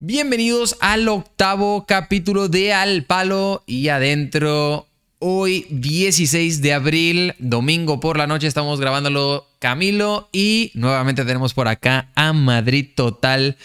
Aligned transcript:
Bienvenidos 0.00 0.76
al 0.78 1.08
octavo 1.08 1.84
capítulo 1.84 2.48
de 2.48 2.72
Al 2.72 3.02
Palo 3.02 3.64
y 3.66 3.88
Adentro. 3.88 4.86
Hoy 5.18 5.66
16 5.70 6.62
de 6.62 6.72
abril, 6.72 7.34
domingo 7.40 7.98
por 7.98 8.16
la 8.16 8.28
noche, 8.28 8.46
estamos 8.46 8.78
grabándolo 8.78 9.48
Camilo 9.58 10.28
y 10.30 10.70
nuevamente 10.74 11.24
tenemos 11.24 11.52
por 11.52 11.66
acá 11.66 12.10
a 12.14 12.32
Madrid 12.32 12.90
Total, 12.94 13.56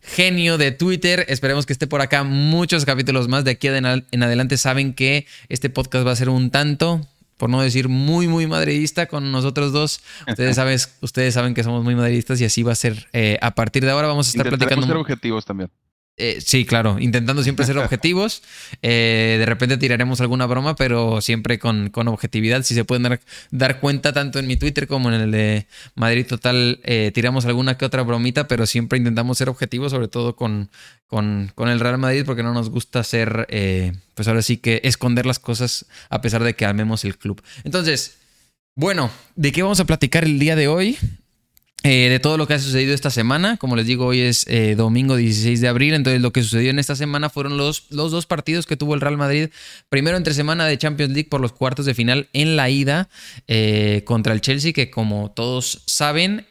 genio 0.00 0.56
de 0.56 0.72
Twitter. 0.72 1.26
Esperemos 1.28 1.66
que 1.66 1.74
esté 1.74 1.86
por 1.86 2.00
acá 2.00 2.24
muchos 2.24 2.86
capítulos 2.86 3.28
más. 3.28 3.44
De 3.44 3.50
aquí 3.50 3.68
en 3.68 4.22
adelante 4.22 4.56
saben 4.56 4.94
que 4.94 5.26
este 5.50 5.68
podcast 5.68 6.06
va 6.06 6.12
a 6.12 6.16
ser 6.16 6.30
un 6.30 6.50
tanto, 6.50 7.06
por 7.42 7.50
no 7.50 7.60
decir 7.60 7.88
muy, 7.88 8.28
muy 8.28 8.46
madridista 8.46 9.06
con 9.06 9.32
nosotros 9.32 9.72
dos. 9.72 10.00
Ustedes, 10.28 10.54
saben, 10.60 10.78
ustedes 11.00 11.34
saben 11.34 11.54
que 11.54 11.64
somos 11.64 11.82
muy 11.82 11.96
madridistas 11.96 12.40
y 12.40 12.44
así 12.44 12.62
va 12.62 12.70
a 12.70 12.76
ser. 12.76 13.08
Eh, 13.12 13.36
a 13.42 13.56
partir 13.56 13.84
de 13.84 13.90
ahora 13.90 14.06
vamos 14.06 14.28
a 14.28 14.30
estar 14.30 14.48
platicando. 14.48 14.86
ser 14.86 14.96
objetivos 14.96 15.44
también. 15.44 15.68
Eh, 16.18 16.42
sí, 16.44 16.66
claro, 16.66 16.98
intentando 16.98 17.42
siempre 17.42 17.64
ser 17.64 17.78
objetivos. 17.78 18.42
Eh, 18.84 19.36
de 19.38 19.46
repente 19.46 19.76
tiraremos 19.76 20.20
alguna 20.20 20.46
broma, 20.46 20.74
pero 20.74 21.20
siempre 21.20 21.58
con, 21.58 21.90
con 21.90 22.08
objetividad. 22.08 22.62
Si 22.64 22.74
se 22.74 22.84
pueden 22.84 23.20
dar, 23.50 23.80
cuenta, 23.80 24.12
tanto 24.12 24.38
en 24.40 24.46
mi 24.46 24.56
Twitter 24.56 24.88
como 24.88 25.08
en 25.10 25.20
el 25.20 25.30
de 25.30 25.66
Madrid 25.94 26.26
Total, 26.26 26.80
eh, 26.82 27.12
tiramos 27.14 27.46
alguna 27.46 27.78
que 27.78 27.84
otra 27.84 28.02
bromita, 28.02 28.48
pero 28.48 28.66
siempre 28.66 28.98
intentamos 28.98 29.38
ser 29.38 29.48
objetivos, 29.48 29.92
sobre 29.92 30.08
todo 30.08 30.34
con, 30.34 30.70
con, 31.06 31.52
con 31.54 31.68
el 31.68 31.78
Real 31.78 31.98
Madrid, 31.98 32.24
porque 32.26 32.42
no 32.42 32.52
nos 32.52 32.70
gusta 32.70 33.04
ser, 33.04 33.46
pues 34.14 34.26
ahora 34.26 34.42
sí 34.42 34.56
que 34.56 34.80
esconder 34.84 35.26
las 35.26 35.38
cosas 35.38 35.86
a 36.10 36.20
pesar 36.20 36.42
de 36.42 36.54
que 36.54 36.66
amemos 36.66 37.04
el 37.04 37.16
club. 37.18 37.40
Entonces, 37.62 38.16
bueno, 38.74 39.10
¿de 39.36 39.52
qué 39.52 39.62
vamos 39.62 39.80
a 39.80 39.84
platicar 39.84 40.24
el 40.24 40.38
día 40.40 40.56
de 40.56 40.66
hoy? 40.66 40.98
Eh, 41.84 42.08
de 42.08 42.20
todo 42.20 42.36
lo 42.36 42.46
que 42.46 42.54
ha 42.54 42.58
sucedido 42.60 42.94
esta 42.94 43.10
semana. 43.10 43.56
Como 43.56 43.74
les 43.74 43.86
digo, 43.86 44.06
hoy 44.06 44.20
es 44.20 44.46
eh, 44.46 44.76
domingo 44.76 45.16
16 45.16 45.60
de 45.60 45.66
abril. 45.66 45.94
Entonces, 45.94 46.22
lo 46.22 46.32
que 46.32 46.42
sucedió 46.42 46.70
en 46.70 46.78
esta 46.78 46.94
semana 46.94 47.28
fueron 47.28 47.56
los, 47.56 47.86
los 47.90 48.12
dos 48.12 48.26
partidos 48.26 48.66
que 48.66 48.76
tuvo 48.76 48.94
el 48.94 49.00
Real 49.00 49.16
Madrid. 49.16 49.48
Primero, 49.88 50.16
entre 50.16 50.32
semana 50.32 50.64
de 50.66 50.78
Champions 50.78 51.12
League 51.12 51.28
por 51.28 51.40
los 51.40 51.52
cuartos 51.52 51.84
de 51.84 51.94
final 51.94 52.28
en 52.32 52.54
la 52.54 52.70
ida 52.70 53.08
eh, 53.48 54.02
contra 54.04 54.32
el 54.32 54.40
Chelsea, 54.40 54.72
que 54.72 54.90
como 54.90 55.32
todos 55.32 55.82
saben, 55.86 56.46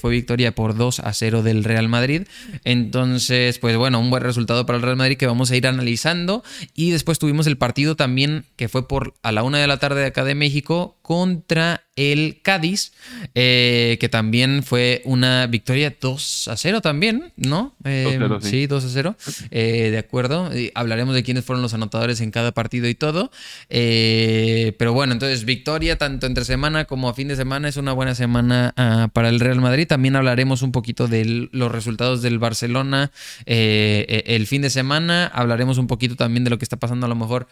fue 0.00 0.10
victoria 0.10 0.54
por 0.54 0.76
2 0.76 1.00
a 1.00 1.12
0 1.12 1.44
del 1.44 1.62
Real 1.62 1.88
Madrid. 1.88 2.22
Entonces, 2.64 3.58
pues 3.58 3.76
bueno, 3.76 4.00
un 4.00 4.10
buen 4.10 4.24
resultado 4.24 4.66
para 4.66 4.76
el 4.76 4.82
Real 4.82 4.96
Madrid 4.96 5.16
que 5.16 5.26
vamos 5.26 5.52
a 5.52 5.56
ir 5.56 5.68
analizando. 5.68 6.42
Y 6.74 6.90
después 6.90 7.20
tuvimos 7.20 7.46
el 7.46 7.58
partido 7.58 7.94
también 7.94 8.44
que 8.56 8.68
fue 8.68 8.88
por 8.88 9.14
a 9.22 9.30
la 9.30 9.44
una 9.44 9.58
de 9.58 9.68
la 9.68 9.78
tarde 9.78 10.00
de 10.00 10.06
acá 10.06 10.24
de 10.24 10.34
México 10.34 10.96
contra 11.02 11.83
el 11.96 12.40
Cádiz, 12.42 12.92
eh, 13.34 13.98
que 14.00 14.08
también 14.08 14.64
fue 14.64 15.02
una 15.04 15.46
victoria 15.46 15.94
2 16.00 16.48
a 16.48 16.56
0 16.56 16.80
también, 16.80 17.32
¿no? 17.36 17.74
Eh, 17.84 18.18
sí. 18.40 18.66
2 18.66 18.84
a 18.84 18.88
0. 18.88 19.16
Eh, 19.50 19.90
de 19.90 19.98
acuerdo. 19.98 20.50
hablaremos 20.74 21.14
de 21.14 21.22
quiénes 21.22 21.44
fueron 21.44 21.62
los 21.62 21.72
anotadores 21.72 22.20
en 22.20 22.32
cada 22.32 22.52
partido 22.52 22.88
y 22.88 22.94
todo. 22.94 23.30
pero 23.68 24.92
bueno, 24.92 25.12
entonces 25.12 25.44
victoria 25.44 25.96
tanto 25.96 26.26
entre 26.26 26.44
semana 26.44 26.84
como 26.84 27.08
a 27.08 27.14
fin 27.14 27.28
de 27.28 27.36
semana 27.36 27.68
es 27.68 27.76
una 27.76 27.92
buena 27.92 28.14
semana 28.14 28.74
ah, 28.76 29.08
para 29.12 29.28
el 29.28 29.38
Real 29.38 29.60
Madrid. 29.60 29.86
También 29.86 30.16
hablaremos 30.16 30.62
un 30.62 30.72
poquito 30.72 31.06
de 31.06 31.48
los 31.52 31.70
resultados 31.70 32.22
del 32.22 32.38
Barcelona 32.38 33.12
el 33.46 34.46
fin 34.48 34.62
de 34.62 34.70
semana. 34.70 35.26
Hablaremos 35.26 35.78
un 35.78 35.86
poquito 35.86 36.16
también 36.16 36.42
de 36.42 36.50
lo 36.50 36.58
que 36.58 36.64
está 36.64 36.76
pasando 36.76 37.06
a 37.06 37.08
lo 37.08 37.14
mejor 37.14 37.46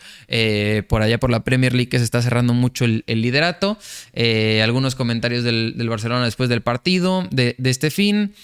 por 0.89 1.03
allá 1.03 1.19
por 1.19 1.31
la 1.31 1.45
Premier 1.45 1.75
League 1.75 1.89
que 1.89 1.98
se 1.98 2.05
está 2.05 2.20
cerrando 2.23 2.55
mucho 2.55 2.85
el, 2.85 3.05
el 3.07 3.23
liderato. 3.23 3.79
Eh, 4.13 4.31
algunos 4.62 4.94
comentarios 4.94 5.44
del, 5.44 5.75
Barcelona 5.88 6.25
después 6.25 6.48
del 6.48 6.62
partido, 6.62 7.27
de, 7.30 7.56
este 7.64 7.91
fin. 7.91 8.34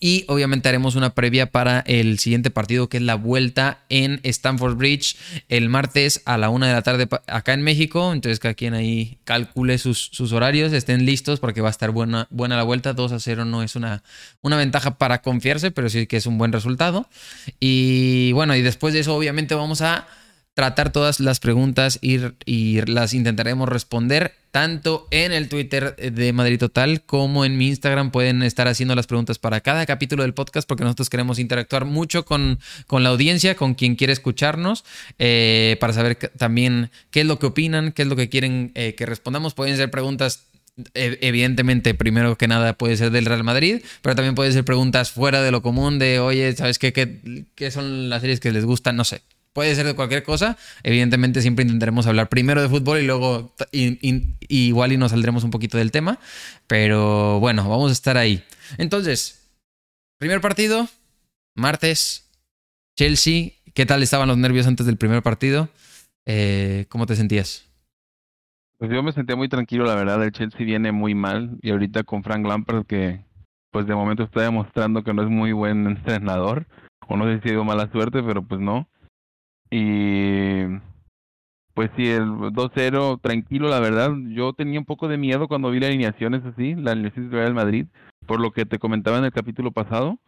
Y 0.00 0.26
obviamente 0.28 0.68
haremos 0.68 0.96
una 0.96 1.14
previa 1.14 1.50
para 1.50 1.80
el 1.86 2.18
siguiente 2.18 2.50
partido, 2.50 2.90
que 2.90 2.98
es 2.98 3.02
la 3.02 3.14
vuelta 3.14 3.86
en 3.88 4.20
Stamford 4.22 4.76
Bridge 4.76 5.16
el 5.48 5.70
martes 5.70 6.20
a 6.26 6.36
la 6.36 6.50
una 6.50 6.66
de 6.68 6.74
la 6.74 6.82
tarde 6.82 7.08
acá 7.26 7.54
en 7.54 7.62
México. 7.62 8.12
Entonces, 8.12 8.38
que 8.38 8.54
quien 8.54 8.74
ahí 8.74 9.18
calcule 9.24 9.78
sus, 9.78 10.20
horarios, 10.30 10.74
estén 10.74 11.06
listos 11.06 11.40
porque 11.40 11.62
va 11.62 11.68
a 11.68 11.70
estar 11.70 11.90
buena, 11.90 12.26
buena 12.28 12.58
la 12.58 12.64
vuelta. 12.64 12.92
2 12.92 13.12
a 13.12 13.18
0 13.18 13.46
no 13.46 13.62
es 13.62 13.76
una, 13.76 14.02
una 14.42 14.58
ventaja 14.58 14.98
para 14.98 15.22
confiarse, 15.22 15.70
pero 15.70 15.88
sí 15.88 16.06
que 16.06 16.18
es 16.18 16.26
un 16.26 16.36
buen 16.36 16.52
resultado. 16.52 17.08
Y 17.60 18.32
bueno, 18.32 18.54
y 18.56 18.60
después 18.60 18.92
de 18.92 19.00
eso, 19.00 19.16
obviamente, 19.16 19.54
vamos 19.54 19.80
a 19.80 20.06
tratar 20.58 20.90
todas 20.90 21.20
las 21.20 21.38
preguntas 21.38 22.00
y, 22.02 22.18
y, 22.44 22.80
las 22.80 23.14
intentaremos 23.14 23.68
responder 23.68 24.34
tanto 24.50 25.06
en 25.12 25.30
el 25.30 25.48
Twitter 25.48 25.94
de 25.94 26.32
Madrid 26.32 26.58
Total 26.58 27.00
como 27.02 27.44
en 27.44 27.56
mi 27.56 27.68
Instagram. 27.68 28.10
Pueden 28.10 28.42
estar 28.42 28.66
haciendo 28.66 28.96
las 28.96 29.06
preguntas 29.06 29.38
para 29.38 29.60
cada 29.60 29.86
capítulo 29.86 30.24
del 30.24 30.34
podcast 30.34 30.66
porque 30.68 30.82
nosotros 30.82 31.10
queremos 31.10 31.38
interactuar 31.38 31.84
mucho 31.84 32.24
con, 32.24 32.58
con 32.88 33.04
la 33.04 33.10
audiencia, 33.10 33.54
con 33.54 33.74
quien 33.74 33.94
quiere 33.94 34.12
escucharnos, 34.12 34.84
eh, 35.20 35.76
para 35.78 35.92
saber 35.92 36.16
también 36.16 36.90
qué 37.12 37.20
es 37.20 37.26
lo 37.26 37.38
que 37.38 37.46
opinan, 37.46 37.92
qué 37.92 38.02
es 38.02 38.08
lo 38.08 38.16
que 38.16 38.28
quieren 38.28 38.72
eh, 38.74 38.96
que 38.96 39.06
respondamos. 39.06 39.54
Pueden 39.54 39.76
ser 39.76 39.92
preguntas 39.92 40.42
e, 40.94 41.18
evidentemente, 41.20 41.94
primero 41.94 42.36
que 42.36 42.48
nada 42.48 42.72
puede 42.72 42.96
ser 42.96 43.12
del 43.12 43.26
Real 43.26 43.44
Madrid, 43.44 43.84
pero 44.02 44.16
también 44.16 44.34
pueden 44.34 44.52
ser 44.52 44.64
preguntas 44.64 45.12
fuera 45.12 45.40
de 45.40 45.52
lo 45.52 45.62
común 45.62 46.00
de, 46.00 46.18
oye, 46.18 46.52
¿sabes 46.56 46.80
qué, 46.80 46.92
qué, 46.92 47.44
qué 47.54 47.70
son 47.70 48.08
las 48.08 48.22
series 48.22 48.40
que 48.40 48.50
les 48.50 48.64
gustan? 48.64 48.96
No 48.96 49.04
sé 49.04 49.22
puede 49.58 49.74
ser 49.74 49.86
de 49.86 49.96
cualquier 49.96 50.22
cosa. 50.22 50.56
Evidentemente 50.84 51.42
siempre 51.42 51.64
intentaremos 51.64 52.06
hablar 52.06 52.28
primero 52.28 52.62
de 52.62 52.68
fútbol 52.68 53.00
y 53.00 53.04
luego 53.04 53.56
igual 53.72 54.92
y 54.92 54.96
nos 54.96 55.10
saldremos 55.10 55.42
un 55.42 55.50
poquito 55.50 55.78
del 55.78 55.90
tema. 55.90 56.20
Pero 56.68 57.40
bueno, 57.40 57.68
vamos 57.68 57.90
a 57.90 57.92
estar 57.92 58.16
ahí. 58.16 58.44
Entonces, 58.76 59.50
primer 60.20 60.40
partido, 60.40 60.86
martes, 61.56 62.30
Chelsea. 62.96 63.50
¿Qué 63.74 63.84
tal 63.84 64.00
estaban 64.04 64.28
los 64.28 64.38
nervios 64.38 64.68
antes 64.68 64.86
del 64.86 64.96
primer 64.96 65.24
partido? 65.24 65.68
Eh, 66.24 66.86
¿Cómo 66.88 67.06
te 67.06 67.16
sentías? 67.16 67.68
Pues 68.78 68.92
yo 68.92 69.02
me 69.02 69.10
sentía 69.10 69.34
muy 69.34 69.48
tranquilo, 69.48 69.86
la 69.86 69.96
verdad. 69.96 70.22
El 70.22 70.30
Chelsea 70.30 70.64
viene 70.64 70.92
muy 70.92 71.16
mal 71.16 71.58
y 71.62 71.72
ahorita 71.72 72.04
con 72.04 72.22
Frank 72.22 72.46
Lampard 72.46 72.86
que 72.86 73.24
pues 73.72 73.88
de 73.88 73.96
momento 73.96 74.22
está 74.22 74.40
demostrando 74.42 75.02
que 75.02 75.12
no 75.12 75.22
es 75.22 75.28
muy 75.28 75.50
buen 75.50 75.84
entrenador. 75.88 76.68
O 77.08 77.16
no 77.16 77.24
sé 77.24 77.40
si 77.40 77.48
ha 77.48 77.50
sido 77.50 77.64
mala 77.64 77.90
suerte, 77.90 78.22
pero 78.22 78.44
pues 78.44 78.60
no. 78.60 78.86
Y 79.70 80.64
pues 81.74 81.90
sí, 81.96 82.08
el 82.08 82.28
2-0, 82.28 83.20
tranquilo, 83.20 83.68
la 83.68 83.78
verdad. 83.78 84.10
Yo 84.30 84.52
tenía 84.52 84.80
un 84.80 84.84
poco 84.84 85.06
de 85.06 85.16
miedo 85.16 85.46
cuando 85.46 85.70
vi 85.70 85.78
la 85.78 85.86
alineación, 85.86 86.34
es 86.34 86.44
así, 86.44 86.74
la 86.74 86.92
alineación 86.92 87.30
de 87.30 87.36
Real 87.36 87.54
Madrid, 87.54 87.86
por 88.26 88.40
lo 88.40 88.50
que 88.50 88.66
te 88.66 88.78
comentaba 88.78 89.18
en 89.18 89.24
el 89.24 89.32
capítulo 89.32 89.70
pasado, 89.70 90.18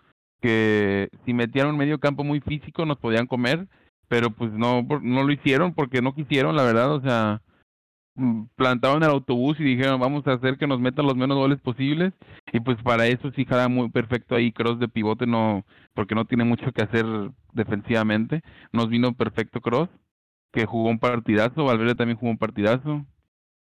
que 0.41 1.09
si 1.25 1.35
metían 1.35 1.69
un 1.69 1.77
medio 1.77 1.99
campo 1.99 2.23
muy 2.23 2.41
físico 2.41 2.87
nos 2.87 2.99
podían 2.99 3.27
comer, 3.27 3.67
pero 4.09 4.31
pues 4.31 4.53
no, 4.53 4.87
no 5.03 5.25
lo 5.25 5.33
hicieron 5.33 5.75
porque 5.75 6.03
no 6.03 6.15
quisieron, 6.15 6.55
la 6.55 6.63
verdad, 6.63 6.93
o 6.93 7.01
sea, 7.01 7.43
mm, 8.21 8.49
plantaban 8.57 9.03
el 9.03 9.11
autobús 9.11 9.59
y 9.61 9.65
dijeron 9.65 10.01
vamos 10.01 10.27
a 10.27 10.35
hacer 10.35 10.59
que 10.59 10.67
nos 10.67 10.81
metan 10.81 11.07
los 11.07 11.17
menos 11.17 11.37
goles 11.37 11.61
posibles 11.61 12.13
y 12.53 12.61
pues 12.61 12.77
para 12.83 13.07
eso 13.07 13.31
sí 13.33 13.45
jala 13.45 13.69
muy 13.69 13.91
perfecto 13.91 14.35
ahí 14.35 14.53
Cross 14.53 14.79
de 14.79 14.89
pivote 14.89 15.27
no 15.27 15.65
porque 15.95 16.15
no 16.15 16.25
tiene 16.25 16.45
mucho 16.45 16.73
que 16.73 16.83
hacer 16.83 17.07
defensivamente. 17.53 18.43
Nos 18.73 18.89
vino 18.89 19.15
perfecto 19.15 19.61
Cross, 19.61 19.89
que 20.53 20.67
jugó 20.67 20.91
un 20.91 20.99
partidazo, 20.99 21.65
Valverde 21.65 21.95
también 21.95 22.19
jugó 22.19 22.33
un 22.33 22.39
partidazo. 22.39 23.05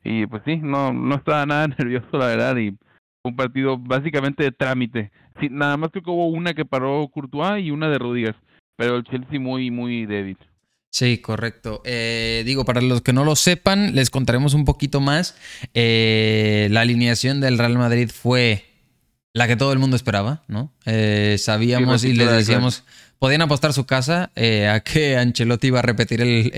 Y 0.03 0.27
pues 0.27 0.43
sí, 0.45 0.59
no, 0.59 0.93
no 0.93 1.15
estaba 1.17 1.47
nada 1.47 1.67
nervioso 1.79 2.19
la 2.19 2.27
verdad 2.27 2.57
y 2.57 2.77
un 3.25 3.37
partido 3.37 3.79
básicamente 3.79 4.45
de 4.45 4.53
trámite. 4.53 5.11
Sí, 5.41 5.49
nada 5.51 5.77
más 5.77 5.91
que 5.91 6.01
hubo 6.05 6.29
una 6.29 6.55
que 6.55 6.65
paró 6.65 7.09
Courtois 7.09 7.65
y 7.65 7.71
una 7.71 7.89
de 7.89 7.99
Rodríguez, 7.99 8.37
pero 8.77 8.97
el 8.97 9.05
Chelsea 9.05 9.41
muy, 9.41 9.71
muy 9.71 10.07
débil. 10.07 10.39
Sí, 10.95 11.19
correcto. 11.19 11.83
Eh, 11.85 12.45
digo, 12.47 12.65
para 12.65 12.81
los 12.81 13.03
que 13.03 13.13
no 13.13 13.25
lo 13.25 13.35
sepan, 13.35 13.97
les 13.97 14.11
contaremos 14.11 14.55
un 14.55 14.65
poquito 14.65 15.01
más. 15.01 15.35
Eh, 15.75 16.69
la 16.71 16.83
alineación 16.83 17.41
del 17.41 17.59
Real 17.59 17.77
Madrid 17.77 18.09
fue 18.15 18.65
la 19.33 19.49
que 19.49 19.57
todo 19.57 19.73
el 19.73 19.81
mundo 19.81 19.97
esperaba, 19.97 20.45
¿no? 20.47 20.73
Eh, 20.87 21.35
sabíamos 21.41 22.05
y 22.05 22.13
le 22.13 22.27
decíamos, 22.27 22.85
podían 23.19 23.43
apostar 23.43 23.73
su 23.73 23.87
casa 23.87 24.31
eh, 24.37 24.69
a 24.69 24.85
que 24.85 25.17
Ancelotti 25.19 25.67
iba 25.67 25.81
a 25.81 25.83
repetir 25.83 26.21
el... 26.23 26.53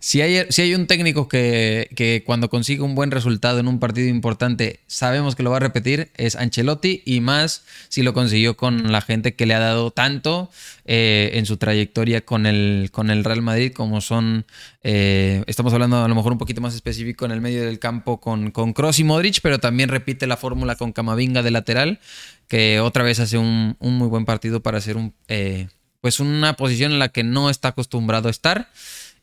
si, 0.00 0.20
hay, 0.20 0.46
si 0.50 0.62
hay 0.62 0.74
un 0.74 0.86
técnico 0.86 1.28
que, 1.28 1.88
que, 1.96 2.22
cuando 2.24 2.48
consigue 2.48 2.82
un 2.82 2.94
buen 2.94 3.10
resultado 3.10 3.58
en 3.58 3.68
un 3.68 3.78
partido 3.78 4.08
importante 4.08 4.80
sabemos 4.86 5.36
que 5.36 5.42
lo 5.42 5.50
va 5.50 5.58
a 5.58 5.60
repetir, 5.60 6.10
es 6.16 6.36
Ancelotti 6.36 7.02
y 7.04 7.20
más 7.20 7.64
si 7.88 8.02
lo 8.02 8.14
consiguió 8.14 8.56
con 8.56 8.92
la 8.92 9.00
gente 9.00 9.34
que 9.34 9.46
le 9.46 9.54
ha 9.54 9.60
dado 9.60 9.90
tanto 9.90 10.50
eh, 10.86 11.30
en 11.34 11.46
su 11.46 11.56
trayectoria 11.56 12.26
con 12.26 12.44
el, 12.44 12.90
con 12.92 13.08
el 13.08 13.24
Real 13.24 13.40
Madrid, 13.40 13.72
como 13.72 14.02
son, 14.02 14.44
eh, 14.82 15.42
estamos 15.46 15.72
hablando 15.72 16.04
a 16.04 16.08
lo 16.08 16.14
mejor 16.14 16.32
un 16.32 16.38
poquito 16.38 16.60
más 16.60 16.74
específico 16.74 17.24
en 17.24 17.30
el 17.30 17.40
medio 17.40 17.64
del 17.64 17.78
campo 17.78 18.20
con, 18.20 18.50
con 18.50 18.74
Cross 18.74 18.98
y 18.98 19.04
Modric, 19.04 19.40
pero 19.42 19.58
también 19.58 19.88
repite 19.88 20.26
la 20.26 20.36
fórmula 20.36 20.76
con 20.76 20.92
Camavinga 20.92 21.42
de 21.42 21.50
lateral, 21.50 22.00
que 22.48 22.80
otra 22.80 23.02
vez 23.02 23.18
hace 23.18 23.38
un, 23.38 23.76
muy 23.80 24.08
buen 24.08 24.26
partido 24.26 24.60
para 24.60 24.76
hacer 24.76 24.98
un, 24.98 25.14
eh, 25.28 25.68
pues 26.02 26.20
una 26.20 26.54
posición 26.54 26.92
en 26.92 26.98
la 26.98 27.08
que 27.08 27.24
no 27.24 27.48
está 27.48 27.68
acostumbrado 27.68 28.28
a 28.28 28.30
estar. 28.30 28.68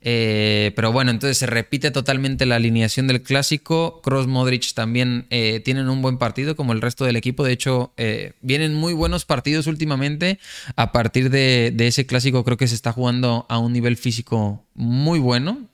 Eh, 0.03 0.71
pero 0.75 0.92
bueno, 0.92 1.12
entonces 1.12 1.38
se 1.38 1.45
repite 1.45 1.92
totalmente 1.92 2.45
la 2.45 2.56
alineación 2.56 3.07
del 3.07 3.21
clásico. 3.21 4.01
Cross 4.01 4.27
Modric 4.27 4.74
también 4.74 5.27
eh, 5.30 5.59
tienen 5.59 5.89
un 5.89 6.01
buen 6.01 6.18
partido 6.18 6.56
como 6.56 6.74
el 6.74 6.81
resto 6.81 7.06
del 7.06 7.15
equipo. 7.15 7.44
De 7.44 7.53
hecho, 7.53 7.94
eh, 7.98 8.33
vienen 8.42 8.74
muy 8.74 8.94
buenos 8.94 9.25
partidos 9.25 9.68
últimamente. 9.68 10.39
A 10.75 10.92
partir 10.92 11.30
de, 11.30 11.74
ese 11.77 12.06
clásico 12.06 12.44
creo 12.44 12.57
que 12.57 12.68
se 12.68 12.75
está 12.75 12.92
jugando 12.92 13.45
a 13.50 13.59
un 13.59 13.74
nivel 13.74 13.98
físico 13.98 14.65
muy 14.73 15.19
bueno. 15.19 15.69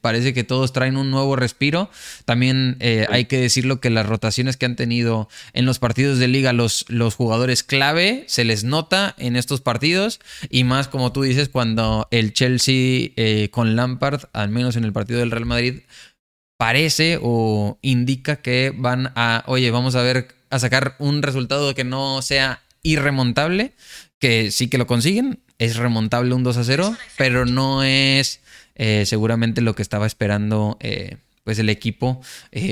parece 0.00 0.32
que 0.32 0.44
todos 0.44 0.72
traen 0.72 0.96
un 0.96 1.10
nuevo 1.10 1.36
respiro. 1.36 1.90
También 2.24 2.76
hay 3.10 3.24
que 3.26 3.38
decirlo 3.38 3.80
que 3.80 3.90
las 3.90 4.06
rotaciones 4.06 4.56
que 4.56 4.66
han 4.66 4.76
tenido 4.76 5.28
en 5.52 5.66
los 5.66 5.78
partidos 5.78 6.18
de 6.18 6.28
liga 6.28 6.52
los, 6.52 6.84
los 6.88 7.14
jugadores 7.14 7.62
clave 7.62 8.24
se 8.26 8.44
les 8.44 8.64
nota 8.64 9.14
en 9.18 9.36
estos 9.36 9.60
partidos. 9.60 10.20
Y 10.50 10.64
más 10.64 10.88
como 10.88 11.12
tú 11.12 11.22
dices, 11.22 11.48
cuando 11.48 12.08
el 12.10 12.32
Chelsea 12.32 13.10
eh, 13.16 13.48
con 13.50 13.76
Lampard, 13.76 14.24
al 14.32 14.48
menos 14.50 14.76
en 14.76 14.84
el 14.84 14.92
partido 14.92 15.20
del 15.20 15.30
Real 15.30 15.46
Madrid, 15.46 15.80
parece 16.56 17.18
o 17.22 17.78
indica 17.82 18.36
que 18.36 18.72
van 18.76 19.12
a, 19.14 19.44
oye, 19.46 19.70
vamos 19.70 19.94
a 19.94 20.02
ver, 20.02 20.28
a 20.50 20.58
sacar 20.58 20.96
un 20.98 21.22
resultado 21.22 21.74
que 21.74 21.84
no 21.84 22.22
sea 22.22 22.62
irremontable, 22.82 23.72
que 24.18 24.50
sí 24.50 24.68
que 24.68 24.78
lo 24.78 24.86
consiguen, 24.86 25.40
es 25.58 25.76
remontable 25.76 26.34
un 26.34 26.42
2 26.42 26.56
a 26.56 26.64
0, 26.64 26.96
pero 27.16 27.46
no 27.46 27.82
es 27.82 28.40
eh, 28.76 29.04
seguramente 29.06 29.60
lo 29.60 29.74
que 29.74 29.82
estaba 29.82 30.06
esperando 30.06 30.76
eh, 30.80 31.16
pues 31.44 31.58
el 31.58 31.68
equipo, 31.70 32.20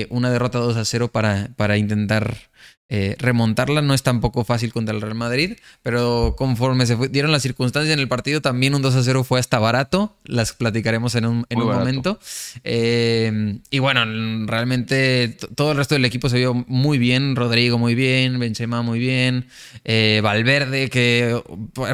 una 0.09 0.29
derrota 0.29 0.59
2 0.59 0.77
a 0.77 0.85
0 0.85 1.07
para, 1.07 1.49
para 1.55 1.77
intentar 1.77 2.46
eh, 2.89 3.17
remontarla 3.19 3.81
no 3.81 3.93
es 3.93 4.01
tampoco 4.01 4.45
fácil 4.45 4.71
contra 4.71 4.95
el 4.95 5.01
Real 5.01 5.15
Madrid, 5.15 5.57
pero 5.83 6.35
conforme 6.37 6.85
se 6.85 6.95
dieron 7.09 7.33
las 7.33 7.41
circunstancias 7.41 7.93
en 7.93 7.99
el 7.99 8.07
partido, 8.07 8.41
también 8.41 8.75
un 8.75 8.81
2 8.81 8.95
a 8.95 9.03
0 9.03 9.25
fue 9.25 9.41
hasta 9.41 9.59
barato. 9.59 10.15
Las 10.23 10.53
platicaremos 10.53 11.15
en 11.15 11.25
un, 11.25 11.45
momento. 11.51 12.17
Eh, 12.63 13.59
y 13.69 13.79
bueno, 13.79 14.05
realmente 14.45 15.37
todo 15.55 15.71
el 15.71 15.77
resto 15.77 15.95
del 15.95 16.05
equipo 16.05 16.29
se 16.29 16.37
vio 16.37 16.53
muy 16.53 16.97
bien. 16.97 17.35
Rodrigo 17.35 17.77
muy 17.77 17.93
bien, 17.93 18.39
Benzema 18.39 18.81
muy 18.81 18.99
bien, 18.99 19.47
eh, 19.83 20.21
Valverde 20.23 20.89
que 20.89 21.41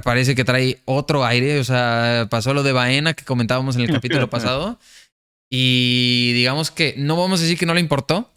parece 0.03 0.35
que 0.35 0.45
trae 0.45 0.81
otro 0.85 1.25
aire. 1.25 1.59
O 1.59 1.63
sea, 1.63 2.27
pasó 2.29 2.53
lo 2.53 2.61
de 2.61 2.71
Baena 2.71 3.15
que 3.15 3.25
comentábamos 3.25 3.75
en 3.75 3.81
el 3.81 3.91
capítulo 3.91 4.29
pasado. 4.29 4.79
Y 5.49 6.33
digamos 6.33 6.71
que 6.71 6.95
no 6.97 7.15
vamos 7.15 7.39
a 7.39 7.43
decir 7.43 7.57
que 7.57 7.67
no 7.67 7.75
le 7.75 7.79
importó, 7.79 8.32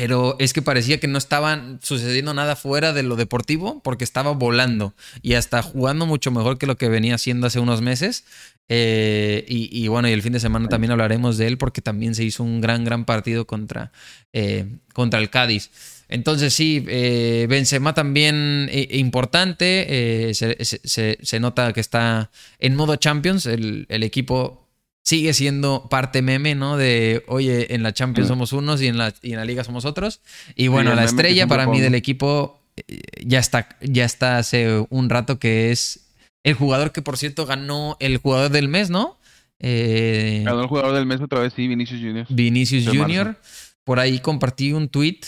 pero 0.00 0.34
es 0.38 0.54
que 0.54 0.62
parecía 0.62 0.98
que 0.98 1.08
no 1.08 1.18
estaba 1.18 1.76
sucediendo 1.82 2.32
nada 2.32 2.56
fuera 2.56 2.94
de 2.94 3.02
lo 3.02 3.16
deportivo 3.16 3.82
porque 3.84 4.02
estaba 4.02 4.30
volando 4.30 4.94
y 5.20 5.34
hasta 5.34 5.60
jugando 5.60 6.06
mucho 6.06 6.30
mejor 6.30 6.56
que 6.56 6.66
lo 6.66 6.78
que 6.78 6.88
venía 6.88 7.16
haciendo 7.16 7.46
hace 7.46 7.60
unos 7.60 7.82
meses. 7.82 8.24
Eh, 8.70 9.44
y, 9.46 9.86
bueno, 9.88 10.08
y 10.08 10.12
el 10.12 10.22
fin 10.22 10.32
de 10.32 10.40
semana 10.40 10.70
también 10.70 10.92
hablaremos 10.92 11.36
de 11.36 11.48
él 11.48 11.58
porque 11.58 11.82
también 11.82 12.14
se 12.14 12.24
hizo 12.24 12.42
un 12.42 12.62
gran, 12.62 12.82
gran 12.82 13.04
partido 13.04 13.46
contra, 13.46 13.92
eh, 14.32 14.64
contra 14.94 15.20
el 15.20 15.28
Cádiz. 15.28 15.70
Entonces 16.08 16.54
sí, 16.54 16.82
eh, 16.88 17.46
Benzema 17.50 17.92
también 17.92 18.70
importante, 18.72 20.32
se, 20.32 21.40
nota 21.40 21.74
que 21.74 21.80
está 21.80 22.30
en 22.58 22.74
modo 22.74 22.96
Champions, 22.96 23.44
el 23.44 24.02
equipo 24.02 24.69
sigue 25.10 25.34
siendo 25.34 25.88
parte 25.90 26.22
meme, 26.22 26.54
¿no? 26.54 26.76
De, 26.76 27.24
oye, 27.26 27.74
en 27.74 27.82
la 27.82 27.92
Champions 27.92 28.28
somos 28.28 28.52
unos 28.52 28.80
y 28.80 28.86
en 28.86 28.96
la, 28.96 29.12
y 29.22 29.32
en 29.32 29.38
la 29.38 29.44
Liga 29.44 29.64
somos 29.64 29.84
otros. 29.84 30.20
Y 30.54 30.68
bueno, 30.68 30.94
la 30.94 31.02
estrella 31.02 31.48
para 31.48 31.66
mí 31.66 31.80
del 31.80 31.96
equipo 31.96 32.60
eh, 32.76 33.00
ya 33.26 33.40
está, 33.40 33.68
ya 33.80 34.04
está 34.04 34.38
hace 34.38 34.86
un 34.88 35.10
rato 35.10 35.40
que 35.40 35.72
es 35.72 36.12
el 36.44 36.54
jugador 36.54 36.92
que, 36.92 37.02
por 37.02 37.18
cierto, 37.18 37.44
ganó 37.44 37.96
el 37.98 38.18
jugador 38.18 38.52
del 38.52 38.68
mes, 38.68 38.88
¿no? 38.88 39.18
Eh, 39.58 40.42
ganó 40.44 40.62
el 40.62 40.68
jugador 40.68 40.94
del 40.94 41.06
mes 41.06 41.20
otra 41.20 41.40
vez, 41.40 41.54
sí, 41.56 41.66
Vinicius 41.66 42.00
Junior. 42.00 42.26
Vinicius 42.30 42.86
Junior. 42.86 43.36
Por 43.82 43.98
ahí 43.98 44.20
compartí 44.20 44.72
un 44.72 44.88
tweet 44.88 45.22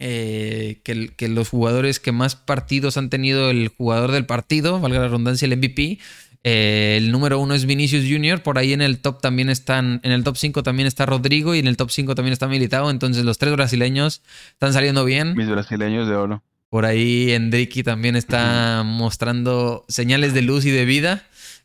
eh, 0.00 0.80
que, 0.82 1.10
que, 1.16 1.28
los 1.28 1.48
jugadores 1.48 2.00
que 2.00 2.10
más 2.10 2.34
partidos 2.34 2.96
han 2.96 3.08
tenido 3.08 3.50
el 3.50 3.68
jugador 3.68 4.10
del 4.10 4.26
partido, 4.26 4.80
valga 4.80 4.98
la 4.98 5.06
redundancia, 5.06 5.46
el 5.46 5.56
MVP, 5.56 6.00
eh, 6.42 6.96
el 6.96 7.12
número 7.12 7.38
uno 7.38 7.54
es 7.54 7.66
Vinicius 7.66 8.04
Jr. 8.08 8.42
Por 8.42 8.58
ahí 8.58 8.72
en 8.72 8.82
el 8.82 8.98
top 8.98 9.20
también 9.20 9.50
están. 9.50 10.00
En 10.02 10.12
el 10.12 10.24
top 10.24 10.36
5 10.36 10.62
también 10.62 10.86
está 10.86 11.06
Rodrigo 11.06 11.54
y 11.54 11.58
en 11.58 11.66
el 11.66 11.76
top 11.76 11.90
5 11.90 12.14
también 12.14 12.32
está 12.32 12.48
Militao. 12.48 12.90
Entonces 12.90 13.24
los 13.24 13.38
tres 13.38 13.52
brasileños 13.52 14.22
están 14.52 14.72
saliendo 14.72 15.04
bien. 15.04 15.34
Mis 15.36 15.48
brasileños 15.48 16.08
de 16.08 16.14
oro. 16.14 16.42
Por 16.70 16.86
ahí 16.86 17.32
Endricky 17.32 17.82
también 17.82 18.14
está 18.16 18.82
mostrando 18.84 19.84
señales 19.88 20.34
de 20.34 20.42
luz 20.42 20.64
y 20.64 20.70
de 20.70 20.84
vida. 20.84 21.24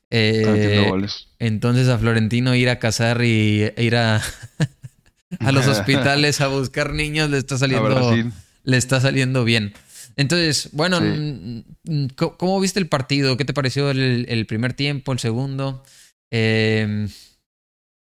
Eh, 0.09 0.91
entonces 1.39 1.89
a 1.89 1.97
Florentino 1.97 2.55
ir 2.55 2.69
a 2.69 2.79
cazar 2.79 3.23
y 3.23 3.71
ir 3.77 3.95
a, 3.95 4.21
a 5.39 5.51
los 5.51 5.67
hospitales 5.67 6.41
a 6.41 6.47
buscar 6.47 6.93
niños 6.93 7.29
le 7.29 7.37
está 7.37 7.57
saliendo, 7.57 8.33
le 8.63 8.77
está 8.77 8.99
saliendo 8.99 9.43
bien. 9.43 9.73
Entonces, 10.17 10.69
bueno, 10.71 10.99
¿cómo 12.15 12.59
viste 12.59 12.79
el 12.79 12.87
partido? 12.87 13.35
¿Qué 13.37 13.45
te 13.45 13.53
pareció 13.53 13.91
el, 13.91 14.45
primer 14.47 14.73
tiempo, 14.73 15.11
el 15.11 15.19
segundo? 15.19 15.83
Em, 16.31 17.09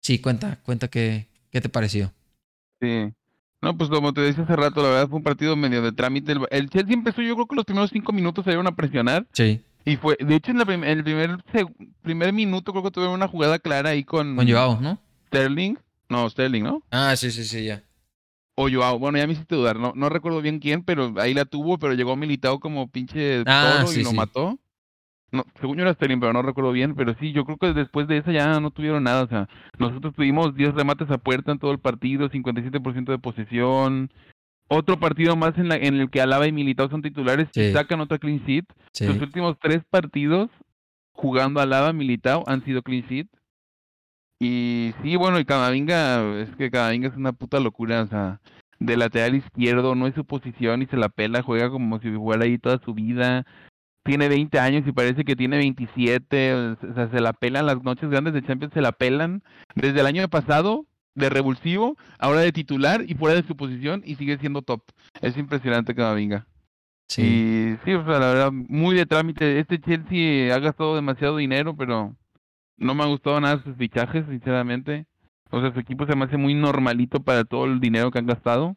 sí, 0.01 0.19
cuenta, 0.19 0.59
cuenta 0.63 0.89
qué, 0.89 1.29
qué 1.51 1.61
te 1.61 1.69
pareció. 1.69 2.13
Sí. 2.81 3.13
No, 3.63 3.77
pues 3.77 3.91
como 3.91 4.13
te 4.13 4.23
decía 4.23 4.45
hace 4.45 4.57
rato, 4.57 4.83
la 4.83 4.89
verdad 4.89 5.09
fue 5.09 5.19
un 5.19 5.23
partido 5.23 5.55
medio 5.55 5.83
de 5.83 5.93
trámite. 5.93 6.35
El, 6.51 6.71
Chelsea 6.71 6.95
empezó, 6.95 7.21
yo 7.23 7.35
creo 7.35 7.47
que 7.47 7.57
los 7.57 7.65
primeros 7.65 7.91
cinco 7.91 8.13
minutos 8.13 8.45
se 8.45 8.51
dieron 8.51 8.67
a 8.67 8.75
presionar. 8.75 9.27
Sí. 9.33 9.61
Y 9.85 9.97
fue, 9.97 10.17
de 10.19 10.35
hecho, 10.35 10.51
en, 10.51 10.85
el 10.85 11.05
primer, 11.05 11.39
primer 12.03 12.33
minuto 12.33 12.73
creo 12.73 12.83
que 12.83 12.91
tuvieron 12.91 13.15
una 13.15 13.29
jugada 13.29 13.59
clara 13.59 13.91
ahí 13.91 14.03
con... 14.05 14.37
Con 14.37 14.51
Joao, 14.51 14.81
¿no? 14.81 14.99
Sterling. 15.29 15.77
No, 16.09 16.29
Sterling, 16.29 16.63
¿no? 16.63 16.83
Ah, 16.91 17.15
sí, 17.17 17.31
sí, 17.31 17.45
sí, 17.45 17.65
ya 17.65 17.83
o 18.63 18.69
Joao, 18.71 18.99
bueno, 18.99 19.17
ya 19.17 19.27
me 19.27 19.33
hiciste 19.33 19.55
dudar, 19.55 19.79
no, 19.79 19.93
no 19.97 20.09
recuerdo 20.11 20.43
bien 20.43 20.59
quién, 20.59 20.85
pero 20.85 21.15
ahí 21.17 21.33
la 21.33 21.47
tuvo, 21.47 21.79
pero 21.79 21.95
llegó 21.95 22.15
militado 22.15 22.61
como 22.61 22.91
pinche 22.91 23.43
ah, 23.47 23.85
y 23.95 24.03
lo 24.03 24.13
mató. 24.13 24.59
No, 25.33 25.45
según 25.61 25.77
yo 25.77 25.83
era 25.83 25.95
Sterling, 25.95 26.19
pero 26.19 26.33
no 26.33 26.43
recuerdo 26.43 26.73
bien, 26.73 26.95
pero 26.95 27.15
sí, 27.21 27.33
yo 27.33 27.45
creo 27.45 27.57
que 27.57 27.73
después 27.73 28.09
de 28.09 28.19
esa 28.19 28.33
ya 28.33 28.61
no 28.61 28.71
tuvieron 28.71 29.05
nada, 29.05 29.23
o 29.23 29.29
sea, 29.29 29.49
nosotros 29.79 30.13
tuvimos 30.15 30.55
10 30.57 30.75
remates 30.75 31.11
a 31.11 31.19
puerta 31.19 31.53
en 31.53 31.59
todo 31.59 31.71
el 31.71 31.79
partido, 31.79 32.29
57% 32.29 33.05
de 33.05 33.19
posesión, 33.19 34.11
otro 34.69 35.01
partido 35.01 35.37
más 35.37 35.57
en, 35.57 35.69
la, 35.69 35.77
en 35.77 36.01
el 36.01 36.11
que 36.11 36.21
Alaba 36.21 36.47
y 36.47 36.53
Militao 36.53 36.91
son 36.91 37.03
titulares 37.03 37.49
y 37.55 37.73
sacan 37.73 38.01
otra 38.01 38.19
clean 38.19 38.43
sheet. 38.47 38.67
Los 39.01 39.21
últimos 39.21 39.57
tres 39.61 39.83
partidos 39.89 40.51
jugando 41.13 41.61
Alaba, 41.61 41.93
Militao 41.93 42.45
han 42.47 42.65
sido 42.65 42.83
clean 42.83 43.05
sheet. 43.09 43.27
Y 44.43 44.95
sí, 45.03 45.17
bueno, 45.17 45.39
y 45.39 45.45
Camavinga, 45.45 46.41
es 46.41 46.49
que 46.57 46.71
Camavinga 46.71 47.09
es 47.09 47.17
una 47.17 47.33
puta 47.33 47.61
locura, 47.61 48.03
o 48.03 48.07
sea, 48.07 48.41
de 48.79 48.97
lateral 48.97 49.35
izquierdo, 49.35 49.95
no 49.95 50.07
es 50.07 50.15
su 50.15 50.25
posición 50.25 50.81
y 50.81 50.87
se 50.87 50.97
la 50.97 51.11
pela, 51.11 51.43
juega 51.43 51.69
como 51.69 52.01
si 52.01 52.11
jugara 52.13 52.45
ahí 52.45 52.57
toda 52.57 52.81
su 52.83 52.95
vida. 52.95 53.45
Tiene 54.03 54.31
20 54.31 54.59
años 54.59 54.87
y 54.87 54.93
parece 54.93 55.25
que 55.25 55.37
tiene 55.37 55.59
27, 55.59 56.55
o 56.55 56.95
sea, 56.95 57.11
se 57.11 57.21
la 57.21 57.35
pelan 57.35 57.67
las 57.67 57.83
noches 57.83 58.09
grandes 58.09 58.33
de 58.33 58.43
Champions, 58.43 58.73
se 58.73 58.81
la 58.81 58.93
pelan 58.93 59.43
desde 59.75 60.01
el 60.01 60.07
año 60.07 60.27
pasado 60.29 60.87
de 61.15 61.29
revulsivo, 61.29 61.99
ahora 62.19 62.41
de 62.41 62.53
titular 62.53 63.05
y 63.07 63.15
fuera 63.15 63.37
de 63.37 63.47
su 63.47 63.57
posición 63.57 64.03
y 64.07 64.15
sigue 64.15 64.39
siendo 64.39 64.63
top. 64.63 64.81
Es 65.21 65.37
impresionante 65.37 65.95
Camavinga. 65.95 66.47
Sí. 67.09 67.23
Y 67.23 67.85
sí, 67.85 67.93
o 67.93 68.07
sea, 68.07 68.19
la 68.19 68.29
verdad, 68.33 68.53
muy 68.53 68.97
de 68.97 69.05
trámite. 69.05 69.59
Este 69.59 69.79
Chelsea 69.81 70.55
ha 70.55 70.59
gastado 70.61 70.95
demasiado 70.97 71.37
dinero, 71.37 71.77
pero 71.77 72.17
no 72.81 72.95
me 72.95 73.05
ha 73.05 73.07
gustado 73.07 73.41
nada 73.41 73.63
sus 73.63 73.77
fichajes, 73.77 74.25
sinceramente. 74.29 75.07
O 75.51 75.61
sea, 75.61 75.73
su 75.73 75.81
equipo 75.81 76.07
se 76.07 76.17
me 76.17 76.25
hace 76.25 76.37
muy 76.37 76.55
normalito 76.55 77.21
para 77.21 77.45
todo 77.45 77.67
el 77.67 77.79
dinero 77.79 78.11
que 78.11 78.19
han 78.19 78.27
gastado. 78.27 78.77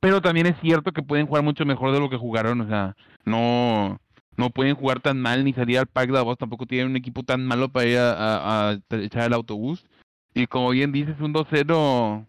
Pero 0.00 0.22
también 0.22 0.46
es 0.46 0.58
cierto 0.60 0.92
que 0.92 1.02
pueden 1.02 1.26
jugar 1.26 1.44
mucho 1.44 1.66
mejor 1.66 1.92
de 1.92 2.00
lo 2.00 2.08
que 2.08 2.16
jugaron. 2.16 2.62
O 2.62 2.66
sea, 2.66 2.96
no, 3.24 4.00
no 4.36 4.50
pueden 4.50 4.74
jugar 4.74 5.00
tan 5.00 5.20
mal 5.20 5.44
ni 5.44 5.52
salir 5.52 5.78
al 5.78 5.86
parque 5.86 6.12
de. 6.12 6.36
Tampoco 6.36 6.66
tienen 6.66 6.88
un 6.88 6.96
equipo 6.96 7.22
tan 7.22 7.46
malo 7.46 7.68
para 7.68 7.86
ir 7.86 7.98
a, 7.98 8.78
echar 8.90 9.24
el 9.24 9.34
autobús. 9.34 9.84
Y 10.32 10.46
como 10.46 10.70
bien 10.70 10.92
dices, 10.92 11.20
un 11.20 11.34
2-0 11.34 12.26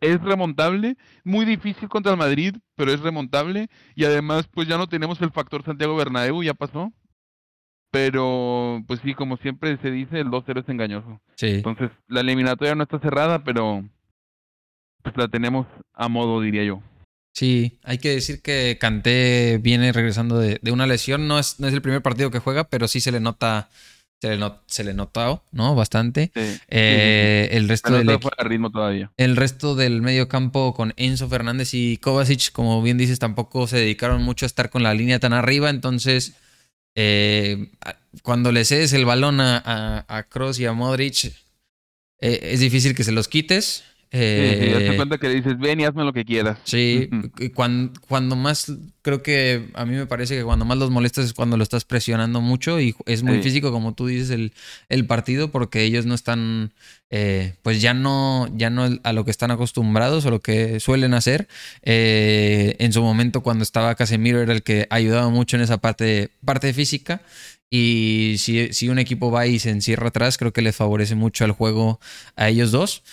es 0.00 0.20
remontable. 0.22 0.96
Muy 1.22 1.44
difícil 1.44 1.88
contra 1.88 2.12
el 2.12 2.18
Madrid, 2.18 2.56
pero 2.74 2.92
es 2.92 3.00
remontable. 3.00 3.68
Y 3.94 4.04
además, 4.04 4.48
pues 4.48 4.66
ya 4.66 4.76
no 4.76 4.88
tenemos 4.88 5.20
el 5.22 5.30
factor 5.30 5.62
Santiago 5.62 5.94
Bernabéu, 5.94 6.42
ya 6.42 6.54
pasó. 6.54 6.92
Pero, 7.90 8.84
pues 8.86 9.00
sí, 9.04 9.14
como 9.14 9.36
siempre 9.38 9.76
se 9.82 9.90
dice, 9.90 10.20
el 10.20 10.28
2-0 10.28 10.62
es 10.62 10.68
engañoso. 10.68 11.20
Sí. 11.36 11.48
Entonces, 11.48 11.90
la 12.06 12.20
eliminatoria 12.20 12.74
no 12.74 12.84
está 12.84 13.00
cerrada, 13.00 13.42
pero 13.42 13.84
pues 15.02 15.16
la 15.16 15.28
tenemos 15.28 15.66
a 15.94 16.08
modo, 16.08 16.40
diría 16.40 16.64
yo. 16.64 16.82
Sí, 17.32 17.78
hay 17.84 17.98
que 17.98 18.10
decir 18.10 18.42
que 18.42 18.76
Kanté 18.80 19.58
viene 19.62 19.92
regresando 19.92 20.38
de, 20.38 20.60
una 20.70 20.86
lesión. 20.86 21.26
No 21.28 21.38
es, 21.38 21.58
no 21.60 21.68
es 21.68 21.74
el 21.74 21.82
primer 21.82 22.02
partido 22.02 22.30
que 22.30 22.38
juega, 22.38 22.64
pero 22.64 22.88
sí 22.88 23.00
se 23.00 23.12
le 23.12 23.20
nota. 23.20 23.68
Se 24.20 24.36
le, 24.36 24.52
se 24.66 24.84
le 24.84 24.92
notó, 24.92 25.42
¿no? 25.50 25.74
Bastante. 25.74 26.30
eh, 26.34 27.48
el 27.52 27.70
resto 27.70 27.94
del 27.94 28.18
ritmo 28.40 28.70
todavía. 28.70 29.10
El 29.16 29.34
resto 29.34 29.74
del 29.74 30.02
medio 30.02 30.28
campo 30.28 30.74
con 30.74 30.92
Enzo 30.98 31.26
Fernández 31.26 31.72
y 31.72 31.96
Kovacic, 31.96 32.52
como 32.52 32.82
bien 32.82 32.98
dices, 32.98 33.18
tampoco 33.18 33.66
se 33.66 33.78
dedicaron 33.78 34.22
mucho 34.22 34.44
a 34.44 34.48
estar 34.48 34.68
con 34.68 34.82
la 34.82 34.92
línea 34.92 35.20
tan 35.20 35.32
arriba. 35.32 35.70
Entonces, 35.70 36.34
eh, 36.94 37.70
cuando 38.22 38.52
le 38.52 38.64
cedes 38.64 38.92
el 38.92 39.04
balón 39.04 39.40
a, 39.40 40.04
a, 40.08 40.22
Cross 40.24 40.58
y 40.58 40.66
a 40.66 40.72
Modric, 40.72 41.26
eh, 42.20 42.40
es 42.42 42.60
difícil 42.60 42.94
que 42.94 43.04
se 43.04 43.12
los 43.12 43.28
quites. 43.28 43.84
Eh, 44.12 44.74
sí, 44.76 44.90
sí, 44.90 44.96
cuenta 44.96 45.18
que 45.18 45.28
le 45.28 45.36
dices, 45.36 45.56
ven 45.56 45.78
y 45.78 45.84
hazme 45.84 46.02
lo 46.02 46.12
que 46.12 46.24
quieras. 46.24 46.58
Sí, 46.64 47.08
cuando, 47.54 47.92
cuando, 48.08 48.34
más, 48.34 48.72
creo 49.02 49.22
que 49.22 49.68
a 49.74 49.86
mí 49.86 49.94
me 49.94 50.06
parece 50.06 50.36
que 50.36 50.42
cuando 50.42 50.64
más 50.64 50.78
los 50.78 50.90
molestas 50.90 51.26
es 51.26 51.32
cuando 51.32 51.56
lo 51.56 51.62
estás 51.62 51.84
presionando 51.84 52.40
mucho 52.40 52.80
y 52.80 52.96
es 53.06 53.22
muy 53.22 53.40
físico, 53.40 53.70
como 53.70 53.94
tú 53.94 54.08
dices, 54.08 54.30
el, 54.30 54.52
el 54.88 55.06
partido, 55.06 55.52
porque 55.52 55.84
ellos 55.84 56.06
no 56.06 56.14
están, 56.14 56.72
eh, 57.10 57.54
pues 57.62 57.80
ya 57.80 57.94
no, 57.94 58.48
ya 58.56 58.68
no 58.68 58.88
a 59.00 59.12
lo 59.12 59.24
que 59.24 59.30
están 59.30 59.52
acostumbrados 59.52 60.26
o 60.26 60.30
lo 60.30 60.40
que 60.40 60.80
suelen 60.80 61.14
hacer. 61.14 61.46
Eh, 61.82 62.74
en 62.80 62.92
su 62.92 63.02
momento, 63.02 63.42
cuando 63.42 63.62
estaba 63.62 63.94
Casemiro, 63.94 64.42
era 64.42 64.52
el 64.52 64.64
que 64.64 64.88
ayudaba 64.90 65.28
mucho 65.28 65.56
en 65.56 65.62
esa 65.62 65.78
parte, 65.78 66.30
parte 66.44 66.72
física. 66.74 67.22
Y 67.72 68.34
si, 68.38 68.72
si 68.72 68.88
un 68.88 68.98
equipo 68.98 69.30
va 69.30 69.46
y 69.46 69.60
se 69.60 69.70
encierra 69.70 70.08
atrás, 70.08 70.36
creo 70.36 70.52
que 70.52 70.60
les 70.62 70.74
favorece 70.74 71.14
mucho 71.14 71.44
al 71.44 71.52
juego 71.52 72.00
a 72.34 72.48
ellos 72.48 72.72
dos. 72.72 73.04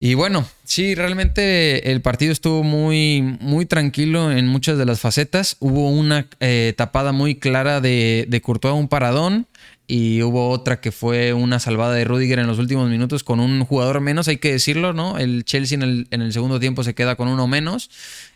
Y 0.00 0.14
bueno, 0.14 0.46
sí, 0.62 0.94
realmente 0.94 1.90
el 1.90 2.00
partido 2.02 2.30
estuvo 2.30 2.62
muy, 2.62 3.20
muy 3.40 3.66
tranquilo 3.66 4.30
en 4.30 4.46
muchas 4.46 4.78
de 4.78 4.84
las 4.86 5.00
facetas. 5.00 5.56
Hubo 5.58 5.90
una 5.90 6.28
eh, 6.38 6.72
tapada 6.76 7.10
muy 7.10 7.34
clara 7.34 7.80
de, 7.80 8.26
de 8.28 8.40
Courtois, 8.40 8.74
un 8.74 8.86
paradón, 8.86 9.48
y 9.90 10.22
hubo 10.22 10.50
otra 10.50 10.80
que 10.80 10.92
fue 10.92 11.32
una 11.32 11.58
salvada 11.58 11.94
de 11.94 12.04
Rudiger 12.04 12.38
en 12.38 12.46
los 12.46 12.58
últimos 12.58 12.90
minutos 12.90 13.24
con 13.24 13.40
un 13.40 13.64
jugador 13.64 14.02
menos, 14.02 14.28
hay 14.28 14.36
que 14.36 14.52
decirlo, 14.52 14.92
¿no? 14.92 15.18
El 15.18 15.46
Chelsea 15.46 15.76
en 15.76 15.82
el, 15.82 16.06
en 16.10 16.20
el 16.20 16.34
segundo 16.34 16.60
tiempo 16.60 16.84
se 16.84 16.94
queda 16.94 17.16
con 17.16 17.26
uno 17.26 17.46
menos. 17.46 17.90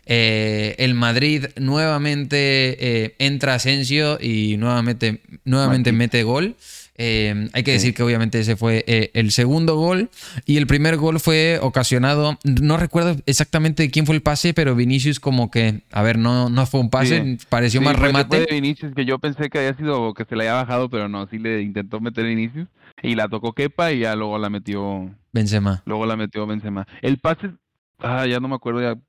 Eh, 0.07 0.73
el 0.79 0.95
Madrid 0.95 1.45
nuevamente 1.55 2.35
eh, 2.79 3.15
entra 3.19 3.53
Asensio 3.53 4.17
y 4.19 4.57
nuevamente, 4.57 5.21
nuevamente 5.45 5.91
mete 5.91 6.23
gol. 6.23 6.55
Eh, 6.95 7.49
hay 7.53 7.63
que 7.63 7.71
decir 7.71 7.93
que 7.95 8.03
obviamente 8.03 8.39
ese 8.39 8.55
fue 8.55 8.83
eh, 8.87 9.09
el 9.15 9.31
segundo 9.31 9.75
gol 9.75 10.09
y 10.45 10.57
el 10.57 10.67
primer 10.67 10.97
gol 10.97 11.19
fue 11.19 11.57
ocasionado, 11.61 12.37
no 12.43 12.77
recuerdo 12.77 13.15
exactamente 13.25 13.89
quién 13.89 14.05
fue 14.05 14.15
el 14.15 14.21
pase, 14.21 14.53
pero 14.53 14.75
Vinicius 14.75 15.19
como 15.19 15.49
que, 15.49 15.81
a 15.91 16.03
ver, 16.03 16.19
no, 16.19 16.49
no 16.49 16.65
fue 16.67 16.79
un 16.79 16.91
pase, 16.91 17.37
pareció 17.49 17.81
más 17.81 17.97
remate. 17.97 18.41
de 18.41 18.47
Vinicius 18.51 18.93
que 18.93 19.05
yo 19.05 19.17
pensé 19.17 19.49
que 19.49 19.57
había 19.59 19.75
sido 19.75 20.13
que 20.13 20.25
se 20.25 20.35
le 20.35 20.47
había 20.47 20.61
bajado, 20.61 20.89
pero 20.89 21.09
no, 21.09 21.27
sí 21.27 21.39
le 21.39 21.61
intentó 21.63 21.99
meter 21.99 22.25
Vinicius 22.25 22.67
y 23.01 23.15
la 23.15 23.27
tocó 23.27 23.53
Kepa 23.53 23.91
y 23.91 23.99
ya 23.99 24.15
luego 24.15 24.37
la 24.37 24.49
metió 24.49 25.09
Benzema. 25.31 25.81
Luego 25.85 26.05
la 26.05 26.15
metió 26.15 26.45
Benzema. 26.45 26.87
El 27.01 27.17
pase, 27.17 27.51
ah, 27.99 28.27
ya 28.27 28.39
no 28.39 28.47
me 28.47 28.55
acuerdo 28.55 28.81
ya. 28.81 28.99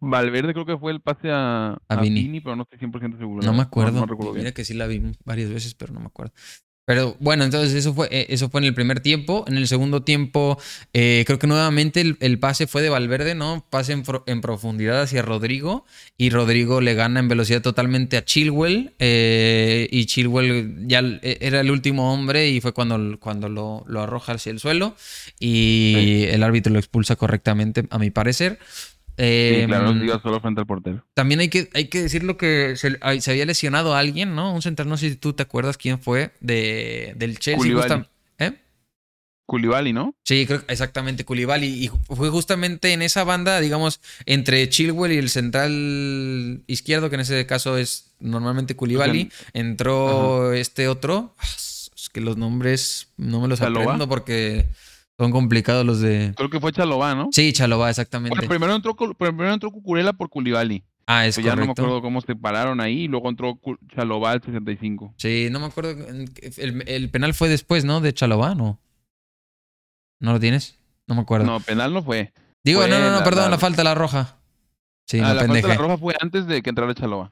Valverde 0.00 0.52
creo 0.52 0.66
que 0.66 0.76
fue 0.76 0.92
el 0.92 1.00
pase 1.00 1.30
a, 1.30 1.78
a, 1.88 1.96
Vini. 1.96 2.40
pero 2.40 2.54
no 2.56 2.64
estoy 2.64 2.78
100% 2.78 3.16
seguro. 3.16 3.42
No 3.42 3.54
me 3.54 3.62
acuerdo. 3.62 4.06
Mira 4.34 4.52
que 4.52 4.64
sí 4.64 4.74
la 4.74 4.86
vi 4.86 5.00
varias 5.24 5.48
veces, 5.48 5.74
pero 5.74 5.94
no 5.94 6.00
me 6.00 6.06
acuerdo. 6.06 6.34
Pero 6.86 7.16
bueno, 7.18 7.44
entonces 7.44 7.72
eso 7.74 7.94
fue, 7.94 8.08
eh, 8.10 8.26
eso 8.28 8.50
fue 8.50 8.60
en 8.60 8.66
el 8.66 8.74
primer 8.74 9.00
tiempo. 9.00 9.44
En 9.48 9.56
el 9.56 9.66
segundo 9.68 10.02
tiempo, 10.02 10.58
eh, 10.92 11.24
creo 11.26 11.38
que 11.38 11.46
nuevamente 11.46 12.16
el, 12.20 12.38
pase 12.38 12.66
fue 12.66 12.82
de 12.82 12.90
Valverde, 12.90 13.34
¿no? 13.34 13.64
Pase 13.70 13.92
en, 13.92 14.40
profundidad 14.42 15.00
hacia 15.00 15.22
Rodrigo. 15.22 15.86
Y 16.18 16.28
Rodrigo 16.28 16.82
le 16.82 16.94
gana 16.94 17.20
en 17.20 17.28
velocidad 17.28 17.62
totalmente 17.62 18.18
a 18.18 18.24
Chilwell. 18.24 18.92
Eh, 18.98 19.88
y 19.90 20.04
Chilwell 20.04 20.86
ya 20.86 21.00
era 21.22 21.60
el 21.60 21.70
último 21.70 22.12
hombre 22.12 22.50
y 22.50 22.60
fue 22.60 22.74
cuando, 22.74 23.18
cuando 23.18 23.48
lo, 23.48 23.84
lo 23.86 24.02
arroja 24.02 24.32
hacia 24.32 24.50
el 24.50 24.58
suelo. 24.58 24.94
Y 25.40 26.24
el 26.28 26.42
árbitro 26.42 26.72
lo 26.72 26.78
expulsa 26.78 27.16
correctamente, 27.16 27.84
a 27.88 27.98
mi 27.98 28.10
parecer. 28.10 28.58
Eh, 29.16 29.64
claro, 29.66 29.92
diga 29.92 30.20
solo 30.20 30.40
frente 30.40 30.60
al 30.60 30.66
portero. 30.66 31.04
También 31.14 31.40
hay 31.40 31.48
que, 31.48 31.68
hay 31.74 31.88
que 31.88 32.02
decirlo 32.02 32.36
que 32.36 32.74
se, 32.76 32.98
había 33.00 33.46
lesionado 33.46 33.94
a 33.94 33.98
alguien, 34.00 34.34
¿no? 34.34 34.52
Un 34.52 34.62
central, 34.62 34.88
no 34.88 34.96
sé 34.96 35.10
si 35.10 35.16
tú 35.16 35.32
te 35.32 35.42
acuerdas 35.42 35.76
quién 35.76 36.00
fue 36.00 36.32
de, 36.40 37.14
del 37.16 37.38
Chelsea. 37.38 38.06
¿Eh? 38.38 38.52
Koulibaly, 39.46 39.92
¿no? 39.92 40.14
Sí, 40.24 40.46
creo 40.46 40.62
exactamente, 40.68 41.24
Koulibaly. 41.24 41.66
Y 41.66 41.90
fue 42.14 42.30
justamente 42.30 42.92
en 42.92 43.02
esa 43.02 43.24
banda, 43.24 43.60
digamos, 43.60 44.00
entre 44.26 44.68
Chilwell 44.68 45.12
y 45.12 45.18
el 45.18 45.28
central 45.28 46.62
izquierdo, 46.66 47.08
que 47.08 47.14
en 47.14 47.20
ese 47.20 47.46
caso 47.46 47.76
es 47.76 48.14
normalmente 48.18 48.74
Koulibaly, 48.74 49.30
entró 49.52 50.52
este 50.54 50.88
otro. 50.88 51.34
Ah, 51.38 51.46
es 51.46 52.10
que 52.12 52.20
los 52.20 52.36
nombres 52.36 53.08
no 53.16 53.40
me 53.40 53.48
los 53.48 53.60
aprendo 53.60 54.08
porque 54.08 54.66
son 55.18 55.30
complicados 55.30 55.86
los 55.86 56.00
de. 56.00 56.32
Creo 56.36 56.50
que 56.50 56.60
fue 56.60 56.72
Chalobá, 56.72 57.14
¿no? 57.14 57.28
Sí, 57.32 57.52
Chalobá, 57.52 57.90
exactamente. 57.90 58.46
primero 58.46 58.74
entró, 58.74 58.94
primero 58.94 59.52
entró 59.52 59.70
Cucurella 59.70 60.12
por 60.12 60.28
Culibali. 60.28 60.84
Ah, 61.06 61.26
es 61.26 61.36
correcto. 61.36 61.54
Ya 61.54 61.60
no 61.60 61.66
me 61.66 61.72
acuerdo 61.72 62.00
cómo 62.00 62.20
se 62.22 62.34
pararon 62.34 62.80
ahí 62.80 63.02
y 63.02 63.08
luego 63.08 63.28
entró 63.28 63.58
Chalobá 63.94 64.32
al 64.32 64.42
65. 64.42 65.14
Sí, 65.18 65.48
no 65.50 65.60
me 65.60 65.66
acuerdo. 65.66 65.90
El, 65.90 66.84
el, 66.86 67.10
penal 67.10 67.34
fue 67.34 67.48
después, 67.48 67.84
¿no? 67.84 68.00
De 68.00 68.14
Chalobá, 68.14 68.54
¿no? 68.54 68.80
¿No 70.20 70.32
lo 70.32 70.40
tienes? 70.40 70.78
No 71.06 71.14
me 71.14 71.20
acuerdo. 71.20 71.46
No, 71.46 71.60
penal 71.60 71.92
no 71.92 72.02
fue. 72.02 72.32
Digo, 72.64 72.86
no, 72.86 72.98
no, 72.98 73.10
no, 73.10 73.22
perdón, 73.22 73.50
la, 73.50 73.58
falta 73.58 73.82
de 73.82 73.84
la 73.84 73.94
roja. 73.94 74.38
Sí, 75.06 75.20
ah, 75.20 75.34
la 75.34 75.40
falta 75.40 75.54
de 75.54 75.62
la 75.68 75.74
roja 75.74 75.98
fue 75.98 76.14
antes 76.18 76.46
de 76.46 76.62
que 76.62 76.70
entrara 76.70 76.94
Chalobá. 76.94 77.30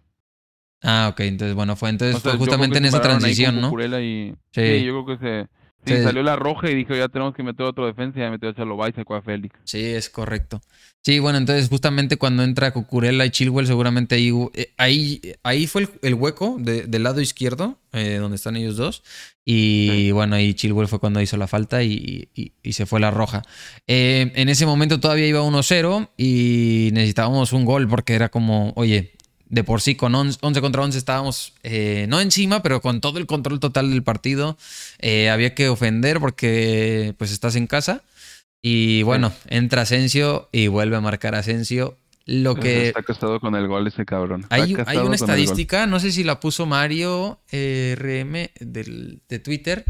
Ah, 0.83 1.09
ok, 1.13 1.21
entonces, 1.21 1.55
bueno, 1.55 1.75
fue 1.77 1.91
entonces 1.91 2.21
fue 2.21 2.37
justamente 2.37 2.79
en 2.79 2.85
esa 2.85 3.01
transición, 3.01 3.61
¿no? 3.61 3.71
Y... 4.01 4.35
sí, 4.51 4.85
yo 4.85 5.05
creo 5.05 5.07
que 5.07 5.17
se 5.25 5.49
Sí, 5.85 6.03
salió 6.03 6.23
la 6.23 6.37
roja 6.37 6.71
y 6.71 6.75
dijo, 6.75 6.95
ya 6.95 7.09
tenemos 7.09 7.35
que 7.35 7.43
meter 7.43 7.67
otro 7.67 7.87
defensa 7.87 8.19
y 8.19 8.23
ya 8.23 8.31
metió 8.31 8.49
a 8.49 8.55
Chalobá 8.55 8.89
y 8.89 8.93
sacó 8.93 9.17
a 9.17 9.23
Félix. 9.23 9.59
Sí, 9.65 9.85
es 9.85 10.09
correcto. 10.09 10.61
Sí, 11.05 11.19
bueno, 11.19 11.39
entonces 11.39 11.69
justamente 11.69 12.17
cuando 12.17 12.45
entra 12.45 12.71
Cucurella 12.71 13.25
y 13.25 13.31
Chilwell, 13.31 13.67
seguramente 13.67 14.15
ahí, 14.15 14.33
eh, 14.55 14.73
ahí, 14.77 15.21
ahí 15.43 15.67
fue 15.67 15.89
el, 16.03 16.15
hueco 16.15 16.59
del 16.61 17.03
lado 17.03 17.21
izquierdo, 17.21 17.77
eh, 17.93 18.19
donde 18.21 18.37
están 18.37 18.55
ellos 18.55 18.77
dos. 18.77 19.03
Y 19.45 20.13
bueno, 20.13 20.37
ahí 20.37 20.55
Chilwell 20.55 20.87
fue 20.87 21.01
cuando 21.01 21.21
hizo 21.21 21.37
la 21.37 21.49
falta 21.49 21.83
y, 21.83 22.29
se 22.71 22.87
fue 22.87 23.01
la 23.01 23.11
roja. 23.11 23.43
Eh, 23.89 24.31
en 24.37 24.49
ese 24.49 24.65
momento 24.65 25.01
todavía 25.01 25.27
iba 25.27 25.41
1-0 25.41 26.11
y 26.17 26.91
necesitábamos 26.93 27.53
un 27.53 27.65
gol 27.65 27.89
porque 27.89 28.15
era 28.15 28.29
como, 28.29 28.73
oye, 28.77 29.15
de 29.53 29.65
por 29.65 29.83
sí 29.83 29.97
con 29.97 30.15
11 30.15 30.39
contra 30.41 30.83
11 30.83 30.97
estábamos 30.97 31.53
eh, 31.63 32.07
no 32.09 32.21
encima, 32.21 32.63
pero 32.63 32.81
con 32.81 33.03
todo 33.03 33.19
el 33.19 33.27
control 33.27 33.61
total 33.61 33.91
del 33.91 34.03
partido. 34.03 34.57
Eh, 34.99 35.29
había 35.29 35.55
que 35.55 35.69
ofender 35.69 36.21
porque 36.21 37.15
pues 37.19 37.31
estás 37.31 37.55
en 37.55 37.67
casa. 37.67 38.03
Y 38.63 39.03
bueno, 39.03 39.31
entra 39.49 39.83
Asensio 39.83 40.49
y 40.53 40.69
vuelve 40.69 40.97
a 40.97 41.03
marcar 41.03 41.35
Asensio. 41.35 41.99
Lo 42.25 42.55
que... 42.55 42.89
Está 42.89 43.01
acostado 43.01 43.41
con 43.41 43.55
el 43.55 43.69
gol 43.69 43.87
ese 43.87 44.07
cabrón. 44.07 44.47
hay, 44.49 44.73
una 44.73 45.17
estadística, 45.17 45.87
no 45.87 46.01
sé 46.01 46.13
si 46.13 46.25
la 46.25 46.41
puso 46.41 46.65
Mario 46.65 47.39
eh, 47.51 47.95
RM 47.99 48.49
de 48.59 49.39
Twitter, 49.39 49.85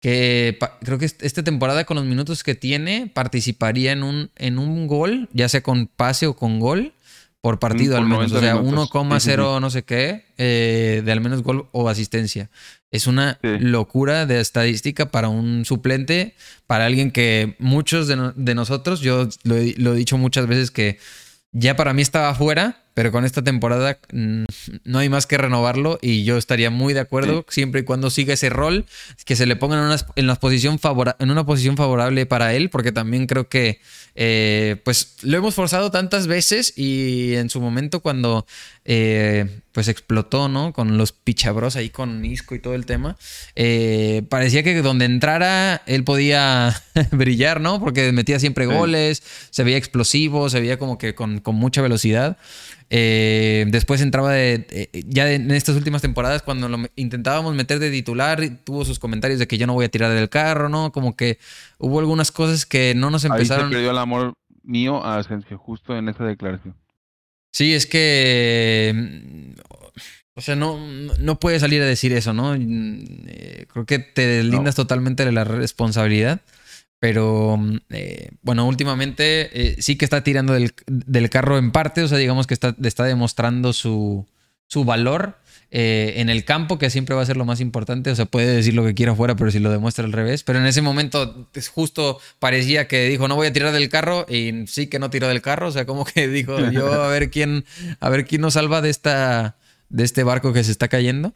que 0.00 0.56
creo 0.80 0.96
que 0.96 1.04
esta 1.04 1.42
temporada 1.42 1.84
con 1.84 1.96
los 1.96 2.06
minutos 2.06 2.42
que 2.42 2.54
tiene 2.54 3.10
participaría 3.12 3.92
en 3.92 4.04
un, 4.04 4.30
en 4.36 4.58
un 4.58 4.86
gol, 4.86 5.28
ya 5.34 5.50
sea 5.50 5.62
con 5.62 5.86
pase 5.86 6.26
o 6.26 6.34
con 6.34 6.60
gol 6.60 6.94
por 7.42 7.58
partido 7.58 7.98
al 7.98 8.06
menos. 8.06 8.32
O 8.32 8.40
sea, 8.40 8.56
1,0 8.56 9.60
no 9.60 9.70
sé 9.70 9.82
qué 9.82 10.24
eh, 10.38 11.02
de 11.04 11.12
al 11.12 11.20
menos 11.20 11.42
gol 11.42 11.68
o 11.72 11.88
asistencia. 11.88 12.50
Es 12.90 13.06
una 13.06 13.38
locura 13.42 14.26
de 14.26 14.40
estadística 14.40 15.10
para 15.10 15.28
un 15.28 15.64
suplente, 15.64 16.36
para 16.66 16.86
alguien 16.86 17.10
que 17.10 17.56
muchos 17.58 18.06
de, 18.06 18.54
nosotros, 18.54 19.00
yo 19.00 19.28
lo 19.42 19.56
he, 19.56 19.74
lo 19.76 19.92
he, 19.92 19.96
dicho 19.96 20.16
muchas 20.18 20.46
veces 20.46 20.70
que 20.70 20.98
ya 21.50 21.74
para 21.74 21.92
mí 21.94 22.00
estaba 22.00 22.32
fuera, 22.34 22.81
pero 22.94 23.12
con 23.12 23.24
esta 23.24 23.42
temporada 23.42 23.98
mm, 24.12 24.44
no 24.84 24.98
hay 24.98 25.08
más 25.08 25.26
que 25.26 25.38
renovarlo 25.38 25.98
y 26.02 26.24
yo 26.24 26.36
estaría 26.36 26.70
muy 26.70 26.94
de 26.94 27.00
acuerdo 27.00 27.44
siempre 27.48 27.80
y 27.80 27.84
cuando 27.84 28.10
siga 28.10 28.34
ese 28.34 28.50
rol, 28.50 28.86
que 29.24 29.36
se 29.36 29.46
le 29.46 29.56
pongan 29.56 29.78
en 29.80 29.84
una, 30.24 30.34
posición, 30.36 30.78
en 31.18 31.30
una 31.30 31.46
posición 31.46 31.76
favorable 31.76 32.26
para 32.26 32.54
él, 32.54 32.70
porque 32.70 32.92
también 32.92 33.26
creo 33.26 33.48
que 33.48 33.80
eh, 34.14 34.76
pues 34.84 35.16
lo 35.22 35.38
hemos 35.38 35.54
forzado 35.54 35.90
tantas 35.90 36.26
veces 36.26 36.76
y 36.76 37.34
en 37.34 37.48
su 37.48 37.60
momento 37.60 38.00
cuando 38.00 38.46
eh, 38.84 39.60
pues 39.70 39.88
explotó, 39.88 40.48
¿no? 40.48 40.72
Con 40.72 40.98
los 40.98 41.12
pichabros 41.12 41.76
ahí 41.76 41.88
con 41.90 42.24
Isco 42.24 42.54
y 42.54 42.58
todo 42.58 42.74
el 42.74 42.84
tema, 42.84 43.16
eh, 43.54 44.22
parecía 44.28 44.62
que 44.62 44.82
donde 44.82 45.04
entrara 45.04 45.82
él 45.86 46.02
podía 46.04 46.74
brillar, 47.12 47.60
¿no? 47.60 47.78
Porque 47.80 48.10
metía 48.12 48.38
siempre 48.40 48.66
goles, 48.66 49.22
se 49.50 49.62
veía 49.64 49.76
explosivo, 49.76 50.50
se 50.50 50.60
veía 50.60 50.78
como 50.78 50.98
que 50.98 51.14
con, 51.14 51.38
con 51.40 51.54
mucha 51.54 51.80
velocidad. 51.80 52.36
Eh, 52.90 53.64
después 53.68 54.02
entraba 54.02 54.32
de, 54.32 54.90
ya 55.06 55.32
en 55.32 55.50
estas 55.52 55.76
últimas 55.76 56.02
temporadas 56.02 56.42
cuando 56.42 56.68
lo 56.68 56.78
intentábamos 56.96 57.54
meter 57.54 57.78
de 57.78 57.90
titular, 57.90 58.40
tuvo 58.64 58.84
sus 58.84 58.98
comentarios 58.98 59.38
de 59.38 59.46
que 59.46 59.56
yo 59.56 59.66
no 59.66 59.74
voy 59.74 59.86
a 59.86 59.88
tirar 59.88 60.12
del 60.12 60.28
carro, 60.28 60.68
¿no? 60.68 60.92
Como 60.92 61.16
que 61.16 61.38
hubo 61.78 62.00
algunas 62.00 62.32
cosas 62.32 62.66
que 62.66 62.94
no 62.94 63.10
nos 63.10 63.24
empezaron. 63.24 63.66
Ahí 63.66 63.70
se 63.70 63.76
perdió 63.76 63.90
el 63.92 63.98
amor 63.98 64.34
mío 64.62 65.04
a 65.04 65.18
Asensio 65.18 65.56
justo 65.56 65.96
en 65.96 66.08
esa 66.08 66.24
declaración. 66.24 66.74
Sí, 67.52 67.74
es 67.74 67.86
que 67.86 69.54
o 70.34 70.40
sea, 70.40 70.56
no, 70.56 70.78
no 71.18 71.38
puedes 71.38 71.60
salir 71.60 71.82
a 71.82 71.86
decir 71.86 72.12
eso, 72.12 72.32
¿no? 72.32 72.54
Eh, 72.54 73.66
creo 73.70 73.84
que 73.84 73.98
te 73.98 74.26
deslindas 74.26 74.74
totalmente 74.74 75.24
de 75.24 75.32
la 75.32 75.44
responsabilidad. 75.44 76.40
Pero 76.98 77.58
mm, 77.58 77.76
eh, 77.90 78.30
bueno, 78.42 78.66
últimamente 78.66 79.50
eh, 79.52 79.76
sí 79.82 79.96
que 79.96 80.06
está 80.06 80.24
tirando 80.24 80.54
del, 80.54 81.30
carro 81.30 81.58
en 81.58 81.70
parte, 81.70 82.02
o 82.02 82.08
sea, 82.08 82.16
digamos 82.16 82.46
que 82.46 82.54
está, 82.54 82.74
está 82.82 83.04
demostrando 83.04 83.72
su, 83.72 84.26
su 84.68 84.84
valor. 84.84 85.36
Eh, 85.74 86.20
en 86.20 86.28
el 86.28 86.44
campo, 86.44 86.78
que 86.78 86.90
siempre 86.90 87.16
va 87.16 87.22
a 87.22 87.26
ser 87.26 87.38
lo 87.38 87.46
más 87.46 87.60
importante. 87.60 88.10
O 88.10 88.14
sea, 88.14 88.26
puede 88.26 88.54
decir 88.54 88.74
lo 88.74 88.84
que 88.84 88.92
quiera 88.92 89.14
fuera, 89.14 89.36
pero 89.36 89.50
si 89.50 89.58
lo 89.58 89.70
demuestra 89.70 90.04
al 90.04 90.12
revés. 90.12 90.42
Pero 90.42 90.58
en 90.58 90.66
ese 90.66 90.82
momento 90.82 91.48
es 91.54 91.68
justo 91.68 92.20
parecía 92.38 92.86
que 92.88 93.08
dijo, 93.08 93.26
no 93.26 93.36
voy 93.36 93.46
a 93.46 93.52
tirar 93.54 93.72
del 93.72 93.88
carro 93.88 94.26
y 94.28 94.66
sí 94.66 94.88
que 94.88 94.98
no 94.98 95.08
tiró 95.08 95.28
del 95.28 95.40
carro. 95.40 95.68
O 95.68 95.72
sea, 95.72 95.86
como 95.86 96.04
que 96.04 96.28
dijo, 96.28 96.58
yo 96.70 96.92
a 97.02 97.08
ver 97.08 97.30
quién, 97.30 97.64
a 98.00 98.10
ver 98.10 98.26
quién 98.26 98.42
nos 98.42 98.54
salva 98.54 98.82
de 98.82 98.90
esta 98.90 99.56
de 99.88 100.04
este 100.04 100.24
barco 100.24 100.52
que 100.52 100.62
se 100.62 100.72
está 100.72 100.88
cayendo. 100.88 101.32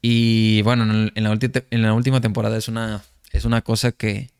Y 0.00 0.62
bueno, 0.62 0.84
en, 0.84 1.24
la, 1.24 1.38
en 1.70 1.82
la 1.82 1.94
última 1.94 2.20
temporada 2.20 2.56
es 2.56 2.68
una, 2.68 3.02
es 3.32 3.44
una 3.44 3.62
cosa 3.62 3.90
que, 3.90 4.30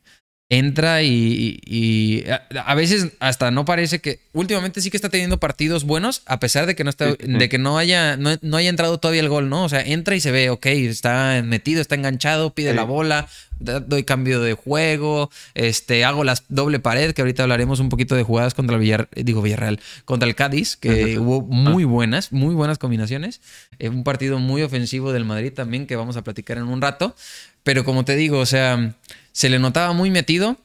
entra 0.53 1.03
y, 1.03 2.27
a, 2.55 2.75
veces 2.75 3.13
hasta 3.21 3.51
no 3.51 3.65
parece 3.65 4.01
que 4.01 4.21
últimamente 4.35 4.83
sí 4.83 4.91
que 4.91 4.99
está 4.99 5.09
teniendo 5.09 5.41
partidos 5.41 5.85
buenos 5.85 6.21
a 6.27 6.41
pesar 6.41 6.67
de 6.67 6.75
que 6.75 6.85
no 6.85 6.91
está 6.91 7.15
de 7.15 7.49
que 7.49 7.57
no 7.57 7.79
haya 7.79 8.19
no, 8.19 8.57
haya 8.59 8.69
entrado 8.69 8.99
todavía 8.99 9.23
el 9.23 9.31
gol 9.31 9.49
no 9.49 9.65
o 9.65 9.69
sea 9.71 9.81
entra 9.81 10.15
y 10.15 10.21
se 10.21 10.31
ve 10.31 10.51
ok 10.51 10.67
está 10.67 11.41
metido 11.43 11.81
está 11.81 11.95
enganchado 11.95 12.53
pide 12.53 12.75
la 12.75 12.85
bola 12.85 13.29
doy 13.61 14.05
cambio 14.05 14.43
de 14.43 14.53
juego 14.53 15.31
este 15.55 16.05
hago 16.05 16.23
la 16.23 16.35
doble 16.51 16.81
pared 16.81 17.15
que 17.15 17.23
ahorita 17.23 17.45
hablaremos 17.45 17.81
un 17.81 17.89
poquito 17.89 18.15
de 18.15 18.23
jugadas 18.23 18.53
contra 18.53 18.77
el 18.77 18.83
Villarreal 18.83 19.09
digo 19.15 19.41
Villarreal 19.41 19.81
contra 20.05 20.29
el 20.29 20.35
Cádiz 20.35 20.77
que 20.77 21.19
hubo 21.19 21.41
muy 21.41 21.85
buenas 21.85 22.31
muy 22.31 22.55
buenas 22.55 22.77
combinaciones 22.77 23.41
eh, 23.79 23.89
un 23.89 24.05
partido 24.05 24.39
muy 24.39 24.61
ofensivo 24.61 25.15
del 25.15 25.25
Madrid 25.25 25.55
también 25.55 25.87
que 25.87 25.97
vamos 25.97 26.19
a 26.19 26.23
platicar 26.23 26.59
en 26.59 26.65
un 26.65 26.83
rato 26.83 27.17
pero 27.63 27.85
como 27.85 28.05
te 28.05 28.17
digo 28.17 28.39
o 28.39 28.47
sea 28.47 28.95
se 29.33 29.49
le 29.49 29.59
notaba 29.59 29.93
muy 29.93 30.11
metido. 30.11 30.57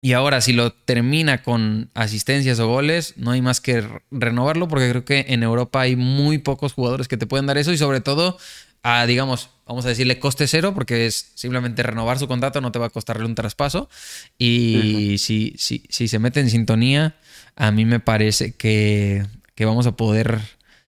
Y 0.00 0.12
ahora, 0.12 0.42
si 0.42 0.52
lo 0.52 0.70
termina 0.72 1.42
con 1.42 1.90
asistencias 1.94 2.60
o 2.60 2.68
goles, 2.68 3.14
no 3.16 3.30
hay 3.30 3.40
más 3.40 3.62
que 3.62 3.88
renovarlo, 4.10 4.68
porque 4.68 4.90
creo 4.90 5.04
que 5.06 5.24
en 5.28 5.42
Europa 5.42 5.80
hay 5.80 5.96
muy 5.96 6.36
pocos 6.36 6.74
jugadores 6.74 7.08
que 7.08 7.16
te 7.16 7.26
pueden 7.26 7.46
dar 7.46 7.56
eso 7.56 7.72
y 7.72 7.78
sobre 7.78 8.02
todo 8.02 8.36
a, 8.82 9.06
digamos, 9.06 9.48
vamos 9.66 9.86
a 9.86 9.88
decirle 9.88 10.18
coste 10.18 10.46
cero, 10.46 10.74
porque 10.74 11.06
es 11.06 11.32
simplemente 11.34 11.82
renovar 11.82 12.18
su 12.18 12.28
contrato, 12.28 12.60
no 12.60 12.70
te 12.70 12.78
va 12.78 12.86
a 12.86 12.90
costarle 12.90 13.24
un 13.24 13.34
traspaso. 13.34 13.88
Y 14.36 15.16
si, 15.18 15.54
si, 15.56 15.84
si, 15.88 16.06
se 16.06 16.18
mete 16.18 16.40
en 16.40 16.50
sintonía, 16.50 17.16
a 17.56 17.70
mí 17.70 17.86
me 17.86 17.98
parece 17.98 18.52
que, 18.52 19.24
que 19.54 19.64
vamos 19.64 19.86
a 19.86 19.96
poder 19.96 20.38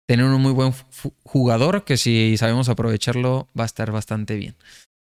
tener 0.07 0.25
un 0.25 0.41
muy 0.41 0.53
buen 0.53 0.73
jugador 1.23 1.85
que 1.85 1.97
si 1.97 2.35
sabemos 2.37 2.67
aprovecharlo 2.67 3.47
va 3.57 3.63
a 3.63 3.67
estar 3.67 3.91
bastante 3.91 4.35
bien. 4.37 4.55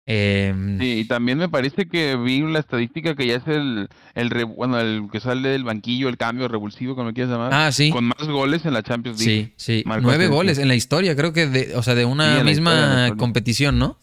Em, 0.05 0.79
sí, 0.79 0.99
y 0.99 1.05
también 1.05 1.37
me 1.37 1.47
parece 1.47 1.87
que 1.87 2.17
vi 2.17 2.41
la 2.41 2.59
estadística 2.59 3.15
que 3.15 3.25
ya 3.25 3.35
es 3.35 3.47
el, 3.47 3.87
el 4.15 4.45
bueno, 4.45 4.77
el 4.79 5.07
que 5.09 5.21
sale 5.21 5.49
del 5.49 5.63
banquillo, 5.63 6.09
el 6.09 6.17
cambio 6.17 6.47
revulsivo, 6.49 6.95
como 6.95 7.13
quieras 7.13 7.31
llamar. 7.31 7.53
Ah, 7.53 7.71
sí. 7.71 7.89
Con 7.89 8.05
más 8.05 8.27
goles 8.27 8.65
en 8.65 8.73
la 8.73 8.83
Champions 8.83 9.25
League. 9.25 9.53
Sí, 9.55 9.81
sí. 9.81 9.83
Nueve 10.01 10.27
goles 10.27 10.57
en 10.57 10.67
la 10.67 10.75
historia, 10.75 11.15
creo 11.15 11.31
que, 11.31 11.47
de, 11.47 11.75
o 11.75 11.83
sea, 11.83 11.95
de 11.95 12.05
una 12.05 12.43
misma 12.43 13.15
competición, 13.17 13.79
¿no? 13.79 13.97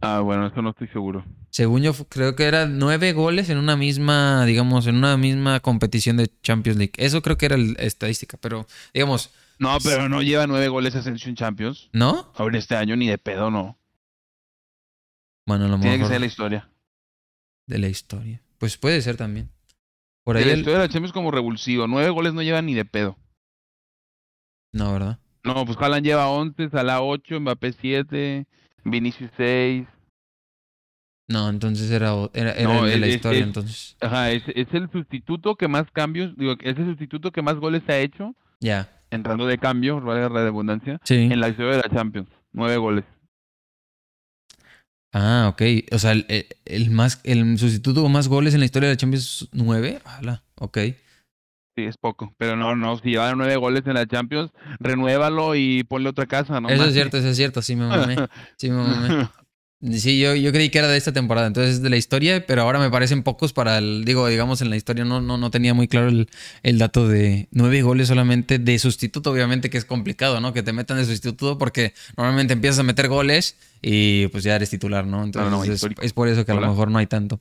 Ah, 0.00 0.20
bueno, 0.20 0.46
eso 0.48 0.60
no 0.60 0.70
estoy 0.70 0.88
seguro. 0.88 1.24
Según 1.50 1.82
yo, 1.82 1.94
creo 2.08 2.34
que 2.34 2.44
era 2.44 2.66
nueve 2.66 3.12
goles 3.12 3.48
en 3.48 3.58
una 3.58 3.76
misma, 3.76 4.44
digamos, 4.44 4.88
en 4.88 4.96
una 4.96 5.16
misma 5.16 5.60
competición 5.60 6.16
de 6.16 6.28
Champions 6.42 6.78
League. 6.78 6.92
Eso 6.96 7.22
creo 7.22 7.38
que 7.38 7.46
era 7.46 7.56
la 7.56 7.74
estadística, 7.74 8.36
pero, 8.40 8.66
digamos... 8.92 9.30
No, 9.60 9.78
pero 9.84 10.08
no 10.08 10.20
lleva 10.20 10.48
nueve 10.48 10.66
goles 10.66 10.96
Ascension 10.96 11.36
Champions. 11.36 11.88
¿No? 11.92 12.32
Ahora 12.34 12.58
este 12.58 12.74
año 12.74 12.96
ni 12.96 13.06
de 13.06 13.18
pedo, 13.18 13.52
no. 13.52 13.78
Bueno, 15.46 15.68
lo 15.68 15.78
Tiene 15.78 15.98
que 15.98 16.06
ser 16.06 16.20
la 16.20 16.26
historia. 16.26 16.70
De 17.66 17.78
la 17.78 17.88
historia. 17.88 18.42
Pues 18.58 18.76
puede 18.76 19.00
ser 19.02 19.16
también. 19.16 19.50
Por 20.24 20.36
ahí 20.36 20.44
de 20.44 20.52
la 20.52 20.56
historia 20.56 20.78
de 20.78 20.86
la 20.86 20.92
Champions 20.92 21.12
como 21.12 21.30
revulsivo. 21.30 21.86
Nueve 21.86 22.10
goles 22.10 22.32
no 22.32 22.42
llevan 22.42 22.66
ni 22.66 22.74
de 22.74 22.84
pedo. 22.84 23.18
No, 24.72 24.92
¿verdad? 24.92 25.18
No, 25.44 25.66
pues 25.66 25.76
Haaland 25.78 26.04
lleva 26.04 26.28
11, 26.30 26.70
Salah 26.70 27.02
8, 27.02 27.40
Mbappé 27.40 27.72
7, 27.72 28.46
Vinicius 28.84 29.30
6. 29.36 29.86
No, 31.28 31.48
entonces 31.48 31.90
era, 31.90 32.12
era, 32.34 32.52
de 32.54 32.98
la 32.98 33.06
historia, 33.06 33.42
entonces. 33.42 33.96
Ajá, 34.00 34.30
es, 34.30 34.42
es, 34.48 34.68
el 34.72 34.90
sustituto 34.90 35.56
que 35.56 35.68
más 35.68 35.90
cambios, 35.90 36.36
digo, 36.36 36.52
es 36.60 36.76
el 36.78 36.86
sustituto 36.86 37.30
que 37.30 37.42
más 37.42 37.56
goles 37.56 37.82
ha 37.88 37.98
hecho. 37.98 38.34
Ya. 38.60 38.90
Entrando 39.10 39.46
de 39.46 39.58
cambio, 39.58 40.00
la 40.00 40.28
redundancia. 40.28 41.00
Sí. 41.04 41.28
En 41.30 41.40
la 41.40 41.48
historia 41.48 41.76
de 41.76 41.82
la 41.88 41.94
Champions. 41.94 42.28
Nueve 42.52 42.76
goles. 42.76 43.04
Ah, 45.14 45.48
ok. 45.48 45.62
O 45.92 45.98
sea, 45.98 46.12
el, 46.12 46.90
más, 46.90 47.20
el 47.22 47.56
sustituto 47.56 48.02
con 48.02 48.10
más 48.10 48.26
goles 48.26 48.52
en 48.52 48.60
la 48.60 48.66
historia 48.66 48.88
de 48.88 48.94
la 48.94 48.98
Champions 48.98 49.48
9. 49.52 50.00
Hala, 50.04 50.42
ok. 50.56 50.78
Sí, 51.76 51.84
es 51.84 51.96
poco. 51.96 52.34
Pero 52.36 52.56
no, 52.56 52.74
no, 52.74 52.98
si 52.98 53.10
lleva 53.10 53.32
nueve 53.34 53.56
goles 53.56 53.82
en 53.86 53.94
la 53.94 54.06
Champions, 54.06 54.50
renuévalo 54.80 55.54
y 55.54 55.84
ponle 55.84 56.08
otra 56.08 56.26
casa, 56.26 56.60
¿no? 56.60 56.68
Eso 56.68 56.84
es 56.84 56.94
cierto, 56.94 57.16
eso 57.16 57.28
es 57.28 57.36
cierto. 57.36 57.62
Sí 57.62 57.76
me 57.76 57.86
mamé. 57.86 58.16
Sí 58.56 58.70
me 58.70 58.76
mamé. 58.76 59.28
Sí, 59.92 60.18
yo, 60.18 60.34
yo 60.34 60.50
creí 60.50 60.70
que 60.70 60.78
era 60.78 60.88
de 60.88 60.96
esta 60.96 61.12
temporada, 61.12 61.46
entonces 61.46 61.74
es 61.74 61.82
de 61.82 61.90
la 61.90 61.98
historia, 61.98 62.46
pero 62.46 62.62
ahora 62.62 62.78
me 62.78 62.90
parecen 62.90 63.22
pocos 63.22 63.52
para 63.52 63.76
el, 63.76 64.04
digo, 64.06 64.26
digamos, 64.28 64.62
en 64.62 64.70
la 64.70 64.76
historia 64.76 65.04
no, 65.04 65.20
no, 65.20 65.36
no 65.36 65.50
tenía 65.50 65.74
muy 65.74 65.88
claro 65.88 66.08
el, 66.08 66.30
el, 66.62 66.78
dato 66.78 67.06
de 67.06 67.48
nueve 67.50 67.82
goles 67.82 68.08
solamente 68.08 68.58
de 68.58 68.78
sustituto, 68.78 69.30
obviamente 69.30 69.68
que 69.68 69.76
es 69.76 69.84
complicado, 69.84 70.40
¿no? 70.40 70.54
Que 70.54 70.62
te 70.62 70.72
metan 70.72 70.96
de 70.96 71.04
sustituto 71.04 71.58
porque 71.58 71.92
normalmente 72.16 72.54
empiezas 72.54 72.78
a 72.78 72.82
meter 72.82 73.08
goles 73.08 73.56
y 73.82 74.28
pues 74.28 74.42
ya 74.42 74.56
eres 74.56 74.70
titular, 74.70 75.06
¿no? 75.06 75.22
Entonces 75.22 75.84
es, 76.00 76.12
por 76.14 76.28
eso 76.28 76.46
que 76.46 76.52
a 76.52 76.54
lo 76.54 76.66
mejor 76.66 76.90
no 76.90 76.98
hay 76.98 77.06
tanto. 77.06 77.38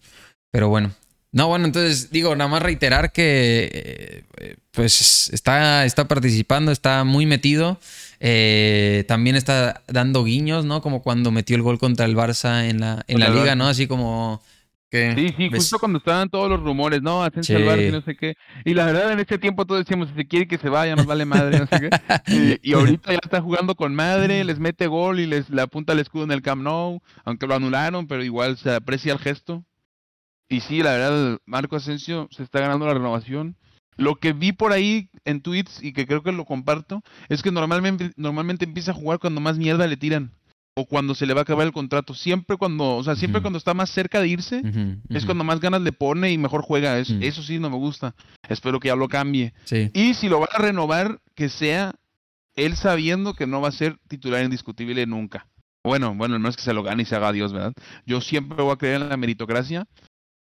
Pero 0.51 0.67
bueno. 0.67 0.93
No, 1.31 1.47
bueno, 1.47 1.65
entonces 1.65 2.11
digo, 2.11 2.35
nada 2.35 2.47
más 2.47 2.61
reiterar 2.61 3.11
que 3.11 4.23
eh, 4.37 4.55
pues 4.71 5.29
está, 5.33 5.85
está 5.85 6.07
participando, 6.07 6.71
está 6.71 7.03
muy 7.05 7.25
metido. 7.25 7.79
Eh, 8.25 9.03
también 9.09 9.35
está 9.35 9.83
dando 9.85 10.23
guiños, 10.23 10.63
¿no? 10.63 10.81
Como 10.81 11.01
cuando 11.01 11.29
metió 11.29 11.57
el 11.57 11.61
gol 11.61 11.77
contra 11.77 12.05
el 12.05 12.15
Barça 12.15 12.69
en 12.69 12.79
la, 12.79 13.03
en 13.07 13.19
la 13.19 13.27
liga, 13.27 13.53
¿no? 13.55 13.67
Así 13.67 13.85
como... 13.85 14.41
Que, 14.89 15.13
sí, 15.13 15.33
sí, 15.35 15.49
justo 15.49 15.77
cuando 15.77 15.97
estaban 15.97 16.29
todos 16.29 16.49
los 16.49 16.61
rumores, 16.61 17.01
¿no? 17.01 17.21
Hacen 17.21 17.43
salvar 17.43 17.81
y 17.81 17.91
no 17.91 18.01
sé 18.01 18.15
qué. 18.15 18.35
Y 18.63 18.75
la 18.75 18.85
verdad, 18.85 19.11
en 19.11 19.19
ese 19.19 19.37
tiempo 19.39 19.65
todos 19.65 19.81
decíamos, 19.81 20.07
si 20.07 20.15
se 20.15 20.25
quiere 20.25 20.47
que 20.47 20.57
se 20.57 20.69
vaya, 20.69 20.95
nos 20.95 21.05
vale 21.05 21.25
madre, 21.25 21.59
no 21.59 21.67
sé 21.67 21.81
qué. 21.81 21.89
Y, 22.61 22.69
y, 22.69 22.73
ahorita 22.73 23.11
ya 23.11 23.19
está 23.21 23.41
jugando 23.41 23.75
con 23.75 23.93
madre, 23.93 24.43
les 24.45 24.59
mete 24.59 24.87
gol 24.87 25.19
y 25.19 25.25
les 25.25 25.49
le 25.49 25.61
apunta 25.61 25.91
el 25.91 25.99
escudo 25.99 26.23
en 26.23 26.31
el 26.31 26.43
Camp 26.43 26.61
Nou, 26.61 27.01
aunque 27.25 27.47
lo 27.47 27.55
anularon, 27.55 28.07
pero 28.07 28.23
igual 28.23 28.55
se 28.55 28.73
aprecia 28.73 29.11
el 29.11 29.19
gesto. 29.19 29.65
Y 30.47 30.61
sí, 30.61 30.81
la 30.81 30.91
verdad, 30.91 31.39
Marco 31.45 31.75
Asensio 31.75 32.29
se 32.31 32.43
está 32.43 32.61
ganando 32.61 32.85
la 32.85 32.93
renovación. 32.93 33.57
Lo 33.97 34.15
que 34.15 34.33
vi 34.33 34.51
por 34.51 34.71
ahí 34.71 35.09
en 35.25 35.41
tweets 35.41 35.83
y 35.83 35.93
que 35.93 36.05
creo 36.07 36.23
que 36.23 36.31
lo 36.31 36.45
comparto 36.45 37.01
es 37.29 37.41
que 37.41 37.51
normalmente, 37.51 38.11
normalmente 38.15 38.65
empieza 38.65 38.91
a 38.91 38.95
jugar 38.95 39.19
cuando 39.19 39.41
más 39.41 39.57
mierda 39.57 39.87
le 39.87 39.97
tiran 39.97 40.31
o 40.75 40.85
cuando 40.85 41.13
se 41.13 41.27
le 41.27 41.35
va 41.35 41.41
a 41.41 41.43
acabar 41.43 41.67
el 41.67 41.73
contrato. 41.73 42.15
Siempre 42.15 42.57
cuando, 42.57 42.95
o 42.95 43.03
sea, 43.03 43.15
siempre 43.15 43.41
cuando 43.41 43.57
está 43.57 43.73
más 43.73 43.91
cerca 43.91 44.19
de 44.19 44.27
irse 44.27 44.61
es 45.09 45.25
cuando 45.25 45.43
más 45.43 45.59
ganas 45.59 45.81
le 45.81 45.91
pone 45.91 46.31
y 46.31 46.37
mejor 46.37 46.63
juega. 46.63 46.97
Eso 46.97 47.43
sí 47.43 47.59
no 47.59 47.69
me 47.69 47.77
gusta. 47.77 48.15
Espero 48.49 48.79
que 48.79 48.87
ya 48.87 48.95
lo 48.95 49.07
cambie. 49.07 49.53
Y 49.93 50.15
si 50.15 50.29
lo 50.29 50.39
va 50.39 50.47
a 50.51 50.59
renovar, 50.59 51.21
que 51.35 51.49
sea 51.49 51.93
él 52.55 52.75
sabiendo 52.75 53.33
que 53.33 53.47
no 53.47 53.61
va 53.61 53.69
a 53.69 53.71
ser 53.71 53.97
titular 54.07 54.43
indiscutible 54.43 55.05
nunca. 55.05 55.47
Bueno, 55.83 56.15
bueno, 56.15 56.39
no 56.39 56.47
es 56.49 56.55
que 56.55 56.61
se 56.61 56.73
lo 56.73 56.81
gane 56.81 57.03
y 57.03 57.05
se 57.05 57.15
haga 57.15 57.31
Dios, 57.33 57.51
¿verdad? 57.51 57.73
Yo 58.05 58.21
siempre 58.21 58.63
voy 58.63 58.71
a 58.73 58.77
creer 58.77 59.01
en 59.01 59.09
la 59.09 59.17
meritocracia 59.17 59.85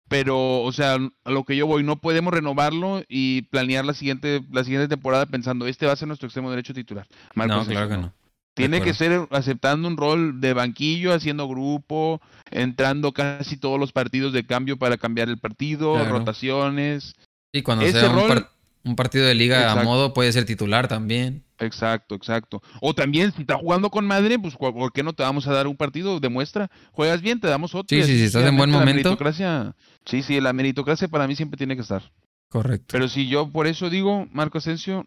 pero, 0.07 0.61
o 0.61 0.71
sea, 0.71 0.97
a 1.25 1.31
lo 1.31 1.43
que 1.43 1.55
yo 1.55 1.67
voy, 1.67 1.83
no 1.83 1.99
podemos 1.99 2.33
renovarlo 2.33 3.03
y 3.07 3.43
planear 3.43 3.85
la 3.85 3.93
siguiente, 3.93 4.41
la 4.51 4.63
siguiente 4.63 4.87
temporada 4.87 5.25
pensando, 5.25 5.67
este 5.67 5.85
va 5.85 5.93
a 5.93 5.97
ser 5.97 6.07
nuestro 6.07 6.27
extremo 6.27 6.49
derecho 6.49 6.73
titular. 6.73 7.07
no, 7.35 7.65
claro 7.65 7.89
que 7.89 7.97
no. 7.97 8.13
Tiene 8.53 8.81
que 8.81 8.95
ser 8.95 9.27
aceptando 9.29 9.87
un 9.87 9.97
rol 9.97 10.41
de 10.41 10.53
banquillo, 10.53 11.13
haciendo 11.13 11.47
grupo, 11.47 12.19
entrando 12.49 13.11
casi 13.11 13.55
todos 13.55 13.79
los 13.79 13.91
partidos 13.91 14.33
de 14.33 14.47
cambio 14.47 14.77
para 14.77 14.97
cambiar 14.97 15.29
el 15.29 15.37
partido, 15.37 16.03
rotaciones. 16.05 17.15
Y 17.51 17.61
cuando 17.61 17.85
sea 17.85 18.09
un, 18.09 18.47
partido 18.95 19.25
de 19.25 19.35
liga 19.35 19.71
a 19.71 19.83
modo 19.83 20.13
puede 20.13 20.31
ser 20.31 20.45
titular 20.45 20.87
también. 20.87 21.43
Exacto, 21.59 22.15
exacto. 22.15 22.61
O 22.81 22.93
también, 22.93 23.31
si 23.31 23.41
está 23.41 23.55
jugando 23.55 23.89
con 23.89 24.05
madre, 24.05 24.37
pues 24.37 24.55
¿por 24.55 24.91
qué 24.93 25.03
no 25.03 25.13
te 25.13 25.23
vamos 25.23 25.47
a 25.47 25.53
dar 25.53 25.67
un 25.67 25.75
partido? 25.75 26.19
Demuestra, 26.19 26.69
juegas 26.91 27.21
bien, 27.21 27.39
te 27.39 27.47
damos 27.47 27.73
otro. 27.73 27.97
Sí, 27.97 28.03
sí, 28.03 28.17
sí, 28.17 28.25
estás 28.25 28.45
en 28.45 28.57
buen 28.57 28.69
momento. 28.69 28.93
Meritocracia, 28.93 29.75
sí, 30.05 30.21
sí, 30.21 30.39
la 30.39 30.53
meritocracia 30.53 31.07
para 31.07 31.27
mí 31.27 31.35
siempre 31.35 31.57
tiene 31.57 31.75
que 31.75 31.81
estar. 31.81 32.03
Correcto. 32.49 32.87
Pero 32.89 33.07
si 33.09 33.27
yo 33.27 33.49
por 33.51 33.67
eso 33.67 33.89
digo, 33.89 34.27
Marco 34.31 34.59
Asensio, 34.59 35.05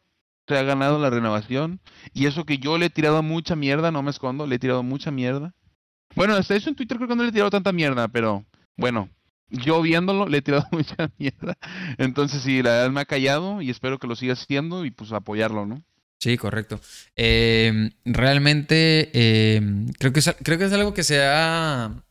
te 0.50 0.58
ha 0.58 0.62
ganado 0.64 0.98
la 0.98 1.10
renovación. 1.10 1.80
Y 2.12 2.26
eso 2.26 2.44
que 2.44 2.58
yo 2.58 2.76
le 2.76 2.86
he 2.86 2.90
tirado 2.90 3.22
mucha 3.22 3.54
mierda, 3.54 3.92
no 3.92 4.02
me 4.02 4.10
escondo, 4.10 4.46
le 4.46 4.56
he 4.56 4.58
tirado 4.58 4.82
mucha 4.82 5.10
mierda. 5.10 5.54
Bueno, 6.16 6.34
hasta 6.34 6.56
eso 6.56 6.68
en 6.68 6.74
Twitter 6.74 6.96
creo 6.96 7.08
que 7.08 7.14
no 7.14 7.22
le 7.22 7.28
he 7.28 7.32
tirado 7.32 7.50
tanta 7.50 7.72
mierda, 7.72 8.08
pero 8.08 8.44
bueno, 8.76 9.08
yo 9.50 9.82
viéndolo 9.82 10.28
le 10.28 10.38
he 10.38 10.42
tirado 10.42 10.66
mucha 10.72 11.10
mierda. 11.18 11.56
Entonces 11.98 12.42
sí, 12.42 12.62
la 12.62 12.70
verdad 12.70 12.90
me 12.90 13.00
ha 13.00 13.04
callado 13.04 13.62
y 13.62 13.70
espero 13.70 13.98
que 13.98 14.06
lo 14.06 14.16
siga 14.16 14.34
haciendo 14.34 14.84
y 14.84 14.90
pues 14.90 15.12
apoyarlo, 15.12 15.66
¿no? 15.66 15.82
Sí, 16.18 16.36
correcto. 16.36 16.78
Em, 17.16 17.92
realmente 18.04 19.10
em, 19.56 19.88
creo, 19.98 20.12
que 20.12 20.20
es, 20.20 20.36
creo 20.42 20.58
que 20.58 20.66
es 20.66 20.72
algo 20.72 20.92
que 20.92 21.02
se 21.02 21.22
ha 21.24 22.02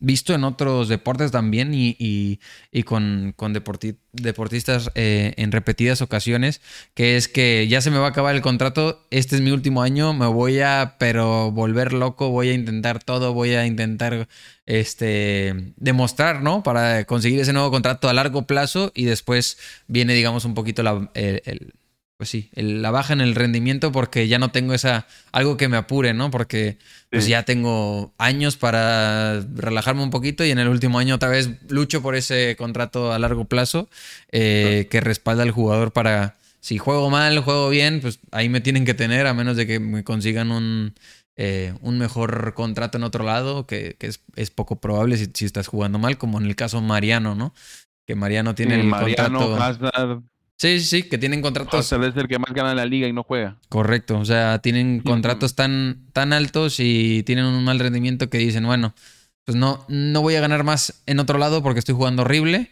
visto 0.00 0.34
en 0.34 0.44
otros 0.44 0.88
deportes 0.88 1.30
también 1.30 1.74
y, 1.74 1.94
y, 1.98 2.82
con, 2.84 3.34
con 3.36 3.52
deportistas 3.52 4.90
eh, 4.94 5.34
en 5.36 5.52
repetidas 5.52 6.00
ocasiones, 6.00 6.62
que 6.94 7.16
es 7.16 7.28
que 7.28 7.68
ya 7.68 7.82
se 7.82 7.90
me 7.90 7.98
va 7.98 8.06
a 8.06 8.10
acabar 8.10 8.34
el 8.34 8.40
contrato, 8.40 9.06
este 9.10 9.36
es 9.36 9.42
mi 9.42 9.50
último 9.50 9.82
año, 9.82 10.14
me 10.14 10.26
voy 10.26 10.60
a, 10.60 10.96
pero 10.98 11.52
volver 11.52 11.92
loco, 11.92 12.30
voy 12.30 12.48
a 12.48 12.54
intentar 12.54 13.02
todo, 13.04 13.34
voy 13.34 13.52
a 13.52 13.66
intentar 13.66 14.26
este, 14.70 15.72
demostrar, 15.76 16.42
¿no? 16.42 16.62
Para 16.62 17.04
conseguir 17.04 17.40
ese 17.40 17.52
nuevo 17.52 17.72
contrato 17.72 18.08
a 18.08 18.14
largo 18.14 18.46
plazo 18.46 18.92
y 18.94 19.04
después 19.04 19.58
viene, 19.88 20.14
digamos, 20.14 20.44
un 20.44 20.54
poquito 20.54 20.84
la, 20.84 21.10
el 21.14 21.74
pues 22.16 22.28
sí, 22.28 22.50
la 22.52 22.90
baja 22.90 23.14
en 23.14 23.22
el 23.22 23.34
rendimiento 23.34 23.92
porque 23.92 24.28
ya 24.28 24.38
no 24.38 24.50
tengo 24.50 24.74
esa 24.74 25.06
algo 25.32 25.56
que 25.56 25.68
me 25.68 25.78
apure, 25.78 26.12
¿no? 26.12 26.30
Porque 26.30 26.76
pues 27.10 27.26
ya 27.26 27.44
tengo 27.44 28.12
años 28.18 28.58
para 28.58 29.40
relajarme 29.54 30.02
un 30.02 30.10
poquito 30.10 30.44
y 30.44 30.50
en 30.50 30.58
el 30.58 30.68
último 30.68 30.98
año 30.98 31.14
otra 31.14 31.30
vez 31.30 31.48
lucho 31.70 32.02
por 32.02 32.14
ese 32.14 32.56
contrato 32.58 33.10
a 33.10 33.18
largo 33.18 33.46
plazo 33.46 33.88
eh, 34.32 34.86
que 34.90 35.00
respalda 35.00 35.44
al 35.44 35.50
jugador 35.50 35.92
para 35.92 36.36
si 36.60 36.76
juego 36.76 37.08
mal, 37.08 37.38
juego 37.40 37.70
bien, 37.70 38.02
pues 38.02 38.20
ahí 38.32 38.50
me 38.50 38.60
tienen 38.60 38.84
que 38.84 38.92
tener 38.92 39.26
a 39.26 39.32
menos 39.32 39.56
de 39.56 39.66
que 39.66 39.80
me 39.80 40.04
consigan 40.04 40.50
un, 40.50 40.94
eh, 41.42 41.72
un 41.80 41.96
mejor 41.96 42.52
contrato 42.52 42.98
en 42.98 43.04
otro 43.04 43.24
lado, 43.24 43.66
que, 43.66 43.96
es, 43.98 44.50
poco 44.50 44.78
probable 44.78 45.16
si, 45.16 45.46
estás 45.46 45.68
jugando 45.68 45.98
mal, 45.98 46.18
como 46.18 46.38
en 46.38 46.44
el 46.44 46.54
caso 46.54 46.82
Mariano, 46.82 47.34
¿no? 47.34 47.54
Que 48.06 48.14
Mariano 48.14 48.54
tiene 48.54 48.78
el 48.78 48.90
contrato. 48.90 50.22
Sí, 50.58 50.80
sí, 50.80 50.84
sí, 50.84 51.02
que 51.04 51.16
tienen 51.16 51.40
contratos. 51.40 51.86
Sea, 51.86 51.96
es 52.06 52.14
el 52.14 52.28
que 52.28 52.38
más 52.38 52.52
gana 52.52 52.72
en 52.72 52.76
la 52.76 52.84
liga 52.84 53.08
y 53.08 53.14
no 53.14 53.22
juega. 53.22 53.56
Correcto, 53.70 54.18
o 54.18 54.24
sea, 54.26 54.58
tienen 54.58 55.00
contratos 55.00 55.54
tan, 55.54 56.08
tan 56.12 56.34
altos 56.34 56.78
y 56.78 57.22
tienen 57.22 57.46
un 57.46 57.64
mal 57.64 57.78
rendimiento 57.78 58.28
que 58.28 58.36
dicen, 58.36 58.66
bueno, 58.66 58.92
pues 59.46 59.56
no, 59.56 59.86
no 59.88 60.20
voy 60.20 60.34
a 60.34 60.42
ganar 60.42 60.62
más 60.62 61.02
en 61.06 61.20
otro 61.20 61.38
lado 61.38 61.62
porque 61.62 61.78
estoy 61.78 61.94
jugando 61.94 62.20
horrible. 62.20 62.70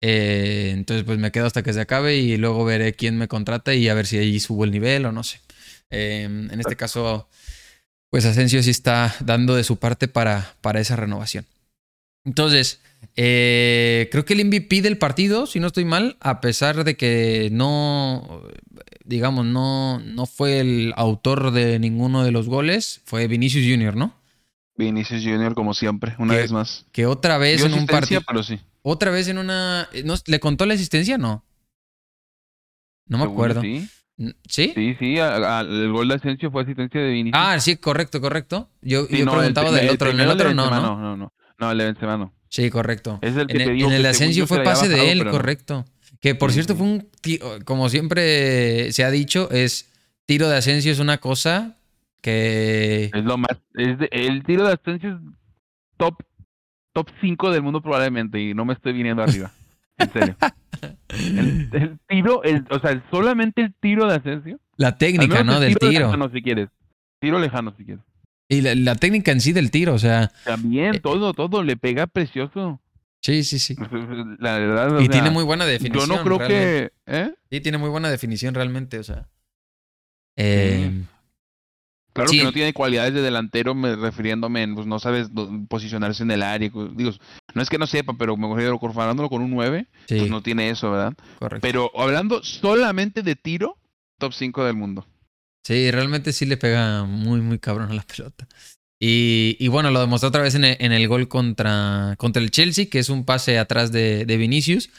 Eh, 0.00 0.72
entonces, 0.74 1.04
pues 1.04 1.20
me 1.20 1.30
quedo 1.30 1.46
hasta 1.46 1.62
que 1.62 1.72
se 1.72 1.82
acabe 1.82 2.16
y 2.16 2.36
luego 2.36 2.64
veré 2.64 2.94
quién 2.94 3.16
me 3.16 3.28
contrata 3.28 3.74
y 3.74 3.88
a 3.88 3.94
ver 3.94 4.06
si 4.06 4.18
ahí 4.18 4.40
subo 4.40 4.64
el 4.64 4.72
nivel 4.72 5.06
o 5.06 5.12
no 5.12 5.22
sé. 5.22 5.40
Em, 5.90 6.50
en 6.50 6.58
este 6.58 6.74
caso, 6.74 7.28
pues 8.10 8.24
Asensio 8.24 8.62
sí 8.62 8.70
está 8.70 9.14
dando 9.20 9.54
de 9.54 9.64
su 9.64 9.76
parte 9.76 10.08
para, 10.08 10.54
para 10.60 10.80
esa 10.80 10.96
renovación. 10.96 11.46
Entonces, 12.24 12.80
eh, 13.16 14.08
creo 14.10 14.24
que 14.24 14.34
el 14.34 14.44
MVP 14.44 14.82
del 14.82 14.98
partido, 14.98 15.46
si 15.46 15.60
no 15.60 15.66
estoy 15.66 15.84
mal, 15.84 16.16
a 16.20 16.40
pesar 16.40 16.84
de 16.84 16.96
que 16.96 17.48
no, 17.52 18.42
digamos, 19.04 19.46
no, 19.46 19.98
no 20.00 20.26
fue 20.26 20.60
el 20.60 20.92
autor 20.96 21.50
de 21.52 21.78
ninguno 21.78 22.24
de 22.24 22.32
los 22.32 22.48
goles, 22.48 23.00
fue 23.04 23.26
Vinicius 23.26 23.66
Jr., 23.68 23.96
¿no? 23.96 24.14
Vinicius 24.76 25.24
Jr., 25.24 25.54
como 25.54 25.74
siempre, 25.74 26.14
una 26.18 26.34
vez 26.34 26.52
más. 26.52 26.86
Que 26.92 27.06
otra 27.06 27.36
vez 27.36 27.64
en 27.64 27.74
un 27.74 27.86
partido. 27.86 28.20
Otra 28.82 29.10
vez 29.10 29.26
en 29.26 29.38
una. 29.38 29.88
¿Le 30.26 30.40
contó 30.40 30.64
la 30.66 30.74
asistencia? 30.74 31.18
No. 31.18 31.44
No 33.06 33.18
me 33.18 33.24
acuerdo. 33.24 33.60
Sí. 33.60 33.88
¿Sí? 34.48 34.72
Sí, 34.74 34.96
sí, 34.98 35.16
el 35.16 35.92
gol 35.92 36.08
de 36.08 36.14
Asensio 36.14 36.50
fue 36.50 36.62
asistencia 36.62 37.00
de 37.00 37.10
Vinicius. 37.10 37.40
Ah, 37.40 37.60
sí, 37.60 37.76
correcto, 37.76 38.20
correcto. 38.20 38.68
Yo, 38.82 39.08
yo 39.08 39.30
preguntaba 39.30 39.70
del 39.70 39.90
otro. 39.90 40.10
En 40.10 40.20
el 40.20 40.28
otro 40.28 40.52
no, 40.54 40.70
no, 40.70 40.96
no, 40.96 41.16
no. 41.16 41.32
No, 41.58 41.70
el 41.70 41.78
de 41.78 41.84
Benzema 41.84 42.16
no. 42.16 42.32
Sí, 42.48 42.70
correcto. 42.70 43.18
Es 43.22 43.36
el 43.36 43.46
que 43.46 43.62
en, 43.62 43.70
el, 43.70 43.82
en 43.82 43.92
el 43.92 44.06
Asensio 44.06 44.46
fue 44.46 44.62
pase 44.62 44.88
de 44.88 45.12
él, 45.12 45.28
correcto. 45.28 45.84
Que 46.20 46.34
por 46.34 46.52
cierto 46.52 46.74
fue 46.74 46.86
un, 46.86 47.08
como 47.64 47.88
siempre 47.88 48.90
se 48.92 49.04
ha 49.04 49.10
dicho, 49.10 49.50
es 49.50 49.92
tiro 50.26 50.48
de 50.48 50.56
Asensio 50.56 50.90
es 50.90 50.98
una 50.98 51.18
cosa 51.18 51.76
que... 52.20 53.10
Es 53.14 53.24
lo 53.24 53.38
más, 53.38 53.56
es 53.74 53.98
el 54.10 54.42
tiro 54.42 54.66
de 54.66 54.72
Asensio 54.74 55.10
es 55.10 55.16
top, 55.96 56.16
top 56.92 57.08
5 57.20 57.52
del 57.52 57.62
mundo 57.62 57.80
probablemente 57.80 58.40
y 58.40 58.52
no 58.52 58.64
me 58.64 58.74
estoy 58.74 58.92
viniendo 58.94 59.22
arriba. 59.22 59.52
En 59.98 60.12
serio. 60.12 60.36
El, 61.08 61.98
tiro, 62.06 62.42
el, 62.44 62.64
o 62.70 62.78
sea, 62.78 63.02
solamente 63.10 63.62
el 63.62 63.74
tiro 63.80 64.06
de 64.06 64.16
Asensio. 64.16 64.60
La 64.76 64.96
técnica, 64.96 65.42
¿no? 65.42 65.58
Del 65.58 65.76
tiro. 65.76 66.06
Lejano, 66.06 66.30
si 66.30 66.42
quieres. 66.42 66.68
Tiro 67.20 67.38
lejano, 67.38 67.74
si 67.76 67.84
quieres. 67.84 68.04
Y 68.48 68.62
la, 68.62 68.94
técnica 68.94 69.32
en 69.32 69.40
sí 69.40 69.52
del 69.52 69.70
tiro, 69.70 69.94
o 69.94 69.98
sea. 69.98 70.32
También, 70.44 70.94
eh, 70.94 71.00
todo, 71.00 71.34
todo, 71.34 71.62
le 71.62 71.76
pega 71.76 72.06
precioso. 72.06 72.80
Sí, 73.20 73.42
sí, 73.44 73.58
sí. 73.58 73.74
Pues, 73.74 74.04
la 74.38 74.58
verdad. 74.58 75.00
Y 75.00 75.08
tiene 75.08 75.30
muy 75.30 75.44
buena 75.44 75.66
definición. 75.66 76.08
Yo 76.08 76.16
no 76.16 76.22
creo 76.22 76.38
que. 76.48 76.92
¿eh? 77.06 77.34
Sí, 77.50 77.60
tiene 77.60 77.78
muy 77.78 77.90
buena 77.90 78.08
definición 78.08 78.54
realmente, 78.54 78.98
o 78.98 79.02
sea. 79.02 79.28
Eh, 80.36 81.02
claro 82.24 82.30
que 82.30 82.44
no 82.44 82.52
tiene 82.52 82.72
cualidades 82.72 83.14
de 83.14 83.22
delantero, 83.22 83.74
me, 83.74 83.96
refiriéndome 83.96 84.62
en, 84.62 84.74
pues 84.74 84.86
no 84.86 84.98
sabes 84.98 85.28
posicionarse 85.68 86.22
en 86.22 86.30
el 86.30 86.42
área. 86.42 86.68
Digo, 86.68 87.12
no 87.54 87.62
es 87.62 87.70
que 87.70 87.78
no 87.78 87.86
sepa, 87.86 88.14
pero 88.18 88.36
me 88.36 88.48
refiero 88.48 88.78
comparándolo 88.78 89.28
con 89.28 89.42
un 89.42 89.50
9, 89.50 89.86
pues 90.08 90.30
no 90.30 90.42
tiene 90.42 90.70
eso, 90.70 90.90
¿verdad? 90.90 91.14
Correcto. 91.38 91.66
Pero 91.66 91.90
hablando 91.98 92.42
solamente 92.42 93.22
de 93.22 93.36
tiro, 93.36 93.78
top 94.18 94.32
5 94.32 94.64
del 94.64 94.74
mundo. 94.74 95.06
Sí, 95.64 95.90
realmente 95.90 96.32
sí 96.32 96.46
le 96.46 96.56
pega 96.56 97.04
muy, 97.04 97.40
muy 97.40 97.58
cabrón 97.58 97.90
a 97.90 97.94
la 97.94 98.02
pelota. 98.02 98.48
Y, 99.00 99.68
bueno, 99.68 99.90
lo 99.92 100.00
demostró 100.00 100.28
otra 100.28 100.42
vez 100.42 100.54
en 100.56 100.64
el, 100.64 101.08
gol 101.08 101.28
contra, 101.28 102.16
contra 102.18 102.42
el 102.42 102.50
Chelsea, 102.50 102.86
que 102.90 102.98
es 102.98 103.10
un 103.10 103.24
pase 103.24 103.58
atrás 103.58 103.92
de, 103.92 104.24
de 104.24 104.36
Vinicius. 104.36 104.90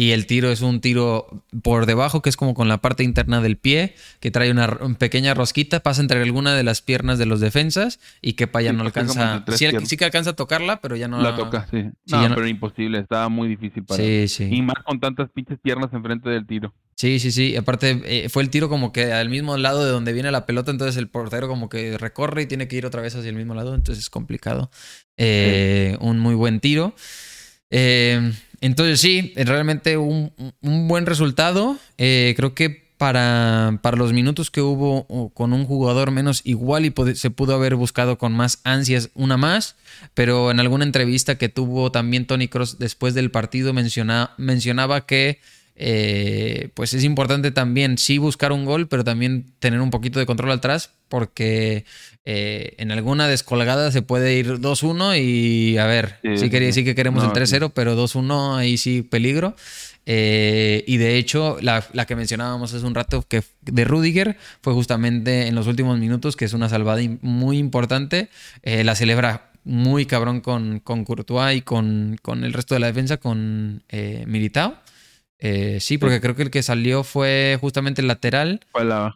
Y 0.00 0.12
el 0.12 0.26
tiro 0.26 0.52
es 0.52 0.62
un 0.62 0.80
tiro 0.80 1.42
por 1.60 1.84
debajo, 1.84 2.22
que 2.22 2.28
es 2.30 2.36
como 2.36 2.54
con 2.54 2.68
la 2.68 2.80
parte 2.80 3.02
interna 3.02 3.40
del 3.40 3.56
pie, 3.56 3.96
que 4.20 4.30
trae 4.30 4.48
una 4.52 4.78
pequeña 4.96 5.34
rosquita, 5.34 5.80
pasa 5.80 6.00
entre 6.00 6.22
alguna 6.22 6.54
de 6.54 6.62
las 6.62 6.82
piernas 6.82 7.18
de 7.18 7.26
los 7.26 7.40
defensas 7.40 7.98
y 8.22 8.34
que 8.34 8.48
ya 8.62 8.72
no 8.72 8.84
alcanza. 8.84 9.44
Sí, 9.56 9.96
que 9.96 10.04
alcanza 10.04 10.30
a 10.30 10.36
tocarla, 10.36 10.80
pero 10.80 10.94
ya 10.94 11.08
no 11.08 11.20
la 11.20 11.34
toca. 11.34 11.66
Sí, 11.72 11.82
no, 12.06 12.32
pero 12.32 12.46
imposible, 12.46 13.00
estaba 13.00 13.28
muy 13.28 13.48
difícil 13.48 13.84
para. 13.84 14.00
Sí, 14.00 14.28
sí. 14.28 14.48
Y 14.48 14.62
más 14.62 14.76
con 14.84 15.00
tantas 15.00 15.30
pinches 15.30 15.58
piernas 15.60 15.92
enfrente 15.92 16.30
del 16.30 16.46
tiro. 16.46 16.72
Sí, 16.94 17.18
sí, 17.18 17.32
sí. 17.32 17.56
Aparte, 17.56 18.00
eh, 18.04 18.28
fue 18.28 18.44
el 18.44 18.50
tiro 18.50 18.68
como 18.68 18.92
que 18.92 19.12
al 19.12 19.28
mismo 19.28 19.56
lado 19.56 19.84
de 19.84 19.90
donde 19.90 20.12
viene 20.12 20.30
la 20.30 20.46
pelota, 20.46 20.70
entonces 20.70 20.96
el 20.96 21.08
portero 21.08 21.48
como 21.48 21.68
que 21.68 21.98
recorre 21.98 22.42
y 22.42 22.46
tiene 22.46 22.68
que 22.68 22.76
ir 22.76 22.86
otra 22.86 23.02
vez 23.02 23.16
hacia 23.16 23.30
el 23.30 23.36
mismo 23.36 23.56
lado, 23.56 23.74
entonces 23.74 24.04
es 24.04 24.10
complicado. 24.10 24.70
Eh, 25.16 25.96
un 26.00 26.20
muy 26.20 26.36
buen 26.36 26.60
tiro. 26.60 26.94
Eh, 27.70 28.32
entonces 28.60 29.00
sí, 29.00 29.32
realmente 29.36 29.96
un, 29.96 30.32
buen 30.60 31.06
resultado. 31.06 31.78
Eh, 31.96 32.34
creo 32.36 32.54
que 32.54 32.88
para, 32.98 33.78
para, 33.80 33.96
los 33.96 34.12
minutos 34.12 34.50
que 34.50 34.60
hubo 34.60 35.30
con 35.32 35.52
un 35.52 35.64
jugador 35.64 36.10
menos 36.10 36.40
igual 36.44 36.84
y 36.84 36.92
se 37.14 37.30
pudo 37.30 37.54
haber 37.54 37.76
buscado 37.76 38.18
con 38.18 38.32
más 38.32 38.60
ansias 38.64 39.10
una 39.14 39.36
más, 39.36 39.76
pero 40.14 40.50
en 40.50 40.58
alguna 40.58 40.84
entrevista 40.84 41.38
que 41.38 41.48
tuvo 41.48 41.92
también 41.92 42.26
Tony 42.26 42.48
Cross 42.48 42.78
después 42.80 43.14
del 43.14 43.30
partido 43.30 43.72
mencionaba 43.72 45.06
que 45.06 45.38
eh, 45.80 46.70
pues 46.74 46.92
es 46.92 47.04
importante 47.04 47.52
también 47.52 47.98
sí 47.98 48.18
buscar 48.18 48.50
un 48.50 48.64
gol, 48.64 48.88
pero 48.88 49.04
también 49.04 49.46
tener 49.60 49.80
un 49.80 49.90
poquito 49.90 50.18
de 50.18 50.26
control 50.26 50.50
atrás, 50.50 50.90
porque 51.08 51.84
eh, 52.24 52.74
en 52.78 52.90
alguna 52.90 53.28
descolgada 53.28 53.92
se 53.92 54.02
puede 54.02 54.34
ir 54.34 54.58
2-1 54.58 55.22
y 55.22 55.78
a 55.78 55.86
ver, 55.86 56.16
sí, 56.22 56.72
sí, 56.72 56.84
que 56.84 56.94
queremos 56.96 57.22
el 57.22 57.30
3-0, 57.30 57.70
pero 57.72 57.96
2-1 57.96 58.56
ahí 58.56 58.76
sí 58.76 59.02
peligro. 59.02 59.54
Eh, 60.04 60.84
y 60.86 60.96
de 60.96 61.16
hecho, 61.16 61.58
la, 61.60 61.82
que 62.06 62.16
mencionábamos 62.16 62.74
hace 62.74 62.84
un 62.84 62.96
rato 62.96 63.22
que 63.28 63.44
de 63.60 63.84
Rudiger 63.84 64.36
fue 64.62 64.72
justamente 64.72 65.46
en 65.46 65.54
los 65.54 65.68
últimos 65.68 65.96
minutos, 65.98 66.34
que 66.34 66.44
es 66.46 66.54
una 66.54 66.68
salvada 66.68 67.02
muy 67.22 67.58
importante. 67.58 68.30
la 68.64 68.96
celebra 68.96 69.50
muy 69.62 70.06
cabrón 70.06 70.40
con, 70.40 70.80
con 70.80 71.04
Courtois 71.04 71.58
y 71.58 71.62
con, 71.62 72.18
con 72.20 72.42
el 72.42 72.52
resto 72.52 72.74
de 72.74 72.80
la 72.80 72.88
defensa, 72.88 73.18
con 73.18 73.84
Militao. 74.26 74.74
Eh, 75.40 75.78
sí, 75.80 75.98
porque 75.98 76.20
creo 76.20 76.34
que 76.34 76.42
el 76.42 76.50
que 76.50 76.62
salió 76.62 77.04
fue 77.04 77.58
justamente 77.60 78.00
el 78.00 78.08
lateral. 78.08 78.60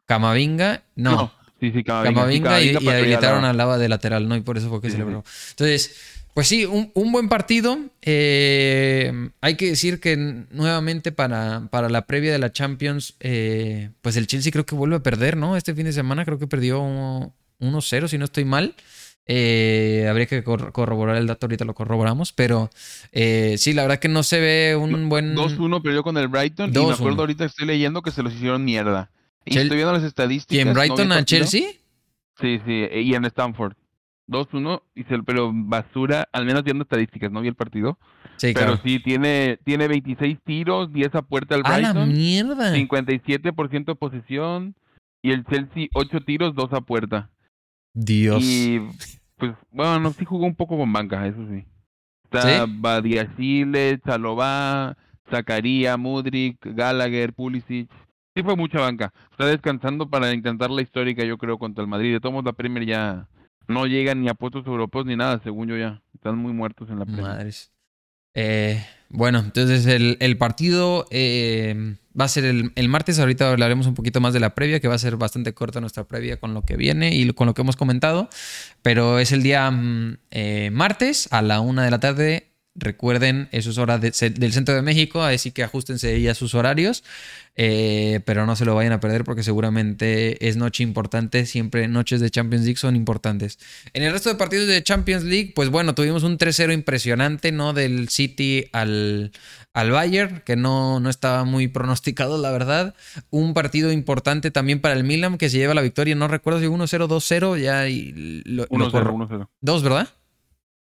Camavinga. 0.06 0.82
No. 0.94 1.32
Sí, 1.60 1.70
sí, 1.72 1.84
Camavinga. 1.84 2.60
y, 2.60 2.76
habilitaron 2.76 3.44
al 3.44 3.56
lava 3.56 3.78
de 3.78 3.88
lateral, 3.88 4.28
¿no? 4.28 4.36
Y 4.36 4.40
por 4.40 4.58
eso 4.58 4.68
fue 4.68 4.80
que 4.80 4.90
celebró. 4.90 5.24
Entonces, 5.50 5.96
pues 6.34 6.48
sí, 6.48 6.64
un, 6.64 7.12
buen 7.12 7.28
partido. 7.28 7.78
Eh, 8.00 9.30
hay 9.40 9.56
que 9.56 9.66
decir 9.66 10.00
que 10.00 10.16
nuevamente 10.16 11.12
para, 11.12 11.68
para 11.70 11.88
la 11.88 12.06
previa 12.06 12.32
de 12.32 12.38
la 12.38 12.52
Champions, 12.52 13.14
eh, 13.20 13.90
pues 14.00 14.16
el 14.16 14.26
Chelsea 14.26 14.50
creo 14.50 14.64
que 14.64 14.74
vuelve 14.74 14.96
a 14.96 15.02
perder, 15.02 15.36
¿no? 15.36 15.56
Este 15.56 15.74
fin 15.74 15.84
de 15.84 15.92
semana 15.92 16.24
creo 16.24 16.38
que 16.38 16.46
perdió 16.46 16.80
1-0, 17.60 18.08
si 18.08 18.18
no 18.18 18.24
estoy 18.24 18.44
mal. 18.44 18.74
Eh, 19.26 20.06
habría 20.10 20.26
que 20.26 20.42
corroborar 20.42 21.16
el 21.16 21.26
dato, 21.26 21.46
ahorita 21.46 21.64
lo 21.64 21.74
corroboramos, 21.74 22.32
pero 22.32 22.70
eh, 23.12 23.54
sí, 23.56 23.72
la 23.72 23.82
verdad 23.82 23.98
que 23.98 24.08
no 24.08 24.22
se 24.22 24.40
ve 24.40 24.76
un 24.76 25.08
buen... 25.08 25.36
2-1 25.36 25.80
perdió 25.82 26.02
con 26.02 26.16
el 26.16 26.28
Brighton 26.28 26.70
y 26.70 26.78
me 26.78 26.92
acuerdo 26.92 27.20
ahorita 27.20 27.44
estoy 27.44 27.66
leyendo 27.66 28.02
que 28.02 28.10
se 28.10 28.22
los 28.22 28.34
hicieron 28.34 28.64
mierda. 28.64 29.10
Y 29.44 29.58
estoy 29.58 29.76
viendo 29.76 29.92
las 29.92 30.02
estadísticas. 30.02 30.56
¿Y 30.56 30.68
en 30.68 30.74
Brighton 30.74 31.12
a 31.12 31.24
Chelsea? 31.24 31.62
Sí, 32.40 32.60
sí, 32.66 32.86
y 32.92 33.14
en 33.14 33.24
Stanford. 33.26 33.74
2-1, 34.28 34.82
pero 35.26 35.50
basura, 35.52 36.28
al 36.32 36.46
menos 36.46 36.62
viendo 36.64 36.82
estadísticas, 36.82 37.30
no 37.30 37.40
vi 37.40 37.48
el 37.48 37.54
partido. 37.54 37.98
Sí, 38.36 38.52
pero 38.54 38.76
sí, 38.78 38.98
tiene, 39.00 39.58
tiene 39.64 39.88
26 39.88 40.38
tiros, 40.44 40.92
10 40.92 41.14
a 41.14 41.22
puerta 41.22 41.54
al 41.54 41.62
Brighton. 41.62 41.96
¡A 41.96 42.00
la 42.00 42.06
mierda! 42.06 42.74
57% 42.74 43.84
de 43.84 43.94
posesión 43.94 44.74
y 45.22 45.32
el 45.32 45.44
Chelsea 45.44 45.88
8 45.92 46.20
tiros, 46.24 46.54
2 46.54 46.72
a 46.72 46.80
puerta. 46.80 47.30
Dios. 47.94 48.42
Y 48.42 48.80
pues, 49.36 49.52
bueno, 49.70 50.12
sí 50.12 50.24
jugó 50.24 50.46
un 50.46 50.54
poco 50.54 50.76
con 50.76 50.92
banca, 50.92 51.26
eso 51.26 51.46
sí. 51.48 51.64
Está 52.24 52.66
Badiasile, 52.66 54.00
Chalobá, 54.04 54.96
Zacaría, 55.30 55.96
Mudrik, 55.96 56.58
Gallagher, 56.62 57.32
Pulisic. 57.32 57.90
Sí 58.34 58.42
fue 58.42 58.56
mucha 58.56 58.80
banca. 58.80 59.12
Está 59.30 59.46
descansando 59.46 60.08
para 60.08 60.32
intentar 60.32 60.70
la 60.70 60.80
histórica, 60.80 61.24
yo 61.24 61.36
creo, 61.36 61.58
contra 61.58 61.82
el 61.82 61.88
Madrid. 61.88 62.12
De 62.12 62.20
todos 62.20 62.44
la 62.44 62.52
Premier 62.52 62.86
ya 62.86 63.28
no 63.68 63.86
llegan 63.86 64.22
ni 64.22 64.28
a 64.28 64.34
puestos 64.34 64.66
europeos 64.66 65.04
ni 65.04 65.16
nada, 65.16 65.40
según 65.42 65.68
yo 65.68 65.76
ya. 65.76 66.02
Están 66.14 66.38
muy 66.38 66.52
muertos 66.52 66.88
en 66.88 66.98
la 66.98 67.04
Premier. 67.04 67.26
Madres. 67.26 67.72
Eh, 68.34 68.82
bueno, 69.12 69.40
entonces 69.40 69.86
el, 69.86 70.38
partido 70.38 71.06
eh, 71.10 71.96
va 72.18 72.24
a 72.24 72.28
ser 72.28 72.46
el, 72.46 72.72
el, 72.76 72.88
martes. 72.88 73.18
Ahorita 73.18 73.50
hablaremos 73.50 73.86
un 73.86 73.94
poquito 73.94 74.20
más 74.22 74.32
de 74.32 74.40
la 74.40 74.54
previa, 74.54 74.80
que 74.80 74.88
va 74.88 74.94
a 74.94 74.98
ser 74.98 75.16
bastante 75.16 75.52
corta 75.52 75.80
nuestra 75.80 76.04
previa 76.04 76.38
con 76.38 76.54
lo 76.54 76.62
que 76.62 76.76
viene 76.76 77.14
y 77.14 77.30
con 77.32 77.46
lo 77.46 77.52
que 77.52 77.60
hemos 77.60 77.76
comentado. 77.76 78.30
Pero 78.80 79.18
es 79.18 79.32
el 79.32 79.42
día 79.42 79.70
mm, 79.70 80.16
eh, 80.30 80.70
martes 80.72 81.28
a 81.30 81.42
la 81.42 81.60
una 81.60 81.84
de 81.84 81.90
la 81.90 82.00
tarde 82.00 82.51
Recuerden, 82.74 83.50
eso 83.52 83.68
es 83.68 83.76
hora 83.76 83.98
del 83.98 84.14
centro 84.14 84.74
de 84.74 84.80
México, 84.80 85.22
así 85.22 85.50
que 85.50 85.62
ajustense 85.62 86.18
ya 86.22 86.34
sus 86.34 86.54
horarios, 86.54 87.04
eh, 87.54 88.20
pero 88.24 88.46
no 88.46 88.56
se 88.56 88.64
lo 88.64 88.74
vayan 88.74 88.94
a 88.94 89.00
perder 89.00 89.24
porque 89.24 89.42
seguramente 89.42 90.48
es 90.48 90.56
noche 90.56 90.82
importante, 90.82 91.44
siempre 91.44 91.86
noches 91.86 92.22
de 92.22 92.30
Champions 92.30 92.64
League 92.64 92.78
son 92.78 92.96
importantes. 92.96 93.58
En 93.92 94.04
el 94.04 94.12
resto 94.12 94.30
de 94.30 94.36
partidos 94.36 94.68
de 94.68 94.82
Champions 94.82 95.24
League, 95.24 95.52
pues 95.54 95.68
bueno, 95.68 95.94
tuvimos 95.94 96.22
un 96.22 96.38
3-0 96.38 96.72
impresionante, 96.72 97.52
¿no? 97.52 97.74
Del 97.74 98.08
City 98.08 98.64
al, 98.72 99.32
al 99.74 99.90
Bayern, 99.90 100.42
que 100.46 100.56
no, 100.56 100.98
no 100.98 101.10
estaba 101.10 101.44
muy 101.44 101.68
pronosticado, 101.68 102.40
la 102.40 102.52
verdad. 102.52 102.94
Un 103.28 103.52
partido 103.52 103.92
importante 103.92 104.50
también 104.50 104.80
para 104.80 104.94
el 104.94 105.04
Milan, 105.04 105.36
que 105.36 105.50
se 105.50 105.58
lleva 105.58 105.74
la 105.74 105.82
victoria, 105.82 106.14
no 106.14 106.26
recuerdo 106.26 106.60
si 106.60 106.66
1-0, 106.66 107.06
2-0, 107.06 107.60
ya... 107.60 107.86
1-0, 107.86 108.66
1-0. 108.66 109.48
Dos, 109.60 109.82
¿verdad? 109.82 110.08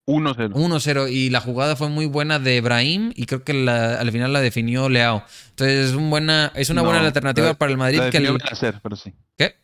1-0. 0.09 0.55
1-0. 0.55 1.13
Y 1.13 1.29
la 1.29 1.41
jugada 1.41 1.77
fue 1.77 1.91
muy 1.91 2.07
buena 2.07 2.39
de 2.39 2.61
Brahim 2.63 3.13
y 3.15 3.27
creo 3.27 3.45
que 3.45 3.53
la, 3.53 4.01
al 4.01 4.11
final 4.11 4.33
la 4.33 4.41
definió 4.41 4.89
Leao. 4.89 5.23
Entonces 5.51 5.91
es, 5.91 5.95
un 5.95 6.09
buena, 6.09 6.51
es 6.55 6.71
una 6.71 6.83
buena 6.83 7.01
alternativa 7.01 7.53
para 7.55 7.71
el 7.71 7.79
Madrid. 7.79 7.99
La 7.99 8.05
definió 8.07 8.39
que 8.39 8.45
Benacer, 8.45 8.81
pero 8.83 8.97
sí. 8.97 9.13
¿Qué? 9.37 9.57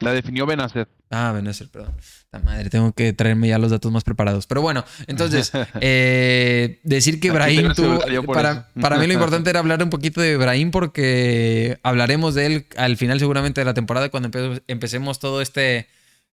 La 0.00 0.12
definió 0.12 0.46
Benacer. 0.46 0.88
Ah, 1.10 1.32
Benacer, 1.34 1.68
perdón. 1.68 1.94
La 2.32 2.38
madre, 2.38 2.70
tengo 2.70 2.92
que 2.92 3.12
traerme 3.12 3.48
ya 3.48 3.58
los 3.58 3.70
datos 3.70 3.92
más 3.92 4.04
preparados. 4.04 4.46
Pero 4.46 4.62
bueno, 4.62 4.84
entonces, 5.06 5.52
eh, 5.80 6.80
decir 6.82 7.20
que 7.20 7.30
Brahim 7.30 7.74
tuvo. 7.74 8.00
Para, 8.32 8.68
para 8.80 8.96
mí 8.96 9.06
lo 9.06 9.12
importante 9.14 9.50
era 9.50 9.58
hablar 9.58 9.82
un 9.82 9.90
poquito 9.90 10.22
de 10.22 10.38
Brahim 10.38 10.70
porque 10.70 11.78
hablaremos 11.82 12.34
de 12.34 12.46
él 12.46 12.66
al 12.76 12.96
final, 12.96 13.18
seguramente, 13.18 13.60
de 13.60 13.66
la 13.66 13.74
temporada, 13.74 14.08
cuando 14.08 14.30
empecemos 14.66 15.18
todo 15.18 15.42
este 15.42 15.88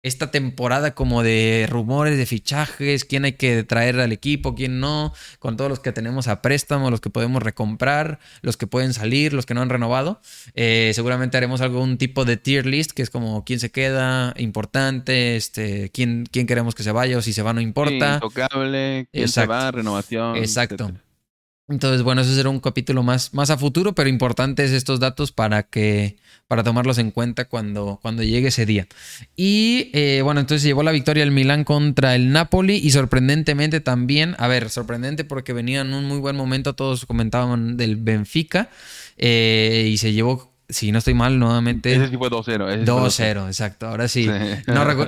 esta 0.03 0.31
temporada 0.31 0.95
como 0.95 1.23
de 1.23 1.67
rumores 1.69 2.17
de 2.17 2.25
fichajes, 2.25 3.05
quién 3.05 3.25
hay 3.25 3.33
que 3.33 3.65
traer 3.65 4.01
al 4.01 4.13
equipo, 4.13 4.55
quién 4.55 4.81
no, 4.81 5.13
con 5.39 5.57
todos 5.57 5.69
los 5.69 5.81
que 5.81 5.93
tenemos 5.93 6.27
a 6.29 6.41
préstamo, 6.41 6.91
los 6.91 7.01
que 7.01 7.11
podemos 7.11 7.43
recomprar, 7.43 8.19
los 8.41 8.57
que 8.57 8.67
pueden 8.67 8.95
salir, 8.95 9.35
los 9.35 9.45
que 9.45 9.55
no 9.55 9.61
han 9.61 9.69
renovado. 9.69 10.21
Eh, 10.55 10.93
seguramente 10.95 11.37
haremos 11.37 11.61
algún 11.61 11.99
tipo 11.99 12.25
de 12.25 12.37
tier 12.37 12.65
list, 12.65 12.93
que 12.93 13.03
es 13.03 13.11
como 13.11 13.45
quién 13.45 13.61
se 13.61 13.71
queda, 13.71 14.33
importante, 14.39 15.37
este, 15.37 15.91
quién, 15.91 16.27
quién 16.31 16.47
queremos 16.47 16.75
que 16.75 16.83
se 16.83 16.93
vaya 16.93 17.19
o 17.19 17.23
si 17.23 17.33
se 17.33 17.43
va 17.43 17.53
no 17.53 17.61
importa. 17.61 18.15
intocable, 18.15 19.07
quién 19.13 19.29
se 19.29 19.47
va, 19.47 19.71
renovación. 19.71 20.37
Exacto. 20.37 20.93
Entonces, 21.71 22.03
bueno, 22.03 22.23
eso 22.23 22.35
será 22.35 22.49
un 22.49 22.59
capítulo 22.59 23.05
más, 23.05 23.33
más 23.33 23.49
a 23.51 23.57
futuro, 23.57 23.95
pero 23.95 24.09
importantes 24.09 24.73
estos 24.73 24.99
datos 24.99 25.31
para 25.31 25.63
que 25.63 26.17
para 26.49 26.65
tomarlos 26.65 26.99
en 26.99 27.13
cuenta 27.13 27.45
cuando, 27.45 28.01
cuando 28.03 28.25
llegue 28.25 28.49
ese 28.49 28.67
día. 28.67 28.89
Y 29.37 29.89
eh, 29.93 30.21
bueno, 30.25 30.41
entonces 30.41 30.65
llevó 30.65 30.83
la 30.83 30.91
victoria 30.91 31.23
el 31.23 31.31
Milán 31.31 31.63
contra 31.63 32.17
el 32.17 32.33
Napoli 32.33 32.75
y 32.75 32.91
sorprendentemente 32.91 33.81
también, 33.81 34.35
a 34.37 34.49
ver, 34.49 34.69
sorprendente 34.69 35.23
porque 35.23 35.53
venía 35.53 35.83
en 35.83 35.95
un 35.95 36.07
muy 36.07 36.19
buen 36.19 36.35
momento, 36.35 36.75
todos 36.75 37.07
comentaban 37.07 37.77
del 37.77 37.95
Benfica 37.95 38.69
eh, 39.17 39.89
y 39.93 39.99
se 39.99 40.13
llevó 40.13 40.50
si 40.73 40.93
no 40.93 40.99
estoy 40.99 41.15
mal, 41.15 41.39
nuevamente. 41.39 41.93
Ese 41.93 42.09
sí 42.09 42.17
fue 42.17 42.31
2-0. 42.31 42.85
2-0, 42.85 43.47
exacto. 43.47 43.87
Ahora 43.87 44.09
sí. 44.09 44.29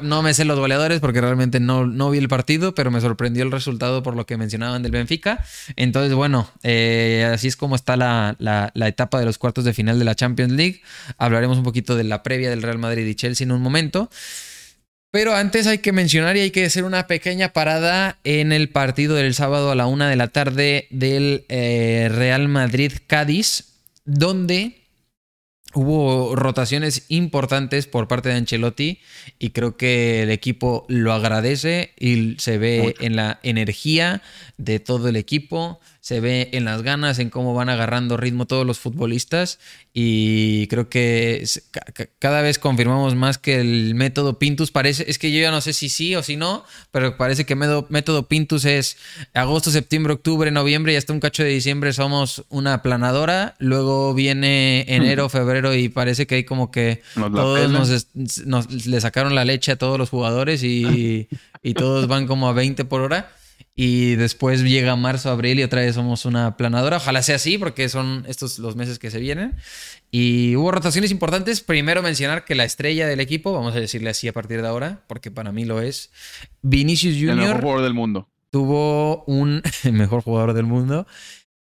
No, 0.03 0.23
me 0.23 0.35
sé 0.35 0.45
los 0.45 0.59
goleadores 0.59 1.01
porque 1.01 1.21
realmente 1.21 1.61
no, 1.61 1.87
no, 1.87 2.11
vi 2.11 2.19
el 2.19 2.29
partido, 2.29 2.75
pero 2.75 2.91
me 2.91 3.01
sorprendió 3.01 3.43
el 3.43 3.53
resultado 3.53 4.03
por 4.03 4.17
lo 4.17 4.27
que 4.27 4.37
mencionaban 4.37 4.83
del 4.83 4.93
Benfica. 4.93 5.45
Entonces, 5.77 6.15
bueno, 6.15 6.51
eh, 6.63 7.29
así 7.33 7.49
es 7.49 7.57
como 7.57 7.77
está 7.77 7.97
la, 7.97 8.37
la, 8.39 8.89
etapa 8.89 9.19
de 9.19 9.25
los 9.25 9.39
cuartos 9.39 9.65
de 9.65 9.73
final 9.73 9.99
de 9.99 10.05
la 10.05 10.15
Champions 10.15 10.53
League. 10.53 10.83
Hablaremos 11.19 11.59
un 11.59 11.65
poquito 11.65 11.97
de 11.97 12.05
la 12.05 12.23
previa 12.23 12.51
del 12.51 12.63
Real 12.63 12.79
Madrid 12.79 13.07
y 13.07 13.15
Chelsea 13.15 13.45
en 13.45 13.53
un 13.53 13.63
momento. 13.63 14.11
Pero 15.13 15.35
antes 15.35 15.67
hay 15.67 15.79
que 15.79 15.93
mencionar 15.93 16.39
y 16.39 16.41
hay 16.41 16.51
que 16.51 16.65
hacer 16.65 16.85
una 16.85 17.07
pequeña 17.07 17.53
parada 17.53 18.19
en 18.25 18.51
el 18.51 18.71
partido 18.71 19.15
del 19.15 19.35
sábado 19.35 19.71
a 19.71 19.75
la 19.75 19.87
una 19.87 20.09
de 20.09 20.17
la 20.17 20.29
tarde 20.29 20.87
del 20.89 21.45
eh, 21.51 22.09
Real 22.11 22.49
Madrid-Cádiz, 22.49 23.75
donde 24.07 24.82
Hubo 25.75 26.37
rotaciones 26.37 27.07
importantes 27.09 27.87
por 27.87 28.07
parte 28.07 28.29
de 28.29 28.35
Ancelotti 28.35 29.01
y 29.39 29.51
creo 29.51 29.77
que 29.79 30.23
el 30.23 30.31
equipo 30.31 30.85
lo 30.89 31.15
agradece 31.15 31.93
y 31.99 32.37
se 32.39 32.59
ve 32.59 32.95
en 33.01 33.17
la 33.17 33.41
energía 33.43 34.23
de 34.59 34.81
todo 34.81 35.09
el 35.09 35.17
equipo, 35.17 35.81
se 36.03 36.19
ve 36.19 36.49
en 36.53 36.65
las 36.65 36.83
ganas, 36.83 37.21
en 37.21 37.31
cómo 37.31 37.55
van 37.55 37.69
agarrando 37.69 38.17
ritmo 38.17 38.45
todos 38.45 38.67
los 38.67 38.81
futbolistas. 38.81 39.61
Y 39.95 40.67
creo 40.67 40.89
que 40.89 41.47
cada 42.19 42.43
vez 42.43 42.59
confirmamos 42.59 43.15
más 43.15 43.39
que 43.39 43.61
el 43.61 43.95
método 43.95 44.37
Pintus 44.37 44.73
parece, 44.73 45.05
es 45.09 45.21
que 45.21 45.31
yo 45.31 45.41
ya 45.41 45.53
no 45.53 45.61
sé 45.61 45.73
si 45.73 45.89
sí 45.89 46.17
o 46.17 46.25
si 46.25 46.37
no, 46.37 46.65
pero 46.91 47.17
parece 47.17 47.47
que 47.47 47.55
método, 47.55 47.87
método 47.89 48.27
Pintus 48.27 48.65
es 48.65 48.97
agosto, 49.33 49.71
septiembre, 49.71 50.15
octubre, 50.15 50.51
noviembre 50.51 50.93
y 50.93 50.97
hasta 50.97 51.13
un 51.13 51.21
cacho 51.21 51.45
de 51.45 51.51
diciembre 51.51 51.93
somos 51.93 52.45
una 52.49 52.83
planadora, 52.83 53.55
luego 53.61 54.13
viene 54.13 54.85
enero, 54.89 55.29
febrero 55.29 55.73
y 55.73 55.89
parece 55.89 56.27
que 56.27 56.35
hay 56.35 56.45
como 56.45 56.73
que 56.73 57.01
todos 57.15 57.71
nos, 58.45 58.87
le 58.87 59.01
sacaron 59.01 59.37
la 59.37 59.45
leche 59.45 59.71
a 59.71 59.77
todos 59.77 59.99
los 59.99 60.11
jugadores 60.11 60.65
y, 60.65 61.29
y 61.63 61.75
todos 61.75 62.09
van 62.09 62.27
como 62.27 62.49
a 62.49 62.53
20 62.53 62.85
por 62.87 63.03
hora. 63.03 63.31
Y 63.75 64.17
después 64.17 64.63
llega 64.63 64.95
marzo, 64.97 65.31
abril 65.31 65.61
y 65.61 65.63
otra 65.63 65.81
vez 65.81 65.95
somos 65.95 66.25
una 66.25 66.57
planadora. 66.57 66.99
Ojalá 66.99 67.23
sea 67.23 67.37
así 67.37 67.59
porque 67.59 67.89
son 67.89 68.25
estos 68.29 68.59
los 68.59 68.77
meses 68.77 68.99
que 68.99 69.11
se 69.11 69.19
vienen. 69.19 69.55
Y 70.11 70.57
hubo 70.57 70.71
rotaciones 70.71 71.11
importantes. 71.11 71.61
Primero 71.61 72.03
mencionar 72.03 72.45
que 72.45 72.55
la 72.55 72.65
estrella 72.65 73.07
del 73.07 73.21
equipo, 73.21 73.53
vamos 73.53 73.75
a 73.75 73.81
decirle 73.81 74.11
así 74.11 74.29
a 74.29 74.33
partir 74.33 74.61
de 74.63 74.69
ahora, 74.69 75.05
porque 75.07 75.31
para 75.31 75.53
mí 75.53 75.65
lo 75.65 75.81
es, 75.81 76.11
Vinicius 76.63 77.15
Jr. 77.15 77.31
El 77.31 77.37
mejor 77.37 77.61
jugador 77.61 77.83
del 77.83 77.95
mundo. 77.95 78.29
Tuvo 78.51 79.25
un 79.25 79.63
mejor 79.91 80.23
jugador 80.23 80.53
del 80.53 80.67
mundo. 80.67 81.07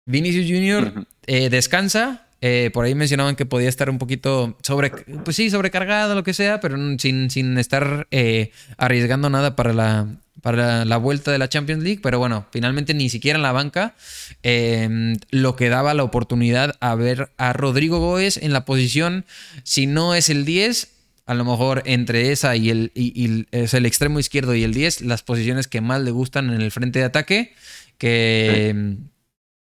Vinicius 0.05 0.47
Jr. 0.47 1.05
Eh, 1.27 1.49
descansa, 1.49 2.25
eh, 2.41 2.71
por 2.73 2.85
ahí 2.85 2.95
mencionaban 2.95 3.35
que 3.35 3.45
podía 3.45 3.69
estar 3.69 3.89
un 3.89 3.97
poquito 3.97 4.57
sobre, 4.63 4.89
pues 4.89 5.35
sí, 5.35 5.49
sobrecargado, 5.49 6.15
lo 6.15 6.23
que 6.23 6.33
sea, 6.33 6.59
pero 6.59 6.77
sin, 6.97 7.29
sin 7.29 7.57
estar 7.57 8.07
eh, 8.11 8.51
arriesgando 8.77 9.29
nada 9.29 9.55
para 9.55 9.73
la, 9.73 10.07
para 10.41 10.85
la 10.85 10.97
vuelta 10.97 11.31
de 11.31 11.37
la 11.37 11.49
Champions 11.49 11.83
League, 11.83 11.99
pero 12.01 12.19
bueno, 12.19 12.45
finalmente 12.51 12.93
ni 12.93 13.09
siquiera 13.09 13.37
en 13.37 13.43
la 13.43 13.51
banca, 13.51 13.95
em, 14.43 15.17
lo 15.31 15.55
que 15.55 15.69
daba 15.69 15.93
la 15.93 16.03
oportunidad 16.03 16.75
a 16.79 16.95
ver 16.95 17.31
a 17.37 17.53
Rodrigo 17.53 17.99
Goes 17.99 18.37
en 18.37 18.53
la 18.53 18.65
posición, 18.65 19.25
si 19.63 19.87
no 19.87 20.15
es 20.15 20.29
el 20.29 20.45
10, 20.45 20.95
a 21.25 21.33
lo 21.33 21.45
mejor 21.45 21.83
entre 21.85 22.31
esa 22.31 22.55
y 22.55 22.69
el, 22.69 22.91
y, 22.95 23.45
es 23.51 23.73
el 23.73 23.85
extremo 23.85 24.19
izquierdo 24.19 24.55
y 24.55 24.63
el 24.63 24.73
10, 24.73 25.01
las 25.01 25.23
posiciones 25.23 25.67
que 25.67 25.81
más 25.81 26.01
le 26.01 26.11
gustan 26.11 26.49
en 26.49 26.61
el 26.61 26.71
frente 26.71 26.99
de 26.99 27.05
ataque, 27.05 27.53
que... 27.97 28.69
Em, 28.69 29.09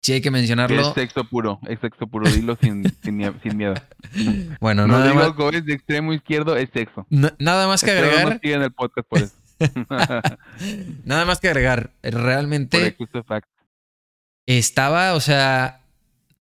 sí. 0.01 0.13
hay 0.13 0.21
que 0.21 0.31
mencionarlo. 0.31 0.79
Es 0.79 0.93
sexo 0.93 1.23
puro, 1.23 1.59
es 1.67 1.79
sexo 1.79 2.05
puro, 2.07 2.29
dilo 2.29 2.57
sin, 2.61 2.83
sin, 3.03 3.57
miedo. 3.57 3.73
Bueno, 4.59 4.87
no 4.87 5.01
digo 5.03 5.15
más... 5.15 5.65
de 5.65 5.73
extremo 5.73 6.13
izquierdo, 6.13 6.55
es 6.55 6.69
sexo. 6.73 7.07
nada 7.09 7.67
más 7.67 7.83
que 7.83 7.91
agregar. 7.91 8.39
en 8.43 8.61
el 8.61 8.71
podcast 8.71 9.07
por 9.07 9.19
eso. 9.19 9.44
Nada 11.03 11.25
más 11.25 11.39
que 11.39 11.49
agregar. 11.49 11.91
Realmente 12.03 12.95
estaba, 14.45 15.13
o 15.13 15.19
sea, 15.19 15.81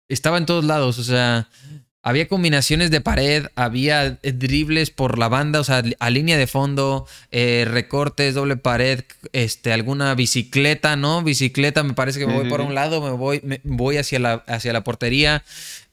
estaba 0.08 0.38
en 0.38 0.46
todos 0.46 0.66
lados. 0.66 1.00
O 1.00 1.04
sea, 1.04 1.48
había 2.04 2.28
combinaciones 2.28 2.90
de 2.90 3.00
pared, 3.00 3.46
había 3.56 4.18
dribles 4.24 4.90
por 4.90 5.20
la 5.20 5.30
banda, 5.30 5.60
o 5.60 5.64
sea, 5.64 5.84
a 6.00 6.10
línea 6.10 6.38
de 6.38 6.48
fondo, 6.48 7.06
eh, 7.32 7.66
recortes, 7.70 8.34
doble 8.34 8.58
pared, 8.58 9.04
este, 9.34 9.72
alguna 9.72 10.16
bicicleta, 10.16 10.96
¿no? 10.96 11.22
Bicicleta, 11.22 11.84
me 11.84 11.94
parece 11.94 12.20
que 12.20 12.26
me 12.26 12.34
voy 12.34 12.50
por 12.50 12.62
un 12.62 12.74
lado, 12.74 13.02
me 13.02 13.12
voy, 13.12 13.42
me 13.44 13.62
voy 13.64 13.98
hacia 13.98 14.20
la, 14.20 14.44
hacia 14.48 14.74
la 14.74 14.84
portería. 14.84 15.44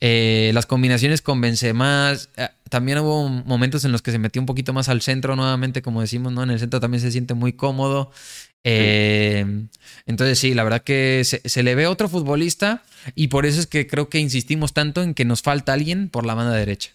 Eh, 0.00 0.52
las 0.54 0.66
combinaciones 0.66 1.22
con 1.22 1.40
Benzema. 1.40 2.14
Eh, 2.36 2.48
también 2.68 2.98
hubo 2.98 3.28
momentos 3.28 3.84
en 3.84 3.92
los 3.92 4.00
que 4.00 4.12
se 4.12 4.18
metió 4.18 4.40
un 4.40 4.46
poquito 4.46 4.72
más 4.72 4.88
al 4.88 5.02
centro 5.02 5.34
nuevamente, 5.34 5.82
como 5.82 6.00
decimos, 6.00 6.32
¿no? 6.32 6.42
En 6.42 6.50
el 6.50 6.60
centro 6.60 6.78
también 6.80 7.00
se 7.00 7.10
siente 7.10 7.34
muy 7.34 7.52
cómodo. 7.52 8.10
Entonces 8.64 10.38
sí, 10.38 10.54
la 10.54 10.64
verdad 10.64 10.82
que 10.82 11.22
se, 11.24 11.40
se 11.44 11.62
le 11.62 11.74
ve 11.74 11.86
otro 11.86 12.08
futbolista 12.08 12.82
y 13.14 13.28
por 13.28 13.46
eso 13.46 13.60
es 13.60 13.66
que 13.66 13.86
creo 13.86 14.08
que 14.08 14.18
insistimos 14.18 14.72
tanto 14.72 15.02
en 15.02 15.14
que 15.14 15.24
nos 15.24 15.42
falta 15.42 15.72
alguien 15.72 16.08
por 16.08 16.26
la 16.26 16.34
banda 16.34 16.52
derecha. 16.52 16.92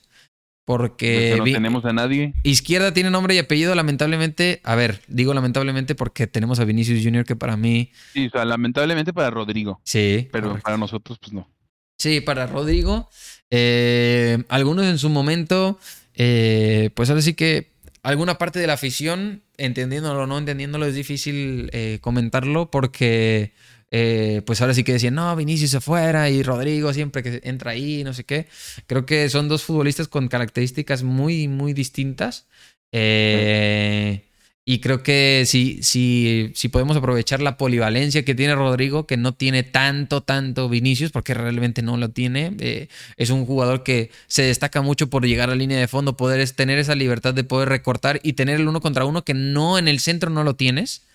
Porque, 0.65 1.35
no 1.37 1.43
tenemos 1.43 1.83
a 1.83 1.91
nadie. 1.91 2.33
Izquierda 2.43 2.93
tiene 2.93 3.09
nombre 3.09 3.35
y 3.35 3.37
apellido, 3.37 3.75
lamentablemente. 3.75 4.61
A 4.63 4.75
ver, 4.75 5.01
digo 5.07 5.33
lamentablemente 5.33 5.93
porque 5.93 6.25
tenemos 6.25 6.59
a 6.59 6.65
Vinicius 6.65 7.03
Jr. 7.03 7.25
que 7.25 7.35
para 7.35 7.57
mí. 7.57 7.91
Sí, 8.13 8.27
o 8.27 8.29
sea, 8.29 8.45
lamentablemente 8.45 9.11
para 9.11 9.29
Rodrigo. 9.29 9.81
Sí. 9.83 10.29
Pero 10.31 10.57
para 10.59 10.77
nosotros, 10.77 11.19
pues 11.19 11.33
no. 11.33 11.49
Sí, 11.97 12.21
para 12.21 12.47
Rodrigo. 12.47 13.09
Eh, 13.51 14.41
algunos 14.47 14.85
en 14.85 14.97
su 14.99 15.09
momento, 15.09 15.79
eh, 16.15 16.91
pues 16.95 17.09
ahora 17.09 17.21
sí 17.21 17.33
que 17.33 17.72
alguna 18.03 18.37
parte 18.37 18.59
de 18.59 18.67
la 18.67 18.73
afición, 18.73 19.43
entendiéndolo 19.57 20.23
o 20.23 20.27
no 20.27 20.37
entendiéndolo, 20.37 20.85
es 20.85 20.95
difícil 20.95 21.69
eh, 21.73 21.99
comentarlo 22.01 22.69
porque 22.69 23.53
eh, 23.95 24.41
pues 24.45 24.59
ahora 24.59 24.73
sí 24.73 24.83
que 24.83 24.93
decían, 24.93 25.13
no, 25.13 25.35
Vinicius 25.35 25.69
se 25.69 25.79
fuera 25.79 26.29
y 26.29 26.41
Rodrigo 26.41 26.91
siempre 26.93 27.21
que 27.21 27.41
entra 27.43 27.71
ahí, 27.71 28.03
no 28.03 28.13
sé 28.13 28.23
qué. 28.23 28.47
Creo 28.87 29.05
que 29.05 29.29
son 29.29 29.47
dos 29.47 29.63
futbolistas 29.63 30.07
con 30.07 30.27
características 30.27 31.03
muy, 31.03 31.47
muy 31.47 31.73
distintas. 31.73 32.47
Eh, 32.91 34.25
y 34.65 34.79
creo 34.79 35.03
que 35.03 35.43
si, 35.45 35.83
si, 35.83 36.51
si 36.55 36.69
podemos 36.69 36.95
aprovechar 36.95 37.41
la 37.41 37.57
polivalencia 37.57 38.23
que 38.23 38.33
tiene 38.33 38.55
Rodrigo, 38.55 39.05
que 39.05 39.17
no 39.17 39.33
tiene 39.33 39.63
tanto, 39.63 40.21
tanto 40.21 40.69
Vinicius, 40.69 41.11
porque 41.11 41.33
realmente 41.33 41.81
no 41.81 41.97
lo 41.97 42.09
tiene. 42.09 42.55
Eh, 42.59 42.87
es 43.17 43.29
un 43.29 43.45
jugador 43.45 43.83
que 43.83 44.09
se 44.27 44.43
destaca 44.43 44.81
mucho 44.81 45.09
por 45.09 45.25
llegar 45.25 45.49
a 45.49 45.53
la 45.53 45.57
línea 45.57 45.79
de 45.79 45.89
fondo, 45.89 46.15
poder 46.15 46.49
tener 46.51 46.79
esa 46.79 46.95
libertad 46.95 47.33
de 47.33 47.43
poder 47.43 47.67
recortar 47.67 48.21
y 48.23 48.33
tener 48.33 48.61
el 48.61 48.69
uno 48.69 48.79
contra 48.79 49.03
uno 49.03 49.25
que 49.25 49.33
no 49.33 49.77
en 49.77 49.89
el 49.89 49.99
centro 49.99 50.29
no 50.29 50.45
lo 50.45 50.55
tienes. 50.55 51.05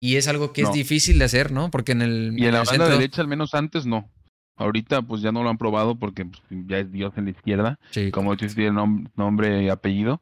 Y 0.00 0.16
es 0.16 0.28
algo 0.28 0.52
que 0.52 0.62
es 0.62 0.72
difícil 0.72 1.18
de 1.18 1.24
hacer, 1.24 1.52
¿no? 1.52 1.70
Porque 1.70 1.92
en 1.92 2.02
el. 2.02 2.34
Y 2.36 2.46
en, 2.46 2.52
la 2.52 2.64
banda 2.64 2.88
derecha, 2.88 3.20
al 3.20 3.28
menos 3.28 3.54
antes, 3.54 3.86
no. 3.86 4.08
Ahorita, 4.56 5.02
pues 5.02 5.22
ya 5.22 5.32
no 5.32 5.42
lo 5.42 5.50
han 5.50 5.58
probado 5.58 5.96
porque 5.96 6.24
pues, 6.24 6.42
ya 6.66 6.78
es 6.78 6.90
Dios 6.90 7.12
en 7.16 7.24
la 7.24 7.30
izquierda. 7.30 7.78
Sí. 7.90 8.10
Como 8.10 8.36
tú 8.36 8.46
tiene 8.46 8.80
nombre 9.16 9.62
y 9.62 9.68
apellido. 9.68 10.20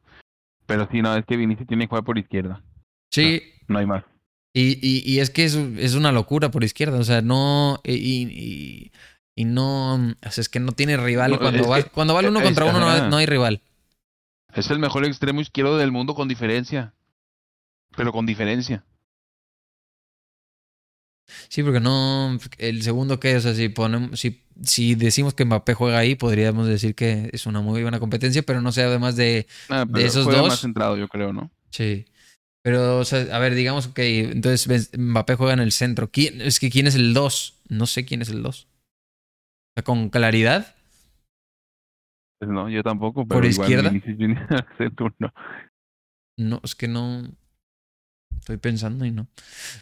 Pero 0.67 0.87
sí, 0.91 1.01
no, 1.01 1.15
es 1.15 1.25
que 1.25 1.35
Vinicius 1.35 1.67
tiene 1.67 1.85
que 1.85 1.89
jugar 1.89 2.03
por 2.03 2.17
izquierda. 2.17 2.63
Sí. 3.11 3.43
No, 3.67 3.79
hay 3.79 3.85
más. 3.85 4.03
Y, 4.53 4.79
y, 4.85 5.03
y, 5.05 5.19
es 5.19 5.29
que 5.29 5.45
es, 5.45 5.55
es, 5.55 5.95
una 5.95 6.11
locura 6.11 6.51
por 6.51 6.63
izquierda. 6.63 6.97
O 6.97 7.03
sea, 7.03 7.21
no. 7.21 7.79
Y, 7.83 8.91
y 9.35 9.45
no. 9.45 9.95
O 9.95 10.31
sea, 10.31 10.41
es 10.41 10.49
que 10.49 10.59
no 10.59 10.71
tiene 10.71 10.97
rival. 10.97 11.37
cuando, 11.39 11.67
va, 11.67 11.83
cuando 11.83 12.13
va 12.13 12.21
uno 12.21 12.41
contra 12.41 12.65
uno, 12.65 12.79
no, 12.79 13.09
no 13.09 13.17
hay 13.17 13.25
rival. 13.25 13.61
Es 14.53 14.69
el 14.69 14.79
mejor 14.79 15.05
extremo 15.05 15.41
izquierdo 15.41 15.77
del 15.77 15.91
mundo 15.91 16.15
con 16.15 16.27
diferencia. 16.27 16.93
Pero 17.95 18.11
con 18.11 18.25
diferencia. 18.25 18.83
Sí, 21.47 21.63
porque 21.63 21.79
no. 21.79 22.37
El 22.57 22.81
segundo 22.83 23.19
que, 23.19 23.35
o 23.35 23.41
sea, 23.41 23.53
si 23.53 23.69
ponemos. 23.69 24.19
Si, 24.19 24.43
si 24.63 24.95
decimos 24.95 25.33
que 25.33 25.45
Mbappé 25.45 25.73
juega 25.73 25.97
ahí, 25.97 26.15
podríamos 26.15 26.67
decir 26.67 26.93
que 26.93 27.29
es 27.31 27.45
una 27.45 27.61
muy 27.61 27.81
buena 27.81 27.99
competencia, 27.99 28.43
pero 28.43 28.61
no 28.61 28.71
sé, 28.71 28.83
además 28.83 29.15
de, 29.15 29.47
ah, 29.69 29.85
de 29.87 30.05
esos 30.05 30.25
dos. 30.25 30.47
más 30.47 30.59
centrado, 30.59 30.97
yo 30.97 31.07
creo, 31.07 31.31
¿no? 31.33 31.51
Sí. 31.69 32.05
Pero, 32.63 32.99
o 32.99 33.05
sea, 33.05 33.35
a 33.35 33.39
ver, 33.39 33.55
digamos 33.55 33.87
que 33.87 34.19
entonces 34.31 34.91
Mbappé 34.97 35.35
juega 35.35 35.53
en 35.53 35.59
el 35.59 35.71
centro. 35.71 36.11
¿Quién, 36.11 36.41
es 36.41 36.59
que 36.59 36.69
quién 36.69 36.87
es 36.87 36.95
el 36.95 37.13
2? 37.13 37.61
No 37.69 37.87
sé 37.87 38.05
quién 38.05 38.21
es 38.21 38.29
el 38.29 38.43
2. 38.43 38.63
O 38.63 38.67
sea, 39.75 39.83
con 39.83 40.09
claridad. 40.09 40.75
Pues 42.39 42.51
no, 42.51 42.69
yo 42.69 42.83
tampoco. 42.83 43.25
Pero 43.25 43.41
¿Por 43.41 43.45
izquierda? 43.45 43.91
No, 46.37 46.59
es 46.63 46.73
que 46.73 46.87
no. 46.87 47.29
Estoy 48.39 48.57
pensando 48.57 49.05
y 49.05 49.11
no. 49.11 49.27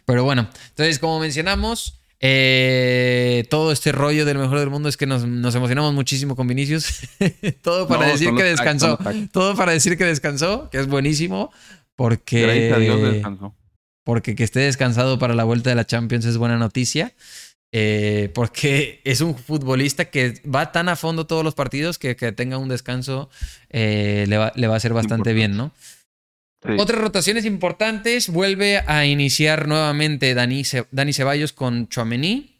Pero 0.04 0.24
bueno, 0.24 0.46
entonces, 0.68 0.98
como 0.98 1.20
mencionamos, 1.20 2.00
eh, 2.22 3.46
todo 3.48 3.72
este 3.72 3.92
rollo 3.92 4.26
del 4.26 4.36
mejor 4.36 4.58
del 4.58 4.68
mundo 4.68 4.90
es 4.90 4.98
que 4.98 5.06
nos, 5.06 5.24
emocionamos 5.24 5.94
muchísimo 5.94 6.36
con 6.36 6.46
Vinicius. 6.46 7.08
todo 7.62 7.88
para 7.88 8.08
decir 8.08 8.34
que 8.34 8.42
descansó. 8.42 8.98
todo 9.32 9.56
para 9.56 9.72
decir 9.72 9.96
que 9.96 10.04
descansó, 10.04 10.68
que 10.68 10.78
es 10.78 10.86
buenísimo. 10.86 11.50
Porque. 12.00 12.40
Gracias 12.40 12.72
a 12.72 12.78
Dios 12.78 13.02
descansó. 13.02 13.54
Porque 14.04 14.34
que 14.34 14.42
esté 14.42 14.60
descansado 14.60 15.18
para 15.18 15.34
la 15.34 15.44
vuelta 15.44 15.68
de 15.68 15.76
la 15.76 15.84
Champions 15.84 16.24
es 16.24 16.38
buena 16.38 16.56
noticia. 16.56 17.12
Eh, 17.72 18.30
porque 18.32 19.02
es 19.04 19.20
un 19.20 19.36
futbolista 19.36 20.06
que 20.06 20.40
va 20.42 20.72
tan 20.72 20.88
a 20.88 20.96
fondo 20.96 21.26
todos 21.26 21.44
los 21.44 21.54
partidos 21.54 21.98
que 21.98 22.16
que 22.16 22.32
tenga 22.32 22.56
un 22.56 22.70
descanso 22.70 23.28
eh, 23.68 24.24
le, 24.28 24.38
va, 24.38 24.50
le, 24.56 24.66
va, 24.66 24.74
a 24.74 24.76
hacer 24.78 24.94
bastante 24.94 25.34
bien, 25.34 25.58
¿no? 25.58 25.72
Otras 26.78 27.00
rotaciones 27.00 27.44
importantes, 27.44 28.30
vuelve 28.30 28.78
a 28.86 29.04
iniciar 29.04 29.68
nuevamente 29.68 30.32
Dani, 30.34 30.64
Ceballos 30.64 31.52
con 31.52 31.86
Chouameni, 31.88 32.56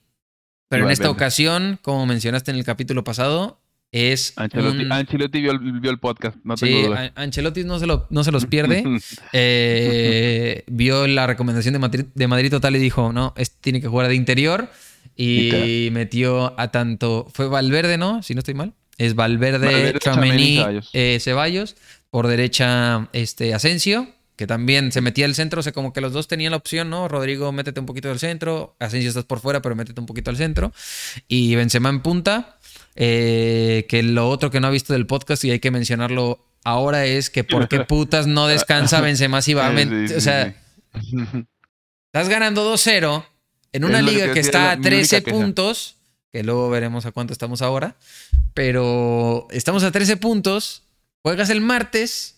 pero 0.69 0.85
en 0.85 0.91
esta 0.91 1.11
ocasión, 1.11 1.79
como 1.83 2.07
mencionaste 2.07 2.51
en 2.51 2.59
el 2.59 2.65
capítulo 2.65 3.05
pasado, 3.05 3.60
es 3.93 4.35
Ancelotti, 4.37 5.41
vio, 5.41 5.91
el 5.91 5.99
podcast, 5.99 6.37
no 6.45 6.57
sí, 6.57 6.85
Ancelotti 7.17 7.65
no 7.65 7.79
se, 7.81 7.87
lo, 7.87 8.07
no 8.11 8.23
se 8.25 8.33
los 8.33 8.47
pierde. 8.47 8.85
Eh, 9.33 10.65
vio 10.67 11.07
la 11.07 11.27
recomendación 11.27 11.73
de 11.73 11.79
Madrid, 11.79 12.05
de 12.15 12.27
Madrid 12.27 12.51
Total 12.51 12.75
y 12.75 12.79
dijo, 12.79 13.13
no, 13.13 13.35
este 13.37 13.57
tiene 13.61 13.81
que 13.81 13.89
jugar 13.89 14.09
de 14.09 14.15
interior. 14.15 14.71
Y 15.17 15.89
metió 15.93 16.59
a 16.59 16.71
tanto, 16.71 17.29
fue 17.33 17.47
Valverde, 17.47 17.99
¿no? 17.99 18.23
Si 18.23 18.35
no 18.35 18.39
estoy 18.39 18.55
mal. 18.55 18.73
Es 18.97 19.15
Valverde, 19.15 19.99
Valverde 20.05 20.81
eh, 20.93 21.19
Ceballos 21.21 21.77
por 22.11 22.27
derecha 22.27 23.09
este, 23.13 23.55
Asensio, 23.55 24.09
que 24.37 24.47
también 24.47 24.93
se 24.93 25.01
metía 25.01 25.27
al 25.27 25.35
centro, 25.35 25.61
o 25.61 25.63
sea, 25.63 25.73
como 25.73 25.93
que 25.93 26.01
los 26.01 26.13
dos 26.13 26.29
tenían 26.29 26.51
la 26.51 26.57
opción, 26.57 26.91
¿no? 26.91 27.09
Rodrigo, 27.09 27.53
métete 27.53 27.81
un 27.81 27.87
poquito 27.87 28.11
al 28.11 28.19
centro, 28.19 28.77
Asensio 28.79 29.09
estás 29.09 29.25
por 29.25 29.41
fuera, 29.41 29.63
pero 29.63 29.77
métete 29.77 30.01
un 30.01 30.07
poquito 30.07 30.31
al 30.31 30.37
centro. 30.37 30.73
Y 31.29 31.55
Benzema 31.55 31.89
en 31.89 32.01
punta, 32.01 32.59
eh, 32.97 33.87
que 33.89 34.03
lo 34.03 34.29
otro 34.29 34.51
que 34.51 34.61
no 34.61 34.67
ha 34.67 34.71
visto 34.71 34.93
del 34.93 35.07
podcast 35.07 35.45
y 35.45 35.51
hay 35.51 35.61
que 35.61 35.71
mencionarlo 35.71 36.45
ahora 36.65 37.07
es 37.07 37.31
que 37.31 37.45
por 37.45 37.69
qué 37.69 37.81
putas 37.89 38.27
no 38.27 38.47
descansa 38.47 39.01
Benzema 39.03 39.43
si 39.43 39.55
va 39.55 39.71
o 39.71 40.21
sea, 40.21 40.55
estás 42.07 42.29
ganando 42.29 42.73
2-0 42.73 43.25
en 43.73 43.85
una 43.85 44.03
liga 44.03 44.33
que, 44.33 44.41
está 44.41 44.73
a 44.73 44.81
13 44.81 45.23
puntos, 45.23 45.97
que 46.33 46.43
luego 46.43 46.69
veremos 46.71 47.07
a 47.07 47.13
cuánto 47.13 47.33
estamos 47.33 47.63
ahora, 47.63 47.97
pero 48.53 49.47
estamos 49.51 49.85
a 49.85 49.93
13 49.93 50.17
puntos 50.17 50.83
Juegas 51.23 51.51
el 51.51 51.61
martes, 51.61 52.37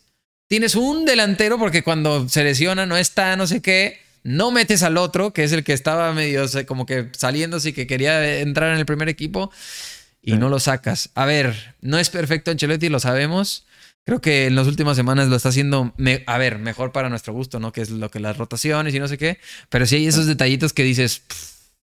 tienes 0.48 0.74
un 0.74 1.04
delantero 1.04 1.58
porque 1.58 1.84
cuando 1.84 2.28
se 2.28 2.42
lesiona 2.42 2.84
no 2.84 2.96
está, 2.96 3.36
no 3.36 3.46
sé 3.46 3.62
qué. 3.62 4.00
No 4.24 4.52
metes 4.52 4.84
al 4.84 4.98
otro, 4.98 5.32
que 5.32 5.42
es 5.42 5.52
el 5.52 5.64
que 5.64 5.72
estaba 5.72 6.12
medio 6.12 6.46
como 6.66 6.86
que 6.86 7.08
saliéndose 7.12 7.70
y 7.70 7.72
que 7.72 7.88
quería 7.88 8.38
entrar 8.38 8.72
en 8.72 8.78
el 8.78 8.86
primer 8.86 9.08
equipo 9.08 9.50
y 10.22 10.34
no 10.34 10.48
lo 10.48 10.60
sacas. 10.60 11.10
A 11.14 11.26
ver, 11.26 11.74
no 11.80 11.98
es 11.98 12.08
perfecto 12.08 12.50
Ancelotti, 12.50 12.88
lo 12.88 13.00
sabemos. 13.00 13.66
Creo 14.04 14.20
que 14.20 14.46
en 14.46 14.56
las 14.56 14.66
últimas 14.66 14.96
semanas 14.96 15.28
lo 15.28 15.36
está 15.36 15.50
haciendo, 15.50 15.94
a 16.26 16.38
ver, 16.38 16.58
mejor 16.58 16.92
para 16.92 17.08
nuestro 17.08 17.32
gusto, 17.32 17.60
¿no? 17.60 17.72
Que 17.72 17.82
es 17.82 17.90
lo 17.90 18.10
que 18.10 18.20
las 18.20 18.36
rotaciones 18.36 18.94
y 18.94 18.98
no 18.98 19.08
sé 19.08 19.18
qué. 19.18 19.38
Pero 19.68 19.86
sí 19.86 19.96
hay 19.96 20.06
esos 20.06 20.26
detallitos 20.26 20.72
que 20.72 20.82
dices, 20.82 21.24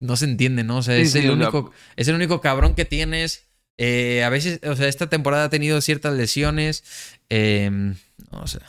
no 0.00 0.16
se 0.16 0.24
entiende, 0.24 0.64
¿no? 0.64 0.78
O 0.78 0.82
sea, 0.82 0.96
es, 0.96 1.14
el 1.14 1.30
único, 1.30 1.72
es 1.96 2.08
el 2.08 2.14
único 2.14 2.40
cabrón 2.40 2.74
que 2.74 2.84
tienes 2.84 3.46
eh, 3.78 4.22
a 4.22 4.28
veces, 4.28 4.60
o 4.64 4.76
sea, 4.76 4.88
esta 4.88 5.08
temporada 5.08 5.44
ha 5.44 5.50
tenido 5.50 5.80
ciertas 5.80 6.14
lesiones. 6.14 6.84
Em, 7.28 7.96
no 8.30 8.46
sé. 8.46 8.60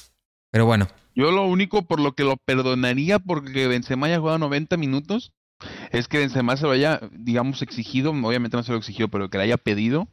Pero 0.51 0.65
bueno. 0.65 0.87
Yo 1.15 1.31
lo 1.31 1.45
único 1.45 1.85
por 1.85 1.99
lo 1.99 2.13
que 2.13 2.23
lo 2.23 2.37
perdonaría 2.37 3.19
porque 3.19 3.67
Benzema 3.67 4.07
haya 4.07 4.19
jugado 4.19 4.39
90 4.39 4.77
minutos 4.77 5.31
es 5.91 6.07
que 6.07 6.19
Benzema 6.19 6.57
se 6.57 6.65
lo 6.65 6.71
haya, 6.71 6.99
digamos, 7.11 7.61
exigido. 7.61 8.11
Obviamente 8.11 8.57
no 8.57 8.63
se 8.63 8.71
lo 8.71 8.77
exigió, 8.77 9.07
pero 9.07 9.29
que 9.29 9.37
le 9.37 9.45
haya 9.45 9.57
pedido. 9.57 10.07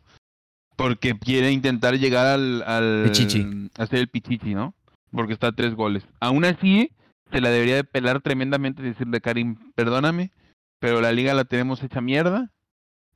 Porque 0.77 1.19
quiere 1.19 1.53
intentar 1.53 1.99
llegar 1.99 2.27
al. 2.27 2.63
al 2.63 3.05
Pichichi. 3.05 3.71
Hacer 3.77 3.99
el 3.99 4.09
Pichichi, 4.09 4.55
¿no? 4.55 4.75
Porque 5.13 5.33
está 5.33 5.49
a 5.49 5.53
tres 5.53 5.75
goles. 5.75 6.05
Aún 6.21 6.45
así, 6.45 6.91
se 7.33 7.41
la 7.41 7.51
debería 7.51 7.77
de 7.77 7.85
pelar 7.85 8.21
tremendamente 8.21 8.83
y 8.83 8.87
decirle, 8.87 9.21
Karim, 9.21 9.57
perdóname, 9.75 10.31
pero 10.79 11.01
la 11.01 11.13
liga 11.13 11.35
la 11.35 11.45
tenemos 11.45 11.83
hecha 11.83 12.01
mierda 12.01 12.51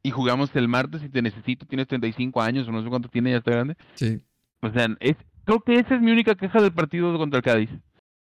y 0.03 0.11
jugamos 0.11 0.55
el 0.55 0.68
martes 0.68 1.03
y 1.03 1.09
te 1.09 1.23
necesito, 1.23 1.66
tienes 1.66 1.88
35 1.88 2.42
años 2.42 2.68
o 2.68 2.73
no 2.73 2.83
sé 2.83 2.88
cuánto 2.88 3.09
tiene, 3.09 3.31
ya 3.31 3.38
está 3.38 3.53
grande. 3.53 3.77
Sí. 3.94 4.20
O 4.61 4.70
sea, 4.70 4.88
es, 5.01 5.16
creo 5.44 5.61
que 5.61 5.79
esa 5.79 5.94
es 5.94 6.01
mi 6.01 6.12
única 6.12 6.35
queja 6.35 6.61
del 6.61 6.73
partido 6.73 7.16
contra 7.16 7.38
el 7.38 7.44
Cádiz. 7.44 7.70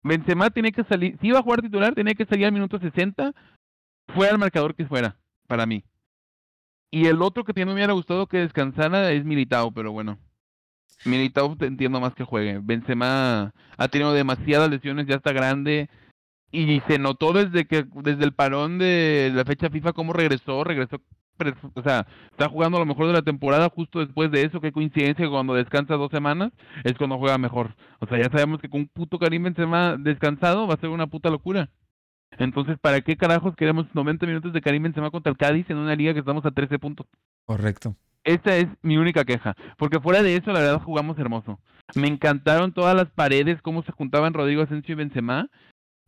Benzema 0.02 0.50
tiene 0.50 0.72
que 0.72 0.84
salir, 0.84 1.16
si 1.20 1.28
iba 1.28 1.38
a 1.38 1.42
jugar 1.42 1.62
titular, 1.62 1.94
tenía 1.94 2.14
que 2.14 2.26
salir 2.26 2.46
al 2.46 2.52
minuto 2.52 2.78
60, 2.78 3.32
fuera 4.14 4.32
el 4.32 4.38
marcador 4.38 4.74
que 4.74 4.86
fuera, 4.86 5.16
para 5.46 5.66
mí. 5.66 5.84
Y 6.90 7.06
el 7.06 7.22
otro 7.22 7.44
que 7.44 7.64
me 7.64 7.72
hubiera 7.72 7.92
gustado 7.92 8.26
que 8.26 8.38
descansara 8.38 9.12
es 9.12 9.24
Militao, 9.24 9.72
pero 9.72 9.92
bueno. 9.92 10.18
Militao 11.04 11.56
entiendo 11.60 12.00
más 12.00 12.14
que 12.14 12.24
juegue. 12.24 12.60
Benzema 12.62 13.52
ha 13.76 13.88
tenido 13.88 14.12
demasiadas 14.12 14.70
lesiones, 14.70 15.06
ya 15.06 15.16
está 15.16 15.32
grande. 15.32 15.88
Y 16.50 16.80
se 16.86 16.98
notó 16.98 17.32
desde 17.32 17.66
que 17.66 17.86
desde 18.02 18.24
el 18.24 18.34
parón 18.34 18.78
de 18.78 19.32
la 19.34 19.44
fecha 19.44 19.70
FIFA 19.70 19.94
cómo 19.94 20.12
regresó, 20.12 20.64
regresó 20.64 21.00
o 21.74 21.82
sea, 21.82 22.06
está 22.30 22.48
jugando 22.48 22.76
a 22.76 22.80
lo 22.80 22.86
mejor 22.86 23.06
de 23.06 23.14
la 23.14 23.22
temporada 23.22 23.68
justo 23.68 23.98
después 24.00 24.30
de 24.30 24.42
eso, 24.42 24.60
qué 24.60 24.72
coincidencia 24.72 25.28
cuando 25.28 25.54
descansa 25.54 25.94
dos 25.94 26.10
semanas 26.10 26.52
es 26.84 26.94
cuando 26.94 27.18
juega 27.18 27.38
mejor. 27.38 27.74
O 27.98 28.06
sea, 28.06 28.18
ya 28.18 28.30
sabemos 28.30 28.60
que 28.60 28.68
con 28.68 28.82
un 28.82 28.88
puto 28.88 29.18
Karim 29.18 29.44
Benzema 29.44 29.96
descansado 29.98 30.66
va 30.66 30.74
a 30.74 30.80
ser 30.80 30.90
una 30.90 31.06
puta 31.06 31.30
locura. 31.30 31.70
Entonces, 32.38 32.78
¿para 32.80 33.00
qué 33.00 33.16
carajos 33.16 33.54
queremos 33.56 33.86
90 33.94 34.26
minutos 34.26 34.52
de 34.52 34.60
Karim 34.60 34.82
Benzema 34.84 35.10
contra 35.10 35.30
el 35.30 35.36
Cádiz 35.38 35.68
en 35.70 35.76
una 35.76 35.94
liga 35.94 36.12
que 36.12 36.20
estamos 36.20 36.44
a 36.46 36.50
13 36.50 36.78
puntos? 36.78 37.06
Correcto. 37.44 37.94
esta 38.24 38.56
es 38.56 38.68
mi 38.82 38.96
única 38.96 39.24
queja. 39.24 39.54
Porque 39.78 40.00
fuera 40.00 40.22
de 40.22 40.36
eso, 40.36 40.52
la 40.52 40.60
verdad, 40.60 40.80
jugamos 40.80 41.18
hermoso. 41.18 41.58
Me 41.94 42.08
encantaron 42.08 42.72
todas 42.72 42.94
las 42.96 43.10
paredes, 43.10 43.60
cómo 43.62 43.82
se 43.82 43.92
juntaban 43.92 44.32
Rodrigo 44.32 44.62
Asensio 44.62 44.92
y 44.92 44.96
Benzema. 44.96 45.48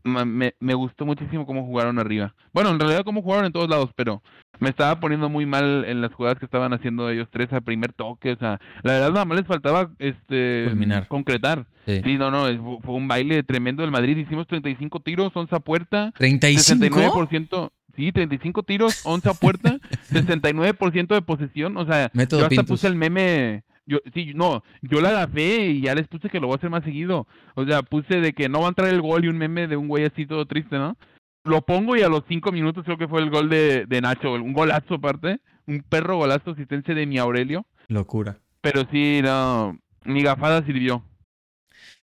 Me, 0.04 0.54
me 0.60 0.74
gustó 0.74 1.06
muchísimo 1.06 1.46
cómo 1.46 1.64
jugaron 1.64 1.98
arriba. 1.98 2.34
Bueno, 2.52 2.70
en 2.70 2.78
realidad 2.78 3.04
cómo 3.04 3.22
jugaron 3.22 3.46
en 3.46 3.52
todos 3.52 3.68
lados, 3.68 3.90
pero 3.96 4.22
me 4.60 4.70
estaba 4.70 5.00
poniendo 5.00 5.28
muy 5.28 5.46
mal 5.46 5.84
en 5.86 6.00
las 6.00 6.12
jugadas 6.12 6.38
que 6.38 6.44
estaban 6.44 6.72
haciendo 6.72 7.08
ellos 7.10 7.28
tres 7.30 7.52
al 7.52 7.62
primer 7.62 7.92
toque. 7.92 8.32
O 8.32 8.36
sea, 8.36 8.60
la 8.82 8.92
verdad 8.92 9.10
nada 9.10 9.24
más 9.24 9.38
les 9.38 9.46
faltaba 9.46 9.90
este 9.98 10.70
concretar. 11.08 11.66
Sí. 11.86 12.16
no, 12.16 12.30
no, 12.30 12.80
fue 12.80 12.94
un 12.94 13.08
baile 13.08 13.42
tremendo 13.42 13.82
del 13.82 13.90
Madrid. 13.90 14.16
Hicimos 14.16 14.46
35 14.46 15.00
tiros, 15.00 15.32
11 15.34 15.54
a 15.54 15.60
puerta. 15.60 16.12
¿35? 16.18 17.10
69%. 17.10 17.70
Sí, 17.96 18.10
35 18.10 18.62
tiros, 18.64 19.02
11 19.04 19.28
a 19.28 19.34
puerta, 19.34 19.78
69% 20.10 21.14
de 21.14 21.22
posesión. 21.22 21.76
O 21.76 21.86
sea, 21.86 22.10
yo 22.12 22.46
hasta 22.46 22.62
puse 22.64 22.86
el 22.86 22.96
meme. 22.96 23.64
Yo, 23.86 23.98
sí, 24.14 24.32
no, 24.34 24.62
yo 24.82 25.00
la 25.00 25.10
agafé 25.10 25.66
y 25.66 25.82
ya 25.82 25.94
les 25.94 26.08
puse 26.08 26.30
que 26.30 26.40
lo 26.40 26.46
voy 26.46 26.54
a 26.54 26.56
hacer 26.56 26.70
más 26.70 26.84
seguido. 26.84 27.26
O 27.54 27.64
sea, 27.64 27.82
puse 27.82 28.20
de 28.20 28.32
que 28.32 28.48
no 28.48 28.60
va 28.60 28.66
a 28.66 28.68
entrar 28.68 28.88
el 28.88 29.02
gol 29.02 29.24
y 29.24 29.28
un 29.28 29.38
meme 29.38 29.66
de 29.66 29.76
un 29.76 29.88
güey 29.88 30.04
así 30.04 30.26
todo 30.26 30.46
triste, 30.46 30.76
¿no? 30.76 30.96
Lo 31.44 31.60
pongo 31.62 31.94
y 31.94 32.00
a 32.00 32.08
los 32.08 32.24
5 32.26 32.52
minutos 32.52 32.84
creo 32.84 32.96
que 32.96 33.08
fue 33.08 33.20
el 33.20 33.30
gol 33.30 33.50
de, 33.50 33.84
de 33.86 34.00
Nacho, 34.00 34.32
un 34.32 34.54
golazo 34.54 34.94
aparte, 34.94 35.40
un 35.66 35.82
perro 35.86 36.16
golazo, 36.16 36.52
asistencia 36.52 36.94
de 36.94 37.06
mi 37.06 37.18
Aurelio. 37.18 37.66
Locura. 37.88 38.38
Pero 38.62 38.84
sí, 38.90 39.20
no, 39.22 39.78
mi 40.04 40.22
gafada 40.22 40.64
sirvió. 40.64 41.02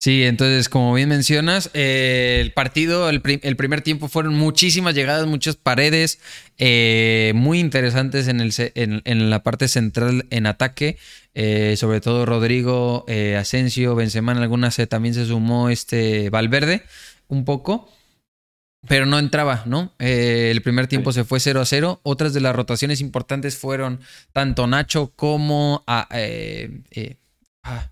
Sí, 0.01 0.23
entonces, 0.23 0.69
como 0.69 0.95
bien 0.95 1.09
mencionas, 1.09 1.71
eh, 1.75 2.39
el 2.41 2.53
partido, 2.53 3.11
el, 3.11 3.21
primer 3.21 3.83
tiempo 3.83 4.07
fueron 4.07 4.35
muchísimas 4.37 4.95
llegadas, 4.95 5.27
muchas 5.27 5.57
paredes, 5.57 6.21
eh, 6.57 7.33
muy 7.35 7.59
interesantes 7.59 8.29
en, 8.29 8.41
el, 8.41 8.53
en, 8.77 9.31
la 9.31 9.43
parte 9.43 9.67
central 9.67 10.27
en 10.31 10.47
ataque, 10.47 10.99
eh, 11.35 11.75
sobre 11.77 12.01
todo 12.01 12.27
Rodrigo, 12.27 13.07
Asensio, 13.37 13.97
Benzema, 13.97 14.31
en 14.31 14.39
algunas 14.39 14.77
también 14.89 15.15
se 15.15 15.27
sumó 15.27 15.69
este 15.69 16.31
Valverde 16.31 16.85
un 17.27 17.45
poco. 17.45 17.91
Pero 18.87 19.07
no 19.07 19.19
entraba, 19.19 19.65
¿no? 19.67 19.93
el 19.99 20.63
primer 20.63 20.87
tiempo 20.87 21.13
se 21.13 21.25
fue 21.25 21.41
0 21.41 21.61
a 21.61 21.67
0. 21.67 22.01
Otras 22.05 22.33
de 22.33 22.41
las 22.41 22.55
rotaciones 22.55 23.01
importantes 23.01 23.59
fueron 23.59 24.01
tanto 24.33 24.69
Nacho 24.69 25.13
como 25.17 25.83
a, 25.89 26.09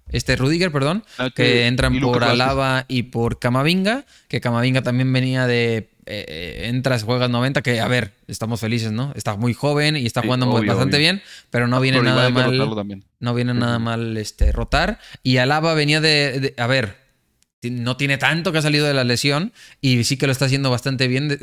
este 0.08 0.36
Rudiger, 0.36 0.72
perdón, 0.72 1.04
ah, 1.18 1.30
que, 1.34 1.66
entran 1.66 2.00
por 2.00 2.24
Alaba 2.24 2.84
y 2.88 3.04
por 3.04 3.38
Camavinga, 3.38 4.04
que 4.28 4.40
Camavinga 4.40 4.82
también 4.82 5.12
venía 5.12 5.46
de 5.46 5.90
eh, 6.08 6.68
entras, 6.68 7.02
juegas 7.02 7.28
90, 7.28 7.62
que 7.62 7.80
a 7.80 7.88
ver, 7.88 8.12
estamos 8.28 8.60
felices, 8.60 8.92
¿no? 8.92 9.12
Está 9.16 9.36
muy 9.36 9.54
joven 9.54 9.96
y 9.96 10.06
está 10.06 10.22
jugando 10.22 10.46
bastante 10.52 10.98
bien, 10.98 11.20
pero 11.50 11.66
no 11.66 11.80
viene 11.80 12.00
nada 12.00 12.30
mal. 12.30 12.56
No 13.18 13.34
viene 13.34 13.54
nada 13.54 13.80
mal 13.80 14.16
este, 14.16 14.52
rotar. 14.52 15.00
Y 15.24 15.38
Alaba 15.38 15.74
venía 15.74 16.00
de, 16.00 16.54
a 16.58 16.66
ver, 16.68 16.96
no 17.62 17.96
tiene 17.96 18.18
tanto 18.18 18.52
que 18.52 18.58
ha 18.58 18.62
salido 18.62 18.86
de 18.86 18.94
la 18.94 19.02
lesión 19.02 19.52
y 19.80 20.04
sí 20.04 20.16
que 20.16 20.26
lo 20.26 20.32
está 20.32 20.44
haciendo 20.44 20.70
bastante 20.70 21.08
bien. 21.08 21.38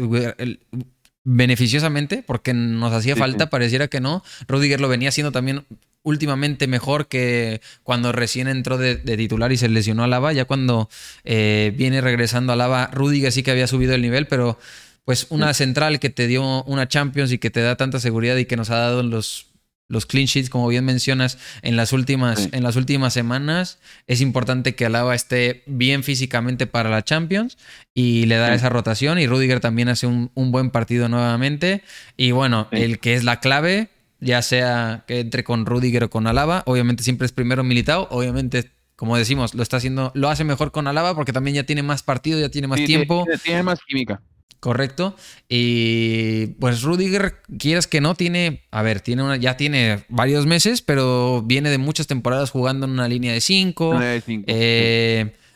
beneficiosamente, 1.26 2.24
porque 2.26 2.54
nos 2.54 2.94
hacía 2.94 3.18
falta, 3.18 3.50
pareciera 3.50 3.90
que 3.90 4.00
no. 4.00 4.24
Rudiger 4.48 4.80
lo 4.80 4.88
venía 4.88 5.10
haciendo 5.10 5.34
también 5.34 5.66
últimamente 6.04 6.68
mejor 6.68 7.08
que 7.08 7.62
cuando 7.82 8.12
recién 8.12 8.48
entró 8.48 8.78
de, 8.78 8.96
titular 8.96 9.52
y 9.52 9.58
se 9.58 9.70
lesionó 9.70 10.04
a 10.04 10.08
Lava. 10.08 10.34
Ya 10.34 10.46
cuando 10.46 10.90
eh, 11.24 11.74
viene 11.76 12.02
regresando 12.02 12.54
a 12.54 12.56
Lava, 12.56 12.90
Rudiger 12.94 13.32
sí 13.32 13.44
que 13.44 13.52
había 13.52 13.68
subido 13.68 13.96
el 13.96 14.02
nivel, 14.02 14.28
pero 14.28 14.60
pues 15.06 15.28
una 15.30 15.54
central 15.54 16.00
que 16.00 16.10
te 16.10 16.28
dio 16.28 16.64
una 16.64 16.88
Champions 16.88 17.32
y 17.32 17.38
que 17.38 17.50
te 17.50 17.62
da 17.62 17.76
tanta 17.76 18.00
seguridad 18.00 18.38
y 18.38 18.46
que 18.46 18.56
nos 18.56 18.70
ha 18.70 18.78
dado 18.78 19.04
los, 19.04 19.48
los 19.90 20.06
clean 20.06 20.28
sheets, 20.28 20.50
como 20.50 20.68
bien 20.68 20.86
mencionas, 20.86 21.38
en 21.62 21.76
las 21.76 21.92
últimas, 21.92 22.50
en 22.52 22.64
las 22.64 22.78
últimas 22.78 23.14
semanas, 23.14 23.80
es 24.08 24.22
importante 24.22 24.76
que 24.76 24.86
Alaba 24.86 25.14
esté 25.14 25.64
bien 25.66 26.04
físicamente 26.04 26.68
para 26.68 26.90
la 26.90 27.04
Champions 27.04 27.58
y 27.94 28.26
le 28.28 28.38
da 28.38 28.54
esa 28.54 28.70
rotación. 28.70 29.20
Y 29.20 29.28
Rudiger 29.28 29.60
también 29.60 29.90
hace 29.90 30.08
un, 30.08 30.32
un, 30.36 30.52
buen 30.52 30.70
partido 30.70 31.10
nuevamente. 31.10 31.84
Y 32.16 32.32
bueno, 32.32 32.68
el 32.72 33.00
que 33.00 33.14
es 33.14 33.26
la 33.26 33.42
clave, 33.42 33.90
ya 34.24 34.42
sea 34.42 35.04
que 35.08 35.20
entre 35.20 35.44
con 35.44 35.66
Rudiger 35.66 36.06
o 36.06 36.10
con 36.10 36.28
Alaba. 36.28 36.64
Obviamente 36.66 37.04
siempre 37.04 37.26
es 37.26 37.32
primero 37.32 37.64
Militao. 37.64 38.08
Obviamente, 38.12 38.72
como 38.96 39.18
decimos, 39.18 39.54
lo 39.54 39.64
está 39.64 39.78
haciendo, 39.78 40.12
lo 40.16 40.30
hace 40.30 40.44
mejor 40.44 40.72
con 40.72 40.88
Alaba 40.88 41.16
porque 41.16 41.34
también 41.34 41.56
ya 41.56 41.64
tiene 41.64 41.84
más 41.84 42.04
partido, 42.04 42.40
ya 42.40 42.50
tiene 42.50 42.68
más 42.68 42.84
tiempo. 42.84 43.26
Tiene, 43.44 43.64
más 43.64 43.80
química. 43.88 44.22
Correcto. 44.60 45.16
Y 45.50 46.48
pues 46.60 46.84
Rudiger, 46.84 47.42
quieras 47.60 47.86
que 47.86 48.00
no, 48.00 48.16
tiene, 48.16 48.64
a 48.72 48.82
ver, 48.82 49.02
tiene 49.02 49.24
una, 49.24 49.36
ya 49.36 49.58
tiene 49.58 50.06
varios 50.08 50.46
meses, 50.46 50.82
pero 50.82 51.42
viene 51.42 51.70
de 51.70 51.78
muchas 51.78 52.08
temporadas 52.08 52.50
jugando 52.50 52.86
en 52.86 52.94
una 52.94 53.08
línea 53.08 53.34
de 53.34 53.42
cinco. 53.42 54.00
de 54.00 54.22
cinco. 54.22 54.46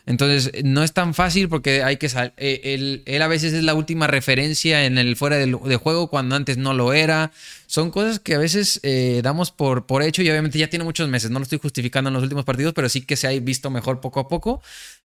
Entonces, 0.08 0.64
no 0.64 0.82
es 0.82 0.94
tan 0.94 1.12
fácil 1.12 1.50
porque 1.50 1.82
hay 1.82 1.98
que 1.98 2.06
eh, 2.38 2.60
él, 2.64 3.02
él, 3.04 3.20
a 3.20 3.28
veces 3.28 3.52
es 3.52 3.62
la 3.62 3.74
última 3.74 4.06
referencia 4.06 4.86
en 4.86 4.96
el 4.96 5.16
fuera 5.16 5.36
del, 5.36 5.58
de 5.62 5.76
juego 5.76 6.08
cuando 6.08 6.34
antes 6.34 6.56
no 6.56 6.72
lo 6.72 6.94
era. 6.94 7.30
Son 7.66 7.90
cosas 7.90 8.18
que 8.18 8.34
a 8.34 8.38
veces 8.38 8.80
eh, 8.84 9.20
damos 9.22 9.50
por, 9.50 9.84
por 9.84 10.02
hecho 10.02 10.22
y 10.22 10.30
obviamente 10.30 10.58
ya 10.58 10.70
tiene 10.70 10.86
muchos 10.86 11.10
meses. 11.10 11.30
No 11.30 11.40
lo 11.40 11.42
estoy 11.42 11.58
justificando 11.58 12.08
en 12.08 12.14
los 12.14 12.22
últimos 12.22 12.46
partidos, 12.46 12.72
pero 12.72 12.88
sí 12.88 13.02
que 13.02 13.16
se 13.16 13.26
ha 13.26 13.38
visto 13.38 13.68
mejor 13.68 14.00
poco 14.00 14.20
a 14.20 14.28
poco. 14.28 14.62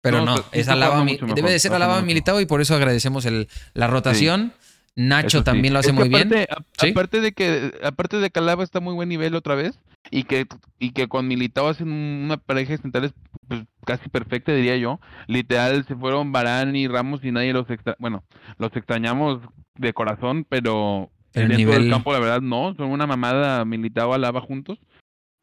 Pero 0.00 0.24
no, 0.24 0.36
es 0.52 0.68
alaba, 0.68 1.04
debe 1.04 1.50
de 1.50 1.58
ser 1.58 1.72
alaba 1.72 2.00
militado 2.00 2.40
y 2.40 2.46
por 2.46 2.60
eso 2.60 2.76
agradecemos 2.76 3.24
el, 3.24 3.48
la 3.72 3.88
rotación. 3.88 4.52
Nacho 4.94 5.42
también 5.42 5.74
lo 5.74 5.80
hace 5.80 5.90
muy 5.90 6.08
bien. 6.08 6.30
Aparte 6.78 7.20
de 7.20 7.32
que 7.32 7.72
aparte 7.82 8.18
de 8.18 8.30
que 8.30 8.38
Alaba 8.38 8.62
está 8.62 8.78
muy 8.78 8.94
buen 8.94 9.08
nivel 9.08 9.34
otra 9.34 9.56
vez 9.56 9.74
y 10.10 10.24
que 10.24 10.46
y 10.78 10.90
que 10.92 11.08
con 11.08 11.26
Militao 11.26 11.68
hacen 11.68 11.90
una 11.90 12.36
pareja 12.36 12.72
de 12.72 12.78
centrales 12.78 13.14
pues, 13.48 13.62
casi 13.84 14.08
perfecta 14.08 14.52
diría 14.52 14.76
yo. 14.76 15.00
Literal 15.26 15.84
se 15.86 15.96
fueron 15.96 16.32
Barán 16.32 16.76
y 16.76 16.88
Ramos 16.88 17.24
y 17.24 17.32
nadie 17.32 17.52
los 17.52 17.68
extra 17.70 17.96
bueno, 17.98 18.24
los 18.58 18.74
extrañamos 18.76 19.40
de 19.76 19.92
corazón, 19.92 20.46
pero 20.48 21.10
el 21.32 21.48
dentro 21.48 21.56
nivel... 21.58 21.82
del 21.82 21.90
campo 21.90 22.12
la 22.12 22.20
verdad 22.20 22.40
no, 22.40 22.74
son 22.76 22.90
una 22.90 23.06
mamada 23.06 23.64
Militao 23.64 24.14
Alaba 24.14 24.40
juntos. 24.40 24.78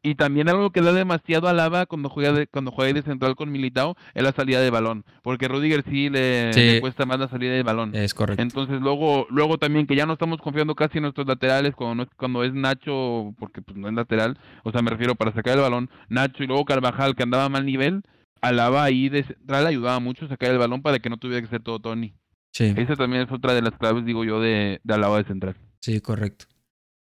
Y 0.04 0.16
también 0.16 0.48
algo 0.48 0.70
que 0.70 0.80
da 0.80 0.92
demasiado 0.92 1.46
a 1.46 1.52
Lava 1.52 1.86
cuando 1.86 2.08
juega 2.08 2.32
de, 2.32 2.48
cuando 2.48 2.72
juega 2.72 2.92
de 2.92 3.02
central 3.02 3.36
con 3.36 3.52
Militao 3.52 3.96
es 4.14 4.22
la 4.24 4.32
salida 4.32 4.60
de 4.60 4.68
balón. 4.68 5.04
Porque 5.22 5.46
Rudiger 5.46 5.84
sí 5.88 6.10
le, 6.10 6.80
cuesta 6.80 7.06
más 7.06 7.20
la 7.20 7.28
salida 7.28 7.52
de 7.52 7.62
balón. 7.62 7.94
Es 7.94 8.12
correcto. 8.12 8.42
Entonces 8.42 8.80
luego, 8.80 9.28
luego 9.30 9.58
también 9.58 9.86
que 9.86 9.94
ya 9.94 10.04
no 10.04 10.14
estamos 10.14 10.40
confiando 10.40 10.74
casi 10.74 10.98
en 10.98 11.02
nuestros 11.02 11.28
laterales 11.28 11.76
cuando, 11.76 12.08
cuando 12.16 12.42
es 12.42 12.52
Nacho, 12.52 13.32
porque 13.38 13.62
pues 13.62 13.78
no 13.78 13.88
es 13.88 13.94
lateral, 13.94 14.36
o 14.64 14.72
sea 14.72 14.82
me 14.82 14.90
refiero 14.90 15.14
para 15.14 15.32
sacar 15.32 15.54
el 15.54 15.62
balón, 15.62 15.88
Nacho 16.08 16.42
y 16.42 16.48
luego 16.48 16.64
Carvajal 16.64 17.14
que 17.14 17.22
andaba 17.22 17.44
a 17.44 17.48
mal 17.48 17.64
nivel, 17.64 18.02
Alaba 18.40 18.82
ahí 18.82 19.08
de 19.08 19.22
central 19.22 19.68
ayudaba 19.68 20.00
mucho 20.00 20.24
a 20.24 20.28
sacar 20.28 20.50
el 20.50 20.58
balón 20.58 20.82
para 20.82 20.98
que 20.98 21.10
no 21.10 21.16
tuviera 21.16 21.40
que 21.42 21.48
ser 21.48 21.62
todo 21.62 21.78
Tony. 21.78 22.12
Sí. 22.50 22.74
Esa 22.76 22.96
también 22.96 23.22
es 23.22 23.32
otra 23.32 23.54
de 23.54 23.62
las 23.62 23.78
claves, 23.78 24.04
digo 24.04 24.24
yo, 24.24 24.40
de, 24.40 24.80
de 24.82 24.94
Alaba 24.94 25.18
de 25.18 25.24
central. 25.24 25.56
Sí, 25.80 26.00
correcto. 26.00 26.46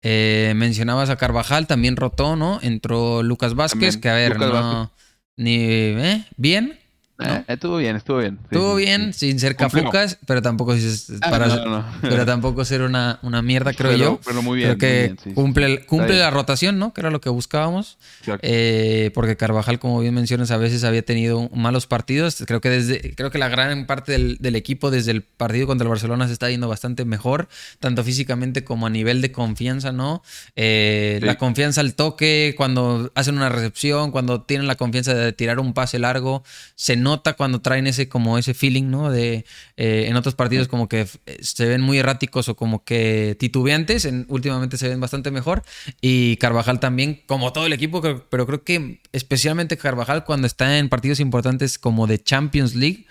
Eh, 0.04 0.54
mencionabas 0.56 1.10
a 1.10 1.16
Carvajal, 1.16 1.66
también 1.66 1.96
rotó, 1.96 2.36
¿no? 2.36 2.60
Entró 2.62 3.24
Lucas 3.24 3.56
Vázquez, 3.56 3.98
que 3.98 4.10
a 4.10 4.14
ver, 4.14 4.38
no. 4.38 4.92
Ni. 5.38 5.56
¿eh? 5.56 6.26
¿Bien? 6.38 6.78
Eh, 7.24 7.44
estuvo 7.48 7.78
bien, 7.78 7.96
estuvo 7.96 8.18
bien. 8.18 8.40
estuvo 8.44 8.76
bien, 8.76 9.14
sin 9.14 9.40
ser 9.40 9.56
cafucas, 9.56 10.18
pero 10.26 10.42
tampoco 10.42 10.74
ah, 10.74 11.30
para, 11.30 11.86
pero 12.02 12.26
tampoco 12.26 12.66
ser 12.66 12.82
una, 12.82 13.20
una 13.22 13.42
mierda, 13.42 13.74
creo 13.74 13.96
yo. 13.96 14.20
Pero 14.26 14.42
muy 14.42 14.58
bien. 14.60 14.78
Creo 14.78 15.16
que 15.18 15.34
cumple, 15.34 15.86
cumple 15.86 16.18
la 16.20 16.30
rotación, 16.30 16.80
¿no? 16.80 16.94
Que 16.94 17.02
era 17.02 17.10
lo 17.10 17.22
que 17.22 17.30
buscábamos. 17.30 17.98
Eh, 18.42 19.12
porque 19.14 19.38
Carvajal, 19.38 19.80
como 19.80 20.00
bien 20.00 20.14
mencionas, 20.14 20.52
a 20.52 20.58
veces 20.58 20.84
había 20.84 21.04
tenido 21.04 21.50
malos 21.54 21.88
partidos. 21.88 22.44
Creo 22.46 22.62
que 22.62 22.70
desde, 22.70 23.16
creo 23.16 23.32
que 23.32 23.38
la 23.38 23.50
gran 23.50 23.86
parte 23.86 24.12
del, 24.12 24.38
del, 24.40 24.56
equipo 24.56 24.92
desde 24.92 25.12
el 25.12 25.24
partido 25.24 25.68
contra 25.68 25.86
el 25.86 25.90
Barcelona 25.90 26.28
se 26.28 26.34
está 26.34 26.50
yendo 26.50 26.68
bastante 26.68 27.06
mejor, 27.06 27.48
tanto 27.80 28.04
físicamente 28.04 28.64
como 28.64 28.88
a 28.88 28.90
nivel 28.90 29.22
de 29.22 29.32
confianza, 29.32 29.92
¿no? 29.92 30.24
Eh, 30.56 31.20
la 31.22 31.38
confianza 31.38 31.82
al 31.82 31.96
toque, 31.96 32.54
cuando 32.58 33.12
hacen 33.16 33.36
una 33.36 33.50
recepción, 33.50 34.12
cuando 34.12 34.42
tienen 34.42 34.68
la 34.68 34.76
confianza 34.76 35.14
de 35.14 35.34
tirar 35.34 35.60
un 35.60 35.74
pase 35.74 36.00
largo, 36.00 36.44
se 36.76 36.96
nota 36.96 37.13
cuando 37.38 37.62
traen 37.62 37.88
ese 37.88 38.10
como 38.10 38.38
ese 38.38 38.54
feeling, 38.54 38.90
¿no? 38.90 39.12
De 39.12 39.46
eh, 39.78 40.06
en 40.08 40.16
otros 40.16 40.36
partidos 40.36 40.68
como 40.68 40.88
que 40.88 41.02
eh, 41.26 41.38
se 41.42 41.66
ven 41.68 41.82
muy 41.82 42.00
erráticos 42.00 42.50
o 42.50 42.56
como 42.56 42.84
que 42.84 43.36
titubeantes, 43.40 44.06
en, 44.06 44.26
últimamente 44.30 44.78
se 44.78 44.90
ven 44.90 45.00
bastante 45.00 45.32
mejor 45.32 45.64
y 46.02 46.38
Carvajal 46.38 46.80
también, 46.80 47.22
como 47.28 47.54
todo 47.54 47.66
el 47.66 47.74
equipo, 47.74 48.02
pero 48.30 48.46
creo 48.46 48.64
que 48.64 49.02
especialmente 49.12 49.78
Carvajal 49.78 50.24
cuando 50.24 50.48
está 50.48 50.78
en 50.78 50.90
partidos 50.90 51.20
importantes 51.20 51.78
como 51.78 52.08
de 52.08 52.22
Champions 52.22 52.76
League. 52.76 53.06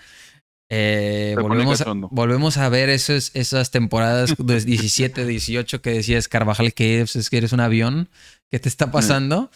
Eh, 0.69 1.35
volvemos, 1.39 1.81
a, 1.81 1.93
volvemos 1.93 2.57
a 2.57 2.67
ver 2.69 2.89
esos, 2.89 3.31
esas 3.35 3.69
temporadas 3.69 4.33
de 4.39 4.61
17, 4.61 5.25
18 5.25 5.81
que 5.81 5.91
decías 5.91 6.27
Carvajal 6.27 6.73
que 6.73 7.01
es, 7.01 7.29
que 7.29 7.37
eres 7.37 7.53
un 7.53 7.59
avión. 7.59 8.09
¿Qué 8.49 8.59
te 8.59 8.69
está 8.69 8.91
pasando? 8.91 9.51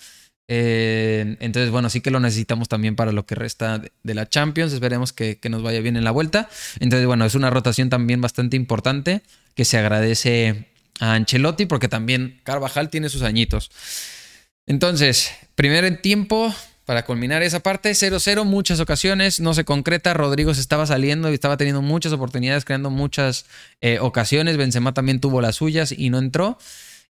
Eh, 0.47 1.35
entonces, 1.39 1.71
bueno, 1.71 1.89
sí 1.89 2.01
que 2.01 2.11
lo 2.11 2.19
necesitamos 2.19 2.69
también 2.69 2.95
para 2.95 3.11
lo 3.11 3.25
que 3.25 3.35
resta 3.35 3.79
de, 3.79 4.13
la 4.13 4.29
Champions. 4.29 4.73
Esperemos 4.73 5.13
que, 5.13 5.39
nos 5.49 5.61
vaya 5.61 5.81
bien 5.81 5.97
en 5.97 6.03
la 6.03 6.11
vuelta. 6.11 6.49
Entonces, 6.79 7.05
bueno, 7.05 7.25
es 7.25 7.35
una 7.35 7.49
rotación 7.49 7.89
también 7.89 8.21
bastante 8.21 8.55
importante 8.55 9.21
que 9.55 9.65
se 9.65 9.77
agradece 9.77 10.67
a 10.99 11.13
Ancelotti 11.13 11.65
porque 11.65 11.87
también 11.87 12.39
Carvajal 12.43 12.89
tiene 12.89 13.09
sus 13.09 13.21
añitos. 13.21 13.71
Entonces, 14.65 15.31
primer 15.55 16.01
tiempo, 16.01 16.53
para 16.85 17.05
culminar 17.05 17.43
esa 17.43 17.61
parte, 17.61 17.91
0-0, 17.91 18.45
muchas 18.45 18.79
ocasiones, 18.79 19.39
no 19.39 19.53
se 19.53 19.65
concreta. 19.65 20.13
Rodrigo 20.13 20.53
se 20.53 20.61
estaba 20.61 20.85
saliendo 20.85 21.29
y 21.29 21.33
estaba 21.33 21.57
teniendo 21.57 21.81
muchas 21.81 22.13
oportunidades, 22.13 22.65
creando 22.65 22.89
muchas 22.89 23.45
eh, 23.81 23.99
ocasiones. 23.99 24.57
Benzema 24.57 24.93
también 24.93 25.19
tuvo 25.19 25.41
las 25.41 25.57
suyas 25.57 25.91
y 25.91 26.09
no 26.09 26.17
entró. 26.19 26.57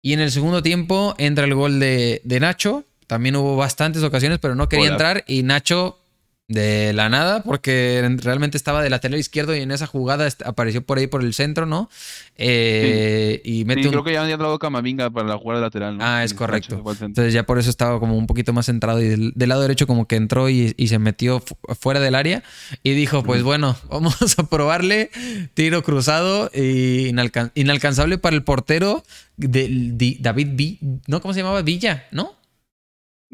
Y 0.01 0.13
en 0.13 0.21
el 0.21 0.31
segundo 0.31 0.63
tiempo 0.63 1.15
entra 1.19 1.45
el 1.45 1.55
gol 1.55 1.81
de, 1.81 2.21
de 2.25 2.39
Nacho. 2.41 2.85
También 3.07 3.37
hubo 3.37 3.57
bastantes 3.57 4.03
ocasiones, 4.03 4.39
pero 4.39 4.55
no 4.55 4.69
quería 4.69 4.89
entrar. 4.89 5.25
Y 5.27 5.43
Nacho 5.43 5.99
de 6.47 6.93
la 6.93 7.09
nada, 7.09 7.43
porque 7.43 8.07
realmente 8.19 8.59
estaba 8.59 8.83
de 8.83 8.91
lateral 8.91 9.19
izquierdo 9.19 9.57
y 9.57 9.61
en 9.61 9.71
esa 9.71 9.87
jugada 9.87 10.29
apareció 10.45 10.85
por 10.85 10.99
ahí 10.99 11.07
por 11.07 11.23
el 11.23 11.33
centro, 11.33 11.65
¿no? 11.65 11.89
Eh, 12.37 13.41
Y 13.45 13.65
mete 13.65 13.89
creo 13.89 14.05
que 14.05 14.13
ya 14.13 14.21
había 14.21 14.35
entrado 14.35 14.59
Camavinga 14.59 15.09
para 15.09 15.27
la 15.27 15.39
jugada 15.39 15.63
lateral, 15.63 15.97
¿no? 15.97 16.05
Ah, 16.05 16.23
es 16.23 16.35
correcto. 16.35 16.83
Entonces 17.01 17.33
ya 17.33 17.45
por 17.45 17.59
eso 17.59 17.71
estaba 17.71 17.99
como 17.99 18.19
un 18.19 18.27
poquito 18.27 18.53
más 18.53 18.67
centrado 18.67 19.01
y 19.01 19.09
del, 19.09 19.33
lado 19.37 19.63
derecho 19.63 19.87
como 19.87 20.07
que 20.07 20.17
entró 20.17 20.51
y, 20.51 20.75
se 20.85 20.99
metió 20.99 21.43
fuera 21.81 21.99
del 21.99 22.15
área 22.15 22.43
y 22.83 22.93
dijo, 22.93 23.23
pues 23.23 23.43
bueno, 23.43 23.75
vamos 23.89 24.39
a 24.39 24.43
probarle 24.45 25.11
tiro 25.55 25.83
cruzado 25.83 26.51
y 26.53 27.09
inalcanzable 27.55 28.19
para 28.19 28.37
el 28.37 28.43
portero 28.43 29.03
de, 29.39 30.19
David 30.21 30.49
V, 30.55 31.01
¿no? 31.07 31.23
¿Cómo 31.23 31.33
se 31.33 31.41
llamaba? 31.41 31.63
Villa, 31.63 32.07
¿no? 32.11 32.44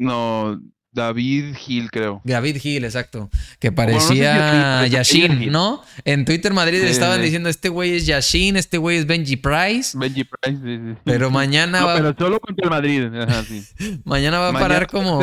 No, 0.01 0.59
David 0.91 1.55
Gil, 1.55 1.89
creo. 1.89 2.21
David 2.23 2.57
Gil, 2.57 2.83
exacto. 2.83 3.29
Que 3.59 3.71
parecía 3.71 4.85
Yashin, 4.87 5.51
¿no? 5.51 5.81
En 6.03 6.25
Twitter 6.25 6.53
Madrid 6.53 6.83
estaban 6.83 7.21
diciendo, 7.21 7.49
este 7.49 7.69
güey 7.69 7.95
es 7.95 8.05
Yashin, 8.05 8.57
este 8.57 8.77
güey 8.77 8.97
es 8.97 9.05
Benji 9.05 9.37
Price. 9.37 9.97
Benji 9.97 10.25
Price, 10.25 10.59
sí, 10.61 10.77
sí. 10.77 10.97
Pero 11.05 11.29
mañana 11.29 11.85
va... 11.85 11.95
pero 11.95 12.15
solo 12.17 12.39
contra 12.39 12.65
el 12.65 12.69
Madrid. 12.71 13.03
mañana 14.03 14.39
va 14.39 14.49
a 14.49 14.53
parar 14.53 14.87
como... 14.87 15.19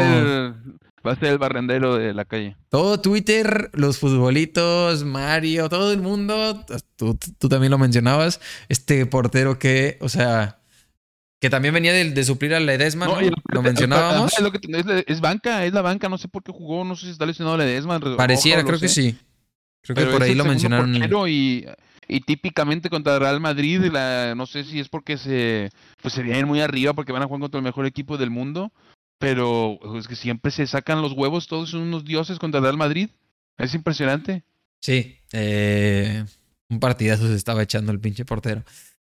Va 1.06 1.12
a, 1.12 1.16
ser 1.16 1.28
el 1.28 1.38
barrendero 1.38 1.96
de 1.96 2.12
la 2.12 2.24
calle. 2.24 2.56
Todo 2.68 3.00
Twitter, 3.00 3.70
los 3.72 3.98
futbolitos, 3.98 5.04
Mario, 5.04 5.68
todo 5.68 5.92
el 5.92 6.00
mundo, 6.00 6.64
tú, 6.96 7.18
tú 7.38 7.48
también 7.48 7.70
lo 7.70 7.78
mencionabas, 7.78 8.40
este 8.68 9.06
portero 9.06 9.58
que, 9.58 9.96
o 10.00 10.08
sea 10.08 10.57
que 11.40 11.50
también 11.50 11.72
venía 11.72 11.92
de, 11.92 12.24
suplir 12.24 12.54
a 12.54 12.60
Ledesma, 12.60 13.06
¿no? 13.06 13.18
Lo 13.52 13.62
mencionábamos. 13.62 14.32
Es, 15.06 15.20
banca, 15.20 15.64
es 15.64 15.72
la 15.72 15.82
banca, 15.82 16.08
no 16.08 16.18
sé 16.18 16.28
por 16.28 16.42
qué 16.42 16.52
jugó, 16.52 16.84
no 16.84 16.96
sé 16.96 17.06
si 17.06 17.12
está 17.12 17.26
lesionado 17.26 17.56
Ledesma. 17.56 18.00
Pareciera, 18.16 18.64
creo 18.64 18.80
que 18.80 18.88
sí. 18.88 19.16
Creo 19.82 19.94
que 19.94 20.12
por 20.12 20.22
ahí 20.22 20.34
lo 20.34 20.44
mencionaron. 20.44 20.94
Y, 21.28 21.64
y 22.08 22.20
típicamente 22.20 22.90
contra 22.90 23.18
Real 23.18 23.40
Madrid, 23.40 23.84
la, 23.92 24.34
no 24.34 24.46
sé 24.46 24.64
si 24.64 24.80
es 24.80 24.88
porque 24.88 25.16
se, 25.18 25.70
pues 26.02 26.14
se 26.14 26.22
vienen 26.22 26.46
muy 26.46 26.60
arriba 26.60 26.94
porque 26.94 27.12
van 27.12 27.22
a 27.22 27.26
jugar 27.26 27.42
contra 27.42 27.58
el 27.58 27.64
mejor 27.64 27.86
equipo 27.86 28.18
del 28.18 28.30
mundo, 28.30 28.72
pero 29.18 29.78
es 29.96 30.08
que 30.08 30.16
siempre 30.16 30.50
se 30.50 30.66
sacan 30.66 31.02
los 31.02 31.12
huevos, 31.12 31.46
todos 31.46 31.70
son 31.70 31.82
unos 31.82 32.04
dioses 32.04 32.38
contra 32.38 32.60
Real 32.60 32.76
Madrid. 32.76 33.10
Es 33.58 33.74
impresionante. 33.74 34.42
Sí, 34.80 35.18
eh, 35.32 36.24
un 36.68 36.80
partidazo 36.80 37.26
se 37.26 37.34
estaba 37.34 37.62
echando 37.62 37.92
el 37.92 38.00
pinche 38.00 38.24
portero. 38.24 38.64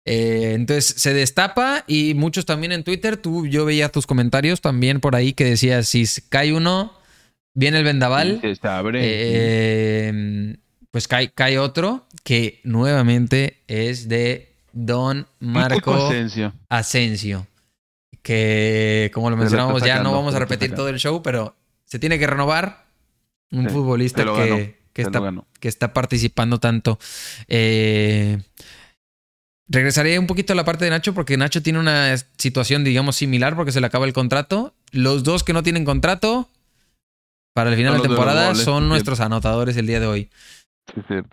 Eh, 0.07 0.52
entonces 0.55 0.94
se 1.00 1.14
destapa 1.14 1.84
y 1.86 2.14
muchos 2.14 2.44
también 2.44 2.72
en 2.72 2.84
Twitter, 2.84 3.16
tú, 3.16 3.46
yo 3.46 3.64
veía 3.64 3.88
tus 3.88 4.07
comentarios 4.07 4.61
también 4.61 5.00
por 5.00 5.16
ahí 5.16 5.32
que 5.32 5.44
decías, 5.44 5.88
si 5.88 6.05
cae 6.28 6.52
uno, 6.52 6.92
viene 7.55 7.78
el 7.78 7.84
vendaval. 7.84 8.40
Eh, 8.94 10.57
pues 10.90 11.09
cae, 11.09 11.30
cae, 11.32 11.59
otro 11.59 12.07
que 12.22 12.61
nuevamente 12.64 13.62
es 13.66 14.09
de 14.09 14.55
Don 14.72 15.26
Marco 15.40 16.11
Asensio. 16.68 17.46
Que 18.22 19.11
como 19.12 19.30
lo 19.30 19.36
mencionamos 19.36 19.82
ya 19.82 20.02
no 20.02 20.12
vamos 20.12 20.34
a 20.34 20.38
repetir 20.38 20.74
todo 20.74 20.88
el 20.88 20.98
show, 20.98 21.22
pero 21.22 21.57
se 21.84 21.98
tiene 21.98 22.18
que 22.18 22.26
renovar. 22.26 22.84
Un 23.50 23.70
futbolista 23.70 24.24
que, 24.24 24.78
que, 24.92 25.02
está, 25.02 25.32
que, 25.61 25.68
está, 25.68 25.92
participando 25.92 26.59
tanto. 26.59 26.98
Eh, 27.46 28.38
Regresaré 29.66 30.18
un 30.18 30.26
poquito 30.26 30.52
a 30.52 30.56
la 30.56 30.64
parte 30.64 30.84
de 30.84 30.90
Nacho 30.90 31.14
porque 31.14 31.36
Nacho 31.36 31.62
tiene 31.62 31.78
una 31.78 32.16
situación, 32.36 32.84
digamos, 32.84 33.16
similar 33.16 33.56
porque 33.56 33.72
se 33.72 33.80
le 33.80 33.86
acaba 33.86 34.04
el 34.06 34.12
contrato. 34.12 34.74
Los 34.92 35.24
dos 35.24 35.42
que 35.42 35.54
no 35.54 35.62
tienen 35.62 35.84
contrato 35.84 36.48
para 37.54 37.70
el 37.70 37.76
final 37.76 37.96
de 37.96 38.08
temporada 38.08 38.54
son 38.54 38.88
nuestros 38.88 39.20
anotadores 39.20 39.76
el 39.76 39.86
día 39.86 40.00
de 40.00 40.06
hoy. 40.06 40.30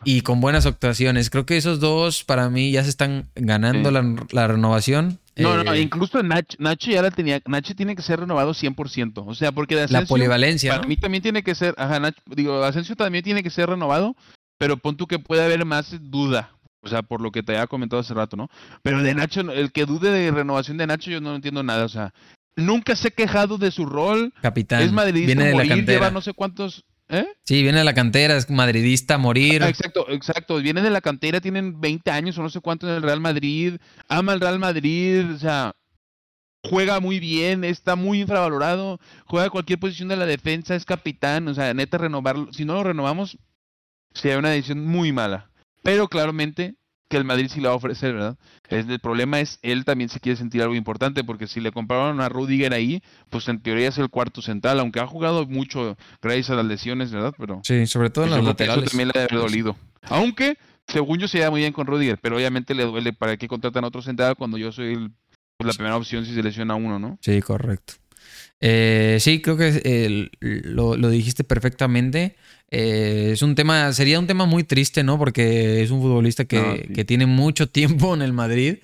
y 0.06 0.22
con 0.22 0.40
buenas 0.40 0.66
actuaciones. 0.66 1.30
Creo 1.30 1.46
que 1.46 1.58
esos 1.58 1.82
dos 1.82 2.24
para 2.24 2.50
mí 2.50 2.72
ya 2.72 2.84
se 2.84 2.90
están 2.90 3.30
ganando 3.36 3.92
la, 3.92 4.48
renovación. 4.48 5.20
No, 5.36 5.64
no, 5.64 5.74
eh, 5.74 5.82
incluso 5.82 6.24
Nacho, 6.24 6.56
Nacho, 6.60 6.92
ya 6.92 7.02
la 7.02 7.12
tenía. 7.12 7.42
Nacho 7.48 7.76
tiene 7.76 7.96
que 7.96 8.02
ser 8.02 8.22
renovado 8.22 8.54
100%. 8.54 9.24
O 9.26 9.36
sea, 9.36 9.52
porque 9.52 9.76
de 9.76 9.84
Asensio, 9.84 10.02
La 10.02 10.08
polivalencia. 10.08 10.76
Para 10.76 10.88
mí 10.88 10.96
también 10.96 11.22
tiene 11.22 11.44
que 11.44 11.56
ser. 11.56 11.74
Ajá, 11.78 12.00
Nacho, 12.00 12.22
digo, 12.28 12.64
Asensio 12.64 12.96
también 12.96 13.24
tiene 13.24 13.44
que 13.44 13.50
ser 13.50 13.68
renovado. 13.68 14.16
Pero 14.58 14.78
pon 14.78 14.96
tú 14.96 15.08
que 15.08 15.20
puede 15.20 15.44
haber 15.44 15.66
más 15.66 15.98
duda. 16.00 16.52
O 16.82 16.90
sea, 16.90 17.04
por 17.04 17.22
lo 17.22 17.32
que 17.32 17.44
te 17.44 17.54
había 17.54 17.68
comentado 17.68 18.00
hace 18.00 18.14
rato, 18.14 18.36
¿no? 18.36 18.50
Pero 18.82 19.04
de 19.04 19.14
Nacho, 19.14 19.42
el 19.42 19.72
que 19.72 19.86
dude 19.86 20.10
de 20.10 20.32
renovación 20.32 20.78
de 20.78 20.88
Nacho, 20.88 21.12
yo 21.12 21.22
no 21.22 21.36
entiendo 21.36 21.62
nada. 21.62 21.86
O 21.86 21.90
sea, 21.90 22.14
nunca 22.56 22.96
se 22.96 23.10
ha 23.10 23.12
quejado 23.12 23.58
de 23.58 23.72
su 23.72 23.86
rol. 23.86 24.34
Capitán. 24.42 24.82
Es 24.82 24.92
madridista 24.92 25.28
viene 25.28 25.52
de 25.52 25.56
la 25.56 25.68
cantera. 25.68 26.00
lleva 26.00 26.12
no 26.12 26.22
sé 26.22 26.34
cuántos. 26.34 26.86
¿Eh? 27.10 27.28
Sí, 27.44 27.62
viene 27.62 27.80
de 27.80 27.84
la 27.84 27.94
cantera, 27.94 28.38
es 28.38 28.50
madridista, 28.50 29.18
morir. 29.18 29.62
exacto, 29.64 30.06
exacto. 30.10 30.58
Viene 30.58 30.82
de 30.82 30.90
la 30.90 31.02
cantera, 31.02 31.42
tienen 31.42 31.80
20 31.80 32.10
años 32.10 32.38
o 32.38 32.42
no 32.42 32.50
sé 32.50 32.62
cuántos 32.62 32.90
en 32.90 32.96
el 32.96 33.04
Real 33.04 33.20
Madrid. 33.20 33.76
Ama 34.08 34.34
el 34.34 34.40
Real 34.40 34.60
Madrid, 34.60 35.30
o 35.30 35.38
sea, 35.38 35.76
juega 36.64 37.02
muy 37.02 37.20
bien, 37.20 37.66
está 37.66 37.98
muy 37.98 38.22
infravalorado, 38.22 39.00
juega 39.26 39.50
cualquier 39.50 39.80
posición 39.80 40.08
de 40.08 40.16
la 40.16 40.26
defensa, 40.26 40.74
es 40.74 40.86
capitán. 40.86 41.48
O 41.50 41.54
sea, 41.54 41.74
neta, 41.74 41.98
renovarlo. 41.98 42.52
Si 42.54 42.64
no 42.64 42.76
lo 42.76 42.84
renovamos, 42.86 43.38
sería 44.14 44.40
una 44.40 44.50
decisión 44.50 44.86
muy 44.86 45.12
mala. 45.12 45.51
Pero 45.84 46.08
claramente 46.08 46.76
que 47.12 47.18
el 47.18 47.26
Madrid 47.26 47.50
sí 47.54 47.60
la 47.60 47.70
va 47.70 47.74
a 47.74 47.78
ofrecer, 47.78 48.14
¿verdad? 48.14 48.38
el 48.70 49.00
problema 49.02 49.42
es, 49.42 49.60
él 49.62 49.84
también 49.84 50.10
se 50.10 50.22
quiere 50.22 50.38
sentir 50.38 50.62
algo 50.62 50.76
importante, 50.76 51.26
porque 51.26 51.46
si 51.46 51.60
le 51.60 51.74
compraron 51.74 52.22
a 52.22 52.30
Rudiger 52.30 52.74
ahí, 52.74 53.04
pues 53.30 53.50
en 53.50 53.62
teoría 53.62 53.90
es 53.90 53.98
el 53.98 54.10
cuarto 54.10 54.42
central, 54.42 54.80
aunque 54.80 55.02
ha 55.02 55.08
jugado 55.08 55.46
mucho 55.46 55.98
gracias 56.22 56.52
a 56.52 56.56
las 56.56 56.66
lesiones, 56.66 57.12
¿verdad? 57.12 57.34
Pero 57.38 57.60
sí, 57.64 57.86
sobre 57.86 58.10
todo 58.10 58.26
en 58.26 58.32
las 58.32 58.44
laterales. 58.44 58.86
Eso 58.86 58.92
también 58.92 59.12
le 59.14 59.20
debe 59.20 59.36
dolido. 59.36 59.76
Aunque, 60.04 60.58
según 60.88 61.20
yo, 61.20 61.28
se 61.28 61.40
da 61.40 61.52
muy 61.52 61.60
bien 61.60 61.74
con 61.74 61.86
Rudiger, 61.86 62.18
pero 62.18 62.38
obviamente 62.38 62.74
le 62.74 62.86
duele 62.86 63.12
para 63.12 63.36
que 63.36 63.50
contratan 63.50 63.84
a 63.84 63.88
otro 63.88 64.02
central 64.02 64.38
cuando 64.38 64.58
yo 64.58 64.72
soy 64.72 65.12
pues, 65.58 65.68
la 65.68 65.74
primera 65.74 65.98
opción 65.98 66.26
si 66.26 66.34
se 66.34 66.42
lesiona 66.42 66.76
uno, 66.76 66.98
¿no? 66.98 67.20
Sí, 67.22 67.42
correcto. 67.42 67.96
Eh, 68.62 69.18
sí, 69.20 69.42
creo 69.42 69.58
que 69.58 70.30
lo, 70.40 70.96
lo, 70.96 71.10
dijiste 71.10 71.44
perfectamente. 71.44 72.36
Eh, 72.70 73.32
es 73.34 73.42
un 73.42 73.56
tema, 73.56 73.92
sería 73.92 74.20
un 74.20 74.28
tema 74.28 74.46
muy 74.46 74.64
triste, 74.64 75.04
¿no? 75.04 75.18
Porque 75.18 75.82
es 75.82 75.90
un 75.90 76.02
futbolista 76.02 76.46
que, 76.46 76.90
que 76.94 77.04
tiene 77.04 77.26
mucho 77.26 77.68
tiempo 77.70 78.14
en 78.14 78.22
el 78.22 78.34
Madrid, 78.34 78.78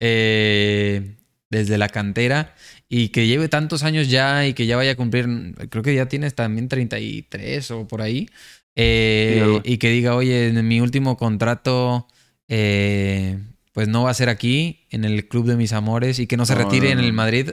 eh, 0.00 1.14
desde 1.48 1.78
la 1.78 1.88
cantera, 1.88 2.54
y 2.88 3.08
que 3.08 3.28
lleve 3.28 3.48
tantos 3.48 3.84
años 3.84 4.10
ya 4.10 4.46
y 4.46 4.52
que 4.52 4.66
ya 4.66 4.76
vaya 4.76 4.92
a 4.92 4.96
cumplir, 4.96 5.26
creo 5.70 5.82
que 5.82 5.94
ya 5.94 6.06
tienes 6.06 6.34
también 6.34 6.68
33 6.68 7.70
o 7.70 7.88
por 7.88 8.02
ahí, 8.02 8.28
eh, 8.76 9.60
y 9.64 9.78
que 9.78 9.90
diga, 9.90 10.16
oye, 10.16 10.48
en 10.48 10.68
mi 10.68 10.80
último 10.80 11.16
contrato, 11.16 12.08
pues 12.46 13.88
no 13.88 14.02
va 14.02 14.10
a 14.10 14.14
ser 14.14 14.28
aquí, 14.28 14.86
en 14.90 15.04
el 15.04 15.28
club 15.28 15.46
de 15.46 15.56
mis 15.56 15.72
amores, 15.72 16.18
y 16.18 16.26
que 16.26 16.36
no 16.36 16.46
se 16.46 16.56
retire 16.56 16.90
en 16.90 16.98
el 16.98 17.12
Madrid. 17.12 17.50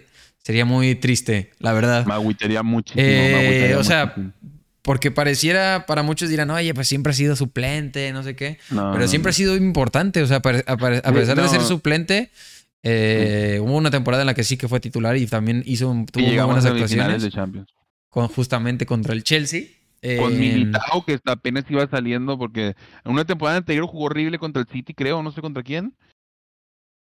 Sería 0.47 0.63
muy 0.63 0.95
triste, 0.95 1.51
la 1.59 1.73
verdad. 1.73 2.05
Me 2.05 2.13
agüitaría 2.13 2.63
muchísimo. 2.63 3.05
o 3.77 3.83
sea, 3.83 4.15
porque 4.81 5.11
pareciera, 5.11 5.85
para 5.85 6.03
muchos 6.03 6.29
dirán, 6.29 6.49
oye, 6.51 6.73
pues 6.73 6.87
siempre 6.87 7.11
ha 7.11 7.13
sido 7.13 7.35
suplente, 7.35 8.13
no 8.13 8.23
sé 8.23 8.37
qué. 8.37 8.57
pero 8.69 9.09
siempre 9.09 9.31
ha 9.31 9.33
sido 9.33 9.57
importante. 9.57 10.21
O 10.21 10.25
sea, 10.25 10.37
a, 10.37 10.41
pesar 10.41 11.41
de 11.41 11.49
ser 11.49 11.59
suplente, 11.63 12.31
eh, 12.81 13.59
hubo 13.61 13.75
una 13.75 13.91
temporada 13.91 14.23
en 14.23 14.27
la 14.27 14.35
que 14.35 14.45
sí 14.45 14.55
que 14.55 14.69
fue 14.69 14.79
titular 14.79 15.17
y 15.17 15.27
también 15.27 15.63
hizo 15.65 15.87
tuvo 16.13 16.25
muy 16.25 16.37
buenas 16.37 16.65
actuaciones. 16.65 17.23
De 17.23 17.29
Champions. 17.29 17.67
Con, 18.07 18.29
justamente 18.29 18.85
contra 18.85 19.13
el 19.13 19.23
Chelsea. 19.23 19.63
Con 20.17 20.39
Militao, 20.39 21.03
que 21.05 21.19
apenas 21.25 21.65
iba 21.67 21.85
saliendo, 21.89 22.37
porque 22.37 22.67
en 23.03 23.11
una 23.11 23.25
temporada 23.25 23.57
anterior 23.57 23.85
jugó 23.85 24.05
horrible 24.05 24.39
contra 24.39 24.61
el 24.61 24.67
City, 24.69 24.93
creo, 24.93 25.21
no 25.21 25.33
sé 25.33 25.41
contra 25.41 25.61
quién. 25.61 25.93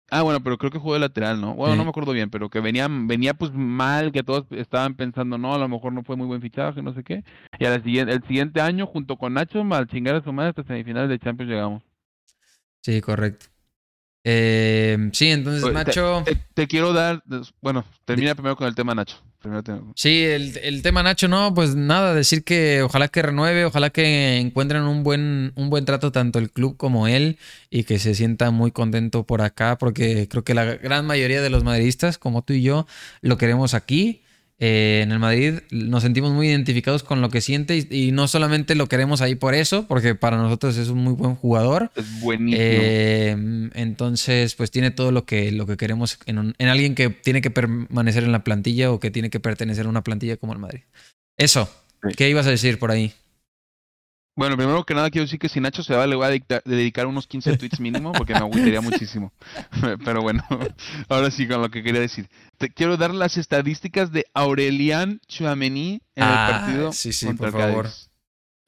Ah, 0.10 0.22
bueno, 0.22 0.44
pero 0.44 0.58
creo 0.58 0.70
que 0.70 0.78
jugó 0.78 0.94
de 0.94 1.00
lateral, 1.00 1.42
¿no? 1.42 1.56
Bueno, 1.56 1.76
no 1.76 1.84
me 1.84 1.90
acuerdo 1.90 2.12
bien, 2.12 2.30
pero 2.30 2.50
que 2.50 2.60
venía, 2.60 2.88
venía 2.90 3.34
pues 3.34 3.52
mal, 3.52 4.12
que 4.12 4.22
todos 4.22 4.46
estaban 4.52 4.96
pensando, 4.96 5.38
no, 5.38 5.56
a 5.56 5.58
lo 5.58 5.68
mejor 5.68 5.92
no 5.92 6.04
fue 6.04 6.16
muy 6.16 6.28
buen 6.28 6.42
fichaje, 6.42 6.84
no 6.84 6.94
sé 6.94 7.04
qué. 7.04 7.24
Y 7.58 7.66
al 7.66 7.84
siguiente, 7.84 8.14
el 8.14 8.22
siguiente 8.24 8.62
año, 8.62 8.86
junto 8.86 9.18
con 9.18 9.34
Nacho, 9.34 9.62
al 9.62 9.88
chingar 9.88 10.16
a 10.16 10.24
su 10.24 10.32
madre 10.32 10.50
hasta 10.50 10.64
semifinales 10.64 11.10
de 11.10 11.20
Champions 11.20 11.52
llegamos. 11.52 11.84
Sí, 12.82 13.02
correcto. 13.02 13.53
Eh, 14.24 15.10
sí, 15.12 15.30
entonces 15.30 15.72
Nacho. 15.74 16.24
Te, 16.54 16.68
quiero 16.68 16.94
dar. 16.94 17.24
Bueno, 17.62 17.84
termina 18.06 18.36
primero 18.36 18.56
con 18.56 18.68
el 18.68 18.76
tema 18.76 18.96
Nacho. 18.96 19.18
Sí, 19.96 20.24
el, 20.24 20.82
tema 20.84 21.04
Nacho, 21.04 21.28
no, 21.28 21.54
pues 21.54 21.76
nada, 21.76 22.14
decir 22.14 22.46
que 22.46 22.82
ojalá 22.82 23.10
que 23.10 23.22
renueve, 23.22 23.66
ojalá 23.66 23.90
que 23.90 24.38
encuentren 24.38 24.84
un 24.84 25.04
buen, 25.04 25.52
un 25.56 25.70
buen 25.70 25.84
trato 25.84 26.14
tanto 26.14 26.40
el 26.40 26.50
club 26.50 26.78
como 26.78 27.08
él 27.08 27.38
y 27.70 27.84
que 27.84 28.00
se 28.00 28.16
sienta 28.16 28.52
muy 28.52 28.72
contento 28.72 29.26
por 29.26 29.42
acá, 29.42 29.78
porque 29.78 30.30
creo 30.30 30.46
que 30.46 30.54
la 30.54 30.64
gran 30.64 31.06
mayoría 31.06 31.42
de 31.42 31.50
los 31.50 31.66
madridistas, 31.66 32.18
como 32.18 32.44
tú 32.44 32.54
y 32.54 32.62
yo, 32.62 32.88
lo 33.22 33.38
queremos 33.38 33.74
aquí 33.74 34.23
eh, 34.60 35.02
en 35.04 35.12
el 35.12 35.20
Madrid 35.20 35.60
nos 35.72 36.04
sentimos 36.04 36.32
muy 36.32 36.48
identificados 36.48 37.04
con 37.04 37.22
lo 37.22 37.30
que 37.30 37.42
siente 37.42 37.88
y, 37.90 38.12
no 38.12 38.28
solamente 38.28 38.76
lo 38.76 38.88
queremos 38.88 39.22
ahí 39.22 39.36
por 39.36 39.56
eso, 39.56 39.88
porque 39.88 40.16
para 40.16 40.38
nosotros 40.38 40.78
es 40.78 40.90
un 40.90 41.00
muy 41.00 41.14
buen 41.14 41.36
jugador. 41.36 41.92
Es 41.96 42.22
buenísimo. 42.22 42.64
Eh, 42.64 43.70
entonces, 43.74 44.56
pues 44.56 44.72
tiene 44.72 44.92
todo 44.92 45.12
lo 45.12 45.26
que, 45.26 45.52
lo 45.52 45.66
que 45.66 45.78
queremos 45.78 46.20
en, 46.26 46.54
en, 46.58 46.68
alguien 46.68 46.96
que 46.96 47.10
tiene 47.10 47.42
que 47.42 47.50
permanecer 47.50 48.24
en 48.24 48.32
la 48.32 48.44
plantilla 48.44 48.92
o 48.92 49.00
que 49.00 49.12
tiene 49.12 49.30
que 49.30 49.40
pertenecer 49.40 49.86
a 49.86 49.90
una 49.90 50.04
plantilla 50.04 50.38
como 50.38 50.54
el 50.54 50.60
Madrid. 50.60 50.82
Eso, 51.38 51.70
¿qué 52.16 52.30
ibas 52.30 52.46
a 52.48 52.52
decir 52.52 52.78
por 52.78 52.92
ahí? 52.92 53.14
Bueno, 54.36 54.58
primero 54.58 54.84
que 54.84 54.96
nada 54.96 55.12
quiero 55.12 55.26
decir 55.26 55.38
que 55.38 55.48
si 55.48 55.60
Nacho 55.60 55.84
se 55.84 55.96
va 55.96 56.08
le 56.08 56.16
voy 56.16 56.26
a 56.26 56.60
dedicar 56.66 57.06
unos 57.06 57.28
15 57.28 57.58
tweets 57.58 57.80
mínimo 57.80 58.12
porque 58.14 58.34
me 58.34 58.42
gustaría 58.42 58.82
muchísimo. 58.82 59.32
Pero 60.06 60.22
bueno, 60.22 60.44
ahora 61.10 61.30
sí 61.30 61.48
con 61.48 61.62
lo 61.62 61.70
que 61.70 61.84
quería 61.84 62.02
decir. 62.02 62.30
Te 62.58 62.70
quiero 62.70 62.98
dar 62.98 63.14
las 63.14 63.38
estadísticas 63.38 64.12
de 64.12 64.26
Aurelian 64.34 65.22
Chouameni 65.28 66.02
en 66.16 66.24
el 66.24 66.30
ah, 66.30 66.48
partido 66.50 66.94
sí, 66.94 67.14
sí, 67.14 67.32
por 67.34 67.52
favor. 67.52 67.90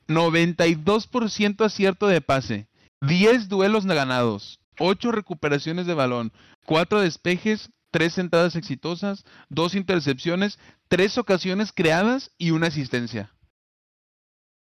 92% 0.08 1.66
acierto 1.66 2.08
de 2.08 2.22
pase, 2.22 2.68
10 3.02 3.50
duelos 3.50 3.88
ganados, 3.88 4.60
8 4.78 5.12
recuperaciones 5.12 5.88
de 5.88 5.96
balón, 5.96 6.32
4 6.66 7.02
despejes, 7.02 7.72
3 7.90 8.20
entradas 8.20 8.56
exitosas, 8.56 9.26
2 9.50 9.74
intercepciones, 9.74 10.60
3 10.90 11.18
ocasiones 11.18 11.72
creadas 11.74 12.30
y 12.38 12.52
una 12.52 12.68
asistencia. 12.68 13.32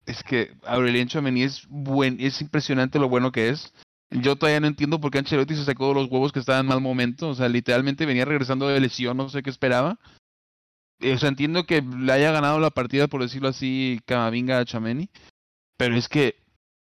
Es 0.06 0.24
que 0.24 0.54
Aurelien 0.66 1.08
Chouameni 1.08 1.44
es 1.44 1.66
buen, 1.70 2.18
es 2.20 2.42
impresionante 2.42 3.00
lo 3.00 3.10
bueno 3.10 3.32
que 3.32 3.50
es. 3.50 3.74
Yo 4.12 4.36
todavía 4.36 4.60
no 4.60 4.68
entiendo 4.68 5.00
por 5.00 5.12
qué 5.12 5.20
Ancelotti 5.20 5.56
se 5.56 5.66
sacó 5.66 5.94
los 5.94 6.10
huevos 6.10 6.32
que 6.32 6.40
estaban 6.40 6.62
en 6.62 6.68
mal 6.68 6.82
momento. 6.82 7.30
O 7.30 7.36
sea, 7.36 7.50
literalmente 7.50 8.06
venía 8.06 8.26
regresando 8.26 8.68
de 8.68 8.80
lesión, 8.80 9.18
no 9.18 9.30
sé 9.30 9.42
qué 9.42 9.50
esperaba. 9.50 9.98
O 11.02 11.18
sea, 11.18 11.30
entiendo 11.30 11.66
que 11.66 11.82
le 11.82 12.12
haya 12.12 12.32
ganado 12.32 12.60
la 12.60 12.70
partida, 12.70 13.08
por 13.08 13.22
decirlo 13.22 13.48
así, 13.50 14.00
Camavinga 14.06 14.60
a 14.60 14.66
Chameni. 14.66 15.10
Pero 15.78 15.96
es 15.96 16.08
que 16.08 16.36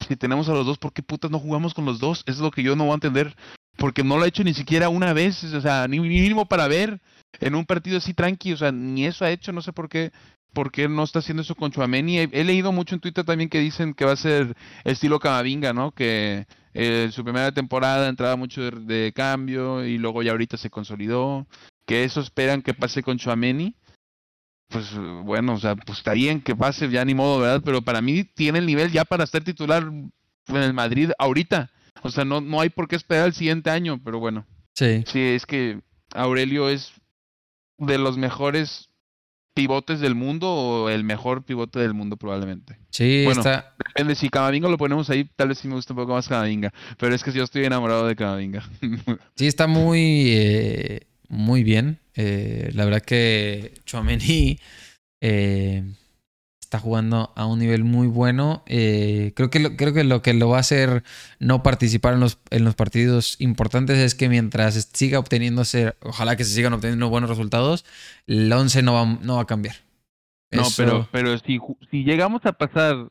si 0.07 0.15
tenemos 0.15 0.49
a 0.49 0.53
los 0.53 0.65
dos, 0.65 0.77
¿por 0.77 0.93
qué 0.93 1.01
putas 1.01 1.31
no 1.31 1.39
jugamos 1.39 1.73
con 1.73 1.85
los 1.85 1.99
dos? 1.99 2.23
Es 2.27 2.37
lo 2.37 2.51
que 2.51 2.63
yo 2.63 2.75
no 2.75 2.85
voy 2.85 2.91
a 2.91 2.95
entender. 2.95 3.35
Porque 3.77 4.03
no 4.03 4.17
lo 4.17 4.23
ha 4.23 4.27
hecho 4.27 4.43
ni 4.43 4.53
siquiera 4.53 4.89
una 4.89 5.13
vez, 5.13 5.43
o 5.43 5.61
sea, 5.61 5.87
ni 5.87 5.99
mínimo 5.99 6.47
para 6.47 6.67
ver 6.67 7.01
en 7.39 7.55
un 7.55 7.65
partido 7.65 7.97
así 7.97 8.13
tranqui, 8.13 8.53
o 8.53 8.57
sea, 8.57 8.71
ni 8.71 9.05
eso 9.05 9.25
ha 9.25 9.31
hecho, 9.31 9.51
no 9.51 9.61
sé 9.61 9.73
por 9.73 9.89
qué 9.89 10.11
por 10.53 10.71
qué 10.71 10.87
no 10.87 11.03
está 11.03 11.19
haciendo 11.19 11.41
eso 11.41 11.55
con 11.55 11.71
Chuameni. 11.71 12.19
He, 12.19 12.43
leído 12.43 12.71
mucho 12.71 12.95
en 12.95 13.01
Twitter 13.01 13.25
también 13.25 13.49
que 13.49 13.59
dicen 13.59 13.93
que 13.93 14.05
va 14.05 14.13
a 14.13 14.17
ser 14.17 14.55
estilo 14.83 15.19
Camavinga, 15.19 15.73
¿no? 15.73 15.91
Que 15.91 16.45
en 16.73 17.07
eh, 17.07 17.09
su 17.11 17.23
primera 17.23 17.51
temporada 17.51 18.07
entraba 18.07 18.35
mucho 18.35 18.61
de, 18.71 19.11
cambio 19.15 19.85
y 19.85 19.97
luego 19.97 20.23
ya 20.23 20.31
ahorita 20.31 20.57
se 20.57 20.69
consolidó. 20.69 21.47
Que 21.85 22.03
eso 22.03 22.21
esperan 22.21 22.61
que 22.61 22.73
pase 22.73 23.03
con 23.03 23.17
Chuameni. 23.17 23.75
Pues 24.69 24.95
bueno, 25.23 25.53
o 25.53 25.59
sea, 25.59 25.75
pues 25.75 25.99
está 25.99 26.13
bien 26.13 26.41
que 26.41 26.55
pase, 26.55 26.89
ya 26.89 27.03
ni 27.03 27.13
modo, 27.13 27.39
¿verdad? 27.39 27.61
Pero 27.63 27.81
para 27.81 28.01
mí 28.01 28.23
tiene 28.23 28.59
el 28.59 28.65
nivel 28.65 28.91
ya 28.91 29.05
para 29.05 29.27
ser 29.27 29.43
titular 29.43 29.83
en 29.83 30.11
el 30.55 30.73
Madrid 30.73 31.11
ahorita. 31.19 31.69
O 32.01 32.09
sea, 32.09 32.25
no, 32.25 32.41
no 32.41 32.61
hay 32.61 32.69
por 32.69 32.87
qué 32.87 32.95
esperar 32.95 33.27
el 33.27 33.33
siguiente 33.33 33.69
año, 33.69 33.99
pero 34.03 34.19
bueno. 34.19 34.45
Sí. 34.73 35.03
Sí, 35.05 35.19
es 35.19 35.45
que 35.45 35.81
Aurelio 36.13 36.69
es 36.69 36.93
de 37.77 37.97
los 37.97 38.17
mejores 38.17 38.89
pivotes 39.53 39.99
del 39.99 40.15
mundo 40.15 40.49
o 40.51 40.89
el 40.89 41.03
mejor 41.03 41.43
pivote 41.43 41.79
del 41.79 41.93
mundo 41.93 42.17
probablemente. 42.17 42.77
Sí, 42.89 43.23
bueno, 43.25 43.41
está... 43.41 43.75
depende, 43.85 44.15
si 44.15 44.29
Camavinga 44.29 44.69
lo 44.69 44.77
ponemos 44.77 45.09
ahí, 45.09 45.29
tal 45.35 45.49
vez 45.49 45.59
sí 45.59 45.67
me 45.67 45.75
gusta 45.75 45.93
un 45.93 45.97
poco 45.97 46.13
más 46.13 46.27
Camavinga, 46.27 46.73
pero 46.97 47.13
es 47.13 47.23
que 47.23 47.31
yo 47.31 47.43
estoy 47.43 47.65
enamorado 47.65 48.07
de 48.07 48.15
Camavinga. 48.15 48.63
sí, 49.35 49.47
está 49.47 49.67
muy, 49.67 50.25
eh, 50.27 51.07
muy 51.29 51.63
bien. 51.63 51.99
Eh, 52.15 52.69
la 52.73 52.85
verdad 52.85 53.01
que 53.01 53.73
Chouameni 53.85 54.59
eh, 55.21 55.83
está 56.73 56.79
jugando 56.79 57.31
a 57.35 57.45
un 57.45 57.59
nivel 57.59 57.83
muy 57.83 58.07
bueno. 58.07 58.63
Eh, 58.65 59.33
creo, 59.35 59.51
que 59.51 59.59
lo, 59.59 59.75
creo 59.77 59.93
que 59.93 60.03
lo 60.03 60.23
que 60.23 60.33
lo 60.33 60.49
va 60.49 60.57
a 60.57 60.61
hacer 60.61 61.03
no 61.37 61.61
participar 61.61 62.15
en 62.15 62.19
los, 62.19 62.39
en 62.49 62.65
los 62.65 62.73
partidos 62.73 63.35
importantes 63.39 63.99
es 63.99 64.15
que 64.15 64.27
mientras 64.27 64.89
siga 64.91 65.19
obteniéndose, 65.19 65.93
ojalá 66.01 66.35
que 66.35 66.43
se 66.43 66.55
sigan 66.55 66.73
obteniendo 66.73 67.09
buenos 67.09 67.29
resultados, 67.29 67.85
el 68.25 68.51
11 68.51 68.81
no 68.81 68.93
va, 68.93 69.05
no 69.05 69.35
va 69.35 69.43
a 69.43 69.45
cambiar. 69.45 69.75
No, 70.49 70.63
pero, 70.75 71.07
pero 71.11 71.37
si, 71.37 71.59
si 71.91 72.03
llegamos 72.03 72.41
a 72.45 72.53
pasar 72.53 73.09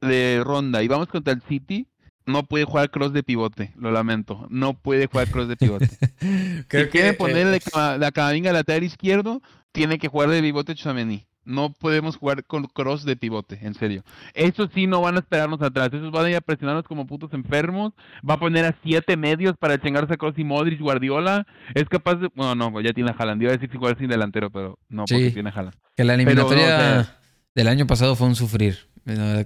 de 0.00 0.40
ronda 0.44 0.84
y 0.84 0.88
vamos 0.88 1.08
contra 1.08 1.32
el 1.32 1.42
City, 1.48 1.88
no 2.24 2.44
puede 2.44 2.66
jugar 2.66 2.90
cross 2.90 3.12
de 3.12 3.24
pivote, 3.24 3.72
lo 3.76 3.90
lamento. 3.90 4.46
No 4.48 4.74
puede 4.74 5.08
jugar 5.08 5.28
cross 5.28 5.48
de 5.48 5.56
pivote. 5.56 5.88
Creo 6.68 6.84
si 6.84 6.90
quiere 6.90 7.14
ponerle 7.14 7.58
la 7.74 8.12
Camavinga 8.12 8.52
lateral 8.52 8.84
izquierdo, 8.84 9.42
tiene 9.72 9.98
que 9.98 10.06
jugar 10.06 10.30
de 10.30 10.40
pivote 10.40 10.76
Chouameni 10.76 11.28
no 11.48 11.72
podemos 11.72 12.16
jugar 12.16 12.44
con 12.44 12.64
cross 12.66 13.04
de 13.04 13.16
pivote, 13.16 13.58
en 13.62 13.74
serio. 13.74 14.04
Eso 14.34 14.68
sí, 14.74 14.86
no 14.86 15.00
van 15.00 15.16
a 15.16 15.20
esperarnos 15.20 15.62
atrás. 15.62 15.88
Esos 15.92 16.12
van 16.12 16.26
a 16.26 16.30
ir 16.30 16.36
a 16.36 16.40
presionarnos 16.40 16.84
como 16.84 17.06
putos 17.06 17.32
enfermos. 17.32 17.94
Va 18.28 18.34
a 18.34 18.38
poner 18.38 18.66
a 18.66 18.76
siete 18.82 19.16
medios 19.16 19.56
para 19.58 19.80
chingarse 19.80 20.14
a 20.14 20.16
Cross 20.16 20.34
y 20.38 20.44
Modric, 20.44 20.80
Guardiola. 20.80 21.46
Es 21.74 21.88
capaz 21.88 22.16
de. 22.16 22.28
Bueno, 22.34 22.54
no, 22.54 22.80
ya 22.80 22.92
tiene 22.92 23.10
a 23.10 23.14
Haaland. 23.14 23.42
Iba 23.42 23.52
a 23.52 23.54
decir 23.54 23.70
que 23.70 23.78
jugar 23.78 23.96
sin 23.98 24.08
delantero, 24.08 24.50
pero 24.50 24.78
no, 24.88 25.04
porque 25.06 25.30
tiene 25.30 25.48
a 25.48 25.52
Haaland. 25.52 25.74
Que 25.96 26.04
la 26.04 26.14
eliminatoria 26.14 27.18
del 27.54 27.68
año 27.68 27.86
pasado 27.86 28.14
fue 28.14 28.26
un 28.26 28.36
sufrir. 28.36 28.78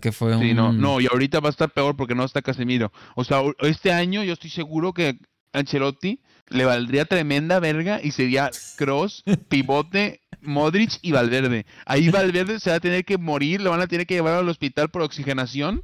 que 0.00 0.11
fue 0.11 0.36
sí, 0.40 0.55
no, 0.55 0.72
no, 0.72 1.00
y 1.00 1.07
ahorita 1.07 1.38
va 1.38 1.48
a 1.48 1.50
estar 1.50 1.70
peor 1.70 1.96
porque 1.96 2.16
no 2.16 2.24
está 2.24 2.42
Casemiro. 2.42 2.92
O 3.14 3.22
sea, 3.22 3.42
este 3.61 3.92
año 3.92 4.24
yo 4.24 4.32
estoy 4.32 4.50
seguro 4.50 4.92
que 4.92 5.18
Ancelotti 5.53 6.20
le 6.48 6.64
valdría 6.64 7.05
tremenda 7.05 7.61
verga 7.61 8.00
y 8.03 8.11
sería 8.11 8.50
Cross, 8.76 9.22
pivote, 9.48 10.22
Modric 10.43 10.99
y 11.03 11.12
Valverde. 11.12 11.66
Ahí 11.86 12.11
Valverde 12.11 12.61
se 12.61 12.70
va 12.70 12.76
a 12.76 12.80
tener 12.80 13.05
que 13.05 13.18
morir, 13.18 13.61
le 13.61 13.68
van 13.68 13.80
a 13.80 13.86
tener 13.86 14.07
que 14.07 14.14
llevar 14.14 14.34
al 14.34 14.49
hospital 14.49 14.90
por 14.90 15.03
oxigenación. 15.03 15.82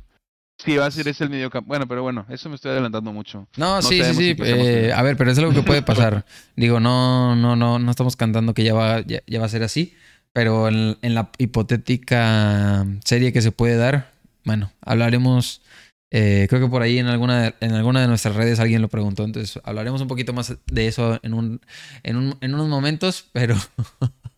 Si 0.59 0.77
va 0.77 0.87
a 0.87 0.91
ser 0.91 1.07
ese 1.07 1.23
el 1.23 1.31
mediocampo. 1.31 1.69
Bueno, 1.69 1.87
pero 1.87 2.03
bueno, 2.03 2.27
eso 2.29 2.49
me 2.49 2.57
estoy 2.57 2.73
adelantando 2.73 3.13
mucho. 3.13 3.47
No, 3.57 3.81
sí, 3.81 4.03
sí, 4.03 4.15
sí. 4.15 4.37
Eh, 4.41 4.93
a 4.93 5.03
ver, 5.03 5.17
pero 5.17 5.31
es 5.31 5.39
algo 5.39 5.53
que 5.53 5.63
puede 5.63 5.83
pasar. 5.83 6.25
Digo, 6.57 6.81
no, 6.81 7.37
no, 7.37 7.55
no, 7.55 7.79
no 7.79 7.91
estamos 7.91 8.17
cantando 8.17 8.55
que 8.55 8.65
ya 8.65 8.75
va, 8.75 9.01
ya, 9.03 9.23
va 9.39 9.47
a 9.47 9.51
ser 9.51 9.63
así. 9.63 9.95
Pero 10.33 10.69
en, 10.69 10.99
en, 11.03 11.15
la 11.15 11.31
hipotética 11.39 12.85
serie 13.05 13.33
que 13.33 13.41
se 13.41 13.53
puede 13.53 13.77
dar, 13.77 14.13
bueno, 14.45 14.73
hablaremos 14.83 15.63
eh, 16.11 16.47
creo 16.49 16.63
que 16.63 16.69
por 16.69 16.81
ahí 16.81 16.99
en 16.99 17.07
alguna, 17.07 17.43
de, 17.43 17.55
en 17.61 17.73
alguna 17.73 18.01
de 18.01 18.09
nuestras 18.09 18.35
redes 18.35 18.61
alguien 18.61 18.81
lo 18.81 18.89
preguntó, 18.89 19.25
entonces 19.25 19.61
hablaremos 19.63 20.01
un 20.01 20.09
poquito 20.09 20.33
más 20.33 20.57
de 20.67 20.87
eso 20.87 21.21
en, 21.23 21.35
un, 21.35 21.61
en, 22.03 22.17
un, 22.17 22.39
en 22.41 22.55
unos 22.55 22.69
momentos, 22.69 23.29
pero 23.33 23.57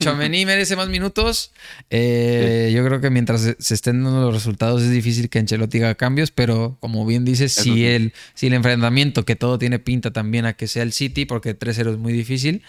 Chomení 0.00 0.44
merece 0.44 0.76
más 0.76 0.88
minutos. 0.88 1.52
Eh, 1.88 2.72
yo 2.74 2.84
creo 2.84 3.00
que 3.00 3.10
mientras 3.10 3.56
se 3.58 3.74
estén 3.74 4.04
dando 4.04 4.20
los 4.20 4.34
resultados 4.34 4.82
es 4.82 4.90
difícil 4.90 5.30
que 5.30 5.38
Ancelotti 5.38 5.78
haga 5.78 5.94
cambios, 5.94 6.30
pero 6.30 6.76
como 6.80 7.06
bien 7.06 7.24
dices, 7.24 7.52
si 7.52 7.86
el, 7.86 8.12
si 8.34 8.48
el 8.48 8.54
enfrentamiento, 8.54 9.24
que 9.24 9.36
todo 9.36 9.58
tiene 9.58 9.78
pinta 9.78 10.12
también 10.12 10.44
a 10.44 10.52
que 10.52 10.66
sea 10.66 10.82
el 10.82 10.92
City, 10.92 11.24
porque 11.24 11.58
3-0 11.58 11.92
es 11.92 11.98
muy 11.98 12.12
difícil, 12.12 12.62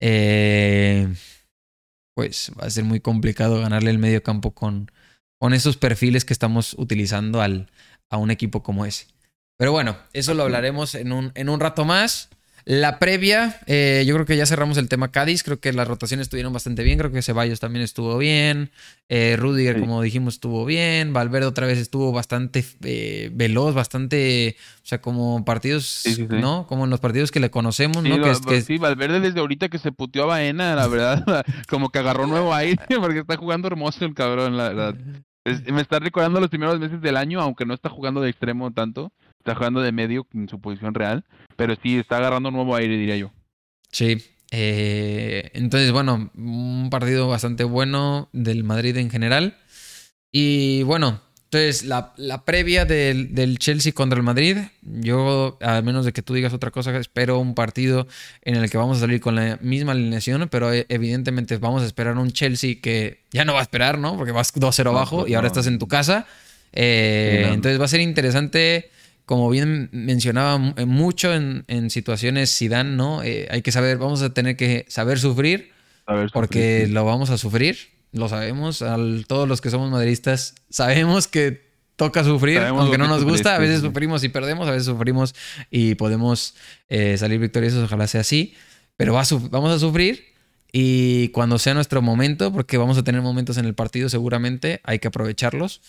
eh, 0.00 1.08
pues 2.14 2.50
va 2.60 2.66
a 2.66 2.70
ser 2.70 2.84
muy 2.84 3.00
complicado 3.00 3.60
ganarle 3.60 3.90
el 3.90 3.98
medio 3.98 4.22
campo 4.22 4.52
con, 4.52 4.90
con 5.40 5.54
esos 5.54 5.76
perfiles 5.76 6.24
que 6.24 6.32
estamos 6.32 6.74
utilizando 6.78 7.40
al, 7.42 7.70
a 8.10 8.16
un 8.16 8.30
equipo 8.30 8.62
como 8.62 8.86
ese. 8.86 9.06
Pero 9.56 9.70
bueno, 9.70 9.96
eso 10.12 10.34
lo 10.34 10.42
hablaremos 10.42 10.96
en 10.96 11.12
un, 11.12 11.30
en 11.36 11.48
un 11.48 11.60
rato 11.60 11.84
más. 11.84 12.28
La 12.66 12.98
previa, 12.98 13.60
eh, 13.66 14.04
yo 14.06 14.14
creo 14.14 14.24
que 14.24 14.38
ya 14.38 14.46
cerramos 14.46 14.78
el 14.78 14.88
tema 14.88 15.10
Cádiz. 15.10 15.42
Creo 15.42 15.60
que 15.60 15.72
las 15.74 15.86
rotaciones 15.86 16.24
estuvieron 16.24 16.52
bastante 16.52 16.82
bien. 16.82 16.98
Creo 16.98 17.12
que 17.12 17.20
Ceballos 17.20 17.60
también 17.60 17.82
estuvo 17.84 18.16
bien. 18.16 18.70
Eh, 19.10 19.36
Rudiger, 19.38 19.80
como 19.80 20.00
dijimos, 20.00 20.34
estuvo 20.34 20.64
bien. 20.64 21.12
Valverde 21.12 21.46
otra 21.46 21.66
vez 21.66 21.78
estuvo 21.78 22.10
bastante 22.10 22.64
eh, 22.82 23.30
veloz, 23.34 23.74
bastante. 23.74 24.56
O 24.82 24.86
sea, 24.86 25.02
como 25.02 25.44
partidos, 25.44 26.04
¿no? 26.30 26.66
Como 26.66 26.84
en 26.84 26.90
los 26.90 27.00
partidos 27.00 27.30
que 27.30 27.40
le 27.40 27.50
conocemos, 27.50 28.02
¿no? 28.02 28.16
Que, 28.46 28.62
Sí, 28.62 28.78
Valverde 28.78 29.20
desde 29.20 29.40
ahorita 29.40 29.68
que 29.68 29.78
se 29.78 29.92
puteó 29.92 30.22
a 30.22 30.26
Baena, 30.26 30.74
la 30.74 30.86
verdad, 30.86 31.44
como 31.68 31.90
que 31.90 31.98
agarró 31.98 32.26
nuevo 32.26 32.54
aire 32.54 32.82
porque 33.00 33.18
está 33.18 33.36
jugando 33.36 33.68
hermoso 33.68 34.06
el 34.06 34.14
cabrón, 34.14 34.56
la 34.56 34.68
verdad 34.70 34.94
me 35.44 35.82
está 35.82 35.98
recordando 35.98 36.40
los 36.40 36.48
primeros 36.48 36.78
meses 36.80 37.00
del 37.00 37.16
año, 37.16 37.40
aunque 37.40 37.66
no 37.66 37.74
está 37.74 37.88
jugando 37.90 38.20
de 38.20 38.30
extremo 38.30 38.72
tanto. 38.72 39.12
Está 39.38 39.54
jugando 39.54 39.82
de 39.82 39.92
medio 39.92 40.26
en 40.32 40.48
su 40.48 40.60
posición 40.60 40.94
real. 40.94 41.24
Pero 41.56 41.74
sí, 41.82 41.98
está 41.98 42.16
agarrando 42.16 42.50
nuevo 42.50 42.74
aire, 42.76 42.96
diría 42.96 43.16
yo. 43.16 43.30
Sí. 43.90 44.24
Eh, 44.50 45.50
entonces, 45.54 45.92
bueno, 45.92 46.30
un 46.34 46.88
partido 46.90 47.28
bastante 47.28 47.64
bueno 47.64 48.28
del 48.32 48.64
Madrid 48.64 48.96
en 48.96 49.10
general. 49.10 49.58
Y 50.32 50.82
bueno, 50.84 51.20
entonces, 51.54 51.84
la, 51.84 52.44
previa 52.44 52.84
del, 52.84 53.58
Chelsea 53.58 53.92
contra 53.92 54.16
el 54.16 54.24
Madrid, 54.24 54.56
yo, 54.82 55.56
a 55.60 55.80
menos 55.82 56.04
de 56.04 56.12
que 56.12 56.20
tú 56.20 56.34
digas 56.34 56.52
otra 56.52 56.72
cosa, 56.72 56.96
espero 56.98 57.38
un 57.38 57.54
partido 57.54 58.08
en 58.42 58.56
el 58.56 58.68
que 58.68 58.76
vamos 58.76 58.96
a 58.98 59.00
salir 59.02 59.20
con 59.20 59.36
la 59.36 59.56
misma 59.62 59.92
alineación, 59.92 60.48
pero 60.50 60.72
eh, 60.72 60.84
evidentemente 60.88 61.56
vamos 61.58 61.82
a 61.82 61.86
esperar 61.86 62.18
un 62.18 62.32
Chelsea 62.32 62.80
que 62.82 63.20
ya 63.30 63.44
no 63.44 63.54
va 63.54 63.60
a 63.60 63.62
esperar, 63.62 63.98
¿no? 63.98 64.16
Porque 64.16 64.32
vas 64.32 64.52
2-0 64.52 64.88
abajo 64.88 65.20
pues 65.20 65.30
y 65.30 65.34
ahora 65.34 65.46
estás 65.46 65.68
en 65.68 65.78
tu 65.78 65.86
casa. 65.86 66.26
Eh, 66.72 67.48
entonces 67.52 67.80
va 67.80 67.84
a 67.84 67.88
ser 67.88 68.00
interesante, 68.00 68.90
como 69.24 69.48
bien 69.48 69.90
mencionaba 69.92 70.58
mucho 70.58 71.32
en, 71.32 71.90
situaciones 71.90 72.52
Zidane, 72.52 72.96
¿no? 72.96 73.22
Eh, 73.22 73.46
hay 73.48 73.62
que 73.62 73.70
saber, 73.70 73.98
vamos 73.98 74.22
a 74.22 74.34
tener 74.34 74.56
que 74.56 74.86
saber 74.88 75.20
sufrir 75.20 75.70
porque 76.32 76.88
lo 76.90 77.04
vamos 77.04 77.30
a 77.30 77.38
sufrir, 77.38 77.78
lo 78.14 78.28
sabemos, 78.28 78.80
al, 78.80 79.24
todos 79.26 79.48
los 79.48 79.60
que 79.60 79.70
somos 79.70 79.90
madridistas 79.90 80.54
sabemos 80.70 81.26
que 81.26 81.74
toca 81.96 82.24
sufrir, 82.24 82.58
aunque 82.58 82.98
no 82.98 83.08
nos 83.08 83.24
gusta, 83.24 83.56
a 83.56 83.58
veces 83.58 83.80
sufrimos 83.80 84.24
y 84.24 84.28
perdemos, 84.28 84.66
a 84.68 84.70
veces 84.70 84.86
sufrimos 84.86 85.34
y 85.70 85.94
podemos 85.96 86.54
eh, 86.88 87.16
salir 87.18 87.40
victoriosos, 87.40 87.84
ojalá 87.84 88.06
sea 88.06 88.22
así, 88.22 88.54
pero 88.96 89.12
vamos 89.12 89.72
a 89.72 89.78
sufrir 89.78 90.24
y 90.72 91.28
cuando 91.28 91.58
sea 91.58 91.74
nuestro 91.74 92.02
momento, 92.02 92.52
porque 92.52 92.78
vamos 92.78 92.98
a 92.98 93.04
tener 93.04 93.20
momentos 93.20 93.58
en 93.58 93.64
el 93.64 93.74
partido 93.74 94.08
seguramente, 94.08 94.80
hay 94.84 94.98
que 94.98 95.08
aprovecharlos. 95.08 95.80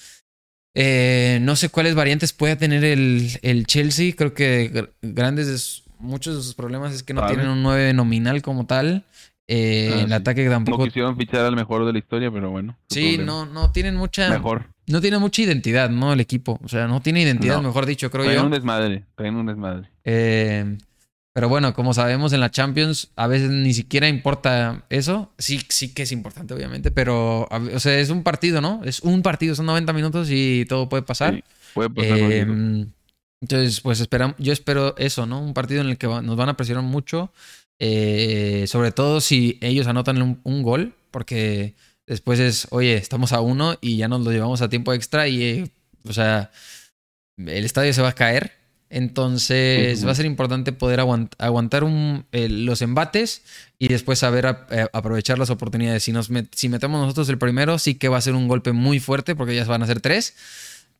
Eh, 0.76 1.40
no 1.42 1.56
sé 1.56 1.70
cuáles 1.70 1.96
variantes 1.96 2.34
puede 2.34 2.56
tener 2.56 2.84
el, 2.84 3.40
el 3.42 3.66
Chelsea, 3.66 4.14
creo 4.16 4.34
que 4.34 4.90
grandes, 5.02 5.84
muchos 6.00 6.36
de 6.36 6.44
sus 6.44 6.54
problemas 6.54 6.94
es 6.94 7.04
que 7.04 7.14
no 7.14 7.26
tienen 7.28 7.48
un 7.48 7.64
9 7.64 7.94
nominal 7.94 8.42
como 8.42 8.66
tal. 8.66 9.06
Eh, 9.48 9.92
ah, 9.94 10.02
el 10.02 10.14
ataque 10.14 10.48
tampoco. 10.50 10.80
No 10.80 10.86
quisieron 10.86 11.18
fichar 11.18 11.46
al 11.46 11.56
mejor 11.56 11.86
de 11.86 11.94
la 11.94 12.00
historia, 12.00 12.32
pero 12.32 12.50
bueno. 12.50 12.78
Sí, 12.90 13.18
no, 13.18 13.46
no 13.46 13.72
tienen 13.72 13.96
mucha. 13.96 14.30
Mejor. 14.30 14.68
No 14.88 15.02
tiene 15.02 15.18
mucha 15.18 15.42
identidad, 15.42 15.90
¿no? 15.90 16.14
El 16.14 16.20
equipo. 16.20 16.60
O 16.64 16.68
sea, 16.68 16.88
no 16.88 17.02
tiene 17.02 17.22
identidad, 17.22 17.62
mejor 17.62 17.86
dicho, 17.86 18.10
creo 18.12 18.32
yo. 18.32 18.44
un 18.44 18.52
desmadre. 18.52 19.04
Traen 19.16 19.36
un 19.36 19.46
desmadre. 19.46 19.90
Eh, 20.04 20.78
pero 21.36 21.50
bueno, 21.50 21.74
como 21.74 21.94
sabemos 21.94 22.32
en 22.32 22.40
la 22.40 22.50
Champions, 22.50 23.12
a 23.18 23.28
veces 23.28 23.50
ni 23.50 23.74
siquiera 23.74 24.08
importa 24.08 24.86
eso. 24.90 25.34
Sí, 25.38 25.60
sí 25.68 25.94
que 25.94 26.04
es 26.04 26.14
importante, 26.14 26.54
obviamente, 26.54 26.92
pero, 26.92 27.50
o 27.52 27.80
sea, 27.82 28.00
es 28.00 28.10
un 28.10 28.24
partido, 28.24 28.62
¿no? 28.62 28.80
Es 28.86 29.02
un 29.02 29.22
partido, 29.22 29.54
son 29.54 29.66
90 29.66 29.92
minutos 29.92 30.30
y 30.32 30.66
todo 30.70 30.88
puede 30.88 31.04
pasar. 31.04 31.44
puede 31.74 31.90
pasar. 31.90 32.18
Em, 32.32 32.90
entonces, 33.42 33.82
pues 33.82 34.00
esperamos, 34.00 34.38
yo 34.40 34.54
espero 34.54 34.96
eso, 34.98 35.26
¿no? 35.26 35.42
Un 35.42 35.54
partido 35.54 35.82
en 35.82 35.88
el 35.88 35.98
que 35.98 36.08
nos 36.08 36.38
van 36.38 36.48
a 36.48 36.56
presionar 36.56 36.86
mucho, 36.86 37.34
eh, 37.80 38.66
sobre 38.68 38.92
todo 38.92 39.22
si 39.22 39.58
ellos 39.62 39.88
anotan 39.88 40.40
un, 40.44 40.64
gol, 40.64 40.94
porque 41.12 41.76
después 42.08 42.40
es, 42.40 42.68
oye, 42.72 42.96
estamos 42.96 43.34
a 43.34 43.42
uno 43.42 43.78
y 43.82 43.98
ya 43.98 44.08
nos 44.08 44.22
lo 44.24 44.32
llevamos 44.32 44.62
a 44.62 44.70
tiempo 44.70 44.94
extra 44.94 45.28
y, 45.28 45.44
eh, 45.44 45.70
o 46.08 46.14
sea, 46.14 46.52
el 47.38 47.66
estadio 47.66 47.94
se 47.94 48.02
va 48.02 48.10
a 48.10 48.16
caer 48.16 48.66
entonces 48.90 50.06
va 50.06 50.12
a 50.12 50.16
ser 50.16 50.26
importante 50.26 50.72
poder 50.72 51.00
aguantar 51.00 51.84
los 51.84 52.82
embates 52.82 53.42
y 53.80 53.88
después 53.88 54.20
saber 54.20 54.46
eh, 54.70 54.88
aprovechar 54.94 55.40
las 55.40 55.50
oportunidades. 55.50 56.04
Si, 56.04 56.12
nos 56.12 56.30
si 56.54 56.70
metemos 56.70 57.02
nosotros 57.02 57.28
el 57.30 57.38
primero, 57.38 57.80
sí 57.80 57.96
que 57.96 58.10
va 58.10 58.18
a 58.18 58.22
ser 58.22 58.36
un 58.36 58.48
golpe 58.48 58.72
muy 58.72 59.00
fuerte 59.00 59.36
porque 59.36 59.56
ya 59.56 59.66
van 59.66 59.84
a 59.84 59.88
ser 59.88 60.02
tres. 60.02 60.36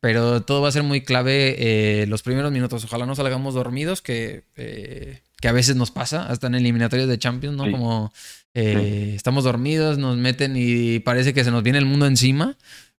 Pero 0.00 0.42
todo 0.42 0.60
va 0.60 0.68
a 0.68 0.72
ser 0.72 0.82
muy 0.82 1.00
clave 1.00 1.56
eh, 2.02 2.06
los 2.06 2.22
primeros 2.22 2.52
minutos. 2.52 2.84
Ojalá 2.84 3.06
no 3.06 3.14
salgamos 3.14 3.54
dormidos, 3.54 4.02
que, 4.02 4.42
eh, 4.56 5.22
que 5.46 5.50
a 5.50 5.52
veces 5.52 5.76
nos 5.76 5.92
pasa, 5.92 6.26
hasta 6.26 6.48
en 6.48 6.56
eliminatorios 6.56 7.08
de 7.08 7.20
Champions, 7.20 7.56
¿no? 7.56 7.70
Como 7.70 8.12
estamos 8.52 9.44
dormidos, 9.44 9.96
nos 9.96 10.16
meten 10.16 10.54
y 10.56 10.98
parece 10.98 11.32
que 11.34 11.44
se 11.44 11.52
nos 11.52 11.62
viene 11.62 11.78
el 11.78 11.84
mundo 11.84 12.06
encima. 12.06 12.56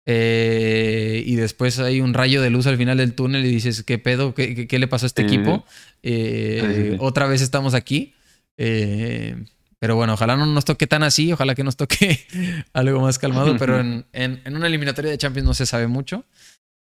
Eh, 0.09 1.25
y 1.27 1.35
después 1.35 1.81
hay 1.81 2.01
un 2.01 2.15
rayo 2.15 2.41
de 2.41 2.51
luz 2.51 2.69
al 2.69 2.77
final 2.77 2.99
del 2.99 3.15
túnel 3.15 3.45
y 3.45 3.49
dices, 3.49 3.83
¿qué 3.83 3.99
pedo? 3.99 4.33
¿Qué, 4.33 4.69
qué, 4.69 4.79
le 4.79 4.87
pasó 4.87 5.07
a 5.07 5.09
este 5.09 5.23
equipo? 5.23 5.65
Eh, 6.05 6.97
otra 7.01 7.27
vez 7.27 7.43
estamos 7.43 7.75
aquí. 7.75 8.15
Eh, 8.57 9.35
pero 9.81 9.97
bueno, 9.97 10.15
ojalá 10.15 10.37
no 10.37 10.47
nos 10.47 10.65
toque 10.65 10.87
tan 10.87 11.03
así, 11.03 11.33
ojalá 11.33 11.57
que 11.57 11.65
nos 11.65 11.77
toque 11.77 12.21
algo 12.73 13.01
más 13.01 13.19
calmado, 13.19 13.57
pero 13.59 13.81
en, 13.81 14.07
en, 14.13 14.41
una 14.57 14.69
eliminatoria 14.69 15.11
de 15.11 15.19
Champions 15.19 15.47
no 15.47 15.55
se 15.55 15.67
sabe 15.67 15.89
mucho. 15.89 16.25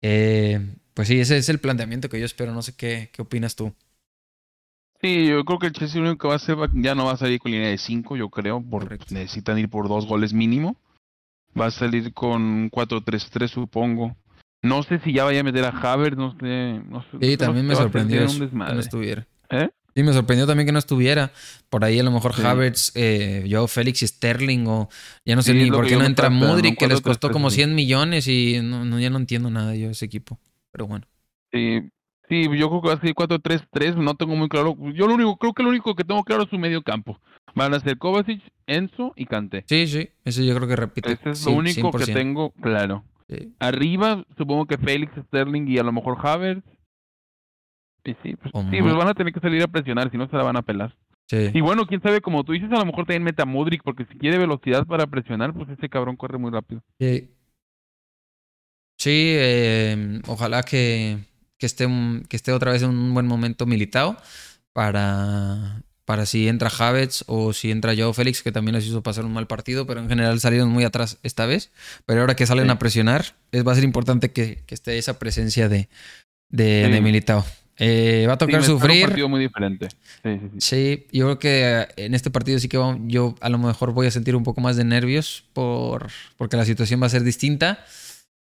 pues 0.01 1.09
sí, 1.09 1.19
ese 1.19 1.37
es 1.37 1.49
el 1.49 1.59
planteamiento 1.59 2.09
que 2.09 2.21
yo 2.21 2.27
espero, 2.27 2.53
no 2.53 2.63
sé 2.63 2.75
qué, 2.77 3.11
qué 3.13 3.23
opinas 3.23 3.57
tú. 3.57 3.75
Sí, 5.03 5.27
yo 5.27 5.45
creo 5.45 5.59
que 5.59 5.67
el 5.67 5.73
Chelsea 5.73 6.01
lo 6.01 6.09
único 6.09 6.23
que 6.23 6.29
va 6.29 6.35
a 6.35 6.37
hacer 6.37 6.57
ya 6.75 6.95
no 6.95 7.05
va 7.05 7.13
a 7.13 7.17
salir 7.17 7.39
con 7.39 7.53
línea 7.53 7.69
de 7.69 7.79
5, 7.79 8.17
yo 8.17 8.31
creo, 8.31 8.63
porque 8.69 8.99
necesitan 9.11 9.59
ir 9.59 9.69
por 9.69 9.89
dos 9.89 10.07
goles 10.07 10.33
mínimo. 10.33 10.77
Va 11.59 11.67
a 11.67 11.71
salir 11.71 12.13
con 12.13 12.71
4-3-3, 12.71 13.49
supongo. 13.49 14.17
No 14.63 14.83
sé 14.83 14.99
si 15.01 15.13
ya 15.13 15.25
vaya 15.25 15.41
a 15.41 15.45
meter 15.45 15.65
a 15.65 15.69
Havertz, 15.69 16.17
no 16.17 16.37
sé. 16.39 16.81
No 16.89 17.03
sé 17.03 17.19
sí, 17.21 17.37
también 17.37 17.67
me 17.67 17.75
sorprendió 17.75 18.27
que 18.27 18.49
no 18.53 18.81
estuviera. 18.81 19.27
¿Eh? 19.51 19.69
Sí, 19.95 20.03
me 20.03 20.13
sorprendió 20.13 20.47
también 20.47 20.67
que 20.67 20.73
no 20.73 20.79
estuviera. 20.79 21.33
Por 21.71 21.85
ahí 21.85 21.99
a 21.99 22.03
lo 22.03 22.11
mejor 22.11 22.35
Havertz, 22.39 22.93
eh, 22.95 23.45
yo, 23.47 23.67
Félix 23.67 24.03
y 24.03 24.07
Sterling, 24.07 24.67
o 24.67 24.91
ya 25.25 25.35
no 25.37 25.43
sé 25.43 25.55
ni 25.55 25.71
por 25.71 25.87
qué 25.87 25.97
no 25.97 26.05
entra 26.05 26.29
Mudrik, 26.29 26.79
que 26.79 26.87
les 26.87 27.01
costó 27.01 27.31
como 27.31 27.49
100 27.49 27.75
millones 27.75 28.29
y 28.29 28.61
no, 28.63 29.01
ya 29.01 29.09
no 29.09 29.17
entiendo 29.17 29.49
nada 29.49 29.75
yo 29.75 29.89
ese 29.89 30.05
equipo. 30.05 30.39
Pero 30.71 30.87
bueno. 30.87 31.07
Sí, 31.51 31.81
sí 32.29 32.45
yo 32.45 32.69
creo 32.69 32.83
que 32.83 32.89
va 32.89 32.95
a 32.95 33.01
ser 33.01 33.15
4-3-3, 33.15 33.97
no 33.97 34.15
tengo 34.15 34.37
muy 34.37 34.49
claro. 34.49 34.77
Yo 34.93 35.07
lo 35.07 35.15
único, 35.15 35.37
creo 35.37 35.53
que 35.53 35.63
lo 35.63 35.71
único 35.71 35.95
que 35.95 36.05
tengo 36.05 36.23
claro 36.25 36.45
es 36.45 36.51
su 36.51 36.59
medio 36.59 36.83
campo. 36.83 37.21
Van 37.55 37.73
a 37.73 37.81
ser 37.81 37.97
Kovacic, 37.99 38.43
Enzo 38.67 39.13
y 39.17 39.27
Kanté. 39.27 39.65
Sí, 39.67 39.87
sí, 39.87 40.11
eso 40.25 40.43
yo 40.43 40.55
creo 40.55 40.69
que 40.69 40.77
repite. 40.77 41.13
Ese 41.13 41.31
es 41.31 41.47
lo 41.47 41.53
único 41.53 41.91
que 41.93 42.07
tengo 42.07 42.51
claro. 42.51 43.05
Arriba, 43.59 44.25
supongo 44.37 44.67
que 44.67 44.79
Félix, 44.79 45.13
Sterling 45.29 45.67
y 45.67 45.79
a 45.79 45.83
lo 45.83 45.93
mejor 45.93 46.17
Havertz. 46.23 46.65
Y 48.05 48.15
sí, 48.23 48.37
pues, 48.37 48.53
sí, 48.71 48.81
pues 48.81 48.95
van 48.95 49.09
a 49.09 49.15
tener 49.15 49.33
que 49.33 49.41
salir 49.41 49.63
a 49.63 49.67
presionar, 49.67 50.11
si 50.11 50.17
no 50.17 50.29
se 50.29 50.37
la 50.37 50.45
van 50.45 50.57
a 50.57 50.63
pelar. 50.63 50.95
Sí. 51.29 51.51
Y 51.53 51.61
bueno, 51.61 51.87
quién 51.87 52.01
sabe, 52.01 52.21
como 52.21 52.45
tú 52.45 52.53
dices, 52.53 52.71
a 52.71 52.79
lo 52.79 52.87
mejor 52.87 53.05
también 53.05 53.25
meta 53.25 53.45
Modric, 53.45 53.83
porque 53.83 54.05
si 54.05 54.17
quiere 54.17 54.39
velocidad 54.39 54.87
para 54.87 55.09
presionar, 55.09 55.53
pues 55.53 55.69
ese 55.71 55.89
cabrón 55.89 56.15
corre 56.15 56.39
muy 56.39 56.53
rápido. 56.53 56.83
Sí. 57.01 57.31
Sí, 58.97 59.35
eh, 59.37 60.21
ojalá 60.29 60.63
que, 60.63 61.19
que, 61.59 61.67
esté, 61.67 61.89
que 62.29 62.37
esté 62.37 62.53
otra 62.53 62.73
vez 62.73 62.83
en 62.83 62.91
un 62.91 63.15
buen 63.15 63.27
momento 63.27 63.67
militado 63.67 64.17
para, 64.73 65.83
para 66.05 66.25
si 66.25 66.49
entra 66.49 66.71
Havertz 66.71 67.25
o 67.27 67.53
si 67.53 67.71
entra 67.71 67.95
Joe 67.97 68.15
Félix, 68.15 68.43
que 68.43 68.53
también 68.53 68.75
les 68.77 68.87
hizo 68.87 69.03
pasar 69.03 69.25
un 69.25 69.33
mal 69.33 69.47
partido, 69.47 69.87
pero 69.87 70.01
en 70.01 70.09
general 70.09 70.39
salieron 70.41 70.71
muy 70.71 70.85
atrás 70.85 71.19
esta 71.23 71.47
vez. 71.47 71.73
Pero 72.07 72.21
ahora 72.21 72.37
que 72.37 72.47
salen 72.47 72.71
a 72.71 72.79
presionar, 72.79 73.25
es, 73.53 73.67
va 73.67 73.73
a 73.73 73.75
ser 73.75 73.85
importante 73.85 74.31
que, 74.31 74.63
esté 74.69 74.99
esa 74.99 75.19
presencia 75.19 75.69
de, 75.69 75.89
de, 76.49 77.01
Militao. 77.01 77.45
Eh, 77.79 78.25
va 78.27 78.35
a 78.35 78.39
tocar 78.39 78.63
sufrir. 78.63 79.03
un 79.03 79.09
partido 79.09 79.29
muy 79.29 79.41
diferente. 79.41 79.89
Sí, 80.59 81.07
yo 81.13 81.27
creo 81.27 81.39
que 81.39 81.89
en 81.97 82.15
este 82.15 82.31
partido 82.31 82.59
sí 82.59 82.69
que 82.69 82.79
yo 83.07 83.35
a 83.41 83.49
lo 83.49 83.59
mejor 83.59 83.93
voy 83.93 84.07
a 84.07 84.11
sentir 84.11 84.37
un 84.37 84.45
poco 84.45 84.61
más 84.61 84.77
de 84.77 84.85
nervios 84.85 85.45
por, 85.53 86.09
porque 86.37 86.57
la 86.57 86.65
situación 86.65 87.03
va 87.03 87.07
a 87.07 87.11
ser 87.11 87.23
distinta. 87.23 87.85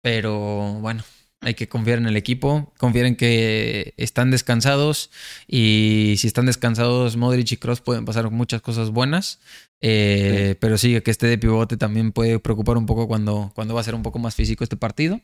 Pero 0.01 0.73
bueno, 0.81 1.03
hay 1.45 1.53
que 1.53 1.69
confiar 1.69 1.99
en 1.99 2.07
el 2.07 2.17
equipo, 2.17 2.73
confiar 2.79 3.05
en 3.05 3.15
que 3.15 3.93
están 3.97 4.31
descansados 4.31 5.11
y 5.47 6.15
si 6.17 6.25
están 6.25 6.47
descansados 6.47 7.17
Modric 7.17 7.51
y 7.51 7.57
Cross 7.57 7.81
pueden 7.81 8.03
pasar 8.03 8.31
muchas 8.31 8.63
cosas 8.63 8.89
buenas. 8.89 9.39
Eh, 9.79 10.55
pero 10.59 10.79
sí, 10.79 10.99
que 11.01 11.11
esté 11.11 11.27
de 11.27 11.37
pivote 11.37 11.77
también 11.77 12.11
puede 12.11 12.39
preocupar 12.39 12.77
un 12.77 12.87
poco 12.87 13.07
cuando, 13.07 13.51
cuando 13.53 13.75
va 13.75 13.81
a 13.81 13.83
ser 13.83 13.93
un 13.93 14.01
poco 14.01 14.17
más 14.17 14.33
físico 14.33 14.63
este 14.63 14.75
partido. 14.75 15.21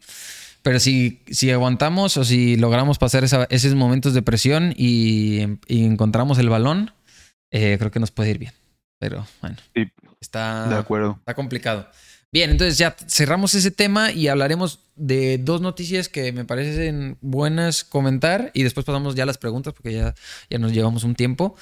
Pero 0.62 0.80
si, 0.80 1.24
si 1.32 1.50
aguantamos 1.50 2.16
o 2.18 2.24
si 2.24 2.56
logramos 2.56 3.00
pasar 3.00 3.24
esos 3.24 3.74
momentos 3.74 4.14
de 4.14 4.22
presión 4.22 4.76
y, 4.78 5.58
encontramos 5.68 6.38
el 6.38 6.50
balón, 6.50 6.92
eh, 7.50 7.78
creo 7.80 7.90
que 7.90 8.00
nos 8.00 8.12
puede 8.12 8.30
ir 8.30 8.38
bien. 8.38 8.54
Pero 9.00 9.26
bueno, 9.42 9.58
está, 10.20 10.70
de 10.70 10.76
acuerdo. 10.76 11.16
está 11.18 11.34
complicado. 11.34 11.88
Bien, 12.34 12.50
entonces 12.50 12.78
ya 12.78 12.96
cerramos 13.08 13.54
ese 13.56 13.72
tema 13.72 14.14
y 14.14 14.30
hablaremos 14.30 14.80
de 14.96 15.38
dos 15.38 15.60
noticias 15.60 16.08
que 16.08 16.32
me 16.32 16.46
parecen 16.46 17.18
buenas 17.20 17.84
comentar 17.84 18.52
y 18.54 18.64
después 18.64 18.86
pasamos 18.86 19.16
ya 19.16 19.24
a 19.24 19.26
las 19.26 19.38
preguntas 19.38 19.74
porque 19.74 19.92
ya, 19.92 20.16
ya 20.50 20.58
nos 20.58 20.72
llevamos 20.72 21.04
un 21.04 21.16
tiempo. 21.16 21.58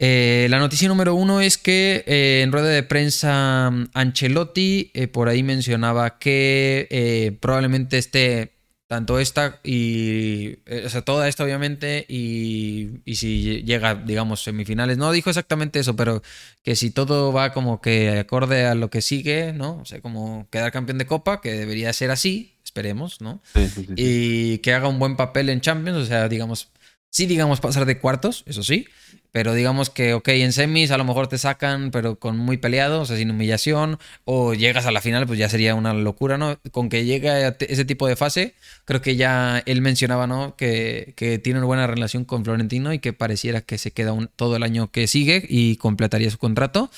Eh, 0.00 0.46
la 0.48 0.58
noticia 0.58 0.88
número 0.88 1.14
uno 1.14 1.42
es 1.42 1.58
que 1.58 2.02
eh, 2.06 2.40
en 2.42 2.50
rueda 2.50 2.68
de 2.68 2.82
prensa 2.82 3.66
Ancelotti 3.92 4.90
eh, 4.94 5.06
por 5.06 5.28
ahí 5.28 5.42
mencionaba 5.42 6.18
que 6.18 7.36
probablemente 7.40 7.98
esté 7.98 8.53
tanto 8.86 9.18
esta 9.18 9.60
y. 9.62 10.58
Eh, 10.66 10.84
o 10.86 10.88
sea, 10.88 11.02
toda 11.02 11.28
esta, 11.28 11.44
obviamente, 11.44 12.04
y, 12.08 13.00
y, 13.04 13.16
si 13.16 13.62
llega, 13.62 13.94
digamos, 13.94 14.42
semifinales. 14.42 14.98
No 14.98 15.12
dijo 15.12 15.30
exactamente 15.30 15.78
eso, 15.78 15.96
pero 15.96 16.22
que 16.62 16.76
si 16.76 16.90
todo 16.90 17.32
va 17.32 17.52
como 17.52 17.80
que 17.80 18.18
acorde 18.18 18.66
a 18.66 18.74
lo 18.74 18.90
que 18.90 19.02
sigue, 19.02 19.52
¿no? 19.52 19.78
O 19.78 19.84
sea, 19.84 20.00
como 20.00 20.48
quedar 20.50 20.72
campeón 20.72 20.98
de 20.98 21.06
Copa, 21.06 21.40
que 21.40 21.52
debería 21.52 21.92
ser 21.92 22.10
así, 22.10 22.56
esperemos, 22.64 23.20
¿no? 23.20 23.42
Sí, 23.54 23.68
sí, 23.68 23.86
sí. 23.86 23.94
Y 23.96 24.58
que 24.58 24.74
haga 24.74 24.88
un 24.88 24.98
buen 24.98 25.16
papel 25.16 25.48
en 25.48 25.60
Champions, 25.60 25.98
o 25.98 26.06
sea, 26.06 26.28
digamos, 26.28 26.70
sí, 27.10 27.26
digamos, 27.26 27.60
pasar 27.60 27.86
de 27.86 27.98
cuartos, 27.98 28.44
eso 28.46 28.62
sí, 28.62 28.86
pero 29.34 29.52
digamos 29.52 29.90
que, 29.90 30.14
ok, 30.14 30.28
en 30.28 30.52
semis 30.52 30.92
a 30.92 30.96
lo 30.96 31.02
mejor 31.02 31.26
te 31.26 31.38
sacan, 31.38 31.90
pero 31.90 32.20
con 32.20 32.38
muy 32.38 32.56
peleado, 32.56 33.00
o 33.00 33.04
sea, 33.04 33.16
sin 33.16 33.32
humillación, 33.32 33.98
o 34.24 34.54
llegas 34.54 34.86
a 34.86 34.92
la 34.92 35.00
final, 35.00 35.26
pues 35.26 35.40
ya 35.40 35.48
sería 35.48 35.74
una 35.74 35.92
locura, 35.92 36.38
¿no? 36.38 36.56
Con 36.70 36.88
que 36.88 37.04
llegue 37.04 37.30
a 37.30 37.48
ese 37.58 37.84
tipo 37.84 38.06
de 38.06 38.14
fase, 38.14 38.54
creo 38.84 39.02
que 39.02 39.16
ya 39.16 39.60
él 39.66 39.80
mencionaba, 39.80 40.28
¿no? 40.28 40.54
Que, 40.54 41.14
que 41.16 41.40
tiene 41.40 41.58
una 41.58 41.66
buena 41.66 41.88
relación 41.88 42.24
con 42.24 42.44
Florentino 42.44 42.92
y 42.92 43.00
que 43.00 43.12
pareciera 43.12 43.60
que 43.60 43.76
se 43.76 43.90
queda 43.90 44.12
un, 44.12 44.30
todo 44.36 44.54
el 44.54 44.62
año 44.62 44.92
que 44.92 45.08
sigue 45.08 45.44
y 45.48 45.78
completaría 45.78 46.30
su 46.30 46.38
contrato, 46.38 46.88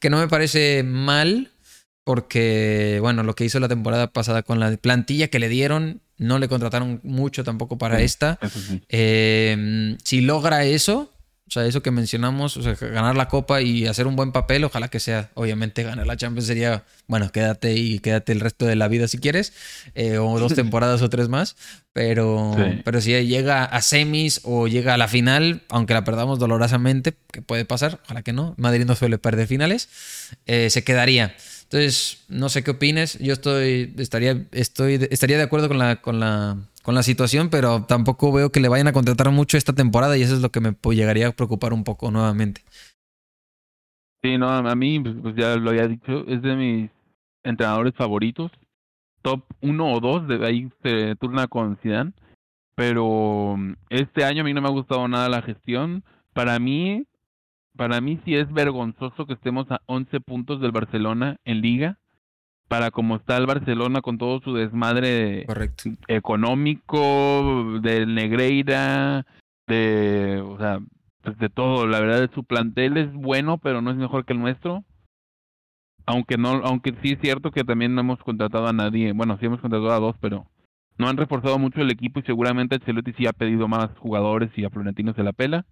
que 0.00 0.10
no 0.10 0.18
me 0.18 0.26
parece 0.26 0.82
mal, 0.82 1.52
porque, 2.02 2.98
bueno, 3.02 3.22
lo 3.22 3.36
que 3.36 3.44
hizo 3.44 3.60
la 3.60 3.68
temporada 3.68 4.08
pasada 4.08 4.42
con 4.42 4.58
la 4.58 4.76
plantilla 4.78 5.28
que 5.28 5.38
le 5.38 5.48
dieron, 5.48 6.00
no 6.18 6.40
le 6.40 6.48
contrataron 6.48 6.98
mucho 7.04 7.44
tampoco 7.44 7.78
para 7.78 8.00
esta. 8.02 8.40
Eh, 8.88 9.96
si 10.02 10.22
logra 10.22 10.64
eso, 10.64 11.13
sea, 11.50 11.66
eso 11.66 11.82
que 11.82 11.90
mencionamos, 11.90 12.56
o 12.56 12.62
sea, 12.62 12.74
ganar 12.74 13.16
la 13.16 13.28
Copa 13.28 13.60
y 13.60 13.86
hacer 13.86 14.06
un 14.06 14.16
buen 14.16 14.32
papel, 14.32 14.64
ojalá 14.64 14.88
que 14.88 14.98
sea, 14.98 15.30
obviamente, 15.34 15.82
ganar 15.82 16.06
la 16.06 16.16
Champions 16.16 16.46
sería, 16.46 16.84
bueno, 17.06 17.30
quédate 17.30 17.74
y 17.74 17.98
quédate 17.98 18.32
el 18.32 18.40
resto 18.40 18.64
de 18.64 18.76
la 18.76 18.88
vida 18.88 19.08
si 19.08 19.18
quieres, 19.18 19.52
eh, 19.94 20.18
o 20.18 20.38
dos 20.38 20.54
temporadas 20.56 21.02
o 21.02 21.10
tres 21.10 21.28
más, 21.28 21.56
pero, 21.92 22.56
pero 22.84 23.00
si 23.00 23.10
llega 23.26 23.64
a 23.64 23.82
semis 23.82 24.40
o 24.44 24.68
llega 24.68 24.94
a 24.94 24.96
la 24.96 25.06
final, 25.06 25.62
aunque 25.68 25.94
la 25.94 26.04
perdamos 26.04 26.38
dolorosamente, 26.38 27.14
que 27.30 27.42
puede 27.42 27.64
pasar, 27.64 28.00
ojalá 28.04 28.22
que 28.22 28.32
no, 28.32 28.54
Madrid 28.56 28.84
no 28.86 28.96
suele 28.96 29.18
perder 29.18 29.46
finales, 29.46 29.88
eh, 30.46 30.70
se 30.70 30.82
quedaría. 30.82 31.36
Entonces, 31.64 32.18
no 32.28 32.48
sé 32.48 32.62
qué 32.62 32.72
opines, 32.72 33.18
yo 33.18 33.32
estoy, 33.32 33.94
estaría, 33.98 34.44
estoy, 34.52 35.08
estaría 35.10 35.36
de 35.36 35.42
acuerdo 35.42 35.68
con 35.68 35.78
la, 35.78 35.96
con 35.96 36.20
la 36.20 36.56
con 36.84 36.94
la 36.94 37.02
situación, 37.02 37.48
pero 37.48 37.86
tampoco 37.86 38.30
veo 38.30 38.52
que 38.52 38.60
le 38.60 38.68
vayan 38.68 38.88
a 38.88 38.92
contratar 38.92 39.30
mucho 39.30 39.56
esta 39.56 39.72
temporada 39.72 40.18
y 40.18 40.22
eso 40.22 40.34
es 40.34 40.42
lo 40.42 40.50
que 40.50 40.60
me 40.60 40.76
llegaría 40.92 41.28
a 41.28 41.32
preocupar 41.32 41.72
un 41.72 41.82
poco 41.82 42.10
nuevamente. 42.10 42.60
Sí, 44.22 44.36
no, 44.36 44.50
a 44.50 44.74
mí, 44.74 45.00
pues, 45.00 45.34
ya 45.34 45.56
lo 45.56 45.70
había 45.70 45.88
dicho, 45.88 46.26
es 46.28 46.42
de 46.42 46.54
mis 46.54 46.90
entrenadores 47.42 47.94
favoritos. 47.94 48.52
Top 49.22 49.44
1 49.62 49.92
o 49.94 49.98
2, 49.98 50.28
de 50.28 50.46
ahí 50.46 50.70
se 50.82 51.16
turna 51.16 51.46
con 51.46 51.78
Zidane. 51.78 52.12
Pero 52.74 53.56
mm, 53.56 53.76
este 53.88 54.24
año 54.24 54.42
a 54.42 54.44
mí 54.44 54.52
no 54.52 54.60
me 54.60 54.68
ha 54.68 54.72
gustado 54.72 55.08
nada 55.08 55.30
la 55.30 55.40
gestión. 55.40 56.04
Para 56.34 56.58
mí, 56.58 57.06
para 57.78 58.02
mí 58.02 58.20
sí 58.26 58.34
es 58.34 58.52
vergonzoso 58.52 59.24
que 59.24 59.32
estemos 59.32 59.70
a 59.70 59.80
11 59.86 60.20
puntos 60.20 60.60
del 60.60 60.72
Barcelona 60.72 61.38
en 61.46 61.62
liga 61.62 61.98
para 62.68 62.90
como 62.90 63.16
está 63.16 63.36
el 63.36 63.46
Barcelona 63.46 64.00
con 64.00 64.18
todo 64.18 64.40
su 64.40 64.54
desmadre 64.54 65.46
económico, 66.08 67.78
del 67.82 68.14
Negreira, 68.14 69.26
de, 69.66 70.42
o 70.44 70.58
sea, 70.58 70.80
pues 71.22 71.38
de 71.38 71.48
todo. 71.48 71.86
La 71.86 72.00
verdad, 72.00 72.30
su 72.34 72.44
plantel 72.44 72.96
es 72.96 73.12
bueno, 73.12 73.58
pero 73.58 73.82
no 73.82 73.90
es 73.90 73.96
mejor 73.96 74.24
que 74.24 74.32
el 74.32 74.40
nuestro. 74.40 74.84
Aunque 76.06 76.36
no, 76.36 76.50
aunque 76.64 76.94
sí 77.02 77.12
es 77.12 77.20
cierto 77.20 77.50
que 77.50 77.64
también 77.64 77.94
no 77.94 78.02
hemos 78.02 78.18
contratado 78.18 78.66
a 78.66 78.72
nadie. 78.72 79.12
Bueno, 79.12 79.38
sí 79.38 79.46
hemos 79.46 79.60
contratado 79.60 79.92
a 79.92 80.00
dos, 80.00 80.16
pero 80.20 80.46
no 80.98 81.08
han 81.08 81.16
reforzado 81.16 81.58
mucho 81.58 81.80
el 81.80 81.90
equipo 81.90 82.20
y 82.20 82.24
seguramente 82.24 82.76
Ancelotti 82.76 83.14
sí 83.14 83.26
ha 83.26 83.32
pedido 83.32 83.68
más 83.68 83.90
jugadores 83.98 84.50
y 84.56 84.64
a 84.64 84.70
Florentino 84.70 85.14
se 85.14 85.22
la 85.22 85.32
pela. 85.32 85.64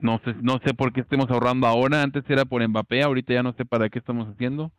No 0.00 0.20
sé, 0.24 0.34
no 0.42 0.58
sé 0.64 0.74
por 0.74 0.92
qué 0.92 1.00
estemos 1.00 1.30
ahorrando 1.30 1.68
ahora. 1.68 2.02
Antes 2.02 2.24
era 2.28 2.44
por 2.44 2.66
Mbappé, 2.66 3.02
ahorita 3.02 3.32
ya 3.32 3.44
no 3.44 3.52
sé 3.52 3.64
para 3.64 3.88
qué 3.88 4.00
estamos 4.00 4.28
haciendo. 4.28 4.72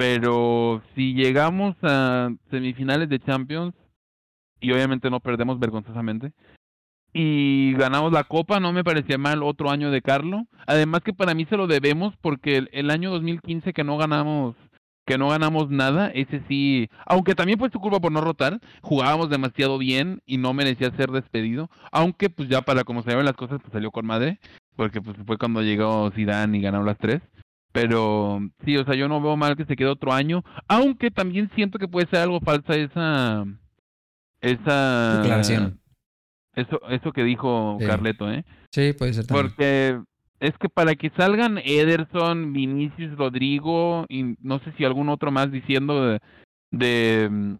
Pero 0.00 0.80
si 0.94 1.12
llegamos 1.12 1.76
a 1.82 2.30
semifinales 2.50 3.10
de 3.10 3.18
Champions, 3.18 3.74
y 4.58 4.72
obviamente 4.72 5.10
no 5.10 5.20
perdemos 5.20 5.58
vergonzosamente, 5.58 6.32
y 7.12 7.74
ganamos 7.74 8.10
la 8.10 8.24
copa, 8.24 8.60
no 8.60 8.72
me 8.72 8.82
parecía 8.82 9.18
mal 9.18 9.42
otro 9.42 9.68
año 9.68 9.90
de 9.90 10.00
Carlo. 10.00 10.46
Además 10.66 11.02
que 11.02 11.12
para 11.12 11.34
mí 11.34 11.44
se 11.44 11.58
lo 11.58 11.66
debemos 11.66 12.14
porque 12.22 12.66
el, 12.72 12.90
año 12.90 13.10
2015 13.10 13.74
que 13.74 13.84
no 13.84 13.98
ganamos 13.98 14.56
que 15.04 15.18
no 15.18 15.28
ganamos 15.28 15.68
nada, 15.68 16.08
ese 16.14 16.40
sí, 16.48 16.88
aunque 17.04 17.34
también 17.34 17.58
fue 17.58 17.68
su 17.68 17.78
culpa 17.78 18.00
por 18.00 18.12
no 18.12 18.22
rotar, 18.22 18.58
jugábamos 18.80 19.28
demasiado 19.28 19.76
bien 19.76 20.22
y 20.24 20.38
no 20.38 20.54
merecía 20.54 20.96
ser 20.96 21.10
despedido, 21.10 21.68
aunque 21.92 22.30
pues 22.30 22.48
ya 22.48 22.62
para 22.62 22.84
como 22.84 23.02
se 23.02 23.14
ven 23.14 23.26
las 23.26 23.36
cosas 23.36 23.60
pues 23.60 23.72
salió 23.74 23.90
con 23.90 24.06
madre, 24.06 24.38
porque 24.76 25.02
pues 25.02 25.18
fue 25.26 25.36
cuando 25.36 25.60
llegó 25.60 26.10
Zidane 26.12 26.56
y 26.56 26.62
ganó 26.62 26.84
las 26.84 26.96
tres. 26.96 27.20
Pero 27.72 28.40
sí, 28.64 28.76
o 28.76 28.84
sea, 28.84 28.94
yo 28.94 29.08
no 29.08 29.20
veo 29.20 29.36
mal 29.36 29.56
que 29.56 29.64
se 29.64 29.76
quede 29.76 29.88
otro 29.88 30.12
año, 30.12 30.42
aunque 30.66 31.10
también 31.10 31.50
siento 31.54 31.78
que 31.78 31.88
puede 31.88 32.08
ser 32.08 32.20
algo 32.20 32.40
falsa 32.40 32.74
esa 32.74 33.44
esa 34.40 35.18
declaración. 35.18 35.80
Eso 36.54 36.80
eso 36.88 37.12
que 37.12 37.22
dijo 37.22 37.78
Carleto, 37.78 38.30
¿eh? 38.30 38.44
Sí, 38.72 38.92
puede 38.92 39.14
ser 39.14 39.26
también. 39.26 39.48
Porque 39.48 40.00
es 40.40 40.56
que 40.58 40.68
para 40.68 40.94
que 40.94 41.10
salgan 41.16 41.58
Ederson, 41.58 42.52
Vinicius, 42.52 43.16
Rodrigo 43.16 44.06
y 44.08 44.36
no 44.40 44.58
sé 44.60 44.72
si 44.76 44.84
algún 44.84 45.08
otro 45.08 45.30
más 45.30 45.52
diciendo 45.52 46.06
de, 46.06 46.20
de, 46.72 47.56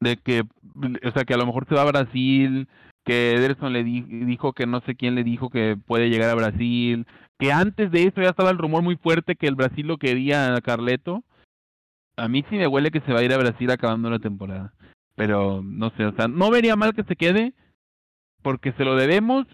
de 0.00 0.16
que 0.18 0.42
o 0.42 1.12
sea, 1.12 1.24
que 1.24 1.34
a 1.34 1.38
lo 1.38 1.46
mejor 1.46 1.66
se 1.68 1.74
va 1.74 1.82
a 1.82 1.90
Brasil, 1.90 2.68
que 3.04 3.32
Ederson 3.32 3.72
le 3.72 3.82
dijo 3.82 4.52
que 4.52 4.66
no 4.66 4.80
sé 4.82 4.94
quién 4.94 5.14
le 5.14 5.24
dijo 5.24 5.48
que 5.48 5.76
puede 5.86 6.10
llegar 6.10 6.28
a 6.28 6.34
Brasil, 6.34 7.06
que 7.42 7.50
antes 7.50 7.90
de 7.90 8.04
eso 8.04 8.22
ya 8.22 8.28
estaba 8.28 8.50
el 8.50 8.58
rumor 8.58 8.84
muy 8.84 8.94
fuerte 8.94 9.34
que 9.34 9.48
el 9.48 9.56
Brasil 9.56 9.84
lo 9.84 9.98
quería 9.98 10.54
a 10.54 10.60
Carleto. 10.60 11.24
A 12.16 12.28
mí 12.28 12.44
sí 12.48 12.54
me 12.54 12.68
huele 12.68 12.92
que 12.92 13.00
se 13.00 13.12
va 13.12 13.18
a 13.18 13.24
ir 13.24 13.32
a 13.32 13.36
Brasil 13.36 13.68
acabando 13.68 14.08
la 14.10 14.20
temporada. 14.20 14.72
Pero 15.16 15.60
no 15.60 15.90
sé, 15.96 16.04
o 16.04 16.14
sea, 16.14 16.28
no 16.28 16.52
vería 16.52 16.76
mal 16.76 16.94
que 16.94 17.02
se 17.02 17.16
quede 17.16 17.52
porque 18.42 18.70
se 18.74 18.84
lo 18.84 18.94
debemos 18.94 19.44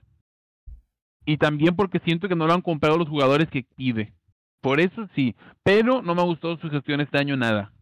y 1.25 1.39
también 1.39 1.77
porque 1.77 1.99
siento 2.01 2.29
que 2.29 2.37
no 2.37 2.47
lo 2.47 2.53
han 2.53 2.61
comprado 2.61 2.99
los 2.99 3.09
jugadores 3.09 3.49
que 3.49 3.65
pide. 3.75 4.13
Por 4.61 4.81
eso 4.81 5.09
sí, 5.15 5.35
pero 5.63 6.03
no 6.03 6.15
me 6.15 6.21
ha 6.21 6.27
gustado 6.27 6.59
su 6.59 6.69
gestión 6.69 7.01
este 7.01 7.17
año 7.17 7.39
nada. 7.39 7.73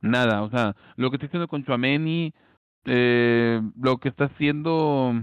Nada, 0.00 0.42
o 0.42 0.50
sea, 0.50 0.74
lo 0.96 1.10
que 1.10 1.16
está 1.16 1.28
haciendo 1.28 1.46
con 1.46 1.64
Chuameni, 1.64 2.34
eh, 2.86 3.62
lo 3.80 3.98
que 3.98 4.08
está 4.08 4.24
haciendo 4.24 5.14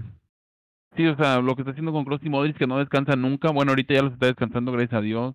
Sí, 0.96 1.06
o 1.06 1.16
sea, 1.16 1.40
lo 1.40 1.54
que 1.54 1.62
está 1.62 1.70
haciendo 1.70 1.92
con 1.92 2.04
Cross 2.04 2.20
y 2.22 2.28
Modric 2.28 2.56
que 2.56 2.66
no 2.66 2.78
descansa 2.78 3.16
nunca. 3.16 3.50
Bueno, 3.50 3.72
ahorita 3.72 3.94
ya 3.94 4.02
los 4.02 4.12
está 4.12 4.26
descansando, 4.26 4.72
gracias 4.72 4.98
a 4.98 5.00
Dios. 5.00 5.34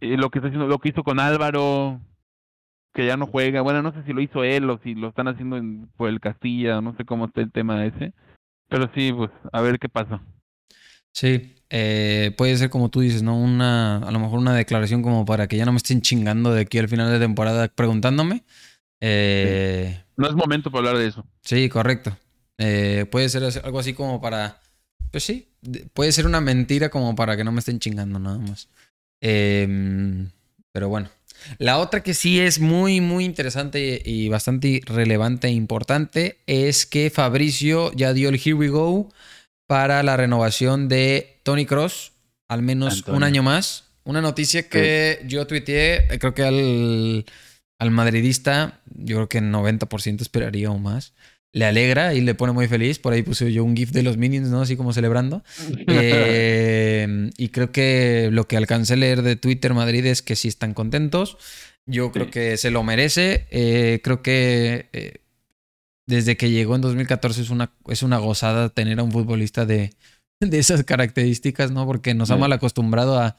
Y 0.00 0.16
lo 0.16 0.30
que 0.30 0.38
está 0.38 0.48
haciendo, 0.48 0.66
lo 0.66 0.78
que 0.78 0.88
hizo 0.88 1.04
con 1.04 1.20
Álvaro, 1.20 2.00
que 2.92 3.06
ya 3.06 3.16
no 3.16 3.26
juega. 3.26 3.60
Bueno, 3.60 3.82
no 3.82 3.92
sé 3.92 4.02
si 4.04 4.12
lo 4.12 4.20
hizo 4.20 4.42
él 4.42 4.68
o 4.70 4.80
si 4.82 4.94
lo 4.94 5.08
están 5.08 5.28
haciendo 5.28 5.56
en, 5.56 5.88
por 5.96 6.08
el 6.08 6.20
Castilla, 6.20 6.80
no 6.80 6.96
sé 6.96 7.04
cómo 7.04 7.26
está 7.26 7.40
el 7.42 7.52
tema 7.52 7.84
ese. 7.86 8.12
Pero 8.68 8.90
sí, 8.94 9.12
pues, 9.12 9.30
a 9.52 9.60
ver 9.60 9.78
qué 9.78 9.88
pasa. 9.88 10.20
Sí, 11.12 11.54
eh, 11.70 12.34
puede 12.36 12.56
ser 12.56 12.70
como 12.70 12.90
tú 12.90 13.00
dices, 13.00 13.22
¿no? 13.22 13.38
Una, 13.38 13.98
a 13.98 14.10
lo 14.10 14.18
mejor 14.18 14.40
una 14.40 14.54
declaración 14.54 15.00
como 15.00 15.24
para 15.24 15.46
que 15.46 15.56
ya 15.56 15.64
no 15.64 15.70
me 15.70 15.76
estén 15.76 16.02
chingando 16.02 16.52
de 16.52 16.62
aquí 16.62 16.78
al 16.78 16.88
final 16.88 17.10
de 17.10 17.20
temporada 17.20 17.68
preguntándome. 17.68 18.44
Eh, 19.00 20.02
no 20.16 20.26
es 20.26 20.34
momento 20.34 20.70
para 20.70 20.88
hablar 20.88 21.02
de 21.02 21.08
eso. 21.08 21.24
Sí, 21.42 21.68
correcto. 21.68 22.16
Eh, 22.58 23.06
puede 23.10 23.28
ser 23.28 23.44
algo 23.64 23.78
así 23.78 23.94
como 23.94 24.20
para. 24.20 24.60
Pues 25.10 25.24
sí, 25.24 25.48
puede 25.92 26.12
ser 26.12 26.26
una 26.26 26.40
mentira 26.40 26.88
como 26.88 27.14
para 27.14 27.36
que 27.36 27.44
no 27.44 27.52
me 27.52 27.60
estén 27.60 27.78
chingando 27.78 28.18
nada 28.18 28.38
más. 28.38 28.68
Em, 29.20 30.30
pero 30.72 30.88
bueno. 30.88 31.08
La 31.58 31.78
otra 31.78 32.02
que 32.02 32.14
sí 32.14 32.40
es 32.40 32.58
muy, 32.58 33.02
muy 33.02 33.24
interesante 33.24 34.00
y 34.02 34.28
bastante 34.28 34.80
relevante 34.86 35.48
e 35.48 35.50
importante 35.50 36.38
es 36.46 36.86
que 36.86 37.10
Fabricio 37.10 37.92
ya 37.92 38.14
dio 38.14 38.30
el 38.30 38.36
Here 38.36 38.54
We 38.54 38.68
Go 38.68 39.12
para 39.66 40.02
la 40.02 40.16
renovación 40.16 40.88
de 40.88 41.40
Tony 41.42 41.66
Cross, 41.66 42.12
al 42.48 42.62
menos 42.62 43.04
un 43.08 43.24
año 43.24 43.42
más. 43.42 43.84
Una 44.04 44.22
noticia 44.22 44.68
que 44.68 45.22
yo 45.26 45.46
tuiteé, 45.46 46.18
creo 46.18 46.32
que 46.32 46.44
al, 46.44 47.26
al 47.78 47.90
madridista, 47.90 48.80
yo 48.94 49.16
creo 49.16 49.28
que 49.28 49.38
el 49.38 49.52
90% 49.52 50.22
esperaría 50.22 50.70
o 50.70 50.78
más 50.78 51.12
le 51.54 51.64
alegra 51.64 52.14
y 52.14 52.20
le 52.20 52.34
pone 52.34 52.52
muy 52.52 52.66
feliz. 52.66 52.98
Por 52.98 53.12
ahí 53.12 53.22
puse 53.22 53.50
yo 53.52 53.64
un 53.64 53.76
GIF 53.76 53.92
de 53.92 54.02
los 54.02 54.16
Minions, 54.16 54.48
¿no? 54.48 54.60
Así 54.60 54.76
como 54.76 54.92
celebrando. 54.92 55.42
Eh, 55.86 57.30
y 57.38 57.48
creo 57.48 57.70
que 57.70 58.28
lo 58.32 58.48
que 58.48 58.56
alcancé 58.56 58.94
a 58.94 58.96
leer 58.96 59.22
de 59.22 59.36
Twitter 59.36 59.72
Madrid 59.72 60.04
es 60.04 60.20
que 60.20 60.34
sí 60.34 60.48
están 60.48 60.74
contentos. 60.74 61.38
Yo 61.86 62.10
creo 62.10 62.28
que 62.28 62.56
se 62.56 62.72
lo 62.72 62.82
merece. 62.82 63.46
Eh, 63.50 64.00
creo 64.02 64.20
que 64.20 64.88
eh, 64.92 65.18
desde 66.06 66.36
que 66.36 66.50
llegó 66.50 66.74
en 66.74 66.80
2014 66.80 67.42
es 67.42 67.50
una, 67.50 67.70
es 67.86 68.02
una 68.02 68.18
gozada 68.18 68.68
tener 68.70 68.98
a 68.98 69.04
un 69.04 69.12
futbolista 69.12 69.64
de, 69.64 69.92
de 70.40 70.58
esas 70.58 70.82
características, 70.82 71.70
¿no? 71.70 71.86
Porque 71.86 72.14
nos 72.14 72.32
ha 72.32 72.36
mal 72.36 72.52
acostumbrado 72.52 73.16
a, 73.20 73.36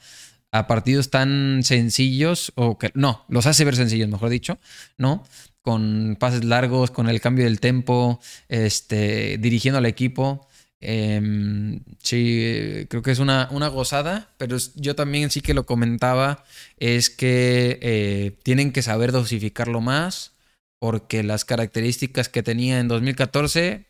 a 0.52 0.66
partidos 0.66 1.10
tan 1.10 1.62
sencillos, 1.64 2.52
o 2.54 2.78
que 2.78 2.92
no, 2.94 3.24
los 3.28 3.46
hace 3.46 3.64
ver 3.64 3.76
sencillos, 3.76 4.08
mejor 4.08 4.30
dicho, 4.30 4.58
¿no? 4.96 5.24
Con 5.66 6.16
pases 6.20 6.44
largos, 6.44 6.92
con 6.92 7.08
el 7.08 7.20
cambio 7.20 7.44
del 7.44 7.58
tempo, 7.58 8.20
este, 8.48 9.36
dirigiendo 9.38 9.78
al 9.78 9.86
equipo. 9.86 10.46
Em, 10.80 11.80
sí, 12.00 12.86
creo 12.88 13.02
que 13.02 13.10
es 13.10 13.18
una, 13.18 13.48
una, 13.50 13.66
gozada, 13.66 14.30
pero 14.38 14.56
yo 14.76 14.94
también 14.94 15.28
sí 15.28 15.40
que 15.40 15.54
lo 15.54 15.66
comentaba, 15.66 16.44
es 16.76 17.10
que 17.10 17.80
eh, 17.82 18.38
tienen 18.44 18.70
que 18.70 18.80
saber 18.80 19.10
dosificarlo 19.10 19.80
más, 19.80 20.34
porque 20.78 21.24
las 21.24 21.44
características 21.44 22.28
que 22.28 22.44
tenía 22.44 22.78
en 22.78 22.86
2014, 22.86 23.86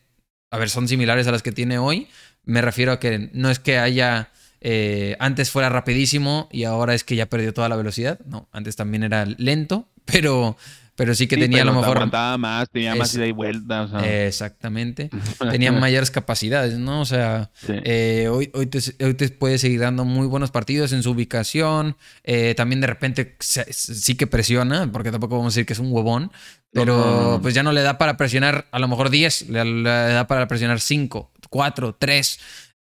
a 0.49 0.57
ver, 0.57 0.71
son 0.71 0.87
similares 0.87 1.27
a 1.27 1.31
las 1.31 1.43
que 1.43 1.51
tiene 1.51 1.77
hoy. 1.77 2.07
Me 2.43 2.63
refiero 2.63 2.91
a 2.93 2.99
que 2.99 3.29
no 3.33 3.51
es 3.51 3.59
que 3.59 3.77
haya... 3.77 4.31
Eh, 4.61 5.15
antes 5.19 5.51
fuera 5.51 5.69
rapidísimo 5.69 6.49
y 6.51 6.63
ahora 6.63 6.95
es 6.95 7.03
que 7.03 7.15
ya 7.15 7.27
perdió 7.27 7.53
toda 7.53 7.69
la 7.69 7.75
velocidad. 7.75 8.19
No, 8.25 8.49
antes 8.51 8.75
también 8.75 9.03
era 9.03 9.25
lento, 9.25 9.87
pero 10.05 10.57
pero 10.97 11.13
sí 11.13 11.27
que 11.27 11.37
tenía 11.37 11.61
a 11.61 11.65
lo 11.65 11.73
mejor... 11.73 11.97
Aguantaba 11.97 12.39
más, 12.39 12.69
tenía 12.71 12.95
más 12.95 13.13
ida 13.13 13.27
y 13.27 13.31
vuelta. 13.31 13.83
O 13.83 13.87
sea. 13.87 14.25
Exactamente. 14.25 15.11
tenía 15.51 15.71
mayores 15.71 16.09
capacidades, 16.09 16.79
¿no? 16.79 17.01
O 17.01 17.05
sea, 17.05 17.51
eh, 17.67 18.27
hoy, 18.31 18.49
hoy, 18.55 18.65
te, 18.65 18.79
hoy, 19.05 19.13
te, 19.13 19.29
puede 19.29 19.59
seguir 19.59 19.81
dando 19.81 20.05
muy 20.05 20.25
buenos 20.25 20.49
partidos 20.49 20.93
en 20.93 21.03
su 21.03 21.11
ubicación. 21.11 21.97
Eh, 22.23 22.55
también 22.57 22.81
de 22.81 22.87
repente 22.87 23.37
sí 23.39 24.15
que 24.15 24.25
presiona, 24.25 24.91
porque 24.91 25.11
tampoco 25.11 25.37
vamos 25.37 25.53
a 25.53 25.55
decir 25.55 25.67
que 25.67 25.73
es 25.73 25.79
un 25.79 25.91
huevón, 25.91 26.31
pero 26.71 27.37
pues 27.43 27.53
ya 27.53 27.61
no 27.61 27.71
le 27.73 27.83
da 27.83 27.99
para 27.99 28.17
presionar 28.17 28.67
a 28.71 28.79
lo 28.79 28.87
mejor 28.87 29.11
10, 29.11 29.49
le, 29.49 29.65
le 29.65 29.89
da 29.89 30.25
para 30.25 30.47
presionar 30.47 30.79
5, 30.79 31.31
4, 31.47 31.95
3. 31.99 32.39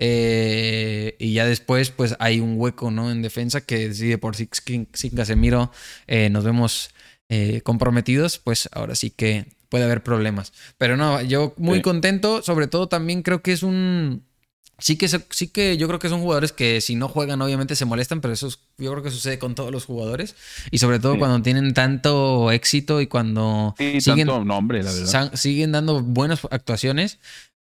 Eh, 0.05 1.15
y 1.21 1.33
ya 1.33 1.47
después, 1.47 1.91
pues 1.91 2.17
hay 2.19 2.41
un 2.41 2.55
hueco, 2.57 2.91
¿no? 2.91 3.11
En 3.11 3.23
defensa 3.23 3.61
que 3.61 3.89
decide 3.89 4.19
por 4.19 4.35
si 4.35 4.49
sin 4.53 5.15
Casemiro 5.15 5.71
eh, 6.09 6.29
nos 6.29 6.43
vemos 6.43 6.91
eh, 7.35 7.63
comprometidos, 7.63 8.39
pues 8.39 8.69
ahora 8.73 8.95
sí 8.95 9.09
que 9.09 9.47
puede 9.71 9.85
haber 9.85 10.03
problemas. 10.03 10.53
Pero 10.77 10.99
no, 10.99 11.23
yo 11.23 11.55
muy 11.57 11.81
contento, 11.81 12.43
sobre 12.43 12.67
todo 12.67 12.89
también 12.89 13.23
creo 13.23 13.41
que 13.41 13.53
es 13.53 13.63
un... 13.63 14.27
Sí 14.79 14.97
que, 14.97 15.09
sí 15.09 15.49
que 15.49 15.79
yo 15.79 15.89
creo 15.89 15.99
que 15.99 16.11
son 16.11 16.21
jugadores 16.21 16.53
que 16.53 16.83
si 16.83 16.95
no 16.95 17.09
juegan 17.09 17.41
obviamente 17.41 17.75
se 17.75 17.87
molestan, 17.87 18.21
pero 18.21 18.35
eso 18.35 18.51
yo 18.77 18.91
creo 18.91 19.03
que 19.03 19.11
sucede 19.11 19.39
con 19.39 19.55
todos 19.55 19.71
los 19.71 19.87
jugadores 19.87 20.35
y 20.71 20.77
sobre 20.77 20.99
todo 20.99 21.19
cuando 21.19 21.41
tienen 21.41 21.73
tanto 21.73 22.51
éxito 22.51 23.01
y 23.01 23.07
cuando 23.07 23.75
siguen, 23.79 24.27
nombre, 24.27 24.83
la 24.83 24.93
verdad. 24.93 25.33
siguen 25.35 25.73
dando 25.73 26.03
buenas 26.03 26.45
actuaciones 26.51 27.19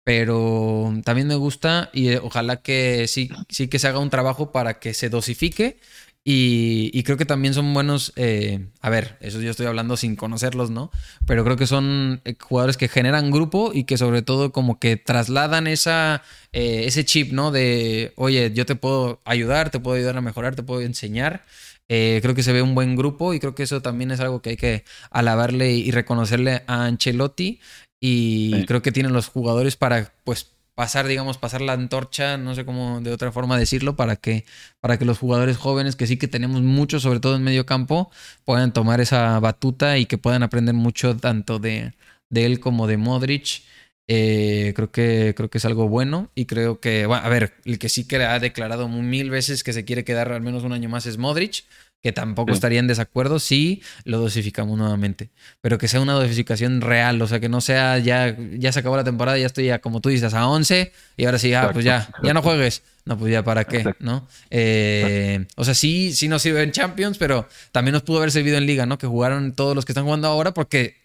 pero 0.06 0.94
también 1.02 1.26
me 1.26 1.34
gusta 1.34 1.90
y 1.92 2.14
ojalá 2.14 2.62
que 2.62 3.08
sí, 3.08 3.28
sí 3.48 3.66
que 3.66 3.80
se 3.80 3.88
haga 3.88 3.98
un 3.98 4.10
trabajo 4.10 4.52
para 4.52 4.78
que 4.78 4.94
se 4.94 5.08
dosifique 5.08 5.80
y, 6.28 7.04
creo 7.04 7.16
que 7.16 7.24
también 7.24 7.54
son 7.54 7.72
buenos, 7.72 8.12
eh, 8.16 8.66
a 8.80 8.90
ver, 8.90 9.16
eso 9.20 9.40
yo 9.40 9.52
estoy 9.52 9.66
hablando 9.66 9.96
sin 9.96 10.16
conocerlos, 10.16 10.70
¿no? 10.70 10.90
Pero 11.24 11.44
creo 11.44 11.56
que 11.56 11.68
son 11.68 12.20
eh, 12.24 12.34
jugadores 12.40 12.76
que 12.76 12.88
generan 12.88 13.30
grupo 13.30 13.70
y 13.72 13.84
que 13.84 13.96
sobre 13.96 14.22
todo 14.22 14.50
como 14.50 14.80
que 14.80 14.96
trasladan 14.96 15.68
esa, 15.68 16.24
ese 16.50 17.04
chip, 17.04 17.30
¿no? 17.32 17.52
De, 17.52 18.12
oye, 18.16 18.50
yo 18.52 18.66
te 18.66 18.74
puedo 18.74 19.20
ayudar, 19.24 19.70
te 19.70 19.78
puedo 19.78 19.96
ayudar 19.96 20.16
a 20.16 20.20
mejorar, 20.20 20.56
te 20.56 20.64
puedo 20.64 20.80
enseñar. 20.80 21.44
creo 21.86 22.34
que 22.34 22.42
se 22.42 22.52
ve 22.52 22.60
un 22.60 22.74
buen 22.74 22.96
grupo 22.96 23.32
y 23.32 23.38
creo 23.38 23.54
que 23.54 23.62
eso 23.62 23.80
también 23.80 24.10
es 24.10 24.18
algo 24.18 24.42
que 24.42 24.50
hay 24.50 24.56
que 24.56 24.84
alabarle 25.12 25.74
y 25.74 25.92
reconocerle 25.92 26.64
a 26.66 26.86
Ancelotti. 26.86 27.60
Y 28.00 28.64
creo 28.66 28.82
que 28.82 28.90
tienen 28.90 29.12
los 29.12 29.28
jugadores 29.28 29.76
para, 29.76 30.12
pues, 30.24 30.55
pasar, 30.76 31.08
digamos, 31.08 31.38
pasar 31.38 31.62
la 31.62 31.72
antorcha, 31.72 32.36
no 32.36 32.54
sé 32.54 32.66
cómo 32.66 33.00
de 33.00 33.10
otra 33.12 33.32
forma 33.32 33.58
decirlo, 33.58 33.96
para 33.96 34.16
que, 34.16 34.44
para 34.80 34.98
que 34.98 35.06
los 35.06 35.18
jugadores 35.18 35.56
jóvenes, 35.56 35.96
que 35.96 36.06
sí 36.06 36.18
que 36.18 36.28
tenemos 36.28 36.62
mucho, 36.62 37.00
sobre 37.00 37.20
todo 37.20 37.36
en 37.36 37.44
medio 37.44 37.66
campo, 37.66 38.10
puedan 38.44 38.72
tomar 38.72 39.00
esa 39.00 39.40
batuta 39.40 39.98
y 39.98 40.06
que 40.06 40.18
puedan 40.18 40.42
aprender 40.42 40.74
mucho 40.74 41.16
tanto 41.16 41.58
de, 41.58 41.94
él 42.30 42.60
como 42.60 42.86
de 42.86 42.98
Modric. 42.98 43.62
Eh, 44.08 44.72
creo, 44.76 44.92
que, 44.92 45.34
creo 45.36 45.50
que 45.50 45.58
es 45.58 45.64
algo 45.64 45.88
bueno 45.88 46.30
y 46.36 46.46
creo 46.46 46.78
que, 46.78 47.06
bueno, 47.06 47.24
a 47.24 47.28
ver, 47.28 47.54
el 47.64 47.78
que 47.80 47.88
sí 47.88 48.06
que 48.06 48.16
ha 48.24 48.38
declarado 48.38 48.88
mil 48.88 49.30
veces 49.30 49.64
que 49.64 49.72
se 49.72 49.84
quiere 49.84 50.04
quedar 50.04 50.30
al 50.30 50.42
menos 50.42 50.62
un 50.62 50.72
año 50.72 50.88
más 50.88 51.06
es 51.06 51.18
Modric 51.18 51.64
que 52.06 52.12
tampoco 52.12 52.52
estaría 52.52 52.78
en 52.78 52.86
desacuerdo 52.86 53.40
si 53.40 53.82
lo 54.04 54.20
dosificamos 54.20 54.78
nuevamente. 54.78 55.30
Pero 55.60 55.76
que 55.76 55.88
sea 55.88 56.00
una 56.00 56.12
dosificación 56.12 56.80
real, 56.80 57.20
o 57.20 57.26
sea, 57.26 57.40
que 57.40 57.48
no 57.48 57.60
sea 57.60 57.98
ya, 57.98 58.36
ya 58.52 58.70
se 58.70 58.78
acabó 58.78 58.96
la 58.96 59.02
temporada, 59.02 59.36
ya 59.38 59.46
estoy 59.46 59.66
ya, 59.66 59.80
como 59.80 60.00
tú 60.00 60.08
dices, 60.08 60.32
a 60.32 60.46
11 60.46 60.92
y 61.16 61.24
ahora 61.24 61.40
sí, 61.40 61.48
ya, 61.48 61.72
pues 61.72 61.84
ya, 61.84 62.08
ya 62.22 62.32
no 62.32 62.42
juegues. 62.42 62.84
No, 63.06 63.18
pues 63.18 63.32
ya 63.32 63.42
para 63.42 63.64
qué, 63.64 63.92
¿no? 63.98 64.28
Eh, 64.50 65.46
o 65.56 65.64
sea, 65.64 65.74
sí, 65.74 66.12
sí 66.12 66.28
nos 66.28 66.42
sirve 66.42 66.62
en 66.62 66.70
Champions, 66.70 67.18
pero 67.18 67.48
también 67.72 67.92
nos 67.92 68.02
pudo 68.02 68.18
haber 68.18 68.30
servido 68.30 68.56
en 68.56 68.66
Liga, 68.66 68.86
¿no? 68.86 68.98
Que 68.98 69.08
jugaron 69.08 69.52
todos 69.52 69.74
los 69.74 69.84
que 69.84 69.90
están 69.90 70.04
jugando 70.04 70.28
ahora 70.28 70.54
porque 70.54 70.96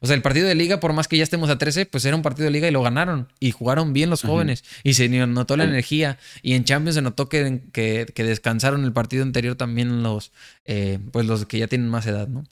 o 0.00 0.06
sea, 0.06 0.16
el 0.16 0.22
partido 0.22 0.48
de 0.48 0.54
liga, 0.54 0.80
por 0.80 0.92
más 0.92 1.08
que 1.08 1.16
ya 1.16 1.22
estemos 1.22 1.50
a 1.50 1.58
13, 1.58 1.86
pues 1.86 2.04
era 2.04 2.16
un 2.16 2.22
partido 2.22 2.44
de 2.46 2.50
liga 2.50 2.68
y 2.68 2.70
lo 2.70 2.82
ganaron. 2.82 3.28
Y 3.40 3.52
jugaron 3.52 3.92
bien 3.92 4.10
los 4.10 4.22
jóvenes. 4.22 4.64
Y 4.82 4.94
se 4.94 5.08
notó 5.08 5.56
la 5.56 5.64
energía. 5.64 6.18
Y 6.42 6.54
en 6.54 6.64
Champions 6.64 6.94
se 6.94 7.02
notó 7.02 7.28
que, 7.28 7.62
que, 7.72 8.24
descansaron 8.24 8.84
el 8.84 8.92
partido 8.92 9.22
anterior 9.22 9.56
también 9.56 10.02
los, 10.02 10.32
eh, 10.64 10.98
pues 11.12 11.26
los 11.26 11.46
que 11.46 11.58
ya 11.58 11.66
tienen 11.66 11.88
más 11.88 12.06
edad, 12.06 12.28
¿no? 12.28 12.44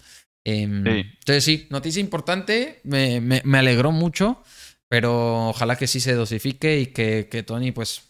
Em, 0.45 0.87
entonces 0.87 1.45
sí, 1.45 1.67
noticia 1.71 2.01
importante. 2.01 2.81
Me, 2.85 3.21
me, 3.21 3.59
alegró 3.59 3.93
mucho. 3.93 4.43
Pero 4.89 5.49
ojalá 5.49 5.77
que 5.77 5.87
sí 5.87 6.01
se 6.01 6.15
dosifique 6.15 6.81
y 6.81 6.87
que, 6.87 7.29
que 7.31 7.43
Tony, 7.43 7.73
pues, 7.73 8.09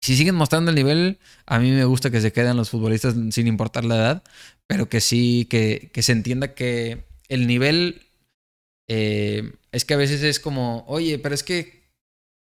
si 0.00 0.16
siguen 0.16 0.34
mostrando 0.34 0.70
el 0.70 0.74
nivel, 0.74 1.18
a 1.46 1.58
mí 1.58 1.70
me 1.70 1.84
gusta 1.84 2.10
que 2.10 2.20
se 2.20 2.32
queden 2.32 2.56
los 2.56 2.70
futbolistas 2.70 3.14
sin 3.30 3.46
importar 3.46 3.84
la 3.84 3.96
edad, 3.96 4.22
pero 4.66 4.88
que 4.88 5.00
sí, 5.00 5.46
que, 5.50 5.90
que 5.92 6.02
se 6.02 6.12
entienda 6.12 6.54
que 6.54 7.04
el 7.28 7.46
nivel 7.46 8.02
eh, 8.88 9.52
es 9.72 9.84
que 9.84 9.94
a 9.94 9.98
veces 9.98 10.22
es 10.22 10.40
como, 10.40 10.84
oye, 10.86 11.18
pero 11.18 11.34
es 11.34 11.42
que, 11.42 11.84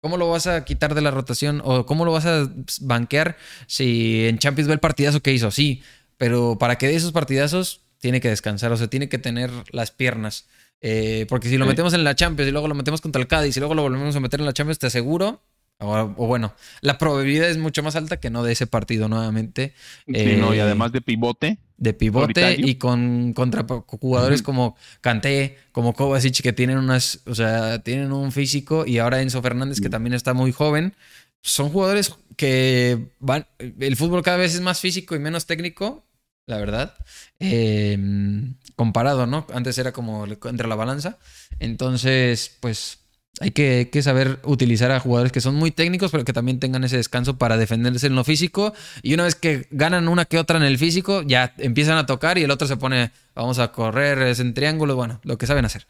¿cómo 0.01 0.17
lo 0.17 0.29
vas 0.31 0.47
a 0.47 0.65
quitar 0.65 0.95
de 0.95 1.01
la 1.01 1.11
rotación? 1.11 1.63
¿O 1.65 1.87
cómo 1.87 2.05
lo 2.05 2.13
vas 2.13 2.27
a 2.27 2.51
banquear 2.81 3.37
si 3.67 4.27
en 4.27 4.39
Champions 4.39 4.69
ve 4.69 4.75
el 4.75 4.81
partidazo 4.81 5.23
que 5.23 5.33
hizo? 5.33 5.51
Sí, 5.51 5.83
pero 6.17 6.59
para 6.59 6.77
que 6.77 6.89
dé 6.89 6.95
esos 6.95 7.13
partidazos 7.13 7.83
tiene 7.99 8.21
que 8.21 8.29
descansar, 8.29 8.73
o 8.73 8.77
sea, 8.77 8.89
tiene 8.89 9.09
que 9.09 9.19
tener 9.19 9.51
las 9.71 9.91
piernas. 9.91 10.47
Eh, 10.83 11.27
porque 11.29 11.49
si 11.49 11.57
lo 11.57 11.67
metemos 11.67 11.95
en 11.95 12.05
la 12.05 12.15
Champions 12.15 12.49
y 12.49 12.53
luego 12.53 12.69
lo 12.69 12.75
metemos 12.75 13.01
contra 13.01 13.21
el 13.21 13.29
Cádiz 13.29 13.57
y 13.57 13.61
luego 13.61 13.75
lo 13.75 13.83
volvemos 13.83 14.15
a 14.15 14.21
meter 14.21 14.41
en 14.41 14.47
la 14.47 14.53
Champions, 14.53 14.79
te 14.79 14.87
aseguro 14.87 15.43
o, 15.79 16.27
bueno, 16.27 16.55
la 16.81 16.97
probabilidad 16.97 17.51
es 17.51 17.59
mucho 17.59 17.83
más 17.83 17.97
alta 17.97 18.19
que 18.19 18.31
no 18.31 18.43
de 18.43 18.53
ese 18.53 18.67
partido 18.67 19.09
nuevamente. 19.09 19.75
Sí, 20.07 20.37
no, 20.37 20.55
y 20.55 20.59
eh, 20.59 20.63
además 20.63 20.93
de 20.93 21.03
pivote. 21.03 21.59
De 21.79 21.93
pivote 21.93 22.57
y 22.59 22.77
con 22.77 23.35
contra 23.35 23.67
jugadores 23.69 24.41
como 24.41 24.77
Kanté, 25.03 25.59
como 25.73 25.93
Kovacic, 25.93 26.41
que 26.41 26.55
tienen 26.55 26.79
unas, 26.79 27.21
o 27.27 27.35
sea, 27.35 27.81
tienen 27.81 28.13
un 28.13 28.33
físico, 28.33 28.87
y 28.87 28.99
ahora 28.99 29.21
Enzo 29.21 29.43
Fernández, 29.43 29.81
que 29.81 29.91
también 29.91 30.15
está 30.15 30.33
muy 30.33 30.53
joven. 30.53 30.95
Son 31.43 31.69
jugadores 31.69 32.15
que 32.37 33.11
van. 33.19 33.47
El 33.59 33.97
fútbol 33.97 34.23
cada 34.23 34.39
vez 34.39 34.55
es 34.55 34.63
más 34.63 34.81
físico 34.81 35.15
y 35.15 35.19
menos 35.19 35.47
técnico, 35.47 36.07
la 36.47 36.59
verdad. 36.59 36.95
Em, 37.39 38.55
comparado, 38.75 39.27
¿no? 39.27 39.47
Antes 39.53 39.77
era 39.79 39.93
como 39.93 40.27
entre 40.27 40.69
la 40.69 40.75
balanza. 40.77 41.19
Entonces, 41.59 42.57
pues 42.61 43.06
hay 43.39 43.51
que, 43.51 43.91
saber 44.03 44.39
utilizar 44.45 44.91
a 44.91 45.01
jugadores 45.01 45.31
que 45.31 45.43
son 45.43 45.55
muy 45.57 45.71
técnicos, 45.71 46.11
pero 46.11 46.25
que 46.25 46.33
también 46.33 46.59
tengan 46.59 46.85
ese 46.85 46.97
descanso 46.97 47.37
para 47.37 47.59
defenderse 47.59 48.07
en 48.07 48.15
lo 48.15 48.25
físico. 48.25 48.73
Y 49.03 49.13
una 49.13 49.25
vez 49.25 49.35
que 49.35 49.67
ganan 49.71 50.09
una 50.09 50.25
que 50.25 50.39
otra 50.39 50.57
en 50.57 50.65
el 50.65 50.79
físico, 50.79 51.23
ya 51.23 51.55
empiezan 51.59 51.99
a 51.99 52.07
tocar 52.07 52.39
y 52.39 52.45
el 52.45 52.51
otro 52.51 52.67
se 52.67 52.79
pone, 52.79 53.13
vamos 53.35 53.59
a 53.59 53.73
correr, 53.73 54.23
es 54.23 54.41
en 54.41 54.55
triángulo, 54.55 54.97
bueno, 54.97 55.21
lo 55.23 55.37
que 55.37 55.47
saben 55.47 55.67
hacer. 55.67 55.87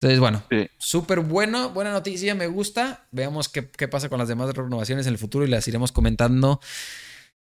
Entonces, 0.00 0.18
bueno, 0.18 0.42
súper 0.78 1.20
bueno, 1.20 1.70
buena 1.70 1.92
noticia, 1.92 2.34
me 2.34 2.48
gusta. 2.48 3.06
Veamos 3.12 3.48
qué, 3.48 3.62
pasa 3.62 4.08
con 4.08 4.18
las 4.18 4.28
demás 4.28 4.52
renovaciones 4.52 5.06
en 5.06 5.12
el 5.12 5.18
futuro 5.18 5.44
y 5.44 5.48
las 5.48 5.66
iremos 5.68 5.92
comentando 5.92 6.60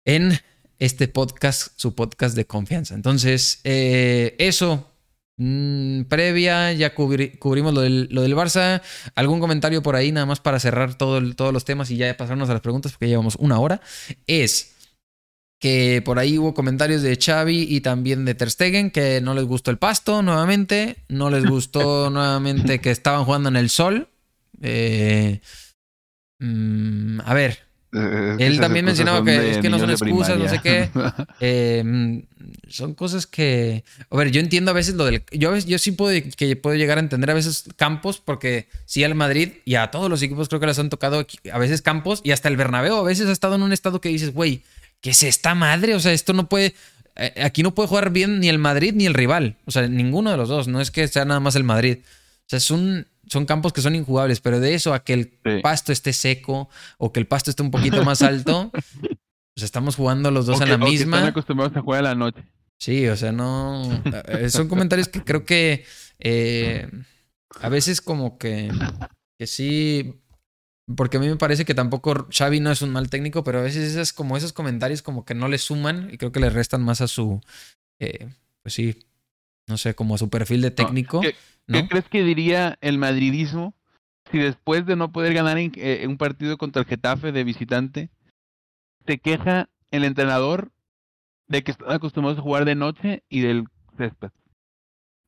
en 0.05 0.41
este 0.79 1.07
podcast, 1.07 1.73
su 1.77 1.95
podcast 1.95 2.35
de 2.37 2.47
confianza. 2.47 2.95
Entonces, 2.95 3.61
eh, 3.65 4.35
eso 4.39 4.93
Mm, 5.39 6.05
previa, 6.05 6.73
ya 6.73 6.95
cubrimos 6.95 7.75
lo 7.75 7.83
del, 7.83 8.09
lo 8.11 8.23
del, 8.23 8.35
Barça. 8.35 8.81
¿Algún 9.15 9.39
comentario 9.41 9.83
por 9.83 9.95
ahí, 9.95 10.11
nada 10.11 10.27
más 10.27 10.41
para 10.41 10.59
cerrar 10.59 10.95
todo 10.97 11.35
todos 11.35 11.53
los 11.53 11.65
temas 11.65 11.91
y 11.91 11.97
ya 11.97 12.17
pasarnos 12.17 12.49
a 12.49 12.55
las 12.55 12.63
preguntas, 12.63 12.93
porque 12.93 13.09
llevamos 13.09 13.37
una 13.37 13.59
hora? 13.59 13.81
Es 14.27 14.77
que 15.61 16.03
por 16.05 16.19
ahí 16.19 16.39
hubo 16.39 16.55
comentarios 16.55 17.03
de 17.03 17.17
Xavi 17.17 17.67
y 17.69 17.81
también 17.81 18.25
de 18.25 18.35
Ter 18.35 18.51
Stegen 18.51 18.91
que 18.91 19.21
no 19.21 19.35
les 19.35 19.45
gustó 19.45 19.71
el 19.71 19.79
pasto 19.79 20.23
nuevamente, 20.23 20.97
no 21.09 21.31
les 21.31 21.45
gustó 21.45 22.11
nuevamente 22.11 22.81
que 22.81 22.91
estaban 22.91 23.25
jugando 23.25 23.49
en 23.51 23.57
el 23.57 23.69
sol. 23.71 24.09
Eh, 24.63 25.41
mm, 26.39 27.21
a 27.25 27.35
ver, 27.35 27.66
eh, 27.93 28.37
Él 28.41 28.61
también 28.61 28.85
mencionaba 28.85 29.25
que 29.25 29.53
es 29.53 29.59
que 29.59 29.71
no 29.71 29.79
son 29.79 29.91
excusas, 29.91 30.39
no 30.39 30.49
sé 30.49 30.61
qué. 30.63 30.91
Em, 31.41 32.23
son 32.69 32.95
cosas 32.95 33.27
que. 33.27 33.85
A 34.11 34.17
ver, 34.17 34.31
yo 34.31 34.41
entiendo 34.41 34.71
a 34.71 34.75
veces 34.75 34.95
lo 34.95 35.05
del. 35.05 35.23
Yo, 35.33 35.57
yo 35.57 35.79
sí 35.79 35.93
puedo, 35.93 36.21
que 36.37 36.57
puedo 36.57 36.77
llegar 36.77 36.99
a 36.99 37.01
entender 37.01 37.31
a 37.31 37.35
veces 37.35 37.65
campos, 37.77 38.21
porque 38.25 38.69
sí 38.85 39.05
al 39.05 39.15
Madrid 39.15 39.51
y 39.65 39.77
a 39.77 39.91
todos 39.91 40.11
los 40.11 40.23
equipos 40.23 40.49
creo 40.49 40.61
que 40.61 40.67
les 40.67 40.79
han 40.79 40.91
tocado 40.91 41.27
a 41.53 41.59
veces 41.59 41.83
campos 41.83 42.21
y 42.25 42.33
hasta 42.33 42.49
el 42.49 42.57
Bernabéu 42.57 42.97
a 42.97 43.03
veces 43.03 43.29
ha 43.29 43.33
estado 43.33 43.55
en 43.55 43.63
un 43.63 43.73
estado 43.73 44.01
que 44.01 44.09
dices, 44.09 44.33
güey, 44.33 44.63
¿qué 45.01 45.11
es 45.11 45.23
esta 45.23 45.55
madre? 45.55 45.95
O 45.95 46.01
sea, 46.01 46.13
esto 46.13 46.33
no 46.33 46.49
puede. 46.49 46.75
Eh, 47.17 47.43
aquí 47.43 47.63
no 47.63 47.75
puede 47.75 47.89
jugar 47.89 48.11
bien 48.11 48.41
ni 48.41 48.49
el 48.49 48.59
Madrid 48.59 48.93
ni 48.95 49.07
el 49.07 49.15
rival. 49.15 49.57
O 49.65 49.71
sea, 49.71 49.87
ninguno 49.89 50.31
de 50.31 50.37
los 50.37 50.49
dos. 50.49 50.69
No 50.69 50.81
es 50.81 50.91
que 50.91 51.07
sea 51.09 51.25
nada 51.25 51.41
más 51.41 51.57
el 51.57 51.65
Madrid. 51.65 51.99
O 52.03 52.49
sea, 52.49 52.59
es 52.59 52.71
un 52.71 53.07
son 53.27 53.47
campos 53.47 53.73
que 53.73 53.81
son 53.81 53.95
injugables, 53.95 54.41
pero 54.41 54.61
de 54.61 54.75
eso 54.75 54.95
a 54.95 55.03
que 55.03 55.13
el 55.13 55.61
pasto 55.63 55.93
esté 55.93 56.13
seco 56.13 56.69
o 56.99 57.13
que 57.13 57.21
el 57.21 57.27
pasto 57.27 57.51
esté 57.51 57.63
un 57.63 57.71
poquito 57.71 58.05
más 58.05 58.23
alto, 58.23 58.71
pues 59.55 59.65
estamos 59.65 59.97
jugando 59.97 60.31
los 60.31 60.47
dos 60.47 60.61
a 60.61 60.67
la 60.67 60.79
misma. 60.79 61.19
están 61.19 61.31
acostumbrados 61.31 61.77
a 61.77 61.81
jugar 61.81 62.01
a 62.01 62.11
la 62.11 62.15
noche. 62.15 62.43
Sí, 62.79 63.07
o 63.09 63.17
sea, 63.17 63.33
no. 63.33 64.03
Eh, 64.29 64.51
son 64.51 64.69
comentarios 64.69 65.09
que 65.09 65.25
creo 65.25 65.45
que 65.45 65.85
eh, 66.19 66.89
a 67.61 67.69
veces 67.69 68.01
como 68.01 68.39
que, 68.39 68.71
que 69.39 69.47
sí. 69.47 70.21
Porque 70.95 71.17
a 71.17 71.21
mí 71.21 71.27
me 71.27 71.37
parece 71.37 71.65
que 71.65 71.75
tampoco 71.75 72.29
Xavi 72.31 72.61
no 72.61 72.71
es 72.71 72.81
un 72.81 72.91
mal 72.91 73.11
técnico, 73.11 73.43
pero 73.43 73.59
a 73.59 73.63
veces 73.63 73.91
esas, 73.91 74.13
como 74.13 74.37
esos 74.37 74.53
comentarios 74.53 75.03
como 75.03 75.25
que 75.25 75.35
no 75.35 75.49
le 75.49 75.59
suman 75.59 76.11
y 76.13 76.19
creo 76.19 76.31
que 76.31 76.39
le 76.39 76.49
restan 76.49 76.83
más 76.83 77.01
a 77.01 77.09
su, 77.09 77.41
eh, 77.99 78.29
pues 78.63 78.75
sí, 78.75 78.97
no 79.67 79.79
sé, 79.79 79.95
como 79.95 80.17
su 80.17 80.31
perfil 80.31 80.61
de 80.63 80.71
técnico. 80.71 81.23
¿Qué, 81.67 81.89
crees 81.89 82.09
que 82.09 82.23
diría 82.23 82.79
el 82.81 82.99
madridismo 82.99 83.75
si 84.31 84.39
después 84.39 84.87
de 84.87 84.97
no 84.97 85.13
poder 85.13 85.35
ganar 85.35 85.59
en, 85.59 85.73
eh, 85.77 86.05
un 86.09 86.17
partido 86.17 86.59
contra 86.59 86.83
el 86.83 86.89
Getafe 86.89 87.33
de 87.33 87.45
visitante, 87.45 88.11
se 89.07 89.19
queja 89.19 89.69
el 89.91 90.05
entrenador 90.05 90.73
de 91.49 91.63
que 91.63 91.71
están 91.71 91.93
acostumbrados 91.93 92.39
a 92.39 92.43
jugar 92.43 92.65
de 92.65 92.75
noche 92.75 93.23
y 93.29 93.41
del 93.41 93.65
césped? 93.97 94.31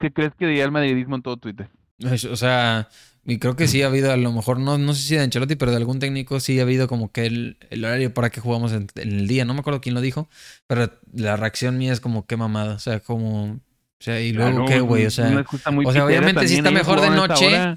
¿Qué 0.01 0.13
crees 0.13 0.35
que 0.35 0.47
diría 0.47 0.65
el 0.65 0.73
madridismo 0.73 1.17
en 1.17 1.23
todo 1.23 1.37
Twitter? 1.37 1.71
O 2.05 2.37
sea, 2.37 2.89
y 3.25 3.39
creo 3.39 3.57
que 3.57 3.67
sí 3.67 3.83
ha 3.83 3.89
habido, 3.89 4.13
a 4.13 4.17
lo 4.17 4.33
mejor, 4.33 4.61
no, 4.61 4.79
no 4.79 4.95
sé 4.95 5.03
si 5.03 5.15
de 5.17 5.23
Ancelotti, 5.23 5.57
pero 5.57 5.73
de 5.73 5.77
algún 5.77 5.99
técnico 5.99 6.39
sí 6.39 6.59
ha 6.59 6.63
habido 6.63 6.87
como 6.87 7.11
que 7.11 7.27
el, 7.27 7.59
el 7.71 7.85
horario 7.85 8.15
para 8.15 8.31
que 8.31 8.41
jugamos 8.41 8.73
en, 8.73 8.87
el 8.95 9.27
día. 9.27 9.45
No 9.45 9.55
me 9.55 9.61
acuerdo 9.61 9.81
quién 9.81 9.95
lo 9.95 10.01
dijo, 10.01 10.29
pero 10.67 10.91
la 11.13 11.37
reacción 11.37 11.77
mía 11.77 11.93
es 11.93 12.01
como 12.01 12.27
qué 12.27 12.37
mamada. 12.37 12.75
O 12.75 12.79
sea, 12.79 13.01
como. 13.01 13.61
O 14.01 14.05
sea, 14.05 14.21
y 14.21 14.33
luego 14.33 14.67
qué, 14.67 14.81
güey. 14.81 15.07
O 15.07 15.11
sea, 15.11 15.45
o 15.85 15.93
sea 15.93 16.05
obviamente 16.05 16.47
sí 16.47 16.57
está 16.57 16.71
mejor 16.71 17.01
de 17.01 17.11
noche. 17.11 17.77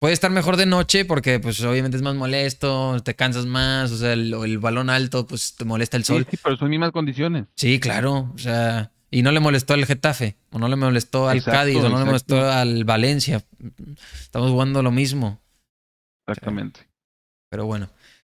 Puede 0.00 0.12
estar 0.12 0.30
mejor 0.30 0.58
de 0.58 0.66
noche 0.66 1.06
porque, 1.06 1.40
pues, 1.40 1.62
obviamente 1.62 1.96
es 1.96 2.02
más 2.02 2.14
molesto, 2.14 3.00
te 3.02 3.14
cansas 3.14 3.46
más, 3.46 3.90
o 3.90 3.96
sea, 3.96 4.12
el, 4.12 4.34
el 4.34 4.58
balón 4.58 4.90
alto, 4.90 5.26
pues, 5.26 5.54
te 5.56 5.64
molesta 5.64 5.96
el 5.96 6.04
sol. 6.04 6.26
Sí, 6.28 6.36
sí, 6.36 6.40
pero 6.42 6.58
son 6.58 6.68
mismas 6.68 6.90
condiciones. 6.90 7.46
Sí, 7.56 7.80
claro. 7.80 8.30
O 8.34 8.38
sea, 8.38 8.90
y 9.10 9.22
no 9.22 9.32
le 9.32 9.40
molestó 9.40 9.72
al 9.72 9.86
Getafe, 9.86 10.36
o 10.50 10.58
no 10.58 10.68
le 10.68 10.76
molestó 10.76 11.28
al 11.28 11.42
Cádiz, 11.42 11.76
o 11.76 11.88
no 11.88 11.98
le 11.98 12.04
molestó 12.04 12.50
al 12.50 12.84
Valencia. 12.84 13.42
Estamos 14.20 14.50
jugando 14.50 14.82
lo 14.82 14.90
mismo. 14.90 15.40
Exactamente. 16.26 16.80
Pero 17.48 17.64
bueno. 17.64 17.88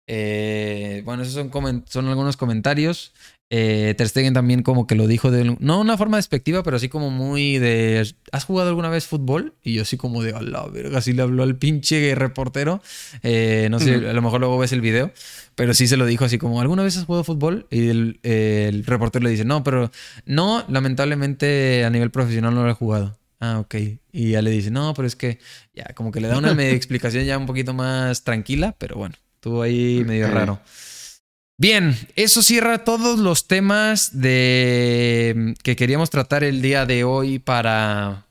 Eh, 0.08 1.04
bueno, 1.06 1.22
esos 1.22 1.36
son, 1.36 1.84
son 1.88 2.08
algunos 2.08 2.36
comentarios. 2.36 3.14
Eh, 3.52 3.96
Ter 3.98 4.08
Stegen 4.08 4.36
también 4.36 4.62
como 4.62 4.86
que 4.86 4.94
lo 4.94 5.08
dijo 5.08 5.32
de... 5.32 5.56
No 5.60 5.82
una 5.82 5.98
forma 5.98 6.18
despectiva, 6.18 6.62
pero 6.62 6.78
así 6.78 6.88
como 6.88 7.10
muy 7.10 7.58
de... 7.58 8.08
¿Has 8.32 8.44
jugado 8.44 8.70
alguna 8.70 8.90
vez 8.90 9.08
fútbol? 9.08 9.56
Y 9.64 9.74
yo 9.74 9.82
así 9.82 9.98
como 9.98 10.22
de... 10.22 10.34
A 10.34 10.42
la 10.42 10.68
verga, 10.68 11.00
así 11.00 11.14
le 11.14 11.24
habló 11.24 11.42
al 11.42 11.56
pinche 11.56 12.14
reportero. 12.14 12.82
Eh, 13.24 13.68
no 13.72 13.80
sé, 13.80 13.96
a 13.96 14.14
lo 14.14 14.22
mejor 14.22 14.40
luego 14.40 14.60
ves 14.60 14.72
el 14.72 14.82
video. 14.82 15.12
Pero 15.56 15.74
sí 15.74 15.88
se 15.88 15.98
lo 15.98 16.06
dijo 16.06 16.26
así 16.26 16.38
como... 16.38 16.62
¿Alguna 16.62 16.84
vez 16.84 16.98
has 16.98 17.06
jugado 17.06 17.24
fútbol? 17.24 17.66
Y 17.72 17.90
el, 17.90 18.20
el 18.22 18.86
reportero 18.86 19.24
le 19.24 19.32
dice... 19.32 19.46
No, 19.46 19.64
pero... 19.64 19.90
No, 20.26 20.64
lamentablemente 20.70 21.84
a 21.86 21.90
nivel 21.90 22.12
profesional 22.12 22.54
no 22.54 22.64
lo 22.64 22.70
he 22.70 22.76
jugado. 22.76 23.18
Ah, 23.40 23.58
ok. 23.60 23.76
Y 24.12 24.32
ya 24.32 24.44
le 24.44 24.52
dice... 24.52 24.70
No, 24.70 24.94
pero 24.94 25.08
es 25.08 25.16
que... 25.16 25.40
Ya, 25.74 25.86
como 25.96 26.12
que 26.12 26.22
le 26.22 26.28
da 26.28 26.38
una 26.38 26.52
explicación 26.70 27.26
ya 27.26 27.36
un 27.40 27.48
poquito 27.48 27.74
más 27.74 28.24
tranquila. 28.24 28.76
Pero 28.78 28.96
bueno, 28.98 29.16
estuvo 29.34 29.64
ahí 29.64 30.04
medio 30.06 30.28
raro. 30.28 30.60
Bien, 31.60 31.94
eso 32.16 32.42
cierra 32.42 32.86
todos 32.86 33.20
los 33.20 33.46
temas 33.46 34.18
de 34.22 35.56
que 35.62 35.76
queríamos 35.76 36.10
tratar 36.10 36.46
el 36.46 36.62
día 36.62 36.86
de 36.86 37.04
hoy 37.04 37.38
para 37.38 38.28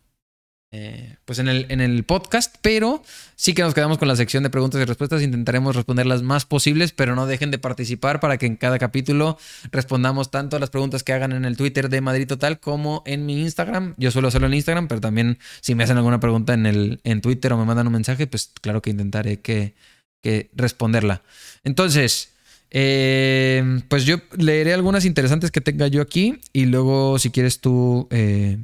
eh, 0.70 1.16
pues 1.26 1.38
en 1.38 1.48
el, 1.48 1.66
en 1.68 1.82
el 1.82 2.04
podcast, 2.04 2.56
pero 2.62 3.02
sí 3.36 3.52
que 3.52 3.60
nos 3.60 3.74
quedamos 3.74 3.98
con 3.98 4.08
la 4.08 4.16
sección 4.16 4.44
de 4.44 4.48
preguntas 4.48 4.80
y 4.80 4.86
respuestas. 4.86 5.20
Intentaremos 5.20 5.76
responder 5.76 6.06
las 6.06 6.22
más 6.22 6.46
posibles, 6.46 6.92
pero 6.92 7.14
no 7.14 7.26
dejen 7.26 7.50
de 7.50 7.58
participar 7.58 8.18
para 8.18 8.38
que 8.38 8.46
en 8.46 8.56
cada 8.56 8.78
capítulo 8.78 9.36
respondamos 9.72 10.30
tanto 10.30 10.56
a 10.56 10.58
las 10.58 10.70
preguntas 10.70 11.02
que 11.02 11.12
hagan 11.12 11.32
en 11.32 11.44
el 11.44 11.58
Twitter 11.58 11.90
de 11.90 12.00
Madrid 12.00 12.26
Total 12.26 12.58
como 12.60 13.02
en 13.04 13.26
mi 13.26 13.42
Instagram. 13.42 13.92
Yo 13.98 14.10
suelo 14.10 14.28
hacerlo 14.28 14.46
en 14.46 14.54
Instagram, 14.54 14.88
pero 14.88 15.02
también 15.02 15.38
si 15.60 15.74
me 15.74 15.84
hacen 15.84 15.98
alguna 15.98 16.18
pregunta 16.18 16.54
en, 16.54 16.64
el, 16.64 17.00
en 17.04 17.20
Twitter 17.20 17.52
o 17.52 17.58
me 17.58 17.66
mandan 17.66 17.88
un 17.88 17.92
mensaje, 17.92 18.26
pues 18.26 18.50
claro 18.62 18.80
que 18.80 18.88
intentaré 18.88 19.40
que, 19.40 19.74
que 20.22 20.48
responderla. 20.54 21.20
Entonces, 21.62 22.30
eh, 22.70 23.80
pues 23.88 24.04
yo 24.04 24.16
leeré 24.36 24.74
algunas 24.74 25.04
interesantes 25.04 25.50
que 25.50 25.60
tenga 25.60 25.88
yo 25.88 26.02
aquí 26.02 26.40
y 26.52 26.66
luego 26.66 27.18
si 27.18 27.30
quieres 27.30 27.60
tú 27.60 28.08
eh, 28.10 28.58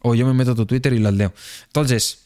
o 0.00 0.14
yo 0.14 0.26
me 0.26 0.34
meto 0.34 0.52
a 0.52 0.54
tu 0.54 0.66
Twitter 0.66 0.92
y 0.92 0.98
las 0.98 1.14
leo. 1.14 1.32
Entonces, 1.66 2.22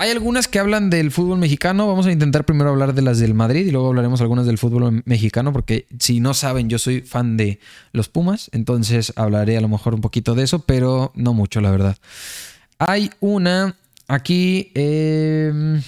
hay 0.00 0.10
algunas 0.10 0.48
que 0.48 0.58
hablan 0.58 0.88
del 0.88 1.10
fútbol 1.10 1.38
mexicano. 1.38 1.86
Vamos 1.86 2.06
a 2.06 2.12
intentar 2.12 2.46
primero 2.46 2.70
hablar 2.70 2.94
de 2.94 3.02
las 3.02 3.18
del 3.18 3.34
Madrid 3.34 3.66
y 3.66 3.70
luego 3.70 3.88
hablaremos 3.88 4.22
algunas 4.22 4.46
del 4.46 4.56
fútbol 4.56 5.02
mexicano 5.04 5.52
porque 5.52 5.86
si 5.98 6.20
no 6.20 6.32
saben, 6.32 6.70
yo 6.70 6.78
soy 6.78 7.02
fan 7.02 7.36
de 7.36 7.60
los 7.92 8.08
Pumas, 8.08 8.48
entonces 8.52 9.12
hablaré 9.16 9.58
a 9.58 9.60
lo 9.60 9.68
mejor 9.68 9.94
un 9.94 10.00
poquito 10.00 10.34
de 10.34 10.44
eso, 10.44 10.60
pero 10.60 11.12
no 11.14 11.34
mucho, 11.34 11.60
la 11.60 11.70
verdad. 11.70 11.98
Hay 12.78 13.10
una 13.20 13.76
aquí... 14.08 14.72
Eh, 14.74 15.82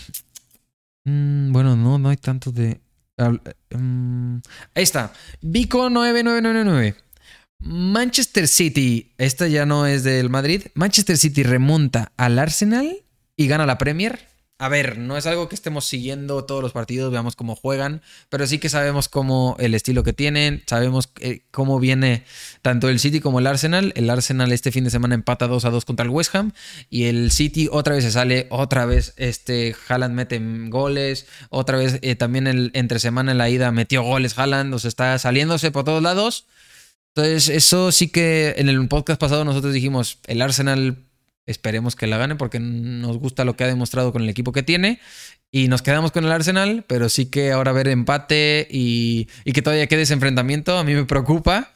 mm, 1.04 1.52
bueno, 1.52 1.74
no, 1.76 1.98
no 1.98 2.10
hay 2.10 2.18
tanto 2.18 2.52
de... 2.52 2.80
Mm, 3.18 4.36
ahí 4.74 4.82
está. 4.82 5.12
Vico 5.40 5.90
9999. 5.90 6.96
Manchester 7.60 8.48
City, 8.48 9.12
esta 9.18 9.46
ya 9.46 9.66
no 9.66 9.86
es 9.86 10.02
del 10.02 10.30
Madrid. 10.30 10.62
Manchester 10.74 11.16
City 11.16 11.42
remonta 11.42 12.12
al 12.16 12.38
Arsenal 12.38 13.04
y 13.36 13.46
gana 13.46 13.66
la 13.66 13.78
Premier 13.78 14.31
a 14.62 14.68
ver, 14.68 14.96
no 14.96 15.16
es 15.16 15.26
algo 15.26 15.48
que 15.48 15.56
estemos 15.56 15.86
siguiendo 15.86 16.44
todos 16.44 16.62
los 16.62 16.70
partidos, 16.70 17.10
veamos 17.10 17.34
cómo 17.34 17.56
juegan, 17.56 18.00
pero 18.28 18.46
sí 18.46 18.58
que 18.58 18.68
sabemos 18.68 19.08
cómo 19.08 19.56
el 19.58 19.74
estilo 19.74 20.04
que 20.04 20.12
tienen, 20.12 20.62
sabemos 20.68 21.10
eh, 21.18 21.42
cómo 21.50 21.80
viene 21.80 22.22
tanto 22.62 22.88
el 22.88 23.00
City 23.00 23.18
como 23.18 23.40
el 23.40 23.48
Arsenal. 23.48 23.92
El 23.96 24.08
Arsenal 24.08 24.52
este 24.52 24.70
fin 24.70 24.84
de 24.84 24.90
semana 24.90 25.16
empata 25.16 25.48
2 25.48 25.64
a 25.64 25.70
2 25.70 25.84
contra 25.84 26.04
el 26.04 26.10
West 26.10 26.32
Ham 26.36 26.52
y 26.90 27.06
el 27.06 27.32
City 27.32 27.68
otra 27.72 27.96
vez 27.96 28.04
se 28.04 28.12
sale, 28.12 28.46
otra 28.50 28.86
vez 28.86 29.14
este 29.16 29.74
Haaland 29.88 30.14
mete 30.14 30.40
goles, 30.68 31.26
otra 31.50 31.76
vez 31.76 31.98
eh, 32.02 32.14
también 32.14 32.70
entre 32.72 33.00
semana 33.00 33.32
en 33.32 33.38
la 33.38 33.50
ida 33.50 33.72
metió 33.72 34.04
goles 34.04 34.38
Haaland, 34.38 34.72
o 34.74 34.78
sea, 34.78 34.90
está 34.90 35.18
saliéndose 35.18 35.72
por 35.72 35.82
todos 35.82 36.04
lados. 36.04 36.46
Entonces, 37.16 37.48
eso 37.48 37.90
sí 37.90 38.10
que 38.10 38.54
en 38.58 38.68
el 38.68 38.86
podcast 38.86 39.20
pasado 39.20 39.44
nosotros 39.44 39.74
dijimos, 39.74 40.20
el 40.28 40.40
Arsenal 40.40 40.98
Esperemos 41.46 41.96
que 41.96 42.06
la 42.06 42.18
gane 42.18 42.36
porque 42.36 42.60
nos 42.60 43.18
gusta 43.18 43.44
lo 43.44 43.56
que 43.56 43.64
ha 43.64 43.66
demostrado 43.66 44.12
con 44.12 44.22
el 44.22 44.28
equipo 44.28 44.52
que 44.52 44.62
tiene. 44.62 45.00
Y 45.50 45.68
nos 45.68 45.82
quedamos 45.82 46.12
con 46.12 46.24
el 46.24 46.32
Arsenal, 46.32 46.84
pero 46.86 47.08
sí 47.08 47.26
que 47.26 47.52
ahora 47.52 47.72
ver 47.72 47.88
empate 47.88 48.68
y, 48.70 49.26
que 49.52 49.60
todavía 49.60 49.86
quede 49.86 50.02
ese 50.02 50.14
enfrentamiento 50.14 50.78
a 50.78 50.84
mí 50.84 50.94
me 50.94 51.04
preocupa. 51.04 51.72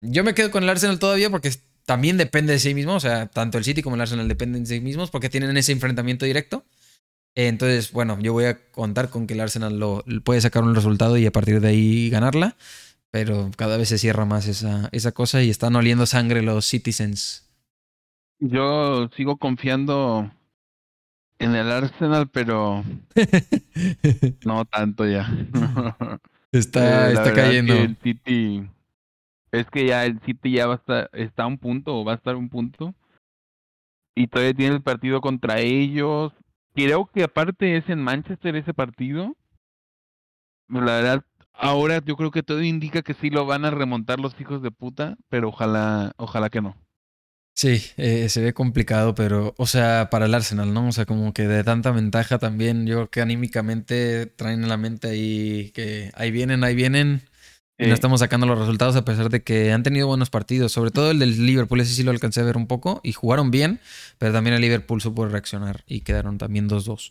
Yo 0.00 0.24
me 0.24 0.34
quedo 0.34 0.50
con 0.50 0.64
el 0.64 0.68
Arsenal 0.68 0.98
todavía 0.98 1.30
porque 1.30 1.52
también 1.84 2.16
depende 2.16 2.54
de 2.54 2.58
sí 2.58 2.74
mismo. 2.74 2.94
O 2.94 3.00
sea, 3.00 3.26
tanto 3.26 3.58
el 3.58 3.64
City 3.64 3.82
como 3.82 3.96
el 3.96 4.02
Arsenal 4.02 4.28
dependen 4.28 4.64
de 4.64 4.74
sí 4.74 4.80
mismos 4.80 5.10
porque 5.10 5.28
tienen 5.28 5.56
ese 5.56 5.72
enfrentamiento 5.72 6.24
directo. 6.24 6.64
Entonces, 7.34 7.92
bueno, 7.92 8.18
yo 8.20 8.32
voy 8.32 8.46
a 8.46 8.58
contar 8.72 9.10
con 9.10 9.26
que 9.26 9.34
el 9.34 9.40
Arsenal 9.40 9.78
lo, 9.78 10.04
puede 10.24 10.40
sacar 10.40 10.64
un 10.64 10.74
resultado 10.74 11.16
y 11.18 11.26
a 11.26 11.32
partir 11.32 11.60
de 11.60 11.68
ahí 11.68 12.10
ganarla. 12.10 12.56
Pero 13.10 13.50
cada 13.56 13.76
vez 13.76 13.90
se 13.90 13.98
cierra 13.98 14.24
más 14.24 14.48
esa, 14.48 14.88
esa 14.92 15.12
cosa 15.12 15.42
y 15.42 15.50
están 15.50 15.76
oliendo 15.76 16.06
sangre 16.06 16.42
los 16.42 16.66
Citizens. 16.66 17.51
Yo 18.44 19.08
sigo 19.16 19.36
confiando 19.36 20.28
en 21.38 21.54
el 21.54 21.70
Arsenal, 21.70 22.28
pero 22.28 22.82
no 24.44 24.64
tanto 24.64 25.06
ya. 25.06 25.30
está, 26.52 27.10
eh, 27.10 27.12
está 27.12 27.32
cayendo. 27.32 27.72
Es 27.72 27.78
que 27.78 27.84
el 27.84 27.96
City 28.02 28.68
es 29.52 29.70
que 29.70 29.86
ya 29.86 30.04
el 30.06 30.20
City 30.22 30.52
ya 30.54 30.66
va 30.66 30.74
a 30.74 30.76
estar, 30.78 31.10
está 31.12 31.44
a 31.44 31.46
un 31.46 31.58
punto 31.58 31.94
o 31.94 32.04
va 32.04 32.12
a 32.12 32.16
estar 32.16 32.34
a 32.34 32.38
un 32.38 32.48
punto 32.48 32.94
y 34.16 34.26
todavía 34.26 34.54
tiene 34.54 34.74
el 34.74 34.82
partido 34.82 35.20
contra 35.20 35.60
ellos. 35.60 36.32
Creo 36.74 37.06
que 37.06 37.22
aparte 37.22 37.76
es 37.76 37.88
en 37.88 38.02
Manchester 38.02 38.56
ese 38.56 38.74
partido. 38.74 39.36
La 40.68 40.80
verdad, 40.80 41.24
ahora 41.52 42.02
yo 42.04 42.16
creo 42.16 42.32
que 42.32 42.42
todo 42.42 42.60
indica 42.62 43.02
que 43.02 43.14
sí 43.14 43.30
lo 43.30 43.46
van 43.46 43.64
a 43.64 43.70
remontar 43.70 44.18
los 44.18 44.38
hijos 44.40 44.62
de 44.62 44.72
puta, 44.72 45.16
pero 45.28 45.50
ojalá, 45.50 46.12
ojalá 46.16 46.50
que 46.50 46.60
no. 46.60 46.76
Sí, 47.54 47.82
eh, 47.96 48.28
se 48.28 48.40
ve 48.40 48.54
complicado, 48.54 49.14
pero, 49.14 49.54
o 49.56 49.66
sea, 49.66 50.08
para 50.10 50.26
el 50.26 50.34
Arsenal, 50.34 50.72
¿no? 50.72 50.88
O 50.88 50.92
sea, 50.92 51.04
como 51.04 51.32
que 51.32 51.46
de 51.46 51.62
tanta 51.62 51.90
ventaja 51.90 52.38
también, 52.38 52.86
yo 52.86 52.96
creo 52.96 53.10
que 53.10 53.20
anímicamente 53.20 54.26
traen 54.26 54.62
en 54.62 54.68
la 54.68 54.76
mente 54.78 55.08
ahí 55.08 55.70
que 55.74 56.10
ahí 56.14 56.30
vienen, 56.30 56.64
ahí 56.64 56.74
vienen. 56.74 57.22
Y 57.78 57.86
no 57.86 57.94
estamos 57.94 58.20
sacando 58.20 58.46
los 58.46 58.58
resultados 58.58 58.94
a 58.94 59.04
pesar 59.04 59.28
de 59.28 59.42
que 59.42 59.72
han 59.72 59.82
tenido 59.82 60.06
buenos 60.06 60.30
partidos. 60.30 60.70
Sobre 60.70 60.92
todo 60.92 61.10
el 61.10 61.18
del 61.18 61.44
Liverpool, 61.46 61.80
ese 61.80 61.94
sí 61.94 62.04
lo 62.04 62.12
alcancé 62.12 62.40
a 62.40 62.44
ver 62.44 62.56
un 62.56 62.68
poco 62.68 63.00
y 63.02 63.12
jugaron 63.12 63.50
bien, 63.50 63.80
pero 64.18 64.32
también 64.32 64.54
el 64.54 64.60
Liverpool 64.60 65.00
supo 65.00 65.26
reaccionar 65.26 65.82
y 65.86 66.02
quedaron 66.02 66.38
también 66.38 66.68
2-2. 66.68 67.10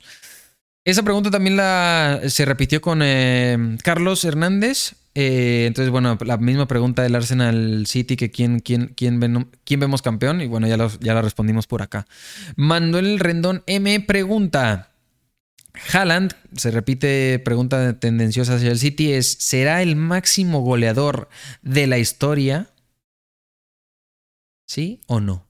Esa 0.84 1.04
pregunta 1.04 1.30
también 1.30 1.58
la, 1.58 2.22
se 2.28 2.44
repitió 2.46 2.82
con 2.82 3.02
eh, 3.04 3.78
Carlos 3.84 4.24
Hernández. 4.24 4.96
Eh, 5.14 5.66
entonces, 5.68 5.92
bueno, 5.92 6.18
la 6.26 6.38
misma 6.38 6.68
pregunta 6.68 7.04
del 7.04 7.16
Arsenal 7.16 7.86
City, 7.86 8.16
que 8.16 8.32
quién, 8.32 8.62
quién, 8.62 8.94
quién, 8.96 9.20
quién 9.64 9.80
vemos 9.80 10.02
campeón, 10.02 10.42
y 10.42 10.48
bueno, 10.48 10.68
ya, 10.68 10.78
ya 11.00 11.14
la 11.14 11.22
respondimos 11.22 11.68
por 11.68 11.82
acá. 11.82 12.08
Manuel 12.56 13.20
Rendón 13.20 13.64
M 13.68 14.00
pregunta. 14.02 14.92
Haaland, 15.94 16.34
se 16.56 16.72
repite 16.72 17.40
pregunta 17.40 18.00
tendenciosa 18.00 18.56
hacia 18.56 18.72
el 18.72 18.80
City, 18.80 19.14
es, 19.14 19.32
¿será 19.40 19.82
el 19.82 19.96
máximo 19.96 20.62
goleador 20.62 21.30
de 21.62 21.88
la 21.88 21.98
historia? 21.98 22.70
¿Sí 24.68 25.02
o 25.08 25.20
no? 25.20 25.46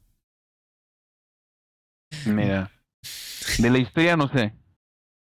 Mira, 2.26 2.72
de 3.58 3.70
la 3.70 3.78
historia 3.78 4.18
no 4.18 4.28
sé. 4.28 4.61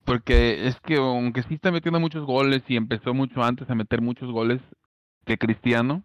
Porque 0.05 0.67
es 0.67 0.79
que 0.81 0.97
aunque 0.97 1.43
sí 1.45 1.55
está 1.55 1.73
metiendo 1.73 2.01
muchos 2.01 2.25
goles 2.25 2.63
y 2.69 2.77
empezó 2.77 3.15
mucho 3.15 3.43
antes 3.43 3.69
a 3.71 3.75
meter 3.75 4.01
muchos 4.03 4.31
goles 4.31 4.61
que 5.25 5.39
Cristiano, 5.39 6.05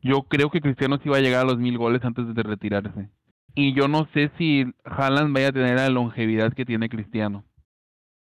yo 0.00 0.22
creo 0.22 0.50
que 0.50 0.60
Cristiano 0.60 0.98
sí 1.02 1.08
va 1.08 1.16
a 1.16 1.20
llegar 1.20 1.42
a 1.42 1.48
los 1.48 1.58
mil 1.58 1.78
goles 1.78 2.04
antes 2.04 2.32
de 2.32 2.42
retirarse. 2.42 3.08
Y 3.54 3.72
yo 3.74 3.88
no 3.88 4.08
sé 4.12 4.30
si 4.36 4.66
Haaland 4.84 5.32
vaya 5.32 5.48
a 5.48 5.52
tener 5.52 5.76
la 5.76 5.88
longevidad 5.88 6.52
que 6.52 6.64
tiene 6.64 6.88
Cristiano. 6.88 7.44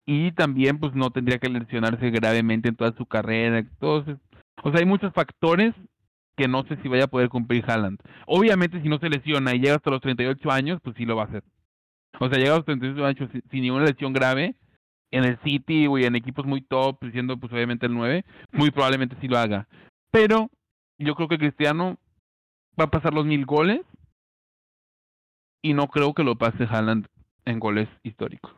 Y 0.05 0.31
también, 0.31 0.79
pues, 0.79 0.95
no 0.95 1.11
tendría 1.11 1.37
que 1.37 1.49
lesionarse 1.49 2.09
gravemente 2.11 2.69
en 2.69 2.75
toda 2.77 2.93
su 2.93 3.05
carrera. 3.05 3.59
Entonces, 3.59 4.17
o 4.63 4.71
sea, 4.71 4.79
hay 4.79 4.85
muchos 4.85 5.13
factores 5.13 5.75
que 6.37 6.47
no 6.47 6.63
sé 6.63 6.77
si 6.81 6.87
vaya 6.87 7.05
a 7.05 7.09
poder 7.09 7.29
cumplir 7.29 7.63
Haaland. 7.67 7.99
Obviamente, 8.25 8.81
si 8.81 8.87
no 8.87 8.99
se 8.99 9.09
lesiona 9.09 9.53
y 9.53 9.59
llega 9.59 9.75
hasta 9.75 9.91
los 9.91 10.01
38 10.01 10.49
años, 10.49 10.79
pues 10.81 10.95
sí 10.95 11.05
lo 11.05 11.15
va 11.15 11.23
a 11.23 11.25
hacer. 11.25 11.43
O 12.19 12.29
sea, 12.29 12.37
llega 12.37 12.53
a 12.53 12.57
los 12.57 12.65
38 12.65 13.05
años 13.05 13.29
sin, 13.51 13.61
ninguna 13.61 13.85
lesión 13.85 14.13
grave, 14.13 14.55
en 15.11 15.23
el 15.23 15.39
City 15.43 15.87
o 15.87 15.97
en 15.97 16.15
equipos 16.15 16.45
muy 16.45 16.61
top, 16.61 16.97
siendo 17.11 17.37
pues 17.37 17.51
obviamente 17.53 17.85
el 17.85 17.93
9, 17.93 18.25
muy 18.51 18.71
probablemente 18.71 19.15
sí 19.21 19.27
lo 19.27 19.37
haga. 19.37 19.67
Pero 20.11 20.49
yo 20.97 21.15
creo 21.15 21.27
que 21.27 21.37
Cristiano 21.37 21.97
va 22.79 22.85
a 22.85 22.91
pasar 22.91 23.13
los 23.13 23.25
mil 23.25 23.45
goles 23.45 23.81
y 25.61 25.73
no 25.73 25.87
creo 25.87 26.13
que 26.13 26.23
lo 26.23 26.37
pase 26.37 26.63
Haaland 26.63 27.07
en 27.45 27.59
goles 27.59 27.87
históricos. 28.03 28.53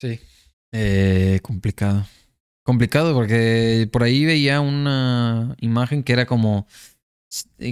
Sí, 0.00 0.20
eh, 0.72 1.40
complicado. 1.42 2.04
Complicado 2.62 3.14
porque 3.14 3.88
por 3.92 4.02
ahí 4.02 4.24
veía 4.24 4.60
una 4.60 5.54
imagen 5.60 6.02
que 6.02 6.12
era 6.12 6.26
como 6.26 6.66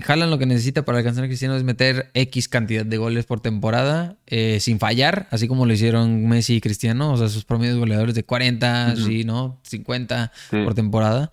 Haaland 0.06 0.30
lo 0.30 0.38
que 0.38 0.46
necesita 0.46 0.84
para 0.84 0.98
alcanzar 0.98 1.24
a 1.24 1.26
Cristiano 1.28 1.56
es 1.56 1.62
meter 1.62 2.10
X 2.14 2.48
cantidad 2.48 2.84
de 2.84 2.96
goles 2.96 3.24
por 3.24 3.40
temporada 3.40 4.16
eh, 4.26 4.58
sin 4.60 4.78
fallar, 4.78 5.28
así 5.30 5.46
como 5.46 5.64
lo 5.64 5.72
hicieron 5.72 6.26
Messi 6.26 6.56
y 6.56 6.60
Cristiano, 6.60 7.12
o 7.12 7.16
sea, 7.16 7.28
sus 7.28 7.44
promedios 7.44 7.78
goleadores 7.78 8.14
de 8.14 8.24
40, 8.24 8.96
sí, 8.96 9.24
¿no? 9.24 9.60
50 9.62 10.32
por 10.50 10.74
temporada, 10.74 11.30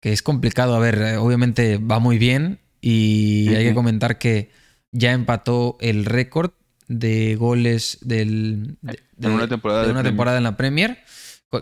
que 0.00 0.12
es 0.12 0.22
complicado. 0.22 0.76
A 0.76 0.78
ver, 0.78 0.98
eh, 1.00 1.16
obviamente 1.16 1.78
va 1.78 1.98
muy 1.98 2.18
bien 2.18 2.60
y 2.80 3.54
hay 3.54 3.64
que 3.64 3.74
comentar 3.74 4.18
que 4.18 4.50
ya 4.92 5.12
empató 5.12 5.76
el 5.80 6.04
récord 6.04 6.52
de 6.86 7.34
goles 7.34 7.98
del, 8.02 8.76
de, 8.82 9.28
una 9.28 9.48
temporada, 9.48 9.84
de 9.84 9.90
una 9.90 10.02
temporada 10.02 10.38
en 10.38 10.44
la 10.44 10.56
Premier 10.56 10.98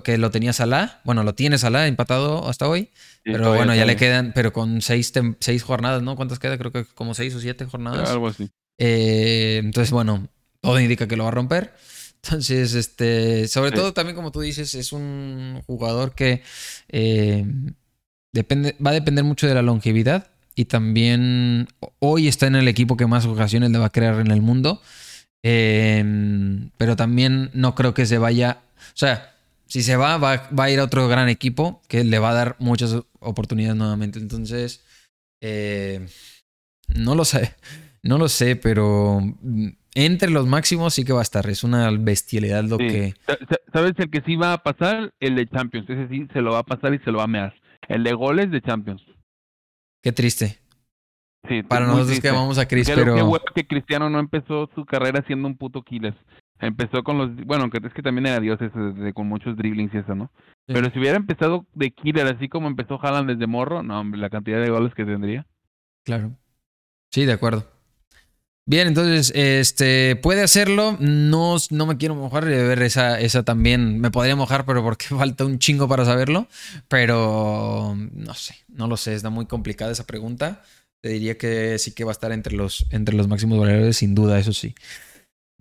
que 0.01 0.19
lo 0.19 0.31
tenía 0.31 0.53
Salah. 0.53 1.01
Bueno, 1.05 1.23
lo 1.23 1.35
tiene 1.35 1.59
Salah 1.59 1.87
empatado 1.87 2.49
hasta 2.49 2.69
hoy. 2.69 2.91
Pero 3.25 3.55
bueno, 3.55 3.75
ya 3.75 3.85
le 3.85 3.97
quedan, 3.97 4.33
pero 4.35 4.53
con 4.53 4.83
seis, 4.83 5.13
seis 5.41 5.63
jornadas, 5.63 6.03
¿no? 6.03 6.17
¿Cuántas 6.17 6.39
queda? 6.39 6.59
Creo 6.59 6.73
que 6.73 6.85
como 6.85 7.15
seis 7.15 7.35
o 7.35 7.41
siete 7.41 7.65
jornadas. 7.65 8.11
Algo 8.11 8.29
así. 8.29 8.51
Eh, 8.79 9.61
entonces, 9.63 9.93
bueno, 9.93 10.29
todo 10.61 10.81
indica 10.81 11.07
que 11.07 11.17
lo 11.17 11.25
va 11.25 11.29
a 11.29 11.33
romper. 11.33 11.75
Entonces, 12.25 12.75
este, 12.75 13.49
sobre 13.49 13.73
todo 13.73 13.93
también 13.93 14.15
como 14.15 14.31
tú 14.31 14.41
dices, 14.41 14.77
es 14.77 14.93
un 14.93 15.61
jugador 15.67 16.15
que 16.15 16.43
eh, 16.89 17.45
depende, 18.33 18.77
va 18.85 18.91
a 18.91 18.95
depender 18.95 19.25
mucho 19.25 19.49
de 19.49 19.55
la 19.55 19.63
longevidad 19.63 20.29
y 20.55 20.67
también 20.67 21.67
hoy 21.99 22.29
está 22.29 22.47
en 22.47 22.55
el 22.55 22.69
equipo 22.69 22.97
que 22.97 23.09
más 23.09 23.27
ocasiones 23.27 23.71
le 23.71 23.79
va 23.79 23.87
a 23.87 23.91
crear 23.91 24.21
en 24.21 24.31
el 24.31 24.41
mundo. 24.41 24.81
Eh, 25.43 26.05
pero 26.77 26.95
también 26.95 27.51
no 27.55 27.75
creo 27.75 27.95
que 27.95 28.07
se 28.07 28.19
vaya, 28.19 28.61
o 28.79 28.97
sea, 28.97 29.32
si 29.73 29.83
se 29.83 29.97
va, 29.97 30.19
va, 30.19 30.51
a 30.55 30.71
ir 30.71 30.81
a 30.81 30.85
otro 30.85 31.09
gran 31.09 31.31
equipo 31.31 31.81
que 31.89 32.05
le 32.05 32.19
va 32.19 32.29
a 32.29 32.35
dar 32.35 32.57
muchas 32.59 32.95
oportunidades 33.21 33.75
nuevamente. 33.75 34.19
Entonces, 34.19 34.85
eh, 35.41 36.07
no 36.95 37.15
lo 37.15 37.25
sé, 37.25 37.55
no 38.03 38.19
lo 38.19 38.29
sé, 38.29 38.57
pero 38.57 39.21
mm, 39.23 39.69
entre 39.95 40.29
los 40.29 40.47
máximos 40.47 40.93
sí 40.93 41.07
que 41.07 41.15
va 41.15 41.21
a 41.21 41.23
estar. 41.23 41.49
Es 41.49 41.65
una 41.65 41.91
bestialidad 41.91 42.65
lo 42.65 42.77
que. 42.77 43.15
¿Sabes 43.73 43.95
el 43.97 44.11
que 44.11 44.21
sí 44.27 44.37
va 44.37 44.53
a 44.53 44.63
pasar? 44.63 45.15
El 45.21 45.37
de 45.37 45.49
Champions. 45.49 45.89
Ese 45.89 46.07
sí 46.09 46.29
se 46.35 46.43
lo 46.43 46.53
va 46.53 46.59
a 46.59 46.65
pasar 46.65 46.93
y 46.93 46.99
se 46.99 47.11
lo 47.11 47.17
va 47.19 47.25
a 47.25 47.29
mear. 47.29 47.55
El 47.89 48.05
de 48.05 48.13
goles 48.13 48.51
de 48.51 48.61
Champions. 48.61 49.03
Qué 50.03 50.13
triste. 50.13 50.59
Sí, 51.49 51.63
Para 51.63 51.87
nosotros 51.87 52.21
que 52.21 52.31
vamos 52.31 52.59
a 52.59 52.69
Chris, 52.69 52.91
pero. 52.95 53.15
Qué 53.15 53.63
que 53.63 53.67
Cristiano 53.67 54.11
no 54.11 54.21
empezó 54.21 54.69
su 54.75 54.85
carrera 54.85 55.25
siendo 55.27 55.49
un 55.49 55.57
puto 55.57 55.81
killer. 55.81 56.15
Empezó 56.63 57.03
con 57.03 57.19
los. 57.19 57.35
Bueno, 57.45 57.69
que 57.71 57.79
es 57.85 57.93
que 57.93 58.03
también 58.03 58.27
era 58.27 58.39
Dios 58.39 58.61
ese, 58.63 58.79
de, 58.79 59.13
con 59.13 59.27
muchos 59.27 59.57
dribblings 59.57 59.93
y 59.95 59.99
eso, 59.99 60.15
¿no? 60.15 60.31
Pero 60.67 60.89
si 60.91 60.99
hubiera 61.01 61.17
empezado 61.17 61.67
de 61.75 61.91
killer, 61.91 62.25
así 62.29 62.49
como 62.49 62.69
empezó 62.69 63.01
Haaland 63.03 63.31
desde 63.31 63.49
morro, 63.49 63.83
no, 63.83 63.99
hombre, 63.99 64.21
la 64.21 64.31
cantidad 64.31 64.63
de 64.63 64.71
goles 64.71 64.95
que 64.95 65.05
tendría. 65.05 65.45
Claro. 66.05 66.37
Sí, 67.11 67.25
de 67.25 67.33
acuerdo. 67.33 67.67
Bien, 68.65 68.87
entonces, 68.87 69.33
este, 69.35 70.15
puede 70.15 70.43
hacerlo. 70.43 70.97
No, 71.01 71.57
no 71.71 71.87
me 71.87 71.97
quiero 71.97 72.15
mojar 72.15 72.45
de 72.45 72.63
ver 72.63 72.81
esa, 72.83 73.19
esa 73.19 73.43
también. 73.43 74.01
Me 74.01 74.13
podría 74.13 74.37
mojar, 74.37 74.65
pero 74.65 74.85
porque 74.85 75.07
falta 75.09 75.45
un 75.45 75.59
chingo 75.59 75.89
para 75.89 76.05
saberlo. 76.05 76.47
Pero 76.87 77.97
no 77.97 78.35
sé, 78.35 78.55
no 78.69 78.87
lo 78.87 78.97
sé. 78.97 79.15
Está 79.15 79.31
muy 79.31 79.47
complicada 79.47 79.91
esa 79.91 80.07
pregunta. 80.07 80.63
Te 81.01 81.09
diría 81.09 81.37
que 81.37 81.77
sí 81.81 81.93
que 81.93 82.05
va 82.05 82.13
a 82.13 82.19
estar 82.19 82.31
entre 82.31 82.55
los, 82.55 82.87
entre 82.91 83.17
los 83.17 83.27
máximos 83.27 83.59
valores, 83.59 83.97
sin 83.97 84.15
duda, 84.15 84.39
eso 84.39 84.53
sí. 84.53 84.77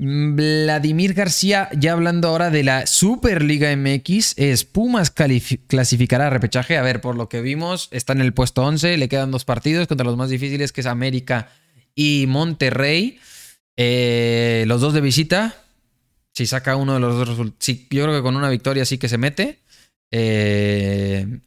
Vladimir 0.03 1.13
García, 1.13 1.69
ya 1.77 1.91
hablando 1.91 2.29
ahora 2.29 2.49
de 2.49 2.63
la 2.63 2.87
Superliga 2.87 3.69
MX, 3.75 4.33
es 4.35 4.65
Pumas 4.65 5.11
clasificará 5.11 6.25
a 6.25 6.29
repechaje. 6.31 6.75
A 6.75 6.81
ver, 6.81 7.01
por 7.01 7.15
lo 7.15 7.29
que 7.29 7.41
vimos, 7.41 7.87
está 7.91 8.13
en 8.13 8.21
el 8.21 8.33
puesto 8.33 8.63
11, 8.63 8.97
le 8.97 9.07
quedan 9.07 9.29
dos 9.29 9.45
partidos 9.45 9.87
contra 9.87 10.03
los 10.03 10.17
más 10.17 10.31
difíciles, 10.31 10.71
que 10.71 10.81
es 10.81 10.87
América 10.87 11.49
y 11.93 12.25
Monterrey. 12.27 13.19
Eh, 13.77 14.63
los 14.65 14.81
dos 14.81 14.95
de 14.95 15.01
visita. 15.01 15.55
Si 16.33 16.47
saca 16.47 16.77
uno 16.77 16.95
de 16.95 16.99
los 16.99 17.15
dos 17.15 17.27
resultados. 17.27 17.67
yo 17.91 18.03
creo 18.03 18.15
que 18.15 18.23
con 18.23 18.35
una 18.35 18.49
victoria 18.49 18.85
sí 18.85 18.97
que 18.97 19.07
se 19.07 19.19
mete. 19.19 19.59
Eh, 20.09 21.41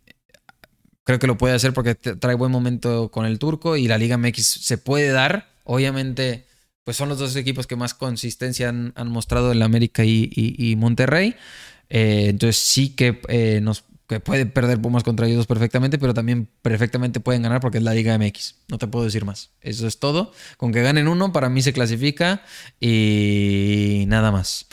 creo 1.03 1.19
que 1.19 1.27
lo 1.27 1.37
puede 1.37 1.57
hacer 1.57 1.73
porque 1.73 1.97
trae 1.97 2.37
buen 2.37 2.53
momento 2.53 3.11
con 3.11 3.27
el 3.27 3.41
turco 3.41 3.77
y 3.77 3.89
la 3.89 3.99
Liga 3.99 4.17
MX 4.17 4.47
se 4.47 4.79
puede 4.79 5.09
dar. 5.09 5.49
Obviamente 5.65 6.45
pues 6.85 6.97
son 6.97 7.09
los 7.09 7.19
dos 7.19 7.35
equipos 7.37 7.67
que 7.67 7.77
más 7.77 7.95
consistencia 7.95 8.69
han, 8.69 9.09
mostrado 9.09 9.53
el 9.53 9.63
América 9.63 10.05
y, 10.05 10.75
Monterrey. 10.79 11.35
Eh, 11.91 12.27
entonces 12.29 12.57
sí 12.57 12.91
que 12.91 13.21
eh, 13.29 13.61
nos 13.63 13.85
que 14.07 14.21
puede 14.21 14.45
perder 14.45 14.81
Pumas 14.81 15.03
contra 15.03 15.27
ellos 15.27 15.47
perfectamente, 15.47 15.99
pero 15.99 16.13
también 16.13 16.49
perfectamente 16.61 17.21
pueden 17.21 17.43
ganar 17.43 17.61
porque 17.61 17.79
es 17.79 17.85
la 17.85 17.95
Liga 17.95 18.17
MX. 18.19 18.57
No 18.69 18.79
te 18.79 18.87
puedo 18.87 19.05
decir 19.05 19.25
más. 19.25 19.51
Eso 19.63 19.87
es 19.87 19.99
todo. 19.99 20.33
Con 20.59 20.73
que 20.73 20.83
ganen 20.83 21.09
uno, 21.09 21.33
para 21.33 21.49
mí 21.49 21.63
se 21.63 21.73
clasifica 21.73 22.43
y 22.81 24.05
nada 24.09 24.31
más. 24.31 24.67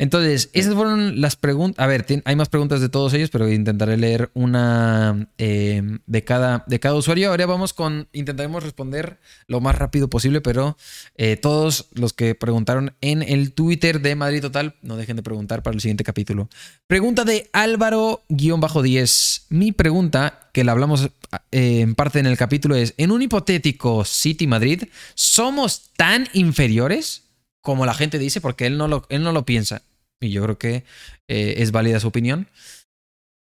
Entonces, 0.00 0.48
esas 0.54 0.72
fueron 0.74 1.20
las 1.20 1.36
preguntas. 1.36 1.84
A 1.84 1.86
ver, 1.86 2.06
hay 2.24 2.34
más 2.34 2.48
preguntas 2.48 2.80
de 2.80 2.88
todos 2.88 3.12
ellos, 3.12 3.28
pero 3.28 3.52
intentaré 3.52 3.98
leer 3.98 4.30
una 4.32 5.28
eh, 5.36 5.82
de, 6.06 6.24
cada, 6.24 6.64
de 6.66 6.80
cada 6.80 6.94
usuario. 6.94 7.28
Ahora 7.28 7.44
vamos 7.44 7.74
con. 7.74 8.08
Intentaremos 8.14 8.62
responder 8.62 9.20
lo 9.46 9.60
más 9.60 9.76
rápido 9.76 10.08
posible, 10.08 10.40
pero 10.40 10.78
eh, 11.16 11.36
todos 11.36 11.90
los 11.92 12.14
que 12.14 12.34
preguntaron 12.34 12.94
en 13.02 13.22
el 13.22 13.52
Twitter 13.52 14.00
de 14.00 14.14
Madrid 14.14 14.40
Total, 14.40 14.74
no 14.80 14.96
dejen 14.96 15.16
de 15.16 15.22
preguntar 15.22 15.62
para 15.62 15.74
el 15.74 15.82
siguiente 15.82 16.02
capítulo. 16.02 16.48
Pregunta 16.86 17.24
de 17.24 17.50
Álvaro-10. 17.52 19.42
Mi 19.50 19.72
pregunta, 19.72 20.48
que 20.54 20.64
la 20.64 20.72
hablamos 20.72 21.10
eh, 21.52 21.80
en 21.80 21.94
parte 21.94 22.20
en 22.20 22.26
el 22.26 22.38
capítulo, 22.38 22.74
es: 22.74 22.94
En 22.96 23.10
un 23.10 23.20
hipotético 23.20 24.06
City 24.06 24.46
Madrid, 24.46 24.84
¿somos 25.14 25.90
tan 25.94 26.26
inferiores? 26.32 27.24
como 27.62 27.84
la 27.84 27.92
gente 27.92 28.18
dice, 28.18 28.40
porque 28.40 28.66
él 28.66 28.78
no 28.78 28.88
lo, 28.88 29.04
él 29.10 29.22
no 29.22 29.32
lo 29.32 29.44
piensa 29.44 29.82
y 30.20 30.30
yo 30.30 30.42
creo 30.42 30.58
que 30.58 30.84
eh, 31.28 31.54
es 31.58 31.72
válida 31.72 32.00
su 32.00 32.08
opinión. 32.08 32.48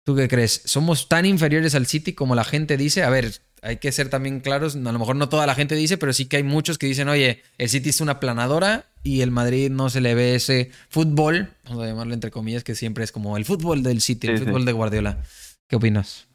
¿Tú 0.03 0.15
qué 0.15 0.27
crees? 0.27 0.61
¿Somos 0.65 1.09
tan 1.09 1.25
inferiores 1.25 1.73
al 1.73 1.87
City 1.87 2.13
como 2.13 2.35
la 2.35 2.43
gente 2.43 2.77
dice? 2.77 3.03
A 3.03 3.09
ver, 3.09 3.41
hay 3.63 3.77
que 3.77 3.91
ser 3.91 4.09
también 4.09 4.39
claros, 4.39 4.75
a 4.75 4.79
lo 4.79 4.99
mejor 4.99 5.15
no 5.15 5.29
toda 5.29 5.47
la 5.47 5.55
gente 5.55 5.73
dice, 5.73 5.97
pero 5.97 6.13
sí 6.13 6.27
que 6.27 6.37
hay 6.37 6.43
muchos 6.43 6.77
que 6.77 6.85
dicen, 6.85 7.09
oye, 7.09 7.41
el 7.57 7.69
City 7.69 7.89
es 7.89 8.01
una 8.01 8.19
planadora 8.19 8.85
y 9.01 9.21
el 9.21 9.31
Madrid 9.31 9.71
no 9.71 9.89
se 9.89 10.01
le 10.01 10.13
ve 10.13 10.35
ese 10.35 10.69
fútbol, 10.89 11.49
vamos 11.63 11.83
a 11.83 11.87
llamarlo 11.87 12.13
entre 12.13 12.29
comillas, 12.29 12.63
que 12.63 12.75
siempre 12.75 13.03
es 13.03 13.11
como 13.11 13.37
el 13.37 13.45
fútbol 13.45 13.81
del 13.81 14.01
City, 14.01 14.27
el 14.27 14.37
fútbol 14.37 14.65
de 14.65 14.71
Guardiola. 14.71 15.23
¿Qué 15.67 15.77
opinas? 15.77 16.27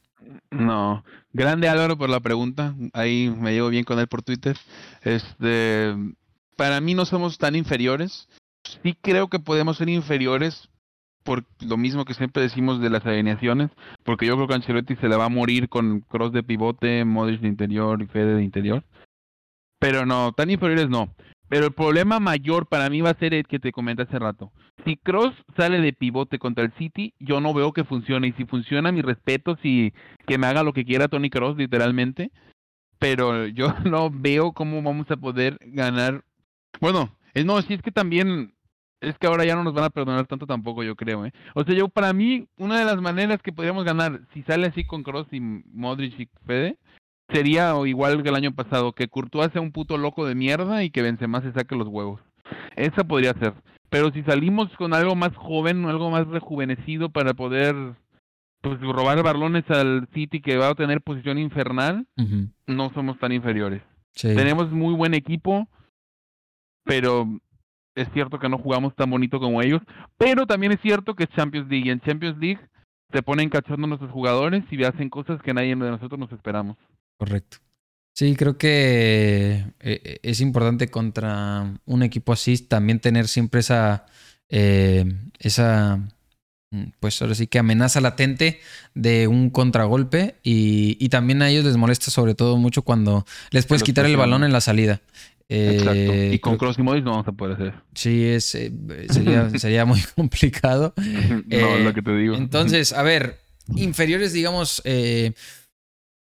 No, 0.50 1.04
grande 1.32 1.68
Álvaro 1.68 1.96
por 1.96 2.10
la 2.10 2.18
pregunta, 2.18 2.74
ahí 2.92 3.32
me 3.38 3.52
llevo 3.52 3.68
bien 3.68 3.84
con 3.84 4.00
él 4.00 4.08
por 4.08 4.22
Twitter. 4.22 4.56
Este, 5.02 5.94
para 6.56 6.80
mí 6.80 6.94
no 6.94 7.06
somos 7.06 7.38
tan 7.38 7.54
inferiores, 7.54 8.28
sí 8.82 8.96
creo 9.00 9.28
que 9.28 9.38
podemos 9.38 9.76
ser 9.76 9.88
inferiores 9.88 10.68
por 11.22 11.44
lo 11.60 11.76
mismo 11.76 12.04
que 12.04 12.14
siempre 12.14 12.42
decimos 12.42 12.80
de 12.80 12.90
las 12.90 13.04
alineaciones, 13.04 13.70
porque 14.04 14.26
yo 14.26 14.36
creo 14.36 14.48
que 14.48 14.54
Ancelotti 14.54 14.96
se 14.96 15.08
le 15.08 15.16
va 15.16 15.26
a 15.26 15.28
morir 15.28 15.68
con 15.68 16.00
cross 16.00 16.32
de 16.32 16.42
pivote, 16.42 17.04
Modric 17.04 17.40
de 17.40 17.48
interior 17.48 18.00
y 18.02 18.06
Fede 18.06 18.34
de 18.36 18.42
interior. 18.42 18.84
Pero 19.78 20.06
no, 20.06 20.32
tan 20.32 20.50
inferiores 20.50 20.88
no. 20.88 21.14
Pero 21.48 21.66
el 21.66 21.72
problema 21.72 22.20
mayor 22.20 22.66
para 22.66 22.88
mí 22.90 23.00
va 23.00 23.10
a 23.10 23.18
ser 23.18 23.34
el 23.34 23.46
que 23.46 23.58
te 23.58 23.72
comenté 23.72 24.02
hace 24.02 24.18
rato. 24.18 24.52
Si 24.84 24.96
Cross 24.96 25.34
sale 25.56 25.80
de 25.80 25.92
pivote 25.92 26.38
contra 26.38 26.64
el 26.64 26.72
City, 26.74 27.12
yo 27.18 27.40
no 27.40 27.52
veo 27.52 27.72
que 27.72 27.84
funcione. 27.84 28.28
Y 28.28 28.32
si 28.32 28.44
funciona, 28.44 28.92
mi 28.92 29.02
respeto, 29.02 29.58
si 29.60 29.92
que 30.26 30.38
me 30.38 30.46
haga 30.46 30.62
lo 30.62 30.72
que 30.72 30.84
quiera 30.84 31.08
Tony 31.08 31.28
Cross, 31.28 31.56
literalmente. 31.56 32.30
Pero 33.00 33.46
yo 33.48 33.74
no 33.84 34.10
veo 34.10 34.52
cómo 34.52 34.80
vamos 34.82 35.10
a 35.10 35.16
poder 35.16 35.58
ganar. 35.60 36.24
Bueno, 36.80 37.16
no, 37.44 37.62
si 37.62 37.74
es 37.74 37.82
que 37.82 37.90
también 37.90 38.54
es 39.00 39.16
que 39.18 39.26
ahora 39.26 39.44
ya 39.44 39.54
no 39.56 39.64
nos 39.64 39.74
van 39.74 39.84
a 39.84 39.90
perdonar 39.90 40.26
tanto 40.26 40.46
tampoco, 40.46 40.82
yo 40.82 40.96
creo, 40.96 41.24
¿eh? 41.24 41.32
O 41.54 41.64
sea, 41.64 41.74
yo 41.74 41.88
para 41.88 42.12
mí, 42.12 42.46
una 42.58 42.78
de 42.78 42.84
las 42.84 43.00
maneras 43.00 43.40
que 43.42 43.52
podríamos 43.52 43.84
ganar, 43.84 44.20
si 44.34 44.42
sale 44.42 44.66
así 44.66 44.84
con 44.84 45.02
Cross 45.02 45.28
y 45.32 45.40
Modric 45.40 46.18
y 46.20 46.28
Fede, 46.46 46.76
sería 47.32 47.74
igual 47.86 48.22
que 48.22 48.28
el 48.28 48.34
año 48.34 48.52
pasado, 48.54 48.92
que 48.92 49.08
Courtois 49.08 49.52
sea 49.52 49.62
un 49.62 49.72
puto 49.72 49.96
loco 49.96 50.26
de 50.26 50.34
mierda 50.34 50.84
y 50.84 50.90
que 50.90 51.02
Benzema 51.02 51.40
se 51.42 51.52
saque 51.52 51.76
los 51.76 51.88
huevos. 51.88 52.20
Esa 52.76 53.04
podría 53.04 53.32
ser. 53.34 53.54
Pero 53.88 54.12
si 54.12 54.22
salimos 54.22 54.68
con 54.76 54.94
algo 54.94 55.16
más 55.16 55.34
joven, 55.36 55.84
algo 55.86 56.10
más 56.10 56.26
rejuvenecido 56.28 57.10
para 57.10 57.34
poder 57.34 57.74
pues 58.60 58.78
robar 58.80 59.22
balones 59.22 59.64
al 59.70 60.06
City 60.12 60.40
que 60.40 60.56
va 60.56 60.68
a 60.68 60.74
tener 60.74 61.00
posición 61.00 61.38
infernal, 61.38 62.06
no 62.66 62.90
somos 62.92 63.18
tan 63.18 63.32
inferiores. 63.32 63.82
Tenemos 64.14 64.70
muy 64.70 64.94
buen 64.94 65.14
equipo, 65.14 65.66
pero 66.84 67.26
es 68.02 68.08
cierto 68.12 68.38
que 68.38 68.48
no 68.48 68.58
jugamos 68.58 68.94
tan 68.94 69.10
bonito 69.10 69.40
como 69.40 69.62
ellos, 69.62 69.82
pero 70.18 70.46
también 70.46 70.72
es 70.72 70.80
cierto 70.80 71.14
que 71.14 71.24
es 71.24 71.30
Champions 71.30 71.68
League 71.68 71.86
y 71.86 71.90
en 71.90 72.00
Champions 72.00 72.38
League 72.38 72.60
se 73.12 73.22
ponen 73.22 73.48
cachando 73.48 73.86
nuestros 73.86 74.10
jugadores 74.10 74.64
y 74.70 74.84
hacen 74.84 75.10
cosas 75.10 75.42
que 75.42 75.52
nadie 75.52 75.68
de 75.68 75.76
nosotros 75.76 76.18
nos 76.18 76.32
esperamos. 76.32 76.76
Correcto. 77.18 77.58
Sí, 78.14 78.34
creo 78.36 78.58
que 78.58 79.64
eh, 79.80 80.18
es 80.22 80.40
importante 80.40 80.88
contra 80.88 81.74
un 81.86 82.02
equipo 82.02 82.32
así 82.32 82.58
también 82.58 83.00
tener 83.00 83.28
siempre 83.28 83.60
esa, 83.60 84.06
eh, 84.48 85.04
esa, 85.38 85.96
mm, 86.70 86.84
pues 86.98 87.20
ahora 87.22 87.34
sí 87.34 87.46
que 87.46 87.58
amenaza 87.58 88.00
latente 88.00 88.60
de 88.94 89.26
un 89.26 89.50
contragolpe 89.50 90.36
y, 90.42 90.96
y, 91.00 91.08
también 91.08 91.40
a 91.42 91.48
ellos 91.48 91.64
les 91.64 91.76
molesta 91.76 92.10
sobre 92.10 92.34
todo 92.34 92.56
mucho 92.56 92.82
cuando 92.82 93.24
les 93.52 93.66
puedes 93.66 93.82
quitar 93.82 94.06
el 94.06 94.16
balón 94.16 94.44
en 94.44 94.52
la 94.52 94.60
salida. 94.60 95.00
Exacto. 95.50 96.24
Y 96.32 96.38
con 96.38 96.56
Cross 96.56 96.78
y 96.78 96.82
Modis 96.82 97.02
no 97.02 97.10
vamos 97.10 97.26
a 97.26 97.32
poder 97.32 97.54
hacer. 97.56 97.74
Sí, 97.92 98.24
es, 98.24 98.54
eh, 98.54 98.72
sería, 99.10 99.50
sería 99.58 99.84
muy 99.84 100.00
complicado. 100.14 100.94
no, 101.46 101.78
lo 101.78 101.92
que 101.92 102.02
te 102.02 102.16
digo. 102.16 102.36
Entonces, 102.36 102.92
a 102.92 103.02
ver, 103.02 103.40
inferiores, 103.74 104.32
digamos, 104.32 104.80
eh, 104.84 105.32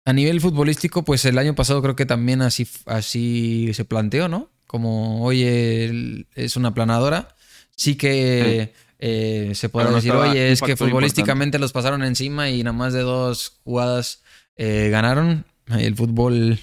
a 0.06 0.14
nivel 0.14 0.40
futbolístico, 0.40 1.04
pues 1.04 1.26
el 1.26 1.36
año 1.36 1.54
pasado 1.54 1.82
creo 1.82 1.96
que 1.96 2.06
también 2.06 2.40
así, 2.40 2.66
así 2.86 3.72
se 3.74 3.84
planteó, 3.84 4.28
¿no? 4.28 4.48
Como, 4.66 5.22
oye, 5.22 6.26
es 6.34 6.56
una 6.56 6.72
planadora. 6.72 7.36
Sí 7.76 7.96
que 7.96 8.72
eh, 8.98 9.52
se 9.54 9.68
puede 9.68 9.92
decir, 9.92 10.12
oye, 10.12 10.50
es 10.50 10.62
que 10.62 10.76
futbolísticamente 10.76 11.58
los 11.58 11.72
pasaron 11.72 12.02
encima 12.04 12.48
y 12.48 12.62
nada 12.62 12.76
más 12.76 12.94
de 12.94 13.00
dos 13.00 13.60
jugadas 13.64 14.22
ganaron. 14.56 15.44
El 15.78 15.94
fútbol, 15.94 16.58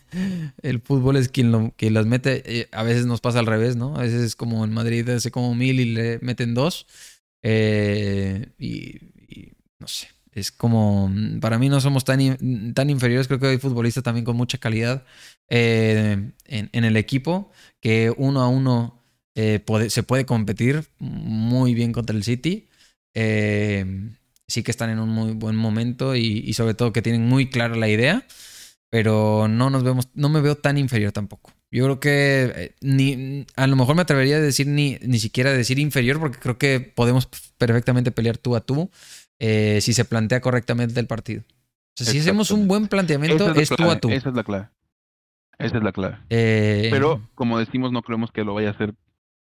el 0.62 0.80
fútbol 0.80 1.16
es 1.16 1.28
quien, 1.28 1.52
lo, 1.52 1.74
las 1.78 2.06
mete. 2.06 2.42
Eh, 2.60 2.68
a 2.72 2.82
veces 2.82 3.06
nos 3.06 3.20
pasa 3.20 3.38
al 3.38 3.46
revés, 3.46 3.76
¿no? 3.76 3.96
A 3.96 4.02
veces 4.02 4.22
es 4.22 4.36
como 4.36 4.64
en 4.64 4.72
Madrid 4.72 5.08
hace 5.08 5.30
como 5.30 5.54
mil 5.54 5.80
y 5.80 5.86
le 5.86 6.18
meten 6.20 6.54
dos. 6.54 6.86
Eh, 7.42 8.50
y, 8.58 8.98
no 9.78 9.88
sé, 9.88 10.08
es 10.32 10.52
como, 10.52 11.10
para 11.40 11.58
mí 11.58 11.68
no 11.68 11.80
somos 11.80 12.04
tan, 12.04 12.74
tan 12.74 12.90
inferiores, 12.90 13.26
creo 13.26 13.40
que 13.40 13.48
hay 13.48 13.58
futbolistas 13.58 14.04
también 14.04 14.24
con 14.24 14.36
mucha 14.36 14.58
calidad 14.58 15.04
eh, 15.48 16.30
en, 16.46 16.84
el 16.84 16.96
equipo, 16.96 17.50
que 17.80 18.14
uno 18.16 18.42
a 18.42 18.48
uno 18.48 19.02
se 19.34 20.02
puede 20.02 20.26
competir 20.26 20.84
muy 20.98 21.74
bien 21.74 21.92
contra 21.92 22.14
el 22.14 22.22
City 22.22 22.68
sí 24.52 24.62
que 24.62 24.70
están 24.70 24.90
en 24.90 24.98
un 24.98 25.08
muy 25.08 25.32
buen 25.32 25.56
momento 25.56 26.14
y, 26.14 26.52
sobre 26.52 26.74
todo 26.74 26.92
que 26.92 27.02
tienen 27.02 27.26
muy 27.26 27.48
clara 27.48 27.74
la 27.74 27.88
idea, 27.88 28.24
pero 28.90 29.48
no 29.48 29.70
nos 29.70 29.82
vemos, 29.82 30.08
no 30.14 30.28
me 30.28 30.40
veo 30.40 30.56
tan 30.56 30.78
inferior 30.78 31.12
tampoco. 31.12 31.52
Yo 31.70 31.84
creo 31.84 32.00
que 32.00 32.52
eh, 32.54 32.74
ni 32.82 33.46
a 33.56 33.66
lo 33.66 33.76
mejor 33.76 33.96
me 33.96 34.02
atrevería 34.02 34.36
a 34.36 34.40
decir 34.40 34.66
ni, 34.66 34.98
ni 35.00 35.18
siquiera 35.18 35.52
decir 35.52 35.78
inferior, 35.78 36.20
porque 36.20 36.38
creo 36.38 36.58
que 36.58 36.80
podemos 36.80 37.28
perfectamente 37.56 38.12
pelear 38.12 38.36
tú 38.36 38.54
a 38.54 38.60
tú 38.60 38.90
eh, 39.38 39.80
si 39.80 39.94
se 39.94 40.04
plantea 40.04 40.40
correctamente 40.40 41.00
el 41.00 41.06
partido. 41.06 41.42
si 41.96 42.18
hacemos 42.18 42.50
un 42.50 42.68
buen 42.68 42.88
planteamiento, 42.88 43.54
es, 43.54 43.70
tú 43.70 43.90
a 43.90 43.98
tú. 43.98 44.10
Esa 44.10 44.28
es 44.28 44.34
la 44.34 44.44
clave. 44.44 44.68
Esa 45.58 45.78
es 45.78 45.82
la 45.82 45.92
clave. 45.92 46.18
Eh, 46.28 46.88
pero, 46.90 47.22
como 47.34 47.58
decimos, 47.58 47.90
no 47.90 48.02
creemos 48.02 48.30
que 48.32 48.44
lo 48.44 48.54
vaya 48.54 48.68
a 48.68 48.72
hacer. 48.72 48.94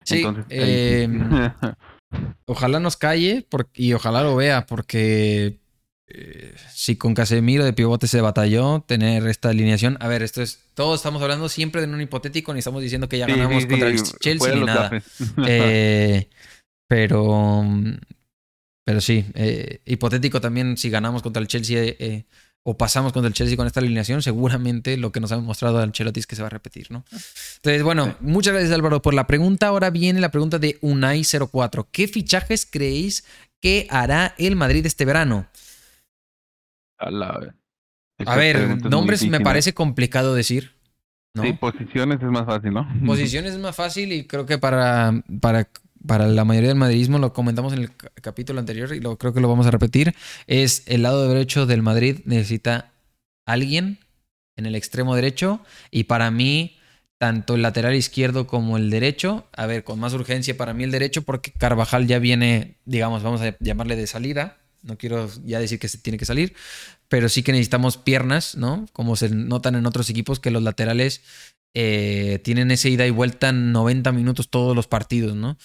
Sí, 0.05 0.25
Ojalá 2.47 2.81
nos 2.81 2.97
calle 2.97 3.47
y 3.75 3.93
ojalá 3.93 4.23
lo 4.23 4.37
vea, 4.37 4.67
porque 4.67 5.59
eh, 6.09 6.55
si 6.75 6.97
con 6.97 7.15
Casemiro 7.15 7.65
de 7.65 7.73
pivote 7.73 8.07
se 8.07 8.21
batalló 8.21 8.85
tener 8.87 9.27
esta 9.27 9.51
alineación. 9.51 9.97
A 10.01 10.09
ver, 10.09 10.23
esto 10.23 10.43
es. 10.43 10.61
Todos 10.75 11.01
estamos 11.01 11.23
hablando 11.23 11.49
siempre 11.49 11.81
de 11.81 11.93
un 11.93 12.01
hipotético, 12.01 12.53
ni 12.53 12.59
estamos 12.59 12.83
diciendo 12.83 13.09
que 13.09 13.19
ya 13.19 13.27
ganamos 13.27 13.67
contra 13.67 13.89
el 13.89 14.03
Chelsea 14.03 14.55
ni 14.55 14.65
nada. 14.65 14.91
Eh, 15.47 16.29
pero. 16.89 17.65
Pero 18.85 19.01
sí, 19.01 19.25
eh, 19.35 19.81
hipotético 19.87 20.41
también 20.41 20.77
si 20.77 20.91
ganamos 20.91 21.23
contra 21.23 21.41
el 21.41 21.47
Chelsea 21.47 21.95
o 22.65 22.77
pasamos 22.77 23.13
contra 23.13 23.29
el 23.29 23.35
Chelsea 23.35 23.57
con 23.57 23.67
esta 23.67 23.81
alineación, 23.81 24.23
seguramente 24.23 24.97
lo 24.97 25.11
que 25.11 25.21
nos 25.21 25.33
ha 25.33 25.39
mostrado 25.39 25.81
Ancelotti 25.81 26.21
es 26.21 26.27
que 26.27 26.37
se 26.37 26.43
va 26.43 26.47
a 26.47 26.51
repetir, 26.51 26.91
¿no? 26.91 27.05
Entonces, 27.57 27.83
bueno, 27.83 28.15
muchas 28.21 28.53
gracias 28.53 28.73
Álvaro 28.73 29.03
por 29.03 29.15
la 29.15 29.27
pregunta. 29.27 29.67
Ahora 29.67 29.91
viene 29.91 30.21
la 30.21 30.31
pregunta 30.31 30.59
de 30.59 30.81
Unai04. 30.81 31.87
¿Qué 31.91 32.07
fichajes 32.07 32.67
creéis 32.71 33.25
que 33.61 33.87
hará 33.91 34.35
el 34.39 34.55
Madrid 34.55 34.87
este 34.87 35.05
verano? 35.05 35.47
A, 36.99 38.37
ver, 38.37 38.81
nombres 38.85 39.27
me 39.27 39.41
parece 39.41 39.75
complicado 39.75 40.35
decir. 40.35 40.73
¿no? 41.35 41.43
Sí, 41.43 41.53
posiciones 41.55 42.23
es 42.23 42.29
más 42.29 42.47
fácil, 42.47 42.73
¿no? 42.73 42.87
Posiciones 43.05 43.55
es 43.55 43.59
más 43.59 43.75
fácil 43.75 44.13
y 44.13 44.27
creo 44.27 44.47
que 44.47 44.59
para, 44.59 45.25
para 45.41 45.69
para 46.07 46.27
la 46.27 46.45
mayoría 46.45 46.69
del 46.69 46.79
madridismo, 46.79 47.19
lo 47.19 47.33
comentamos 47.33 47.73
en 47.73 47.81
el 47.81 47.91
capítulo 48.21 48.61
anterior 48.61 48.95
y 48.95 49.01
creo 49.01 49.33
que 49.33 49.41
lo 49.41 49.49
vamos 49.49 49.67
a 49.67 49.71
repetir, 49.71 50.15
es 50.47 50.83
el 50.87 51.03
lado 51.03 51.29
derecho 51.29 51.67
del 51.67 51.83
Madrid 51.83 52.21
necesita 52.25 52.93
alguien 53.47 53.99
en 54.57 54.67
el 54.67 54.75
extremo 54.75 55.15
derecho 55.15 55.61
y 55.91 56.05
para 56.05 56.31
mí 56.31 56.79
tanto 57.19 57.55
el 57.55 57.63
lateral 57.63 57.95
izquierdo 57.95 58.49
como 58.49 58.77
el 58.77 58.91
derecho, 58.91 59.47
a 59.53 59.67
ver, 59.67 59.85
con 59.85 60.01
más 60.01 60.13
urgencia 60.13 60.57
para 60.57 60.75
mí 60.75 60.83
el 60.83 60.91
derecho 60.91 61.23
porque 61.23 61.53
Carvajal 61.53 62.07
ya 62.09 62.19
viene, 62.19 62.79
digamos, 62.85 63.23
vamos 63.23 63.41
a 63.43 63.57
llamarle 63.61 63.95
de 63.95 64.09
salida, 64.09 64.59
no 64.83 64.99
quiero 64.99 65.31
ya 65.45 65.61
decir 65.61 65.79
que 65.79 65.87
se 65.87 65.99
tiene 65.99 66.19
que 66.19 66.25
salir, 66.25 66.55
pero 67.09 67.29
sí 67.29 67.43
que 67.43 67.53
necesitamos 67.53 67.97
piernas, 67.97 68.57
¿no? 68.57 68.87
Como 68.93 69.15
se 69.15 69.31
notan 69.31 69.77
en 69.77 69.87
otros 69.87 70.11
equipos 70.11 70.41
que 70.41 70.51
los 70.51 70.63
laterales 70.63 71.23
eh, 71.75 72.41
tienen 72.43 72.71
esa 72.71 72.89
ida 72.89 73.07
y 73.07 73.11
vuelta 73.11 73.51
en 73.51 73.73
90 73.73 74.13
minutos 74.13 74.51
todos 74.51 74.75
los 74.75 74.89
partidos, 74.89 75.37
¿no? 75.37 75.57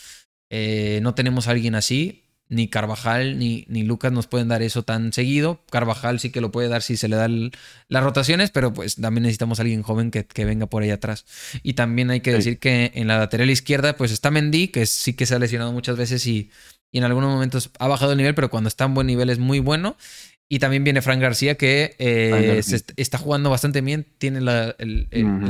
Eh, 0.49 0.99
no 1.01 1.15
tenemos 1.15 1.47
a 1.47 1.51
alguien 1.51 1.75
así. 1.75 2.23
Ni 2.49 2.69
Carvajal 2.69 3.37
ni, 3.37 3.65
ni, 3.67 3.83
Lucas 3.83 4.13
nos 4.13 4.27
pueden 4.27 4.47
dar 4.47 4.61
eso 4.61 4.83
tan 4.83 5.11
seguido. 5.11 5.61
Carvajal 5.69 6.21
sí 6.21 6.29
que 6.29 6.39
lo 6.39 6.49
puede 6.49 6.69
dar 6.69 6.81
si 6.81 6.95
se 6.95 7.09
le 7.09 7.17
dan 7.17 7.51
las 7.89 8.03
rotaciones, 8.03 8.51
pero 8.51 8.73
pues 8.73 8.95
también 8.95 9.23
necesitamos 9.23 9.59
a 9.59 9.63
alguien 9.63 9.81
joven 9.83 10.11
que, 10.11 10.45
venga 10.45 10.65
por 10.67 10.81
ahí 10.81 10.91
atrás. 10.91 11.25
Y 11.61 11.73
también 11.73 12.09
hay 12.09 12.21
que 12.21 12.31
decir 12.31 12.57
que 12.59 12.91
en 12.95 13.07
la 13.07 13.17
lateral 13.17 13.49
izquierda 13.49 13.97
pues 13.97 14.11
está 14.11 14.31
Mendy, 14.31 14.69
que 14.69 14.85
sí 14.85 15.13
que 15.13 15.25
se 15.25 15.35
ha 15.35 15.39
lesionado 15.39 15.73
muchas 15.73 15.97
veces 15.97 16.25
y, 16.25 16.49
en 16.93 17.03
algunos 17.03 17.29
momentos 17.29 17.69
ha 17.79 17.87
bajado 17.87 18.13
el 18.13 18.17
nivel, 18.17 18.33
pero 18.33 18.49
cuando 18.49 18.69
está 18.69 18.85
en 18.85 18.93
buen 18.93 19.07
nivel 19.07 19.29
es 19.29 19.39
muy 19.39 19.59
bueno. 19.59 19.97
Y 20.49 20.59
también 20.59 20.85
viene 20.85 21.01
Frank 21.01 21.19
García, 21.19 21.55
que 21.55 21.95
eh, 21.99 22.61
está 22.95 23.17
jugando 23.17 23.49
bastante 23.49 23.81
bien. 23.81 24.07
Tiene 24.17 24.39
la, 24.39 24.73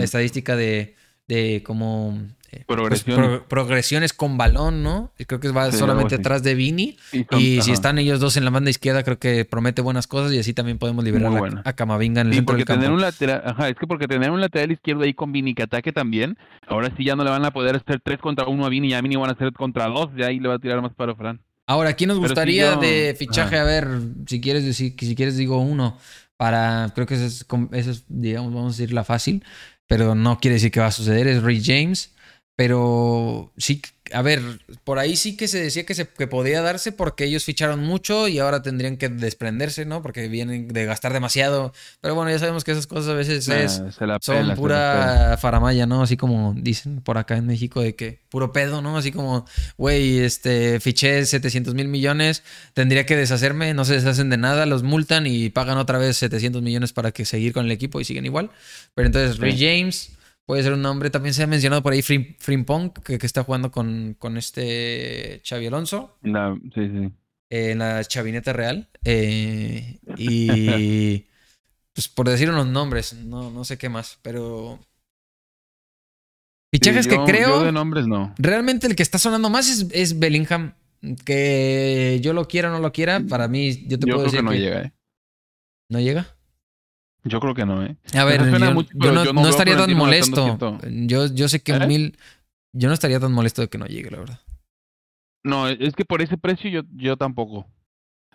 estadística 0.01 0.55
de, 0.55 0.95
de 1.27 1.61
como 1.63 2.17
eh, 2.51 2.63
pues, 2.65 3.03
progresiones 3.49 4.13
con 4.13 4.37
balón, 4.37 4.81
¿no? 4.81 5.11
Creo 5.27 5.39
que 5.41 5.49
va 5.49 5.69
solamente 5.71 6.15
atrás 6.15 6.43
de 6.43 6.55
Vini. 6.55 6.97
Y, 7.37 7.61
si 7.61 7.71
están 7.71 7.97
ellos 7.97 8.19
dos 8.21 8.37
en 8.37 8.45
la 8.45 8.51
banda 8.51 8.69
izquierda, 8.69 9.03
creo 9.03 9.19
que 9.19 9.43
promete 9.43 9.81
buenas 9.81 10.07
cosas 10.07 10.31
y 10.33 10.39
así 10.39 10.53
también 10.53 10.77
podemos 10.77 11.03
liberar 11.03 11.61
a, 11.65 11.73
Camavinga 11.73 12.21
en 12.21 12.27
el 12.27 12.33
centro 12.35 12.55
del 12.55 12.65
Tener 12.65 12.91
un 12.91 13.01
lateral, 13.01 13.43
ajá, 13.45 13.69
es 13.69 13.75
que 13.75 13.85
porque 13.85 14.07
tener 14.07 14.31
un 14.31 14.39
lateral 14.39 14.71
izquierdo 14.71 15.03
ahí 15.03 15.13
con 15.13 15.31
Vini 15.31 15.53
que 15.53 15.63
ataque 15.63 15.91
también, 15.91 16.37
ahora 16.67 16.91
sí 16.95 17.03
ya 17.03 17.15
no 17.15 17.23
le 17.23 17.29
van 17.29 17.43
a 17.43 17.51
poder 17.51 17.75
hacer 17.75 17.99
tres 18.03 18.19
contra 18.19 18.47
uno 18.47 18.65
a 18.65 18.69
Vini, 18.69 18.89
ya 18.89 18.99
a 18.99 19.01
Vini 19.01 19.17
van 19.17 19.29
a 19.29 19.33
hacer 19.33 19.51
contra 19.51 19.87
dos, 19.87 20.09
y 20.15 20.23
ahí 20.23 20.39
le 20.39 20.47
va 20.47 20.55
a 20.55 20.59
tirar 20.59 20.81
más 20.81 20.93
para 20.93 21.15
Fran. 21.15 21.41
Ahora, 21.65 21.93
¿quién 21.93 22.07
nos 22.07 22.19
gustaría 22.19 22.77
de 22.77 23.13
fichaje? 23.19 23.57
A 23.57 23.65
ver, 23.65 23.87
si 24.25 24.39
quieres 24.39 24.63
decir, 24.63 24.95
si 24.97 25.15
quieres 25.15 25.35
digo 25.35 25.59
uno, 25.59 25.97
para, 26.37 26.91
creo 26.95 27.05
que 27.05 27.15
eso 27.15 27.25
es, 27.25 27.45
eso 27.73 27.91
es, 27.91 28.05
digamos, 28.07 28.53
vamos 28.53 28.73
a 28.73 28.77
decir 28.77 28.93
la 28.93 29.03
fácil, 29.03 29.43
pero 29.87 30.15
no 30.15 30.39
quiere 30.39 30.55
decir 30.55 30.71
que 30.71 30.79
va 30.79 30.87
a 30.87 30.91
suceder, 30.91 31.27
es 31.27 31.41
Ray 31.41 31.61
James. 31.63 32.11
Pero 32.57 33.53
sí, 33.55 33.83
a 34.11 34.23
ver, 34.23 34.41
por 34.83 34.97
ahí 34.97 35.15
sí 35.15 35.37
que 35.37 35.47
se 35.47 35.61
decía 35.61 35.85
que, 35.85 35.93
se, 35.93 36.07
que 36.07 36.25
podía 36.25 36.63
darse 36.63 36.91
porque 36.91 37.25
ellos 37.25 37.43
ficharon 37.43 37.81
mucho 37.81 38.27
y 38.27 38.39
ahora 38.39 38.63
tendrían 38.63 38.97
que 38.97 39.09
desprenderse, 39.09 39.85
¿no? 39.85 40.01
Porque 40.01 40.27
vienen 40.27 40.67
de 40.67 40.85
gastar 40.85 41.13
demasiado. 41.13 41.71
Pero 42.01 42.15
bueno, 42.15 42.31
ya 42.31 42.39
sabemos 42.39 42.63
que 42.63 42.71
esas 42.71 42.87
cosas 42.87 43.09
a 43.09 43.13
veces 43.13 43.47
es, 43.47 43.83
son 44.21 44.55
pura 44.55 45.37
faramaya, 45.39 45.85
¿no? 45.85 46.01
Así 46.01 46.17
como 46.17 46.55
dicen 46.57 47.01
por 47.01 47.19
acá 47.19 47.37
en 47.37 47.45
México 47.45 47.79
de 47.81 47.93
que 47.93 48.21
puro 48.29 48.51
pedo, 48.51 48.81
¿no? 48.81 48.97
Así 48.97 49.11
como, 49.11 49.45
güey, 49.77 50.17
este, 50.17 50.79
fiché 50.79 51.27
700 51.27 51.75
mil 51.75 51.87
millones, 51.87 52.41
tendría 52.73 53.05
que 53.05 53.15
deshacerme, 53.15 53.75
no 53.75 53.85
se 53.85 53.93
deshacen 53.93 54.31
de 54.31 54.37
nada, 54.37 54.65
los 54.65 54.81
multan 54.81 55.27
y 55.27 55.51
pagan 55.51 55.77
otra 55.77 55.99
vez 55.99 56.17
700 56.17 56.63
millones 56.63 56.91
para 56.91 57.11
que 57.11 57.23
seguir 57.23 57.53
con 57.53 57.65
el 57.65 57.71
equipo 57.71 58.01
y 58.01 58.03
siguen 58.03 58.25
igual. 58.25 58.49
Pero 58.95 59.05
entonces, 59.05 59.37
Ray 59.37 59.59
James 59.59 60.16
Puede 60.47 60.63
ser 60.63 60.71
un 60.71 60.81
nombre. 60.81 61.09
También 61.09 61.33
se 61.33 61.43
ha 61.43 61.47
mencionado 61.47 61.83
por 61.83 61.91
ahí 61.91 62.01
Frimpong, 62.01 62.93
que, 63.03 63.19
que 63.19 63.25
está 63.25 63.43
jugando 63.43 63.69
con, 63.69 64.15
con 64.17 64.37
este 64.37 65.41
Xavi 65.43 65.67
Alonso. 65.67 66.17
Sí, 66.23 66.31
sí. 66.73 67.11
en 67.49 67.79
la 67.79 68.01
chavineta 68.05 68.53
real. 68.53 68.87
Eh, 69.03 69.99
y 70.17 71.25
pues 71.93 72.07
por 72.07 72.29
decir 72.29 72.49
unos 72.49 72.65
nombres, 72.65 73.13
no, 73.13 73.51
no 73.51 73.65
sé 73.65 73.77
qué 73.77 73.89
más, 73.89 74.19
pero... 74.21 74.79
Fichajes 76.73 77.05
Sí, 77.05 77.11
que 77.11 77.17
creo... 77.25 77.59
Yo 77.59 77.65
de 77.65 77.73
nombres 77.73 78.07
no. 78.07 78.33
Realmente 78.37 78.87
el 78.87 78.95
que 78.95 79.03
está 79.03 79.17
sonando 79.17 79.49
más 79.49 79.69
es, 79.69 79.87
es 79.91 80.17
Bellingham. 80.17 80.75
Que 81.25 82.19
yo 82.23 82.31
lo 82.31 82.47
quiera 82.47 82.69
o 82.69 82.71
no 82.71 82.79
lo 82.79 82.93
quiera, 82.93 83.19
para 83.19 83.49
mí 83.49 83.85
yo 83.87 83.99
te 83.99 84.07
Yo 84.07 84.15
puedo 84.15 84.29
creo 84.29 84.31
decir 84.31 84.39
que 84.39 84.43
no 84.43 84.51
que 84.51 84.59
llega, 84.59 84.81
¿eh? 84.81 84.93
¿No 85.89 85.99
llega? 85.99 86.36
Yo 87.27 87.39
creo 87.39 87.53
que 87.53 87.65
no, 87.65 87.83
¿eh? 87.83 87.95
A 88.13 88.25
ver, 88.25 88.41
yo, 88.59 88.73
mucho, 88.73 88.89
yo 88.93 89.11
no, 89.11 89.25
yo 89.25 89.33
no 89.33 89.41
no 89.41 89.49
estaría 89.49 89.77
tan 89.77 89.93
molesto. 89.95 90.57
Yo, 90.89 91.27
yo 91.27 91.47
sé 91.47 91.61
que 91.61 91.73
¿Eh? 91.73 91.87
mil... 91.87 92.17
Yo 92.73 92.87
no 92.87 92.93
estaría 92.93 93.19
tan 93.19 93.31
molesto 93.31 93.61
de 93.61 93.69
que 93.69 93.77
no 93.77 93.85
llegue, 93.85 94.11
la 94.11 94.19
verdad. 94.19 94.39
No, 95.43 95.67
es 95.67 95.93
que 95.95 96.05
por 96.05 96.21
ese 96.21 96.37
precio 96.37 96.69
yo, 96.69 96.81
yo 96.95 97.17
tampoco. 97.17 97.65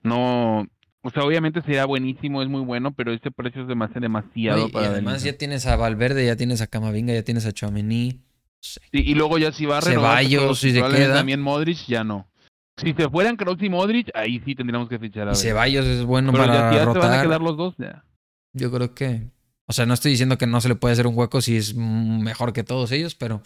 No, 0.02 0.66
o 1.02 1.10
sea, 1.10 1.24
obviamente 1.24 1.62
sería 1.62 1.84
buenísimo, 1.84 2.42
es 2.42 2.48
muy 2.48 2.62
bueno, 2.62 2.92
pero 2.92 3.12
ese 3.12 3.30
precio 3.30 3.62
es 3.62 3.68
demasiado, 3.68 4.00
demasiado 4.00 4.58
No, 4.58 4.66
y, 4.66 4.68
y 4.68 4.72
para 4.72 4.86
además 4.88 5.22
ya 5.22 5.36
tienes 5.36 5.66
a 5.66 5.76
Valverde, 5.76 6.26
ya 6.26 6.36
tienes 6.36 6.60
a 6.60 6.66
Camavinga, 6.66 7.12
ya 7.12 7.22
tienes 7.22 7.46
a 7.46 7.52
Chouameni. 7.52 8.20
Sí, 8.60 8.78
y 8.92 9.14
luego 9.14 9.38
ya 9.38 9.52
si 9.52 9.66
va 9.66 9.78
a 9.78 9.80
renovar 9.80 10.18
Ceballos, 10.24 10.58
si 10.58 10.72
se 10.72 10.82
queda. 10.82 11.14
también 11.14 11.40
Modric, 11.40 11.86
ya 11.86 12.04
no. 12.04 12.28
Si 12.76 12.94
se 12.94 13.08
fueran 13.10 13.36
Kroos 13.36 13.62
y 13.62 13.68
Modric, 13.68 14.10
ahí 14.14 14.40
sí 14.44 14.54
tendríamos 14.54 14.88
que 14.88 14.98
fichar 14.98 15.22
a 15.22 15.32
ver. 15.32 15.36
Ceballos 15.36 15.84
es 15.84 16.04
bueno 16.04 16.32
Pero 16.32 16.46
ya, 16.46 16.52
para 16.52 16.70
si 16.70 16.76
ya 16.76 16.80
se 16.80 16.86
van 16.86 16.96
a 16.96 17.00
rotar. 17.02 17.26
quedar 17.26 17.40
los 17.42 17.56
dos, 17.56 17.74
ya. 17.78 18.04
Yo 18.52 18.70
creo 18.70 18.94
que. 18.94 19.30
O 19.66 19.72
sea, 19.72 19.86
no 19.86 19.94
estoy 19.94 20.10
diciendo 20.10 20.38
que 20.38 20.46
no 20.46 20.60
se 20.60 20.68
le 20.68 20.74
puede 20.74 20.92
hacer 20.92 21.06
un 21.06 21.16
hueco 21.16 21.40
si 21.40 21.56
es 21.56 21.74
mejor 21.74 22.52
que 22.52 22.64
todos 22.64 22.90
ellos, 22.92 23.14
pero 23.14 23.42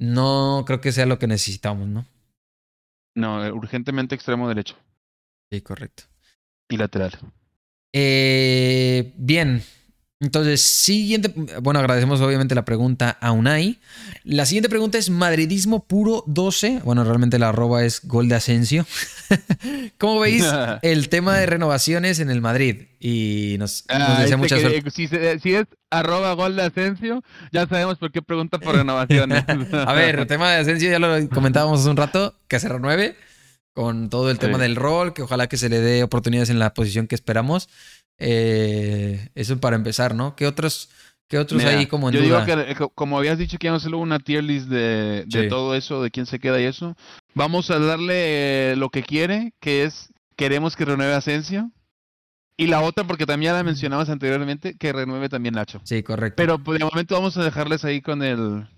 no 0.00 0.64
creo 0.66 0.80
que 0.80 0.92
sea 0.92 1.06
lo 1.06 1.18
que 1.18 1.26
necesitamos, 1.26 1.86
¿no? 1.88 2.06
No, 3.14 3.38
urgentemente 3.54 4.14
extremo 4.14 4.48
derecho 4.48 4.76
Sí, 5.52 5.60
correcto. 5.60 6.04
y 6.68 6.76
lateral. 6.76 7.12
Eh, 7.92 9.12
bien. 9.16 9.62
Entonces, 10.22 10.60
siguiente. 10.60 11.32
Bueno, 11.62 11.80
agradecemos 11.80 12.20
obviamente 12.20 12.54
la 12.54 12.66
pregunta 12.66 13.16
a 13.22 13.32
Unai. 13.32 13.78
La 14.22 14.44
siguiente 14.44 14.68
pregunta 14.68 14.98
es 14.98 15.08
madridismo 15.08 15.86
puro 15.86 16.24
12. 16.26 16.82
Bueno, 16.84 17.04
realmente 17.04 17.38
la 17.38 17.48
arroba 17.48 17.84
es 17.84 18.02
gol 18.06 18.28
de 18.28 18.34
Asensio. 18.34 18.86
¿Cómo 19.98 20.20
veis 20.20 20.44
el 20.82 21.08
tema 21.08 21.38
de 21.38 21.46
renovaciones 21.46 22.20
en 22.20 22.28
el 22.28 22.42
Madrid? 22.42 22.82
Y 23.00 23.56
nos, 23.58 23.84
nos 23.88 23.98
Ah, 23.98 24.10
desea 24.20 24.24
este 24.24 24.36
mucha 24.36 24.56
que- 24.56 24.60
suerte. 24.60 24.90
si, 24.90 25.08
si 25.42 25.54
es 25.54 25.64
arroba 25.90 26.34
gol 26.34 26.54
de 26.54 26.64
Asensio, 26.64 27.22
ya 27.50 27.66
sabemos 27.66 27.96
por 27.96 28.12
qué 28.12 28.20
pregunta 28.20 28.58
por 28.58 28.74
renovaciones. 28.76 29.42
A 29.72 29.92
ver, 29.94 30.18
el 30.18 30.26
tema 30.26 30.50
de 30.52 30.58
Asensio 30.58 30.90
ya 30.90 30.98
lo 30.98 31.28
comentábamos 31.30 31.80
hace 31.80 31.88
un 31.88 31.96
rato, 31.96 32.34
que 32.46 32.60
se 32.60 32.68
renueve 32.68 33.16
con 33.72 34.10
todo 34.10 34.30
el 34.30 34.38
tema 34.38 34.56
Sí. 34.56 34.62
del 34.62 34.76
rol, 34.76 35.14
que 35.14 35.22
ojalá 35.22 35.46
que 35.48 35.56
se 35.56 35.68
le 35.70 35.78
dé 35.80 36.02
oportunidades 36.02 36.50
en 36.50 36.58
la 36.58 36.74
posición 36.74 37.06
que 37.06 37.14
esperamos. 37.14 37.68
Eh, 38.20 39.30
eso 39.34 39.58
para 39.58 39.76
empezar, 39.76 40.14
¿no? 40.14 40.36
¿Qué 40.36 40.46
otros, 40.46 40.90
qué 41.26 41.38
otros 41.38 41.58
Mira, 41.62 41.76
hay 41.78 41.86
como 41.86 42.08
en 42.10 42.14
yo 42.14 42.22
duda? 42.22 42.44
digo 42.44 42.64
que, 42.64 42.70
eh, 42.70 42.74
co- 42.76 42.90
como 42.90 43.18
habías 43.18 43.38
dicho 43.38 43.58
que 43.58 43.66
íbamos 43.66 43.82
a 43.82 43.86
hacer 43.86 43.94
una 43.96 44.18
tier 44.18 44.44
list 44.44 44.68
de, 44.68 45.24
de 45.26 45.42
Sí. 45.42 45.48
todo 45.48 45.74
eso, 45.74 46.02
de 46.02 46.10
quién 46.10 46.26
se 46.26 46.38
queda 46.38 46.60
y 46.60 46.64
eso, 46.64 46.96
vamos 47.34 47.70
a 47.70 47.78
darle 47.78 48.72
eh, 48.72 48.76
lo 48.76 48.90
que 48.90 49.02
quiere, 49.02 49.52
que 49.58 49.84
es 49.84 50.12
queremos 50.36 50.76
que 50.76 50.84
renueve 50.84 51.14
Asensio. 51.14 51.70
Y 52.56 52.66
la 52.66 52.82
otra, 52.82 53.04
porque 53.04 53.24
también 53.24 53.52
ya 53.52 53.56
la 53.56 53.64
mencionabas 53.64 54.10
anteriormente, 54.10 54.76
que 54.76 54.92
renueve 54.92 55.30
también 55.30 55.54
Nacho. 55.54 55.80
Sí, 55.84 56.02
correcto. 56.02 56.36
Pero 56.36 56.58
pues, 56.62 56.78
de 56.78 56.84
momento 56.84 57.14
vamos 57.14 57.34
a 57.38 57.42
dejarles 57.42 57.84
ahí 57.86 58.02
con 58.02 58.22
el... 58.22 58.68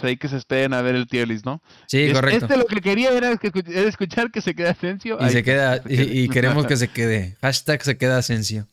Pues 0.00 0.04
ahí 0.04 0.16
que 0.16 0.28
se 0.28 0.36
esperen 0.36 0.72
a 0.74 0.82
ver 0.82 0.94
el 0.94 1.06
tier 1.06 1.28
list, 1.28 1.44
¿no? 1.44 1.62
sí, 1.86 2.02
Es- 2.02 2.12
correcto. 2.12 2.46
Este 2.46 2.56
lo 2.56 2.66
que 2.66 2.80
quería 2.80 3.10
era, 3.10 3.38
escuchar 3.86 4.30
que 4.30 4.40
se 4.40 4.54
queda 4.54 4.70
Asensio. 4.70 5.18
Y 5.20 5.24
Ahí 5.24 5.30
se 5.32 5.42
queda, 5.42 5.82
que 5.82 6.02
y, 6.02 6.28
queremos 6.28 6.66
que 6.66 6.76
se 6.76 6.88
quede. 6.88 7.36
Hashtag 7.42 7.82
se 7.82 7.96
queda 7.96 8.18
Asensio. 8.18 8.66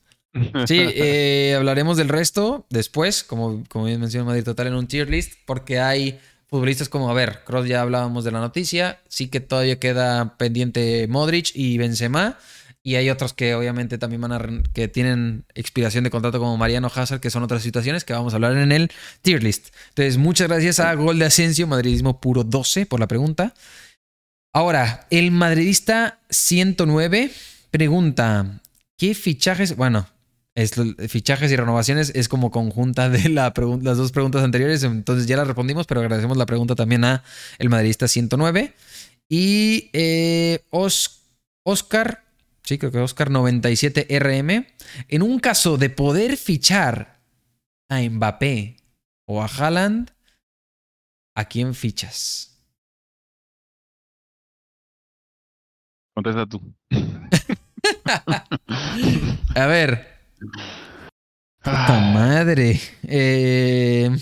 Sí, 0.65 0.77
eh, 0.79 1.55
hablaremos 1.57 1.97
del 1.97 2.07
resto 2.07 2.65
después, 2.69 3.23
como, 3.23 3.63
como 3.67 3.85
bien 3.85 3.99
mencionó 3.99 4.25
Madrid 4.25 4.43
Total 4.43 4.67
en 4.67 4.75
un 4.75 4.87
tier 4.87 5.09
list, 5.09 5.33
porque 5.45 5.79
hay 5.79 6.19
futbolistas 6.47 6.87
como, 6.87 7.09
a 7.09 7.13
ver, 7.13 7.43
Cross 7.45 7.67
ya 7.67 7.81
hablábamos 7.81 8.23
de 8.23 8.31
la 8.31 8.39
noticia, 8.39 8.99
sí 9.07 9.27
que 9.27 9.39
todavía 9.39 9.79
queda 9.79 10.37
pendiente 10.37 11.07
Modric 11.09 11.51
y 11.55 11.77
Benzema, 11.79 12.37
y 12.89 12.95
hay 12.95 13.09
otros 13.11 13.33
que 13.33 13.53
obviamente 13.53 13.97
también 13.99 14.21
van 14.21 14.31
a, 14.31 14.39
que 14.73 14.87
tienen 14.87 15.45
expiración 15.53 16.03
de 16.03 16.09
contrato 16.09 16.39
como 16.39 16.57
Mariano 16.57 16.91
Hazard, 16.93 17.19
que 17.19 17.29
son 17.29 17.43
otras 17.43 17.61
situaciones 17.61 18.03
que 18.03 18.13
vamos 18.13 18.33
a 18.33 18.37
hablar 18.37 18.57
en 18.57 18.71
el 18.71 18.91
tier 19.21 19.43
list. 19.43 19.67
Entonces, 19.89 20.17
muchas 20.17 20.47
gracias 20.47 20.79
a 20.79 20.93
Gol 20.95 21.19
de 21.19 21.25
Asensio, 21.25 21.67
Madridismo 21.67 22.19
Puro 22.19 22.43
12, 22.43 22.85
por 22.87 22.99
la 22.99 23.07
pregunta. 23.07 23.53
Ahora, 24.53 25.05
el 25.11 25.29
madridista 25.31 26.19
109 26.31 27.31
pregunta, 27.69 28.59
¿qué 28.97 29.13
fichajes? 29.13 29.75
Bueno, 29.75 30.07
es 30.55 30.71
fichajes 31.07 31.51
y 31.51 31.55
renovaciones 31.55 32.11
es 32.15 32.27
como 32.27 32.49
conjunta 32.49 33.09
de 33.09 33.29
la 33.29 33.53
las 33.83 33.97
dos 33.97 34.11
preguntas 34.11 34.43
anteriores, 34.43 34.81
entonces 34.83 35.27
ya 35.27 35.37
las 35.37 35.45
respondimos, 35.47 35.85
pero 35.85 36.01
agradecemos 36.01 36.37
la 36.37 36.47
pregunta 36.47 36.73
también 36.75 37.03
a 37.05 37.23
el 37.59 37.69
madridista 37.69 38.07
109. 38.07 38.73
Y 39.29 39.89
eh, 39.93 40.63
Os- 40.71 41.21
Oscar, 41.63 42.23
sí, 42.69 42.77
creo 42.77 42.91
que 42.91 42.99
Oscar 42.99 43.31
97 43.31 44.05
RM, 44.19 44.67
en 45.07 45.23
un 45.23 45.39
caso 45.39 45.79
de 45.79 45.89
poder 45.89 46.37
fichar 46.37 47.19
a 47.89 47.99
Mbappé 47.99 48.77
o 49.25 49.41
a 49.41 49.47
Haaland, 49.47 50.11
¿a 51.35 51.45
quién 51.45 51.73
fichas? 51.73 52.63
Contesta 56.13 56.45
tú. 56.45 56.61
A 59.55 59.65
ver, 59.65 60.19
puta 61.63 61.99
madre. 62.13 62.79
Eh, 63.01 64.15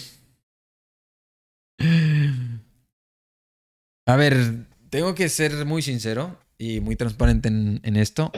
A 4.05 4.15
ver, 4.15 4.67
tengo 4.89 5.13
que 5.15 5.27
ser 5.27 5.65
muy 5.65 5.81
sincero 5.81 6.46
y 6.57 6.79
muy 6.79 6.95
transparente 6.95 7.49
en, 7.49 7.95
esto. 7.95 8.31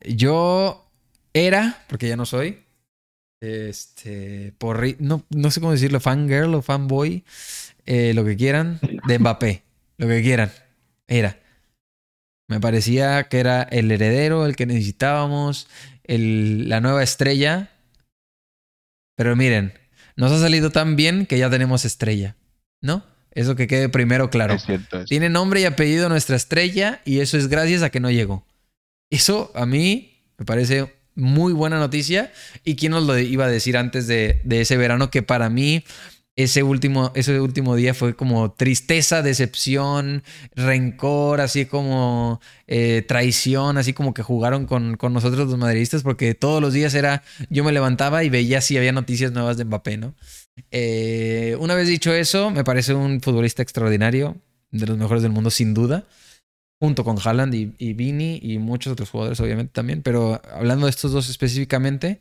Yo 0.00 0.90
era, 1.32 1.84
porque 1.88 2.08
ya 2.08 2.16
no 2.16 2.26
soy, 2.26 2.64
este, 3.40 4.54
porri- 4.58 4.96
no, 4.98 5.24
no 5.30 5.50
sé 5.50 5.60
cómo 5.60 5.72
decirlo, 5.72 6.00
fangirl 6.00 6.54
o 6.54 6.62
fanboy, 6.62 7.24
eh, 7.86 8.12
lo 8.14 8.24
que 8.24 8.36
quieran, 8.36 8.80
de 9.06 9.18
Mbappé, 9.18 9.62
lo 9.98 10.08
que 10.08 10.22
quieran, 10.22 10.50
era. 11.06 11.38
Me 12.48 12.60
parecía 12.60 13.24
que 13.28 13.40
era 13.40 13.62
el 13.62 13.90
heredero, 13.90 14.46
el 14.46 14.56
que 14.56 14.66
necesitábamos, 14.66 15.68
el- 16.04 16.68
la 16.68 16.80
nueva 16.80 17.02
estrella. 17.02 17.70
Pero 19.16 19.36
miren, 19.36 19.72
nos 20.16 20.32
ha 20.32 20.38
salido 20.40 20.70
tan 20.70 20.96
bien 20.96 21.26
que 21.26 21.38
ya 21.38 21.48
tenemos 21.48 21.84
estrella, 21.84 22.36
¿no? 22.82 23.04
Eso 23.34 23.56
que 23.56 23.66
quede 23.66 23.88
primero 23.88 24.30
claro. 24.30 24.54
Es 24.54 24.64
cierto. 24.64 25.00
es- 25.00 25.08
Tiene 25.08 25.28
nombre 25.28 25.60
y 25.60 25.64
apellido 25.64 26.08
nuestra 26.08 26.36
estrella 26.36 27.00
y 27.04 27.20
eso 27.20 27.36
es 27.38 27.48
gracias 27.48 27.82
a 27.82 27.90
que 27.90 28.00
no 28.00 28.10
llegó. 28.10 28.46
Eso 29.10 29.50
a 29.54 29.66
mí 29.66 30.22
me 30.38 30.44
parece 30.44 30.92
muy 31.14 31.52
buena 31.52 31.78
noticia. 31.78 32.32
¿Y 32.64 32.76
quién 32.76 32.92
nos 32.92 33.04
lo 33.04 33.18
iba 33.18 33.44
a 33.44 33.48
decir 33.48 33.76
antes 33.76 34.06
de, 34.06 34.40
de 34.44 34.60
ese 34.62 34.76
verano? 34.76 35.10
Que 35.10 35.22
para 35.22 35.50
mí 35.50 35.84
ese 36.34 36.62
último, 36.62 37.12
ese 37.14 37.38
último 37.40 37.76
día 37.76 37.92
fue 37.92 38.16
como 38.16 38.52
tristeza, 38.52 39.20
decepción, 39.20 40.22
rencor, 40.54 41.42
así 41.42 41.66
como 41.66 42.40
eh, 42.66 43.04
traición, 43.06 43.76
así 43.76 43.92
como 43.92 44.14
que 44.14 44.22
jugaron 44.22 44.64
con, 44.64 44.96
con 44.96 45.12
nosotros 45.12 45.46
los 45.48 45.58
madridistas, 45.58 46.02
porque 46.02 46.34
todos 46.34 46.62
los 46.62 46.72
días 46.72 46.94
era, 46.94 47.22
yo 47.50 47.64
me 47.64 47.72
levantaba 47.72 48.24
y 48.24 48.30
veía 48.30 48.62
si 48.62 48.78
había 48.78 48.92
noticias 48.92 49.32
nuevas 49.32 49.58
de 49.58 49.66
Mbappé, 49.66 49.98
¿no? 49.98 50.14
Eh, 50.70 51.56
una 51.60 51.74
vez 51.74 51.88
dicho 51.88 52.12
eso, 52.12 52.50
me 52.50 52.64
parece 52.64 52.94
un 52.94 53.20
futbolista 53.20 53.62
extraordinario, 53.62 54.36
de 54.70 54.86
los 54.86 54.98
mejores 54.98 55.22
del 55.22 55.32
mundo, 55.32 55.50
sin 55.50 55.74
duda. 55.74 56.06
Junto 56.80 57.04
con 57.04 57.16
Haaland 57.22 57.54
y, 57.54 57.92
Vini 57.92 58.40
y 58.42 58.58
muchos 58.58 58.94
otros 58.94 59.10
jugadores, 59.10 59.38
obviamente, 59.38 59.72
también. 59.72 60.02
Pero 60.02 60.42
hablando 60.52 60.86
de 60.86 60.90
estos 60.90 61.12
dos 61.12 61.28
específicamente, 61.30 62.18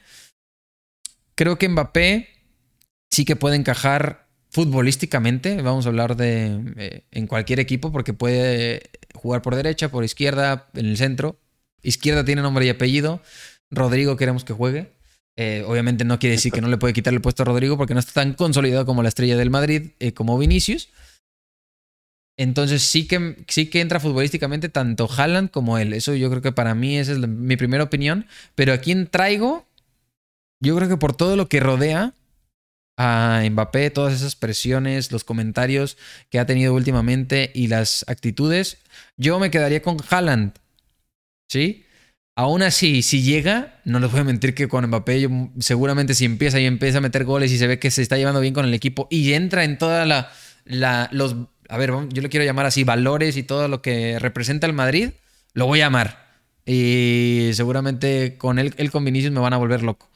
creo 1.33 1.57
que 1.57 1.67
Mbappé 1.67 2.29
sí 3.09 3.25
que 3.25 3.35
puede 3.35 3.55
encajar 3.55 4.27
futbolísticamente. 4.51 5.61
Vamos 5.63 5.85
a 5.85 5.89
hablar 5.89 6.15
de 6.15 6.73
eh, 6.77 7.05
en 7.09 7.25
cualquier 7.25 7.59
equipo, 7.59 7.91
porque 7.91 8.13
puede 8.13 8.91
jugar 9.15 9.41
por 9.41 9.55
derecha, 9.55 9.89
por 9.89 10.03
izquierda, 10.03 10.69
en 10.75 10.85
el 10.85 10.97
centro. 10.97 11.39
Izquierda 11.81 12.23
tiene 12.23 12.43
nombre 12.43 12.65
y 12.65 12.69
apellido. 12.69 13.23
Rodrigo 13.71 14.15
queremos 14.15 14.43
que 14.43 14.53
juegue. 14.53 14.91
Eh, 15.37 15.63
obviamente 15.65 16.03
no 16.03 16.19
quiere 16.19 16.35
decir 16.35 16.51
que 16.51 16.61
no 16.61 16.67
le 16.67 16.77
puede 16.77 16.93
quitar 16.93 17.13
el 17.13 17.21
puesto 17.21 17.43
a 17.43 17.45
Rodrigo 17.45 17.77
porque 17.77 17.93
no 17.93 17.99
está 17.99 18.13
tan 18.13 18.33
consolidado 18.33 18.85
como 18.85 19.01
la 19.01 19.09
estrella 19.09 19.37
del 19.37 19.49
Madrid, 19.49 19.91
eh, 19.99 20.13
como 20.13 20.37
Vinicius. 20.37 20.89
Entonces 22.37 22.81
sí 22.83 23.07
que, 23.07 23.43
sí 23.47 23.69
que 23.69 23.81
entra 23.81 23.99
futbolísticamente 23.99 24.69
tanto 24.69 25.09
Haaland 25.09 25.51
como 25.51 25.77
él. 25.77 25.93
Eso 25.93 26.15
yo 26.15 26.29
creo 26.29 26.41
que 26.41 26.51
para 26.51 26.75
mí 26.75 26.97
esa 26.97 27.11
es 27.11 27.19
la- 27.19 27.27
mi 27.27 27.55
primera 27.55 27.83
opinión. 27.83 28.25
Pero 28.55 28.73
a 28.73 28.77
quién 28.79 29.07
traigo, 29.07 29.67
yo 30.61 30.75
creo 30.75 30.89
que 30.89 30.97
por 30.97 31.15
todo 31.15 31.35
lo 31.35 31.47
que 31.49 31.59
rodea 31.59 32.13
a 32.97 33.41
Mbappé, 33.49 33.89
todas 33.89 34.13
esas 34.13 34.35
presiones, 34.35 35.11
los 35.11 35.23
comentarios 35.23 35.97
que 36.29 36.39
ha 36.39 36.45
tenido 36.45 36.73
últimamente 36.73 37.51
y 37.53 37.67
las 37.67 38.05
actitudes, 38.07 38.77
yo 39.17 39.39
me 39.39 39.51
quedaría 39.51 39.81
con 39.81 39.97
Haaland. 40.09 40.53
¿Sí? 41.49 41.85
Aún 42.35 42.61
así, 42.61 43.01
si 43.01 43.23
llega, 43.23 43.81
no 43.83 43.99
les 43.99 44.09
voy 44.09 44.21
a 44.21 44.23
mentir 44.23 44.55
que 44.55 44.67
con 44.67 44.85
Mbappé, 44.87 45.29
seguramente 45.59 46.13
si 46.13 46.25
empieza 46.25 46.59
y 46.59 46.65
empieza 46.65 46.99
a 46.99 47.01
meter 47.01 47.25
goles 47.25 47.51
y 47.51 47.57
se 47.57 47.67
ve 47.67 47.77
que 47.77 47.91
se 47.91 48.01
está 48.01 48.17
llevando 48.17 48.39
bien 48.39 48.53
con 48.53 48.65
el 48.65 48.73
equipo 48.73 49.07
y 49.11 49.33
entra 49.33 49.65
en 49.65 49.77
toda 49.77 50.05
la, 50.05 50.31
los, 51.11 51.35
a 51.67 51.77
ver, 51.77 51.91
yo 52.09 52.21
le 52.21 52.29
quiero 52.29 52.45
llamar 52.45 52.65
así, 52.65 52.83
valores 52.85 53.35
y 53.35 53.43
todo 53.43 53.67
lo 53.67 53.81
que 53.81 54.17
representa 54.19 54.65
el 54.65 54.73
Madrid, 54.73 55.11
lo 55.53 55.65
voy 55.65 55.81
a 55.81 55.87
amar. 55.87 56.31
Y 56.65 57.51
seguramente 57.53 58.37
con 58.37 58.59
él, 58.59 58.73
él 58.77 58.91
con 58.91 59.03
Vinicius 59.03 59.33
me 59.33 59.41
van 59.41 59.53
a 59.53 59.57
volver 59.57 59.83
loco. 59.83 60.09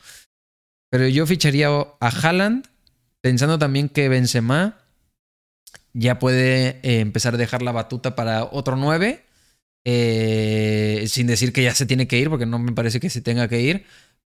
Pero 0.89 1.07
yo 1.07 1.25
ficharía 1.27 1.67
a 1.67 2.07
Haaland, 2.07 2.65
pensando 3.19 3.59
también 3.59 3.89
que 3.89 4.07
Benzema 4.07 4.77
ya 5.91 6.19
puede 6.19 6.79
eh, 6.83 6.99
empezar 6.99 7.33
a 7.33 7.37
dejar 7.37 7.61
la 7.61 7.71
batuta 7.71 8.15
para 8.15 8.45
otro 8.45 8.75
9. 8.75 9.24
Eh, 9.85 11.05
sin 11.07 11.27
decir 11.27 11.53
que 11.53 11.63
ya 11.63 11.73
se 11.75 11.85
tiene 11.85 12.07
que 12.07 12.17
ir, 12.19 12.29
porque 12.29 12.45
no 12.45 12.59
me 12.59 12.73
parece 12.73 12.99
que 12.99 13.09
se 13.09 13.21
tenga 13.21 13.47
que 13.47 13.61
ir. 13.61 13.85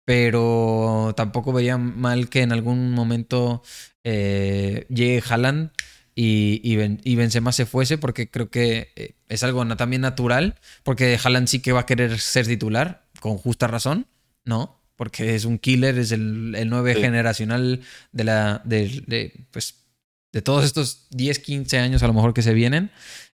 Pero 0.05 1.13
tampoco 1.15 1.53
vería 1.53 1.77
mal 1.77 2.30
que 2.30 2.41
en 2.41 2.51
algún 2.51 2.91
momento 2.91 3.63
eh, 4.03 4.85
llegue 4.89 5.23
Haaland 5.27 5.72
y, 6.15 6.61
y, 6.63 7.15
Benzema 7.15 7.51
se 7.51 7.65
fuese, 7.65 7.97
porque 7.97 8.30
creo 8.30 8.49
que 8.49 9.15
es 9.27 9.43
algo 9.43 9.65
también 9.76 10.01
natural, 10.01 10.55
porque 10.84 11.17
Haaland 11.22 11.47
sí 11.47 11.59
que 11.59 11.72
va 11.72 11.81
a 11.81 11.85
querer 11.85 12.19
ser 12.19 12.45
titular, 12.47 13.05
con 13.19 13.38
justa 13.38 13.67
razón, 13.67 14.07
¿no? 14.45 14.80
Porque 14.95 15.35
es 15.35 15.45
un 15.45 15.57
killer, 15.57 15.97
es 15.97 16.11
el, 16.11 16.53
el 16.55 16.69
9 16.69 16.95
generacional 16.95 17.81
de 18.11 18.23
la. 18.23 18.61
De, 18.63 19.47
pues, 19.51 19.84
de 20.31 20.41
todos 20.41 20.65
estos 20.65 21.07
10, 21.11 21.39
15 21.39 21.80
años 21.80 22.03
a 22.03 22.07
lo 22.07 22.13
mejor 22.13 22.34
que 22.34 22.41
se 22.41 22.53
vienen. 22.53 22.91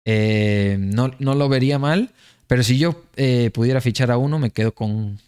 Eh, 0.07 0.77
no, 0.79 1.11
no, 1.19 1.35
lo 1.35 1.49
vería 1.51 1.79
mal. 1.79 2.13
Pero 2.47 2.63
si 2.63 2.79
yo 2.79 3.03
eh, 3.17 3.51
pudiera 3.53 3.81
fichar 3.81 4.11
a 4.11 4.19
uno, 4.19 4.39
me 4.39 4.51
quedo 4.51 4.73
con, 4.73 5.19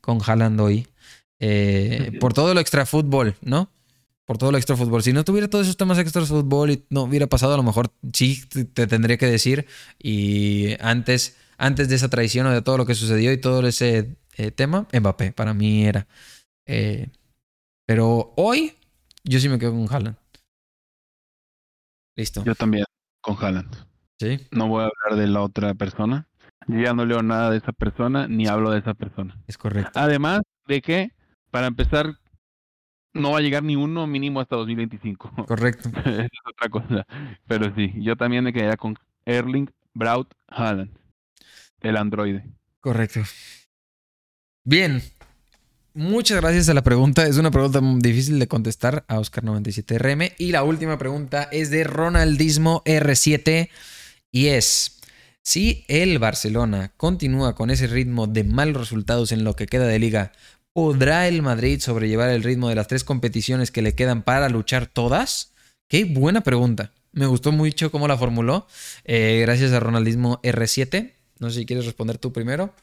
con 0.00 0.18
Haaland 0.26 0.60
hoy. 0.60 0.88
Eh, 1.38 2.16
por 2.18 2.32
todo 2.32 2.54
lo 2.54 2.60
extra 2.60 2.86
fútbol, 2.86 3.36
¿no? 3.42 3.70
por 4.24 4.38
todo 4.38 4.50
el 4.50 4.56
extra 4.56 4.76
fútbol. 4.76 5.02
Si 5.02 5.12
no 5.12 5.24
tuviera 5.24 5.48
todos 5.48 5.66
esos 5.66 5.76
temas 5.76 5.98
extra 5.98 6.24
fútbol 6.24 6.70
y 6.70 6.84
no 6.88 7.02
hubiera 7.02 7.26
pasado, 7.26 7.54
a 7.54 7.56
lo 7.56 7.62
mejor 7.64 7.92
sí 8.14 8.46
te 8.46 8.86
tendría 8.86 9.18
que 9.18 9.26
decir. 9.26 9.66
Y 9.98 10.76
antes, 10.80 11.36
antes 11.58 11.88
de 11.88 11.96
esa 11.96 12.08
traición 12.08 12.46
o 12.46 12.52
de 12.52 12.62
todo 12.62 12.78
lo 12.78 12.86
que 12.86 12.94
sucedió 12.94 13.32
y 13.32 13.38
todo 13.38 13.66
ese 13.66 14.16
eh, 14.36 14.50
tema, 14.52 14.86
Mbappé, 14.92 15.32
para 15.32 15.52
mí 15.52 15.84
era. 15.84 16.06
Pero 17.84 18.32
hoy, 18.36 18.74
yo 19.24 19.40
sí 19.40 19.48
me 19.48 19.58
quedo 19.58 19.72
con 19.72 19.92
Haaland. 19.92 20.16
Listo. 22.16 22.44
Yo 22.44 22.54
también, 22.54 22.84
con 23.20 23.36
Haaland. 23.38 23.91
Sí. 24.18 24.40
No 24.50 24.68
voy 24.68 24.82
a 24.82 24.88
hablar 24.88 25.20
de 25.20 25.26
la 25.26 25.42
otra 25.42 25.74
persona. 25.74 26.28
Yo 26.68 26.80
ya 26.80 26.94
no 26.94 27.04
leo 27.04 27.22
nada 27.22 27.50
de 27.50 27.58
esa 27.58 27.72
persona, 27.72 28.28
ni 28.28 28.46
hablo 28.46 28.70
de 28.70 28.78
esa 28.78 28.94
persona. 28.94 29.36
Es 29.46 29.58
correcto. 29.58 29.98
Además 29.98 30.42
de 30.66 30.80
que, 30.80 31.10
para 31.50 31.66
empezar, 31.66 32.18
no 33.14 33.32
va 33.32 33.38
a 33.38 33.42
llegar 33.42 33.62
ni 33.62 33.76
uno 33.76 34.06
mínimo 34.06 34.40
hasta 34.40 34.56
2025. 34.56 35.46
Correcto. 35.46 35.88
es 36.04 36.30
otra 36.46 36.68
cosa. 36.70 37.06
Pero 37.46 37.74
sí, 37.74 37.92
yo 37.96 38.16
también 38.16 38.44
me 38.44 38.52
quedaría 38.52 38.76
con 38.76 38.96
Erling 39.24 39.70
Braut 39.94 40.32
Haaland, 40.48 40.90
el 41.80 41.96
androide. 41.96 42.44
Correcto. 42.80 43.20
Bien. 44.64 45.02
Muchas 45.94 46.40
gracias 46.40 46.70
a 46.70 46.74
la 46.74 46.82
pregunta. 46.82 47.26
Es 47.26 47.36
una 47.36 47.50
pregunta 47.50 47.80
difícil 47.98 48.38
de 48.38 48.48
contestar 48.48 49.04
a 49.08 49.18
Oscar97RM. 49.18 50.34
Y 50.38 50.52
la 50.52 50.62
última 50.62 50.96
pregunta 50.96 51.48
es 51.52 51.70
de 51.70 51.84
Ronaldismo 51.84 52.82
R7 52.86 53.68
y 54.32 54.48
es... 54.48 54.98
Si 55.44 55.84
el 55.88 56.20
Barcelona 56.20 56.92
continúa 56.96 57.56
con 57.56 57.70
ese 57.70 57.88
ritmo 57.88 58.28
de 58.28 58.44
malos 58.44 58.76
resultados 58.76 59.32
en 59.32 59.42
lo 59.42 59.56
que 59.56 59.66
queda 59.66 59.88
de 59.88 59.98
liga, 59.98 60.30
¿Podrá 60.72 61.28
el 61.28 61.42
Madrid 61.42 61.80
sobrellevar 61.80 62.30
el 62.30 62.42
ritmo 62.42 62.70
de 62.70 62.74
las 62.74 62.88
tres 62.88 63.04
competiciones 63.04 63.70
que 63.70 63.82
le 63.82 63.94
quedan 63.94 64.22
para 64.22 64.48
luchar 64.48 64.86
todas? 64.86 65.52
Qué 65.86 66.04
buena 66.06 66.40
pregunta. 66.40 66.92
Me 67.12 67.26
gustó 67.26 67.52
mucho 67.52 67.90
cómo 67.90 68.08
la 68.08 68.16
formuló. 68.16 68.66
Eh, 69.04 69.40
gracias 69.42 69.72
a 69.72 69.80
Ronaldismo 69.80 70.40
R7. 70.40 71.12
No 71.40 71.50
sé 71.50 71.60
si 71.60 71.66
quieres 71.66 71.84
responder 71.84 72.16
tú 72.16 72.32
primero. 72.32 72.74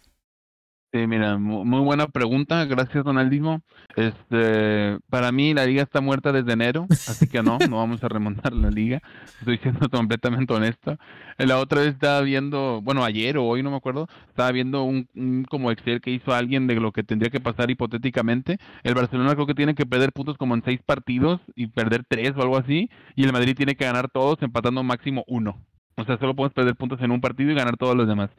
Sí, 0.91 1.05
mira, 1.05 1.37
muy 1.37 1.81
buena 1.81 2.07
pregunta, 2.07 2.65
gracias 2.65 3.03
Donaldismo. 3.03 3.61
Este, 3.95 4.97
para 5.07 5.31
mí 5.31 5.53
la 5.53 5.67
liga 5.67 5.83
está 5.83 6.01
muerta 6.01 6.31
desde 6.31 6.53
enero, 6.53 6.87
así 6.89 7.27
que 7.27 7.43
no, 7.43 7.59
no 7.69 7.77
vamos 7.77 8.03
a 8.03 8.07
remontar 8.07 8.53
la 8.53 8.71
liga. 8.71 8.99
Estoy 9.39 9.59
siendo 9.59 9.87
completamente 9.91 10.51
honesto. 10.51 10.97
La 11.37 11.59
otra 11.59 11.81
vez 11.81 11.93
estaba 11.93 12.21
viendo, 12.21 12.81
bueno, 12.81 13.03
ayer 13.03 13.37
o 13.37 13.45
hoy 13.45 13.61
no 13.61 13.69
me 13.69 13.77
acuerdo, 13.77 14.07
estaba 14.29 14.51
viendo 14.51 14.83
un, 14.83 15.45
como 15.47 15.69
Excel 15.69 16.01
que 16.01 16.09
hizo 16.09 16.33
alguien 16.33 16.65
de 16.65 16.73
lo 16.73 16.91
que 16.91 17.03
tendría 17.03 17.29
que 17.29 17.39
pasar 17.39 17.69
hipotéticamente. 17.69 18.57
El 18.81 18.95
Barcelona 18.95 19.35
creo 19.35 19.45
que 19.45 19.53
tiene 19.53 19.75
que 19.75 19.85
perder 19.85 20.11
puntos 20.11 20.37
como 20.37 20.55
en 20.55 20.63
seis 20.63 20.79
partidos 20.83 21.39
y 21.55 21.67
perder 21.67 22.03
tres 22.07 22.33
o 22.35 22.41
algo 22.41 22.57
así, 22.57 22.89
y 23.15 23.25
el 23.25 23.31
Madrid 23.31 23.55
tiene 23.55 23.75
que 23.75 23.85
ganar 23.85 24.09
todos 24.09 24.41
empatando 24.41 24.81
máximo 24.81 25.23
uno. 25.27 25.59
O 25.97 26.03
sea, 26.03 26.17
solo 26.17 26.35
podemos 26.35 26.53
perder 26.55 26.75
puntos 26.75 26.99
en 27.01 27.11
un 27.11 27.21
partido 27.21 27.51
y 27.51 27.55
ganar 27.55 27.77
todos 27.77 27.95
los 27.95 28.07
demás 28.07 28.31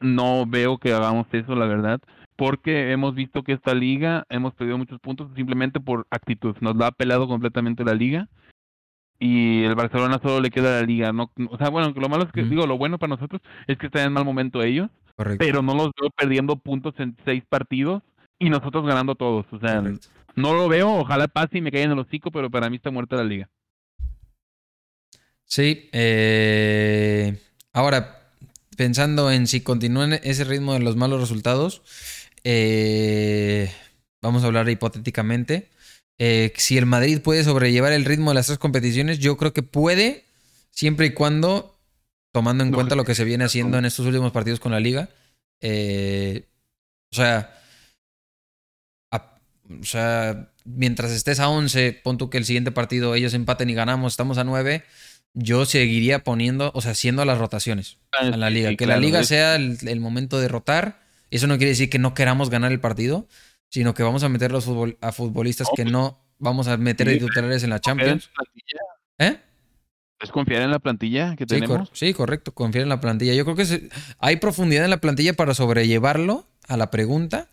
no 0.00 0.46
veo 0.46 0.78
que 0.78 0.92
hagamos 0.92 1.26
eso, 1.32 1.54
la 1.54 1.66
verdad, 1.66 2.00
porque 2.36 2.92
hemos 2.92 3.14
visto 3.14 3.42
que 3.42 3.52
esta 3.52 3.74
liga 3.74 4.24
hemos 4.30 4.54
perdido 4.54 4.78
muchos 4.78 5.00
puntos 5.00 5.30
simplemente 5.36 5.80
por 5.80 6.06
actitud. 6.10 6.56
Nos 6.60 6.76
la 6.76 6.88
ha 6.88 6.92
pelado 6.92 7.28
completamente 7.28 7.84
la 7.84 7.94
liga 7.94 8.28
y 9.18 9.64
el 9.64 9.74
Barcelona 9.74 10.18
solo 10.22 10.40
le 10.40 10.50
queda 10.50 10.80
la 10.80 10.86
liga. 10.86 11.12
No, 11.12 11.30
o 11.50 11.58
sea, 11.58 11.68
bueno, 11.68 11.92
lo 11.94 12.08
malo 12.08 12.24
es 12.24 12.32
que, 12.32 12.42
digo, 12.42 12.66
lo 12.66 12.78
bueno 12.78 12.98
para 12.98 13.10
nosotros 13.10 13.42
es 13.66 13.76
que 13.76 13.86
están 13.86 14.06
en 14.06 14.12
mal 14.14 14.24
momento 14.24 14.62
ellos, 14.62 14.88
pero 15.38 15.62
no 15.62 15.74
los 15.74 15.90
veo 16.00 16.10
perdiendo 16.16 16.56
puntos 16.56 16.94
en 16.98 17.16
seis 17.24 17.44
partidos 17.48 18.02
y 18.38 18.48
nosotros 18.48 18.86
ganando 18.86 19.14
todos. 19.14 19.44
O 19.52 19.58
sea, 19.60 19.82
no 20.34 20.54
lo 20.54 20.68
veo, 20.68 20.90
ojalá 20.94 21.28
pase 21.28 21.58
y 21.58 21.60
me 21.60 21.70
caiga 21.70 21.86
en 21.86 21.92
el 21.92 21.98
hocico, 21.98 22.30
pero 22.30 22.50
para 22.50 22.70
mí 22.70 22.76
está 22.76 22.90
muerta 22.90 23.16
la 23.16 23.24
liga. 23.24 23.48
Sí, 25.44 25.90
eh... 25.92 27.38
ahora 27.72 28.19
pensando 28.80 29.30
en 29.30 29.46
si 29.46 29.60
continúan 29.60 30.14
ese 30.14 30.42
ritmo 30.44 30.72
de 30.72 30.80
los 30.80 30.96
malos 30.96 31.20
resultados, 31.20 31.82
eh, 32.44 33.70
vamos 34.22 34.42
a 34.42 34.46
hablar 34.46 34.70
hipotéticamente. 34.70 35.68
Eh, 36.18 36.54
si 36.56 36.78
el 36.78 36.86
Madrid 36.86 37.20
puede 37.20 37.44
sobrellevar 37.44 37.92
el 37.92 38.06
ritmo 38.06 38.30
de 38.30 38.36
las 38.36 38.46
tres 38.46 38.56
competiciones, 38.56 39.18
yo 39.18 39.36
creo 39.36 39.52
que 39.52 39.62
puede, 39.62 40.24
siempre 40.70 41.08
y 41.08 41.12
cuando, 41.12 41.78
tomando 42.32 42.64
en 42.64 42.72
cuenta 42.72 42.94
lo 42.94 43.04
que 43.04 43.14
se 43.14 43.24
viene 43.24 43.44
haciendo 43.44 43.76
en 43.76 43.84
estos 43.84 44.06
últimos 44.06 44.32
partidos 44.32 44.60
con 44.60 44.72
la 44.72 44.80
liga. 44.80 45.10
Eh, 45.60 46.46
o 47.12 47.16
sea, 47.16 47.54
o 49.12 49.84
sea, 49.84 50.52
mientras 50.64 51.10
estés 51.10 51.38
a 51.38 51.50
11, 51.50 52.00
pon 52.02 52.16
tú 52.16 52.30
que 52.30 52.38
el 52.38 52.46
siguiente 52.46 52.72
partido 52.72 53.14
ellos 53.14 53.34
empaten 53.34 53.68
y 53.68 53.74
ganamos, 53.74 54.14
estamos 54.14 54.38
a 54.38 54.44
9 54.44 54.84
yo 55.34 55.64
seguiría 55.64 56.24
poniendo, 56.24 56.72
o 56.74 56.80
sea, 56.80 56.92
haciendo 56.92 57.24
las 57.24 57.38
rotaciones 57.38 57.98
a 58.12 58.24
ah, 58.24 58.36
la 58.36 58.50
liga. 58.50 58.74
que 58.76 58.86
la 58.86 58.96
liga 58.96 59.24
sea 59.24 59.56
el, 59.56 60.00
momento 60.00 60.40
de 60.40 60.48
rotar. 60.48 61.00
Eso 61.30 61.46
no 61.46 61.56
quiere 61.58 61.70
decir 61.70 61.88
que 61.90 61.98
no 61.98 62.14
queramos 62.14 62.50
ganar 62.50 62.72
el 62.72 62.80
partido, 62.80 63.28
sino 63.68 63.94
que 63.94 64.02
vamos 64.02 64.24
a 64.24 64.28
meter 64.28 64.50
los 64.50 64.68
a 65.00 65.12
futbolistas 65.12 65.68
que 65.74 65.84
no 65.84 66.24
vamos 66.38 66.66
a 66.66 66.76
meter 66.76 67.06
de 67.06 67.18
titulares 67.18 67.62
en 67.62 67.70
la 67.70 67.80
Champions. 67.80 68.30
¿Eh? 69.18 69.38
¿Es 70.20 70.30
confiar 70.30 70.62
en 70.62 70.70
la 70.70 70.80
plantilla 70.80 71.36
que 71.36 71.46
tenemos? 71.46 71.90
sí, 71.92 72.12
correcto, 72.12 72.52
confiar 72.52 72.82
en 72.82 72.88
la 72.88 73.00
plantilla. 73.00 73.34
Yo 73.34 73.44
creo 73.44 73.56
que 73.56 73.88
hay 74.18 74.36
profundidad 74.36 74.84
en 74.84 74.90
la 74.90 75.00
plantilla 75.00 75.34
para 75.34 75.54
sobrellevarlo 75.54 76.46
a 76.68 76.76
la 76.76 76.90
pregunta. 76.90 77.48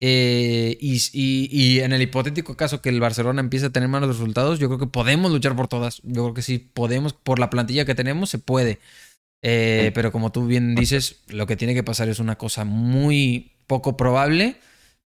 Eh, 0.00 0.78
y, 0.80 1.80
en 1.80 1.92
el 1.92 2.02
hipotético 2.02 2.56
caso 2.56 2.80
que 2.80 2.88
el 2.88 3.00
Barcelona 3.00 3.40
empiece 3.40 3.66
a 3.66 3.70
tener 3.70 3.88
malos 3.88 4.08
resultados, 4.08 4.58
yo 4.58 4.68
creo 4.68 4.78
que 4.78 4.86
podemos 4.86 5.30
luchar 5.32 5.56
por 5.56 5.68
todas. 5.68 6.00
Yo 6.04 6.24
creo 6.24 6.34
que 6.34 6.42
sí 6.42 6.58
podemos, 6.58 7.12
por 7.12 7.38
la 7.38 7.50
plantilla 7.50 7.84
que 7.84 7.94
tenemos, 7.94 8.30
se 8.30 8.38
puede. 8.38 8.78
Eh, 9.42 9.92
pero 9.94 10.12
como 10.12 10.32
tú 10.32 10.46
bien 10.46 10.74
dices, 10.74 11.22
lo 11.28 11.46
que 11.46 11.56
tiene 11.56 11.74
que 11.74 11.82
pasar 11.82 12.08
es 12.08 12.18
una 12.18 12.36
cosa 12.36 12.64
muy 12.64 13.52
poco 13.66 13.96
probable, 13.96 14.56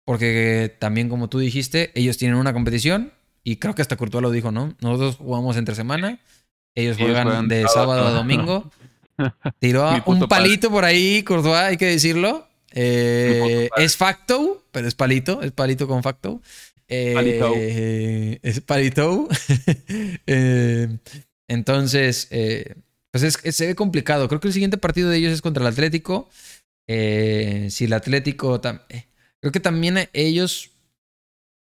porque 0.06 0.76
también 0.80 1.10
como 1.10 1.30
tú 1.30 1.40
dijiste, 1.40 1.92
ellos 1.96 2.18
tienen 2.18 2.38
una 2.38 2.54
competición 2.54 3.14
y 3.44 3.58
creo 3.58 3.74
que 3.74 3.82
hasta 3.82 3.96
Courtois 3.96 4.22
lo 4.22 4.32
dijo, 4.32 4.52
¿no? 4.52 4.76
Nosotros 4.82 5.16
jugamos 5.18 5.58
entre 5.58 5.76
semana, 5.76 6.20
ellos 6.76 6.98
juegan 6.98 7.48
de 7.48 7.68
sábado 7.68 8.06
a 8.06 8.12
domingo. 8.12 8.70
Tiró 9.60 9.90
un 10.06 10.28
palito 10.28 10.70
por 10.70 10.86
ahí, 10.86 11.24
Courtois, 11.24 11.56
hay 11.56 11.78
que 11.78 11.88
decirlo. 11.88 12.49
Eh, 12.72 13.70
es 13.78 13.98
facto, 13.98 14.66
pero 14.72 14.88
es 14.88 14.96
palito, 14.96 15.42
es 15.42 15.52
palito 15.52 15.88
con 15.88 16.04
facto. 16.04 16.42
Eh, 16.88 18.40
es 18.42 18.62
palito. 18.62 19.28
Eh, 20.28 20.88
entonces, 21.48 22.28
pues 23.12 23.24
es, 23.24 23.56
se 23.56 23.68
ve 23.68 23.76
complicado. 23.76 24.28
Creo 24.28 24.40
que 24.40 24.48
el 24.48 24.54
siguiente 24.54 24.78
partido 24.78 25.10
de 25.10 25.18
ellos 25.18 25.34
es 25.34 25.42
contra 25.42 25.64
el 25.64 25.68
Atlético. 25.68 26.30
si 26.88 27.86
el 27.86 27.94
Atlético. 27.94 28.62
creo 28.62 29.52
que 29.52 29.60
también 29.60 30.10
ellos, 30.14 30.72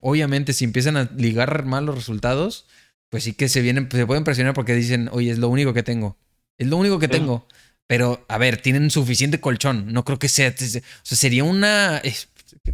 obviamente, 0.01 0.53
si 0.53 0.65
empiezan 0.65 0.97
a 0.97 1.11
ligar 1.17 1.65
mal 1.65 1.87
los 1.87 1.95
resultados, 1.95 2.67
pues 3.09 3.25
sí 3.25 3.33
que 3.33 3.49
se 3.49 3.63
vienen, 3.63 3.89
se 3.91 4.07
pueden 4.07 4.25
presionar 4.25 4.55
porque 4.55 4.75
dicen, 4.75 5.09
oye, 5.13 5.31
es 5.31 5.39
lo 5.39 5.49
único 5.49 5.73
que 5.73 5.83
tengo. 5.83 6.17
Es 6.59 6.67
lo 6.67 6.77
único 6.77 6.99
que 6.99 7.09
tengo. 7.09 7.47
Pero, 7.89 8.25
a 8.29 8.39
ver, 8.39 8.59
tienen 8.59 8.91
suficiente 8.91 9.41
colchón. 9.41 9.93
No 9.93 10.05
creo 10.05 10.19
que 10.19 10.29
sea. 10.29 10.51
O 10.51 10.55
sea, 10.57 10.83
sería 11.03 11.43
una. 11.43 12.01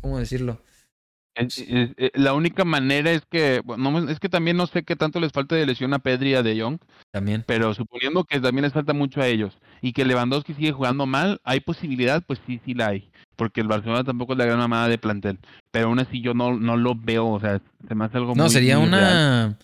¿Cómo 0.03 0.19
decirlo? 0.19 0.61
Eh, 1.37 2.11
la 2.15 2.33
única 2.33 2.65
manera 2.65 3.11
es 3.11 3.23
que, 3.29 3.61
no, 3.77 4.09
es 4.09 4.21
que 4.21 4.29
también 4.29 4.57
no 4.57 4.67
sé 4.67 4.85
qué 4.85 4.95
tanto 4.95 5.19
les 5.19 5.33
falta 5.33 5.57
de 5.57 5.67
lesión 5.67 5.93
a 5.93 5.99
Pedri 5.99 6.31
y 6.31 6.35
a 6.35 6.43
De 6.43 6.61
Jong. 6.61 6.79
También. 7.11 7.45
Pero 7.47 7.75
suponiendo 7.75 8.25
que 8.25 8.41
también 8.41 8.65
les 8.65 8.73
falta 8.73 8.93
mucho 8.93 9.21
a 9.21 9.27
ellos 9.27 9.59
y 9.81 9.93
que 9.93 10.05
Lewandowski 10.05 10.55
sigue 10.55 10.73
jugando 10.73 11.07
mal, 11.07 11.41
¿hay 11.45 11.61
posibilidad? 11.61 12.23
Pues 12.27 12.41
sí, 12.47 12.61
sí 12.65 12.75
la 12.75 12.89
hay. 12.89 13.11
Porque 13.37 13.61
el 13.61 13.69
Barcelona 13.69 14.05
tampoco 14.05 14.35
le 14.35 14.47
da 14.47 14.55
una 14.55 14.69
mala 14.69 14.89
de 14.89 14.99
plantel. 14.99 15.39
Pero 15.71 15.87
aún 15.89 15.99
así 15.99 16.21
yo 16.21 16.35
no, 16.35 16.55
no 16.59 16.77
lo 16.77 16.95
veo, 16.95 17.29
o 17.29 17.41
sea, 17.41 17.61
se 17.87 17.95
me 17.95 18.05
hace 18.05 18.17
algo 18.17 18.35
no, 18.35 18.49
sería 18.49 18.79
una... 18.79 19.59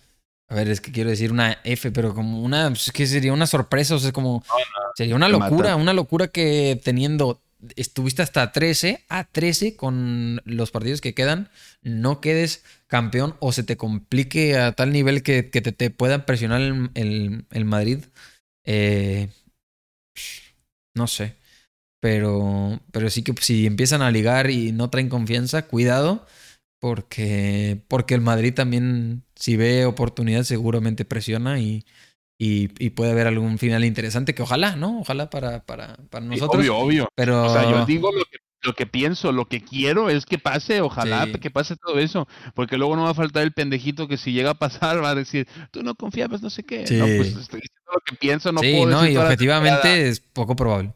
A 0.51 0.55
ver, 0.56 0.68
es 0.68 0.81
que 0.81 0.90
quiero 0.90 1.10
decir 1.10 1.31
una 1.31 1.59
F, 1.62 1.93
pero 1.93 2.12
como 2.12 2.43
una... 2.43 2.68
Pues, 2.68 2.89
es 2.89 2.93
que 2.93 3.06
sería 3.06 3.32
una 3.32 3.47
sorpresa, 3.47 3.94
o 3.94 4.01
sea, 4.01 4.10
como... 4.10 4.44
sería 4.97 5.14
una 5.14 5.28
locura, 5.28 5.77
una 5.77 5.93
locura 5.93 6.27
que 6.28 6.81
teniendo 6.82 7.40
estuviste 7.77 8.22
hasta 8.22 8.51
13, 8.51 9.05
a 9.09 9.24
13 9.24 9.77
con 9.77 10.40
los 10.44 10.72
partidos 10.72 11.01
que 11.01 11.14
quedan, 11.14 11.51
no 11.82 12.20
quedes 12.20 12.64
campeón 12.89 13.36
o 13.39 13.52
se 13.52 13.62
te 13.62 13.77
complique 13.77 14.59
a 14.59 14.72
tal 14.72 14.93
nivel 14.93 15.22
que, 15.22 15.43
te, 15.44 15.60
te, 15.60 15.90
puedan 15.90 16.27
presionar 16.27 16.60
el, 16.94 17.44
el, 17.51 17.64
Madrid. 17.64 17.98
Eh, 18.64 19.28
no 20.97 21.06
sé. 21.06 21.36
Pero, 22.01 22.81
pero 22.93 23.09
sí 23.10 23.22
que 23.22 23.35
si 23.40 23.66
empiezan 23.66 24.02
a 24.02 24.10
ligar 24.10 24.51
y 24.51 24.72
no 24.72 24.90
traen 24.90 25.10
confianza, 25.10 25.62
cuidado. 25.62 26.27
Porque, 26.81 27.82
porque 27.89 28.15
el 28.15 28.23
Madrid 28.23 28.55
también, 28.55 29.23
si 29.36 29.57
ve 29.57 29.85
oportunidad, 29.85 30.44
seguramente 30.44 31.05
presiona 31.05 31.61
y, 31.61 31.85
y, 32.39 32.69
puede 32.90 33.11
haber 33.11 33.27
algún 33.27 33.59
final 33.59 33.85
interesante 33.85 34.35
que 34.35 34.43
ojalá, 34.43 34.77
¿no? 34.77 35.01
Ojalá 35.01 35.28
para, 35.28 35.65
para, 35.66 35.98
para 36.09 36.24
nosotros. 36.24 36.59
obvio, 36.59 36.77
obvio. 36.78 37.09
Pero... 37.15 37.44
O 37.44 37.52
sea, 37.52 37.70
yo 37.70 37.85
digo 37.85 38.11
lo 38.11 38.24
que, 38.24 38.39
lo 38.62 38.74
que 38.74 38.86
pienso, 38.86 39.31
lo 39.31 39.47
que 39.47 39.62
quiero 39.62 40.09
es 40.09 40.24
que 40.24 40.39
pase, 40.39 40.81
ojalá 40.81 41.31
que 41.32 41.51
pase 41.51 41.77
todo 41.77 41.98
eso, 41.98 42.27
porque 42.55 42.78
luego 42.78 42.97
no 42.97 43.05
va 43.05 43.11
a 43.11 43.15
faltar 43.15 43.43
el 43.43 43.52
pendejito 43.52 44.09
que 44.09 44.16
si 44.16 44.32
llega 44.32 44.51
a 44.51 44.59
pasar 44.59 45.02
va 45.02 45.11
a 45.11 45.15
decir, 45.15 45.47
tú 45.70 45.82
no 45.82 45.94
confiabas, 45.94 46.43
no 46.43 46.51
sé 46.51 46.62
qué. 46.62 46.85
No, 46.93 47.05
pues 47.05 47.28
estoy 47.36 47.61
diciendo 47.61 47.93
lo 47.93 48.01
que 48.05 48.16
pienso, 48.16 48.52
no 48.52 48.61
sí, 48.61 48.73
puedo 48.73 48.90
no, 48.90 49.07
y 49.07 49.16
objetivamente 49.16 50.09
es 50.09 50.20
poco 50.20 50.57
probable. 50.57 50.94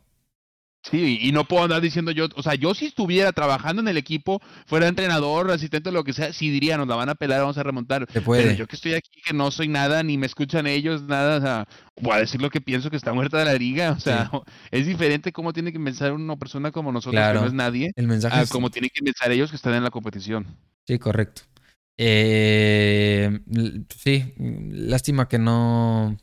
Sí, 0.90 1.18
y 1.22 1.32
no 1.32 1.44
puedo 1.44 1.64
andar 1.64 1.80
diciendo 1.80 2.10
yo, 2.10 2.28
o 2.36 2.42
sea, 2.42 2.54
yo 2.56 2.74
si 2.74 2.84
estuviera 2.84 3.32
trabajando 3.32 3.80
en 3.80 3.88
el 3.88 3.96
equipo, 3.96 4.42
fuera 4.66 4.86
entrenador, 4.86 5.50
asistente, 5.50 5.90
lo 5.90 6.04
que 6.04 6.12
sea, 6.12 6.30
sí 6.34 6.50
diría, 6.50 6.76
nos 6.76 6.86
la 6.86 6.94
van 6.94 7.08
a 7.08 7.14
pelar, 7.14 7.40
vamos 7.40 7.56
a 7.56 7.62
remontar. 7.62 8.06
Pero 8.06 8.52
yo 8.52 8.66
que 8.66 8.76
estoy 8.76 8.92
aquí, 8.92 9.08
que 9.24 9.32
no 9.32 9.50
soy 9.50 9.68
nada, 9.68 10.02
ni 10.02 10.18
me 10.18 10.26
escuchan 10.26 10.66
ellos, 10.66 11.02
nada, 11.02 11.38
o 11.38 11.40
sea, 11.40 11.68
voy 12.02 12.12
a 12.12 12.18
decir 12.18 12.42
lo 12.42 12.50
que 12.50 12.60
pienso 12.60 12.90
que 12.90 12.96
está 12.96 13.14
muerta 13.14 13.38
de 13.38 13.46
la 13.46 13.54
liga, 13.54 13.92
o 13.92 14.00
sea, 14.00 14.30
es 14.70 14.86
diferente 14.86 15.32
cómo 15.32 15.54
tiene 15.54 15.72
que 15.72 15.80
pensar 15.80 16.12
una 16.12 16.36
persona 16.36 16.70
como 16.70 16.92
nosotros, 16.92 17.28
que 17.28 17.34
no 17.34 17.46
es 17.46 17.54
nadie, 17.54 17.92
el 17.96 18.06
mensaje 18.06 18.38
a 18.38 18.46
como 18.46 18.68
tienen 18.68 18.90
que 18.92 19.02
pensar 19.02 19.32
ellos 19.32 19.48
que 19.48 19.56
están 19.56 19.72
en 19.72 19.84
la 19.84 19.90
competición. 19.90 20.46
Sí, 20.86 20.98
correcto. 20.98 21.42
Eh, 21.96 23.40
sí, 23.96 24.34
lástima 24.36 25.28
que 25.28 25.38
no, 25.38 26.18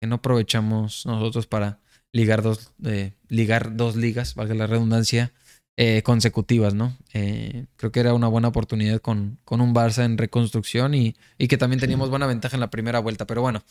que 0.00 0.06
no 0.06 0.16
aprovechamos 0.16 1.06
nosotros 1.06 1.48
para 1.48 1.80
ligar 2.14 2.42
dos, 2.42 2.70
eh, 2.84 3.12
ligar 3.28 3.76
dos 3.76 3.96
ligas, 3.96 4.36
valga 4.36 4.54
la 4.54 4.68
redundancia, 4.68 5.32
eh, 5.76 6.02
consecutivas, 6.04 6.72
¿no? 6.72 6.96
Eh, 7.12 7.66
creo 7.76 7.90
que 7.90 7.98
era 7.98 8.14
una 8.14 8.28
buena 8.28 8.46
oportunidad 8.46 9.00
con, 9.00 9.38
con 9.44 9.60
un 9.60 9.74
Barça 9.74 10.04
en 10.04 10.16
reconstrucción 10.16 10.94
y, 10.94 11.16
y, 11.38 11.48
que 11.48 11.58
también 11.58 11.80
teníamos 11.80 12.10
buena 12.10 12.28
ventaja 12.28 12.56
en 12.56 12.60
la 12.60 12.70
primera 12.70 13.00
vuelta. 13.00 13.26
Pero 13.26 13.42
bueno, 13.42 13.64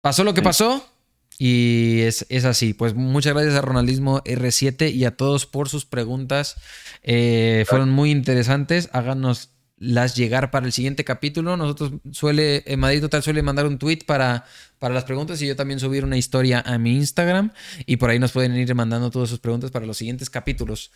pasó 0.00 0.22
lo 0.22 0.34
que 0.34 0.42
pasó 0.42 0.88
y 1.36 2.02
es, 2.02 2.24
es 2.28 2.44
así. 2.44 2.74
Pues 2.74 2.94
muchas 2.94 3.34
gracias 3.34 3.56
a 3.56 3.62
Ronaldismo 3.62 4.22
R7 4.22 4.92
y 4.94 5.04
a 5.04 5.16
todos 5.16 5.44
por 5.46 5.68
sus 5.68 5.84
preguntas. 5.84 6.54
fueron 7.02 7.90
muy 7.90 8.12
interesantes. 8.12 8.88
Háganos 8.92 9.50
las 9.76 10.14
llegar 10.14 10.52
para 10.52 10.66
el 10.66 10.72
siguiente 10.72 11.04
capítulo. 11.04 11.56
Nosotros 11.56 11.94
suele, 12.12 12.62
en 12.66 12.78
Madrid 12.78 13.00
Total 13.00 13.24
suele 13.24 13.42
mandar 13.42 13.66
un 13.66 13.78
tweet 13.78 14.00
para, 14.06 14.44
para 14.84 14.92
las 14.94 15.04
preguntas 15.04 15.40
y 15.40 15.46
yo 15.46 15.56
también 15.56 15.80
subir 15.80 16.04
una 16.04 16.18
historia 16.18 16.60
a 16.60 16.76
mi 16.76 16.96
Instagram 16.96 17.52
y 17.86 17.96
por 17.96 18.10
ahí 18.10 18.18
nos 18.18 18.32
pueden 18.32 18.54
ir 18.54 18.74
mandando 18.74 19.10
todas 19.10 19.30
sus 19.30 19.38
preguntas 19.38 19.70
para 19.70 19.86
los 19.86 19.96
siguientes 19.96 20.28
capítulos. 20.28 20.92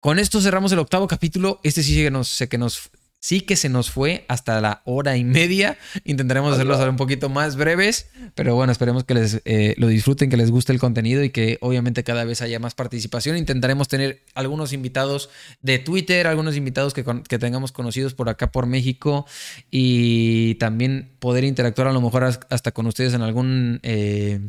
Con 0.00 0.18
esto 0.18 0.40
cerramos 0.40 0.72
el 0.72 0.80
octavo 0.80 1.06
capítulo. 1.06 1.60
Este 1.62 1.84
sí 1.84 1.94
que 1.94 2.10
nos, 2.10 2.26
sé 2.26 2.48
que 2.48 2.58
nos 2.58 2.90
Sí 3.20 3.40
que 3.40 3.56
se 3.56 3.68
nos 3.68 3.90
fue 3.90 4.24
hasta 4.28 4.60
la 4.60 4.82
hora 4.84 5.16
y 5.16 5.24
media. 5.24 5.76
Intentaremos 6.04 6.54
hacerlos 6.54 6.78
un 6.88 6.96
poquito 6.96 7.28
más 7.28 7.56
breves, 7.56 8.06
pero 8.36 8.54
bueno, 8.54 8.70
esperemos 8.70 9.02
que 9.02 9.14
les 9.14 9.42
eh, 9.44 9.74
lo 9.76 9.88
disfruten, 9.88 10.30
que 10.30 10.36
les 10.36 10.52
guste 10.52 10.72
el 10.72 10.78
contenido 10.78 11.24
y 11.24 11.30
que 11.30 11.58
obviamente 11.60 12.04
cada 12.04 12.24
vez 12.24 12.42
haya 12.42 12.60
más 12.60 12.74
participación. 12.74 13.36
Intentaremos 13.36 13.88
tener 13.88 14.22
algunos 14.34 14.72
invitados 14.72 15.30
de 15.62 15.80
Twitter, 15.80 16.28
algunos 16.28 16.56
invitados 16.56 16.94
que, 16.94 17.04
que 17.28 17.38
tengamos 17.40 17.72
conocidos 17.72 18.14
por 18.14 18.28
acá 18.28 18.52
por 18.52 18.66
México 18.66 19.26
y 19.68 20.54
también 20.54 21.10
poder 21.18 21.42
interactuar 21.42 21.88
a 21.88 21.92
lo 21.92 22.00
mejor 22.00 22.22
hasta 22.24 22.70
con 22.70 22.86
ustedes 22.86 23.14
en 23.14 23.22
algún... 23.22 23.80
Eh, 23.82 24.40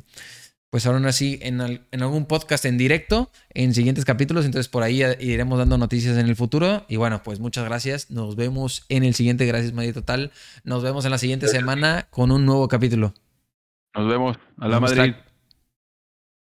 pues 0.70 0.86
aún 0.86 1.06
así 1.06 1.40
en, 1.42 1.62
en, 1.62 2.02
algún 2.02 2.26
podcast 2.26 2.66
en 2.66 2.78
directo 2.78 3.32
en 3.50 3.74
siguientes 3.74 4.06
capítulos. 4.06 4.46
Entonces 4.46 4.70
por 4.70 4.84
ahí 4.84 5.04
iremos 5.20 5.58
dando 5.58 5.78
noticias 5.78 6.18
en 6.18 6.28
el 6.28 6.36
futuro. 6.36 6.86
Y 6.88 6.98
bueno, 6.98 7.24
pues 7.24 7.40
muchas 7.40 7.66
gracias. 7.66 8.12
Nos 8.12 8.36
vemos 8.36 8.86
en 8.90 9.04
el 9.04 9.14
siguiente 9.16 9.46
Gracias 9.46 9.74
Madrid 9.74 9.94
Total. 9.94 10.32
Nos 10.64 10.84
vemos 10.84 11.06
en 11.06 11.12
la 11.12 11.18
siguiente 11.18 11.48
semana 11.48 12.08
con 12.12 12.32
un 12.32 12.46
nuevo 12.46 12.68
capítulo. 12.68 13.14
Nos 13.96 14.08
vemos. 14.08 14.38
A 14.58 14.68
la 14.68 14.80
Madrid. 14.80 15.16